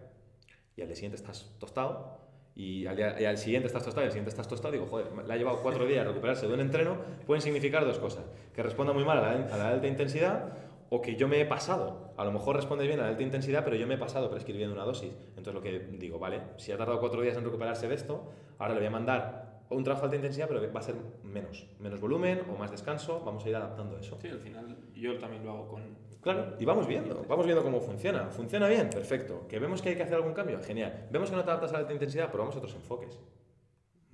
y 0.76 0.82
al 0.82 0.88
día 0.88 0.96
siguiente 0.96 1.16
estás 1.16 1.56
tostado, 1.58 2.18
y 2.54 2.84
al, 2.84 2.94
día, 2.94 3.18
y 3.18 3.24
al 3.24 3.38
siguiente 3.38 3.66
estás 3.66 3.82
tostado, 3.82 4.04
y 4.04 4.08
al 4.08 4.12
siguiente 4.12 4.28
estás 4.28 4.48
tostado, 4.48 4.72
digo, 4.72 4.84
joder, 4.88 5.10
le 5.26 5.32
ha 5.32 5.36
llevado 5.38 5.62
cuatro 5.62 5.86
días 5.86 6.04
a 6.04 6.08
recuperarse 6.08 6.46
de 6.46 6.52
un 6.52 6.60
entreno, 6.60 6.98
pueden 7.26 7.40
significar 7.40 7.86
dos 7.86 7.98
cosas. 7.98 8.26
Que 8.54 8.62
responda 8.62 8.92
muy 8.92 9.06
mal 9.06 9.16
a 9.16 9.22
la, 9.22 9.54
a 9.54 9.56
la 9.56 9.68
alta 9.68 9.86
intensidad 9.86 10.65
o 10.90 11.02
que 11.02 11.16
yo 11.16 11.28
me 11.28 11.40
he 11.40 11.46
pasado. 11.46 12.12
A 12.16 12.24
lo 12.24 12.32
mejor 12.32 12.56
responde 12.56 12.86
bien 12.86 13.00
a 13.00 13.04
la 13.04 13.08
alta 13.10 13.22
intensidad, 13.22 13.64
pero 13.64 13.76
yo 13.76 13.86
me 13.86 13.94
he 13.94 13.98
pasado 13.98 14.30
prescribiendo 14.30 14.74
una 14.74 14.84
dosis. 14.84 15.12
Entonces 15.30 15.54
lo 15.54 15.62
que 15.62 15.78
digo, 15.78 16.18
vale, 16.18 16.42
si 16.56 16.72
ha 16.72 16.76
tardado 16.76 17.00
cuatro 17.00 17.20
días 17.22 17.36
en 17.36 17.44
recuperarse 17.44 17.88
de 17.88 17.94
esto, 17.94 18.30
ahora 18.58 18.74
le 18.74 18.80
voy 18.80 18.86
a 18.86 18.90
mandar 18.90 19.46
un 19.70 19.82
trabajo 19.82 20.02
de 20.02 20.06
alta 20.06 20.16
intensidad, 20.16 20.48
pero 20.48 20.72
va 20.72 20.80
a 20.80 20.82
ser 20.82 20.94
menos. 21.22 21.66
Menos 21.80 22.00
volumen 22.00 22.42
o 22.52 22.56
más 22.56 22.70
descanso, 22.70 23.22
vamos 23.24 23.44
a 23.44 23.48
ir 23.48 23.56
adaptando 23.56 23.98
eso. 23.98 24.16
Sí, 24.20 24.28
al 24.28 24.38
final 24.38 24.76
yo 24.94 25.18
también 25.18 25.44
lo 25.44 25.52
hago 25.52 25.68
con... 25.68 26.06
Claro, 26.20 26.54
y 26.58 26.64
vamos 26.64 26.86
viendo, 26.86 27.24
vamos 27.28 27.46
viendo 27.46 27.62
cómo 27.62 27.80
funciona. 27.80 28.30
¿Funciona 28.30 28.68
bien? 28.68 28.90
Perfecto. 28.90 29.46
¿Que 29.48 29.58
vemos 29.58 29.80
que 29.80 29.90
hay 29.90 29.96
que 29.96 30.02
hacer 30.02 30.16
algún 30.16 30.34
cambio? 30.34 30.60
Genial. 30.60 31.06
¿Vemos 31.10 31.30
que 31.30 31.36
no 31.36 31.44
te 31.44 31.50
adaptas 31.50 31.70
a 31.70 31.74
la 31.74 31.78
alta 31.80 31.92
intensidad? 31.92 32.30
Probamos 32.30 32.56
otros 32.56 32.74
enfoques. 32.74 33.20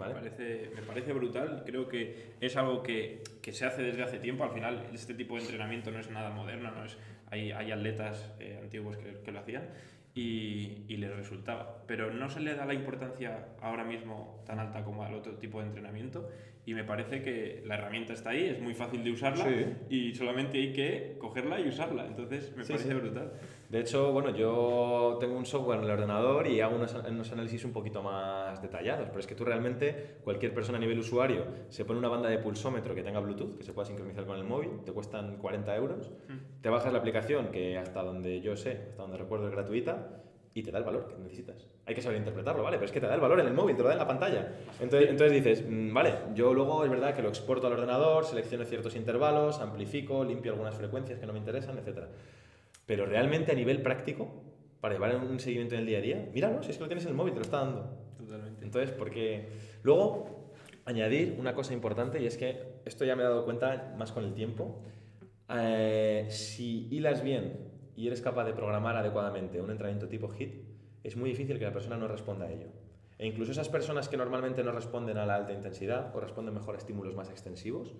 ¿Vale? 0.02 0.14
Me, 0.14 0.20
parece, 0.20 0.70
me 0.74 0.82
parece 0.82 1.12
brutal, 1.12 1.62
creo 1.64 1.88
que 1.88 2.34
es 2.40 2.56
algo 2.56 2.82
que, 2.82 3.22
que, 3.40 3.52
se 3.52 3.64
hace 3.64 3.82
desde 3.82 4.02
hace 4.02 4.18
tiempo, 4.18 4.42
al 4.42 4.50
final 4.50 4.84
este 4.92 5.14
tipo 5.14 5.36
de 5.36 5.42
entrenamiento 5.42 5.92
no 5.92 6.00
es 6.00 6.10
nada 6.10 6.30
moderno, 6.30 6.72
no 6.72 6.84
es, 6.84 6.98
hay, 7.30 7.52
hay 7.52 7.70
atletas 7.70 8.34
eh, 8.40 8.58
antiguos 8.60 8.96
que, 8.96 9.20
que, 9.24 9.30
lo 9.30 9.38
hacían 9.38 9.62
y, 10.12 10.84
y, 10.88 10.96
les 10.96 11.14
resultaba, 11.14 11.84
pero 11.86 12.12
no 12.12 12.28
se 12.28 12.40
le 12.40 12.54
da 12.56 12.66
la 12.66 12.74
importancia 12.74 13.46
ahora 13.60 13.84
mismo 13.84 14.42
tan 14.44 14.58
alta 14.58 14.82
como 14.82 15.04
al 15.04 15.14
otro 15.14 15.36
tipo 15.36 15.60
de 15.60 15.66
entrenamiento 15.66 16.28
y 16.64 16.74
me 16.74 16.84
parece 16.84 17.22
que 17.22 17.62
la 17.66 17.74
herramienta 17.74 18.12
está 18.12 18.30
ahí, 18.30 18.44
es 18.44 18.60
muy 18.60 18.72
fácil 18.74 19.02
de 19.02 19.10
usarla 19.10 19.44
Sí. 19.44 19.66
y 19.90 20.14
solamente 20.14 20.58
hay 20.58 20.72
que 20.72 21.16
cogerla 21.18 21.58
y 21.58 21.66
usarla, 21.68 22.06
entonces 22.06 22.54
me 22.56 22.62
Sí, 22.64 22.72
parece 22.74 22.88
sí. 22.90 22.94
brutal. 22.94 23.32
De 23.68 23.80
hecho, 23.80 24.12
bueno, 24.12 24.30
yo 24.36 25.16
tengo 25.18 25.36
un 25.36 25.44
software 25.46 25.78
en 25.78 25.86
el 25.86 25.90
ordenador 25.90 26.46
y 26.46 26.60
hago 26.60 26.76
unos, 26.76 26.94
unos 26.94 27.32
análisis 27.32 27.64
un 27.64 27.72
poquito 27.72 28.02
más 28.02 28.62
detallados, 28.62 29.08
pero 29.08 29.18
es 29.18 29.26
que 29.26 29.34
tú 29.34 29.44
realmente, 29.44 30.18
cualquier 30.22 30.54
persona 30.54 30.78
a 30.78 30.80
nivel 30.80 30.98
usuario, 31.00 31.46
se 31.68 31.84
pone 31.84 31.98
una 31.98 32.08
banda 32.08 32.28
de 32.28 32.38
pulsómetro 32.38 32.94
que 32.94 33.02
tenga 33.02 33.18
Bluetooth, 33.18 33.56
que 33.58 33.64
se 33.64 33.72
pueda 33.72 33.86
sincronizar 33.86 34.24
con 34.24 34.38
el 34.38 34.44
móvil, 34.44 34.70
te 34.84 34.92
cuestan 34.92 35.38
40 35.38 35.74
euros, 35.74 36.12
te 36.60 36.68
bajas 36.68 36.92
la 36.92 36.98
aplicación, 37.00 37.48
que 37.48 37.76
hasta 37.78 38.02
donde 38.04 38.40
yo 38.40 38.54
sé, 38.56 38.78
hasta 38.90 39.02
donde 39.02 39.16
recuerdo 39.16 39.46
es 39.48 39.52
gratuita, 39.52 40.22
y 40.54 40.62
te 40.62 40.70
da 40.70 40.78
el 40.78 40.84
valor 40.84 41.08
que 41.08 41.16
necesitas. 41.16 41.66
Hay 41.86 41.94
que 41.94 42.02
saber 42.02 42.18
interpretarlo, 42.18 42.62
¿vale? 42.62 42.76
Pero 42.76 42.86
es 42.86 42.92
que 42.92 43.00
te 43.00 43.06
da 43.06 43.14
el 43.14 43.20
valor 43.20 43.40
en 43.40 43.46
el 43.46 43.54
móvil, 43.54 43.74
te 43.74 43.82
lo 43.82 43.88
da 43.88 43.94
en 43.94 44.00
la 44.00 44.06
pantalla. 44.06 44.54
Entonces, 44.80 45.10
entonces 45.10 45.32
dices, 45.32 45.64
mm, 45.68 45.92
vale, 45.92 46.14
yo 46.34 46.52
luego 46.52 46.84
es 46.84 46.90
verdad 46.90 47.14
que 47.14 47.22
lo 47.22 47.28
exporto 47.28 47.66
al 47.66 47.72
ordenador, 47.72 48.24
selecciono 48.24 48.64
ciertos 48.64 48.94
intervalos, 48.96 49.60
amplifico, 49.60 50.24
limpio 50.24 50.52
algunas 50.52 50.74
frecuencias 50.74 51.18
que 51.18 51.26
no 51.26 51.32
me 51.32 51.38
interesan, 51.38 51.78
etc. 51.78 52.06
Pero 52.84 53.06
realmente 53.06 53.52
a 53.52 53.54
nivel 53.54 53.82
práctico, 53.82 54.28
para 54.80 54.94
llevar 54.94 55.16
un 55.16 55.40
seguimiento 55.40 55.74
en 55.74 55.80
el 55.82 55.86
día 55.86 55.98
a 55.98 56.02
día, 56.02 56.28
míralo, 56.34 56.62
si 56.62 56.70
es 56.70 56.76
que 56.76 56.82
lo 56.82 56.88
tienes 56.88 57.04
en 57.04 57.10
el 57.10 57.16
móvil, 57.16 57.32
te 57.32 57.38
lo 57.38 57.44
está 57.44 57.58
dando. 57.58 57.98
Totalmente. 58.18 58.64
Entonces, 58.64 58.90
porque 58.90 59.48
luego 59.82 60.52
añadir 60.84 61.36
una 61.38 61.54
cosa 61.54 61.72
importante 61.72 62.20
y 62.20 62.26
es 62.26 62.36
que 62.36 62.80
esto 62.84 63.04
ya 63.04 63.16
me 63.16 63.22
he 63.22 63.24
dado 63.24 63.44
cuenta 63.44 63.94
más 63.96 64.12
con 64.12 64.24
el 64.24 64.34
tiempo. 64.34 64.82
Eh, 65.48 66.26
si 66.28 66.88
hilas 66.90 67.22
bien 67.22 67.71
y 68.02 68.08
eres 68.08 68.20
capaz 68.20 68.44
de 68.44 68.52
programar 68.52 68.96
adecuadamente 68.96 69.60
un 69.60 69.70
entrenamiento 69.70 70.08
tipo 70.08 70.26
HIT, 70.26 70.54
es 71.04 71.16
muy 71.16 71.30
difícil 71.30 71.56
que 71.60 71.64
la 71.64 71.72
persona 71.72 71.96
no 71.96 72.08
responda 72.08 72.46
a 72.46 72.50
ello. 72.50 72.66
E 73.16 73.28
incluso 73.28 73.52
esas 73.52 73.68
personas 73.68 74.08
que 74.08 74.16
normalmente 74.16 74.64
no 74.64 74.72
responden 74.72 75.18
a 75.18 75.24
la 75.24 75.36
alta 75.36 75.52
intensidad 75.52 76.10
o 76.12 76.18
responden 76.18 76.52
mejor 76.52 76.74
a 76.74 76.78
estímulos 76.78 77.14
más 77.14 77.30
extensivos, 77.30 77.94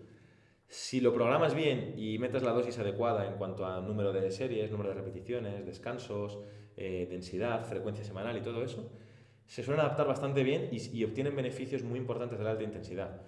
si 0.67 1.01
lo 1.01 1.15
programas 1.15 1.55
bien 1.55 1.95
y 1.97 2.19
metes 2.19 2.43
la 2.43 2.51
dosis 2.51 2.81
adecuada 2.81 3.29
en 3.29 3.35
cuanto 3.35 3.65
a 3.65 3.81
número 3.81 4.13
de 4.13 4.29
series, 4.33 4.73
número 4.73 4.89
de 4.89 4.97
repeticiones, 4.97 5.65
descansos, 5.65 6.41
eh, 6.77 7.07
densidad, 7.09 7.65
frecuencia 7.65 8.03
semanal 8.03 8.37
y 8.37 8.41
todo 8.41 8.65
eso, 8.65 8.91
se 9.47 9.63
suelen 9.63 9.85
adaptar 9.85 10.09
bastante 10.09 10.43
bien 10.43 10.69
y, 10.73 10.99
y, 10.99 11.05
obtienen 11.05 11.37
beneficios 11.37 11.85
muy 11.85 12.01
importantes 12.01 12.39
de 12.41 12.45
la 12.45 12.51
alta 12.51 12.65
intensidad. 12.65 13.21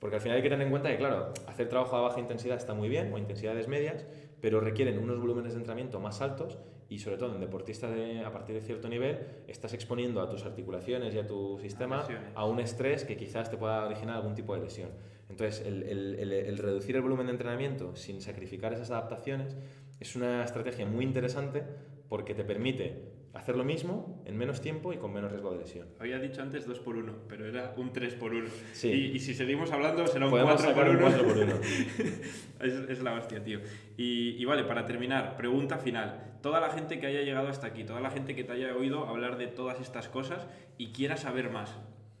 Porque 0.00 0.16
al 0.16 0.22
final 0.22 0.38
hay 0.38 0.42
que 0.42 0.48
tener 0.48 0.64
en 0.64 0.70
cuenta 0.70 0.90
que, 0.90 0.96
claro, 0.96 1.34
hacer 1.46 1.68
trabajo 1.68 1.94
a 1.94 2.00
baja 2.00 2.18
intensidad 2.18 2.56
está 2.56 2.74
muy 2.74 2.88
bien, 2.88 3.12
o 3.12 3.18
intensidades 3.18 3.68
medias, 3.68 4.06
pero 4.40 4.60
requieren 4.60 4.98
unos 4.98 5.18
volúmenes 5.20 5.52
de 5.52 5.58
entrenamiento 5.58 6.00
más 6.00 6.20
altos 6.20 6.58
y 6.88 6.98
sobre 6.98 7.18
todo 7.18 7.34
en 7.34 7.40
deportistas 7.40 7.94
de, 7.94 8.20
a 8.20 8.32
partir 8.32 8.56
de 8.56 8.62
cierto 8.62 8.88
nivel 8.88 9.18
estás 9.46 9.72
exponiendo 9.74 10.20
a 10.20 10.28
tus 10.28 10.44
articulaciones 10.44 11.14
y 11.14 11.18
a 11.18 11.26
tu 11.26 11.58
sistema 11.60 12.04
a, 12.34 12.44
un 12.46 12.58
estrés 12.58 13.04
que 13.04 13.16
quizás 13.16 13.50
te 13.50 13.56
pueda 13.56 13.86
originar 13.86 14.16
algún 14.16 14.34
tipo 14.34 14.54
de 14.54 14.62
lesión. 14.62 14.90
Entonces, 15.28 15.64
el, 15.64 15.84
el, 15.84 16.16
el, 16.18 16.32
el, 16.32 16.58
reducir 16.58 16.96
el 16.96 17.02
volumen 17.02 17.26
de 17.26 17.32
entrenamiento 17.32 17.94
sin 17.94 18.20
sacrificar 18.20 18.72
esas 18.72 18.90
adaptaciones 18.90 19.56
es 20.00 20.16
una 20.16 20.42
estrategia 20.42 20.84
muy 20.86 21.04
interesante 21.04 21.62
porque 22.08 22.34
te 22.34 22.42
permite 22.42 23.19
hacer 23.34 23.56
lo 23.56 23.64
mismo 23.64 24.22
en 24.24 24.36
menos 24.36 24.60
tiempo 24.60 24.92
y 24.92 24.96
con 24.96 25.12
menos 25.12 25.30
riesgo 25.30 25.52
de 25.52 25.58
lesión. 25.58 25.88
Había 25.98 26.18
dicho 26.18 26.42
antes 26.42 26.66
2 26.66 26.80
por 26.80 26.96
1 26.96 27.12
pero 27.28 27.46
era 27.46 27.74
un 27.76 27.92
3 27.92 28.14
por 28.14 28.34
1 28.34 28.48
Sí. 28.72 28.88
Y, 28.88 29.16
y, 29.16 29.20
si 29.20 29.34
seguimos 29.34 29.70
hablando 29.70 30.06
será 30.06 30.26
un 30.26 30.32
Podemos 30.32 30.60
4 30.60 30.74
por 30.74 30.84
sacar 30.84 30.96
1 30.96 31.06
un 31.06 31.12
4 31.12 31.28
por 31.28 31.38
1 31.38 31.54
es, 32.60 32.90
es, 32.90 33.02
la 33.02 33.14
hostia, 33.14 33.42
tío. 33.42 33.60
Y, 33.96 34.36
y, 34.38 34.44
vale, 34.44 34.64
para 34.64 34.84
terminar, 34.84 35.36
pregunta 35.36 35.78
final. 35.78 36.38
Toda 36.42 36.60
la 36.60 36.70
gente 36.70 36.98
que 36.98 37.06
haya 37.06 37.22
llegado 37.22 37.48
hasta 37.48 37.68
aquí, 37.68 37.84
toda 37.84 38.00
la 38.00 38.10
gente 38.10 38.34
que 38.34 38.44
te 38.44 38.52
haya 38.52 38.74
oído 38.74 39.06
hablar 39.06 39.36
de 39.36 39.46
todas 39.46 39.80
estas 39.80 40.08
cosas 40.08 40.46
y 40.78 40.92
quiera 40.92 41.16
saber 41.16 41.50
más, 41.50 41.78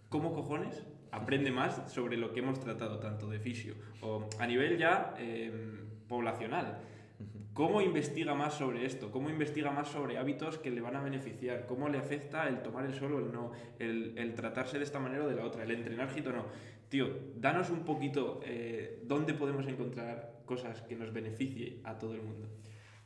¿cómo 0.08 0.32
cojones 0.32 0.84
aprende 1.10 1.50
más 1.50 1.90
sobre 1.92 2.16
lo 2.16 2.32
que 2.32 2.40
hemos 2.40 2.60
tratado, 2.60 3.00
tanto 3.00 3.28
de 3.28 3.40
fisio 3.40 3.74
o 4.00 4.28
a 4.38 4.46
nivel 4.46 4.78
ya 4.78 5.14
eh, 5.18 5.50
poblacional? 6.06 6.78
¿Cómo 7.54 7.82
investiga 7.82 8.34
más 8.34 8.54
sobre 8.54 8.86
esto? 8.86 9.10
¿Cómo 9.10 9.28
investiga 9.28 9.70
más 9.70 9.88
sobre 9.88 10.18
hábitos 10.18 10.58
que 10.58 10.70
le 10.70 10.80
van 10.80 10.96
a 10.96 11.02
beneficiar? 11.02 11.66
¿Cómo 11.66 11.88
le 11.88 11.98
afecta 11.98 12.48
el 12.48 12.62
tomar 12.62 12.86
el 12.86 12.94
sol 12.94 13.14
o 13.14 13.18
el 13.18 13.32
no? 13.32 13.50
El, 13.78 14.16
el 14.16 14.34
tratarse 14.34 14.78
de 14.78 14.84
esta 14.84 15.00
manera 15.00 15.24
o 15.24 15.28
de 15.28 15.34
la 15.34 15.44
otra, 15.44 15.64
el 15.64 15.70
entrenar 15.72 16.10
hit 16.10 16.26
o 16.28 16.32
no. 16.32 16.44
Tío, 16.88 17.08
danos 17.36 17.70
un 17.70 17.84
poquito 17.84 18.40
eh, 18.44 19.00
dónde 19.04 19.34
podemos 19.34 19.66
encontrar 19.66 20.40
cosas 20.44 20.82
que 20.82 20.96
nos 20.96 21.12
beneficie 21.12 21.80
a 21.84 21.98
todo 21.98 22.14
el 22.14 22.22
mundo. 22.22 22.48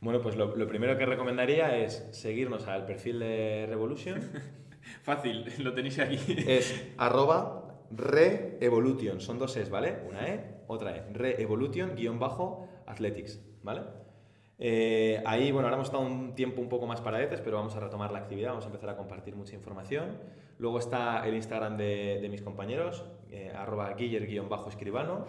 Bueno, 0.01 0.21
pues 0.21 0.37
lo, 0.37 0.55
lo 0.55 0.67
primero 0.67 0.99
que 0.99 1.07
recomendaría 1.07 1.79
es 1.79 2.07
seguirnos 2.13 2.69
al 2.69 2.85
perfil 2.85 3.21
de 3.21 3.67
Revolution. 3.67 4.21
Fácil, 5.03 5.47
lo 5.59 5.73
tenéis 5.73 5.99
aquí. 5.99 6.19
Es 6.47 6.93
arroba 6.99 7.87
reevolution, 7.91 9.21
son 9.21 9.39
dos 9.39 9.57
es, 9.57 9.71
¿vale? 9.71 9.99
Una 10.09 10.29
E, 10.29 10.63
otra 10.67 10.97
E. 10.97 11.13
Reevolution 11.13 11.95
guion 11.95 12.19
bajo 12.19 12.69
athletics, 12.87 13.41
¿vale? 13.63 13.83
Eh, 14.59 15.23
ahí, 15.27 15.51
bueno, 15.51 15.67
ahora 15.67 15.77
hemos 15.77 15.89
estado 15.89 16.05
un 16.05 16.35
tiempo 16.35 16.61
un 16.61 16.69
poco 16.69 16.87
más 16.87 17.01
paradetes, 17.01 17.41
pero 17.41 17.57
vamos 17.57 17.75
a 17.77 17.81
retomar 17.81 18.13
la 18.13 18.19
actividad, 18.19 18.51
vamos 18.51 18.65
a 18.65 18.69
empezar 18.69 18.91
a 18.91 18.97
compartir 18.97 19.35
mucha 19.35 19.55
información. 19.55 20.19
Luego 20.59 20.79
está 20.79 21.27
el 21.27 21.35
Instagram 21.35 21.77
de, 21.77 22.21
de 22.21 22.29
mis 22.29 22.43
compañeros, 22.43 23.05
eh, 23.31 23.53
arroba 23.55 23.93
guiller-escribano 23.95 25.27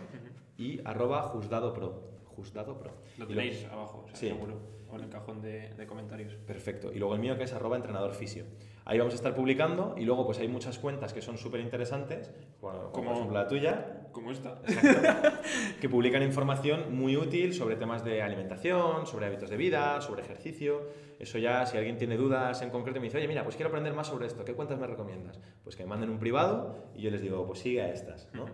y 0.57 0.79
arroba 0.85 1.23
juzgadopro. 1.23 2.14
Justdato 2.35 2.77
Pro. 2.77 2.91
Lo 3.17 3.27
tenéis 3.27 3.65
abajo, 3.71 4.03
o 4.05 4.07
sea, 4.07 4.15
Sí. 4.15 4.27
seguro, 4.27 4.59
o 4.89 4.95
en 4.95 5.03
el 5.03 5.09
cajón 5.09 5.41
de, 5.41 5.73
de 5.73 5.87
comentarios. 5.87 6.35
Perfecto. 6.35 6.91
Y 6.93 6.99
luego 6.99 7.13
el 7.15 7.19
mío 7.21 7.37
que 7.37 7.43
es 7.43 7.53
arroba 7.53 7.75
entrenador 7.75 8.13
fisio. 8.13 8.45
Ahí 8.85 8.99
vamos 8.99 9.13
a 9.13 9.17
estar 9.17 9.33
publicando 9.33 9.95
y 9.97 10.05
luego 10.05 10.25
pues 10.27 10.37
hay 10.39 10.47
muchas 10.47 10.77
cuentas 10.77 11.11
que 11.11 11.21
son 11.21 11.37
súper 11.39 11.59
interesantes, 11.61 12.31
como, 12.61 12.73
como 12.73 12.91
Como- 12.91 13.07
por 13.09 13.15
ejemplo 13.17 13.37
la 13.39 13.47
tuya, 13.47 14.01
Como 14.11 14.31
esta. 14.31 14.61
que 15.81 15.89
publican 15.89 16.21
información 16.23 16.95
muy 16.95 17.17
útil 17.17 17.53
sobre 17.53 17.75
temas 17.75 18.03
de 18.05 18.21
alimentación, 18.21 19.05
sobre 19.07 19.25
hábitos 19.25 19.49
de 19.49 19.57
vida, 19.57 20.01
sobre 20.01 20.21
ejercicio. 20.21 20.83
Eso 21.19 21.37
ya, 21.37 21.65
si 21.65 21.77
alguien 21.77 21.97
tiene 21.97 22.15
dudas 22.17 22.61
en 22.61 22.69
concreto 22.69 22.99
me 22.99 23.05
dice, 23.05 23.17
oye, 23.17 23.27
mira, 23.27 23.43
pues 23.43 23.55
quiero 23.55 23.69
aprender 23.69 23.93
más 23.93 24.07
sobre 24.07 24.27
esto, 24.27 24.43
¿qué 24.45 24.53
cuentas 24.53 24.77
me 24.79 24.85
recomiendas? 24.87 25.39
Pues 25.63 25.75
que 25.75 25.83
me 25.83 25.89
manden 25.89 26.09
un 26.09 26.19
privado 26.19 26.75
y 26.93 27.01
yo 27.01 27.09
les 27.11 27.21
digo, 27.21 27.45
pues 27.47 27.59
sigue 27.59 27.81
a 27.81 27.91
estas, 27.91 28.29
¿no? 28.33 28.45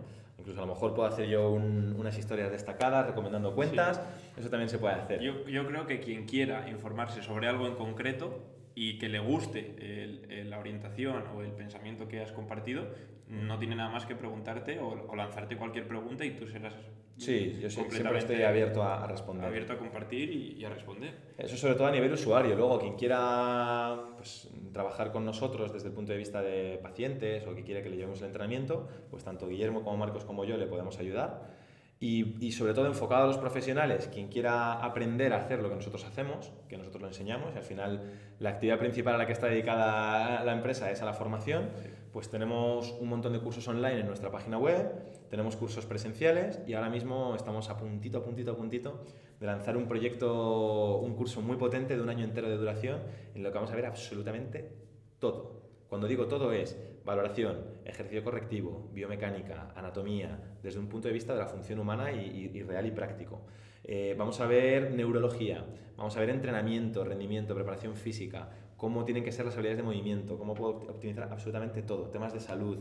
Incluso 0.42 0.60
a 0.60 0.66
lo 0.66 0.74
mejor 0.74 0.92
puedo 0.92 1.06
hacer 1.08 1.28
yo 1.28 1.50
un- 1.52 1.94
unas 1.96 2.18
historias 2.18 2.50
destacadas 2.50 3.06
recomendando 3.06 3.54
cuentas, 3.54 4.00
eso 4.36 4.50
también 4.50 4.68
se 4.68 4.76
puede 4.78 4.94
hacer. 4.96 5.20
Yo, 5.20 5.46
yo 5.46 5.64
creo 5.68 5.86
que 5.86 6.00
quien 6.00 6.26
quiera 6.26 6.68
informarse 6.68 7.22
sobre 7.22 7.46
algo 7.46 7.68
en 7.68 7.76
concreto 7.76 8.40
y 8.74 8.98
que 8.98 9.08
le 9.08 9.20
guste 9.20 9.76
el- 9.78 10.26
el- 10.32 10.50
la 10.50 10.58
orientación 10.58 11.22
o 11.36 11.42
el 11.42 11.52
pensamiento 11.52 12.08
que 12.08 12.20
has 12.22 12.32
compartido, 12.32 12.86
no 13.32 13.58
tiene 13.58 13.74
nada 13.74 13.90
más 13.90 14.06
que 14.06 14.14
preguntarte 14.14 14.78
o, 14.78 15.06
o 15.08 15.16
lanzarte 15.16 15.56
cualquier 15.56 15.88
pregunta 15.88 16.24
y 16.24 16.36
tú 16.36 16.46
serás 16.46 16.74
Sí, 17.16 17.58
yo 17.60 17.70
siempre 17.70 18.18
estoy 18.18 18.42
abierto 18.42 18.82
a, 18.82 19.04
a 19.04 19.06
responder. 19.06 19.44
abierto 19.46 19.74
a 19.74 19.78
compartir 19.78 20.30
y, 20.30 20.52
y 20.58 20.64
a 20.64 20.70
responder. 20.70 21.14
Eso 21.38 21.56
sobre 21.56 21.74
todo 21.74 21.86
a 21.86 21.90
nivel 21.90 22.12
usuario. 22.12 22.56
Luego, 22.56 22.80
quien 22.80 22.94
quiera 22.94 23.96
pues, 24.16 24.48
trabajar 24.72 25.12
con 25.12 25.24
nosotros 25.24 25.72
desde 25.72 25.88
el 25.88 25.94
punto 25.94 26.12
de 26.12 26.18
vista 26.18 26.42
de 26.42 26.78
pacientes 26.82 27.46
o 27.46 27.54
que 27.54 27.62
quiere 27.62 27.82
que 27.82 27.90
le 27.90 27.96
llevemos 27.96 28.20
el 28.20 28.26
entrenamiento, 28.26 28.88
pues 29.10 29.24
tanto 29.24 29.46
Guillermo 29.46 29.84
como 29.84 29.96
Marcos 29.98 30.24
como 30.24 30.44
yo 30.44 30.56
le 30.56 30.66
podemos 30.66 30.98
ayudar. 30.98 31.62
Y, 32.00 32.44
y 32.44 32.50
sobre 32.50 32.74
todo 32.74 32.86
enfocado 32.86 33.24
a 33.24 33.26
los 33.28 33.38
profesionales, 33.38 34.08
quien 34.12 34.26
quiera 34.26 34.72
aprender 34.72 35.32
a 35.32 35.36
hacer 35.36 35.62
lo 35.62 35.68
que 35.68 35.76
nosotros 35.76 36.04
hacemos, 36.04 36.50
que 36.68 36.76
nosotros 36.76 37.00
lo 37.02 37.06
enseñamos, 37.08 37.54
y 37.54 37.58
al 37.58 37.62
final 37.62 38.10
la 38.40 38.50
actividad 38.50 38.80
principal 38.80 39.14
a 39.14 39.18
la 39.18 39.26
que 39.26 39.32
está 39.32 39.46
dedicada 39.46 40.42
la 40.42 40.52
empresa 40.52 40.90
es 40.90 41.00
a 41.00 41.04
la 41.04 41.12
formación, 41.14 41.68
pues 42.12 42.28
tenemos 42.28 42.94
un 43.00 43.08
montón 43.08 43.32
de 43.32 43.40
cursos 43.40 43.66
online 43.68 44.00
en 44.00 44.06
nuestra 44.06 44.30
página 44.30 44.58
web, 44.58 44.92
tenemos 45.30 45.56
cursos 45.56 45.86
presenciales 45.86 46.60
y 46.66 46.74
ahora 46.74 46.90
mismo 46.90 47.34
estamos 47.34 47.70
a 47.70 47.78
puntito, 47.78 48.18
a 48.18 48.22
puntito, 48.22 48.52
a 48.52 48.56
puntito 48.56 49.04
de 49.40 49.46
lanzar 49.46 49.76
un 49.78 49.88
proyecto, 49.88 50.98
un 50.98 51.14
curso 51.14 51.40
muy 51.40 51.56
potente 51.56 51.96
de 51.96 52.02
un 52.02 52.10
año 52.10 52.24
entero 52.24 52.50
de 52.50 52.56
duración 52.58 53.00
en 53.34 53.42
lo 53.42 53.50
que 53.50 53.54
vamos 53.54 53.72
a 53.72 53.76
ver 53.76 53.86
absolutamente 53.86 54.70
todo. 55.18 55.62
Cuando 55.88 56.06
digo 56.06 56.26
todo 56.26 56.52
es 56.52 56.78
valoración, 57.04 57.64
ejercicio 57.84 58.22
correctivo, 58.22 58.90
biomecánica, 58.92 59.72
anatomía, 59.74 60.38
desde 60.62 60.78
un 60.78 60.88
punto 60.88 61.08
de 61.08 61.14
vista 61.14 61.32
de 61.32 61.40
la 61.40 61.46
función 61.46 61.78
humana 61.80 62.12
y, 62.12 62.62
real 62.62 62.86
y 62.86 62.90
práctico. 62.90 63.42
Eh, 63.84 64.14
vamos 64.16 64.40
a 64.40 64.46
ver 64.46 64.92
neurología, 64.92 65.64
vamos 65.96 66.16
a 66.16 66.20
ver 66.20 66.30
entrenamiento, 66.30 67.04
rendimiento, 67.04 67.54
preparación 67.54 67.96
física, 67.96 68.50
cómo 68.82 69.04
tienen 69.04 69.22
que 69.22 69.30
ser 69.30 69.44
las 69.44 69.54
habilidades 69.54 69.76
de 69.76 69.84
movimiento, 69.84 70.36
cómo 70.36 70.54
puedo 70.54 70.80
opt- 70.80 70.90
optimizar 70.90 71.28
absolutamente 71.30 71.82
todo, 71.82 72.10
temas 72.10 72.32
de 72.32 72.40
salud. 72.40 72.76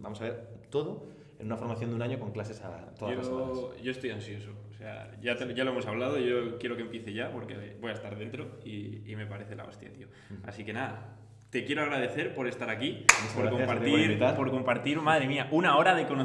Vamos 0.00 0.20
a 0.20 0.24
ver 0.24 0.48
todo 0.68 1.08
en 1.38 1.46
una 1.46 1.56
formación 1.56 1.88
de 1.88 1.96
un 1.96 2.02
año 2.02 2.18
con 2.20 2.30
clases 2.30 2.60
a 2.60 2.94
todas 2.98 3.16
las 3.16 3.26
semanas. 3.26 3.48
Yo, 3.78 3.82
yo 3.84 3.90
estoy 3.90 4.10
ansioso. 4.10 4.50
O 4.70 4.74
sea, 4.74 5.16
ya, 5.22 5.34
te- 5.34 5.54
ya 5.54 5.64
lo 5.64 5.70
hemos 5.70 5.86
hablado, 5.86 6.18
yo 6.18 6.58
quiero 6.58 6.76
que 6.76 6.82
empiece 6.82 7.14
ya 7.14 7.32
porque 7.32 7.78
voy 7.80 7.88
a 7.90 7.94
estar 7.94 8.18
dentro 8.18 8.58
y, 8.66 9.10
y 9.10 9.16
me 9.16 9.24
parece 9.24 9.56
la 9.56 9.64
hostia, 9.64 9.90
tío. 9.90 10.08
Así 10.44 10.62
que 10.62 10.74
nada, 10.74 11.16
te 11.48 11.64
quiero 11.64 11.80
agradecer 11.84 12.34
por 12.34 12.46
estar 12.48 12.68
aquí, 12.68 13.06
por 13.32 13.44
gracias 13.56 13.66
compartir, 13.78 14.18
por 14.36 14.50
compartir, 14.50 15.00
madre 15.00 15.26
mía, 15.26 15.48
una 15.52 15.78
hora 15.78 15.94
de 15.94 16.02
conocimiento. 16.06 16.24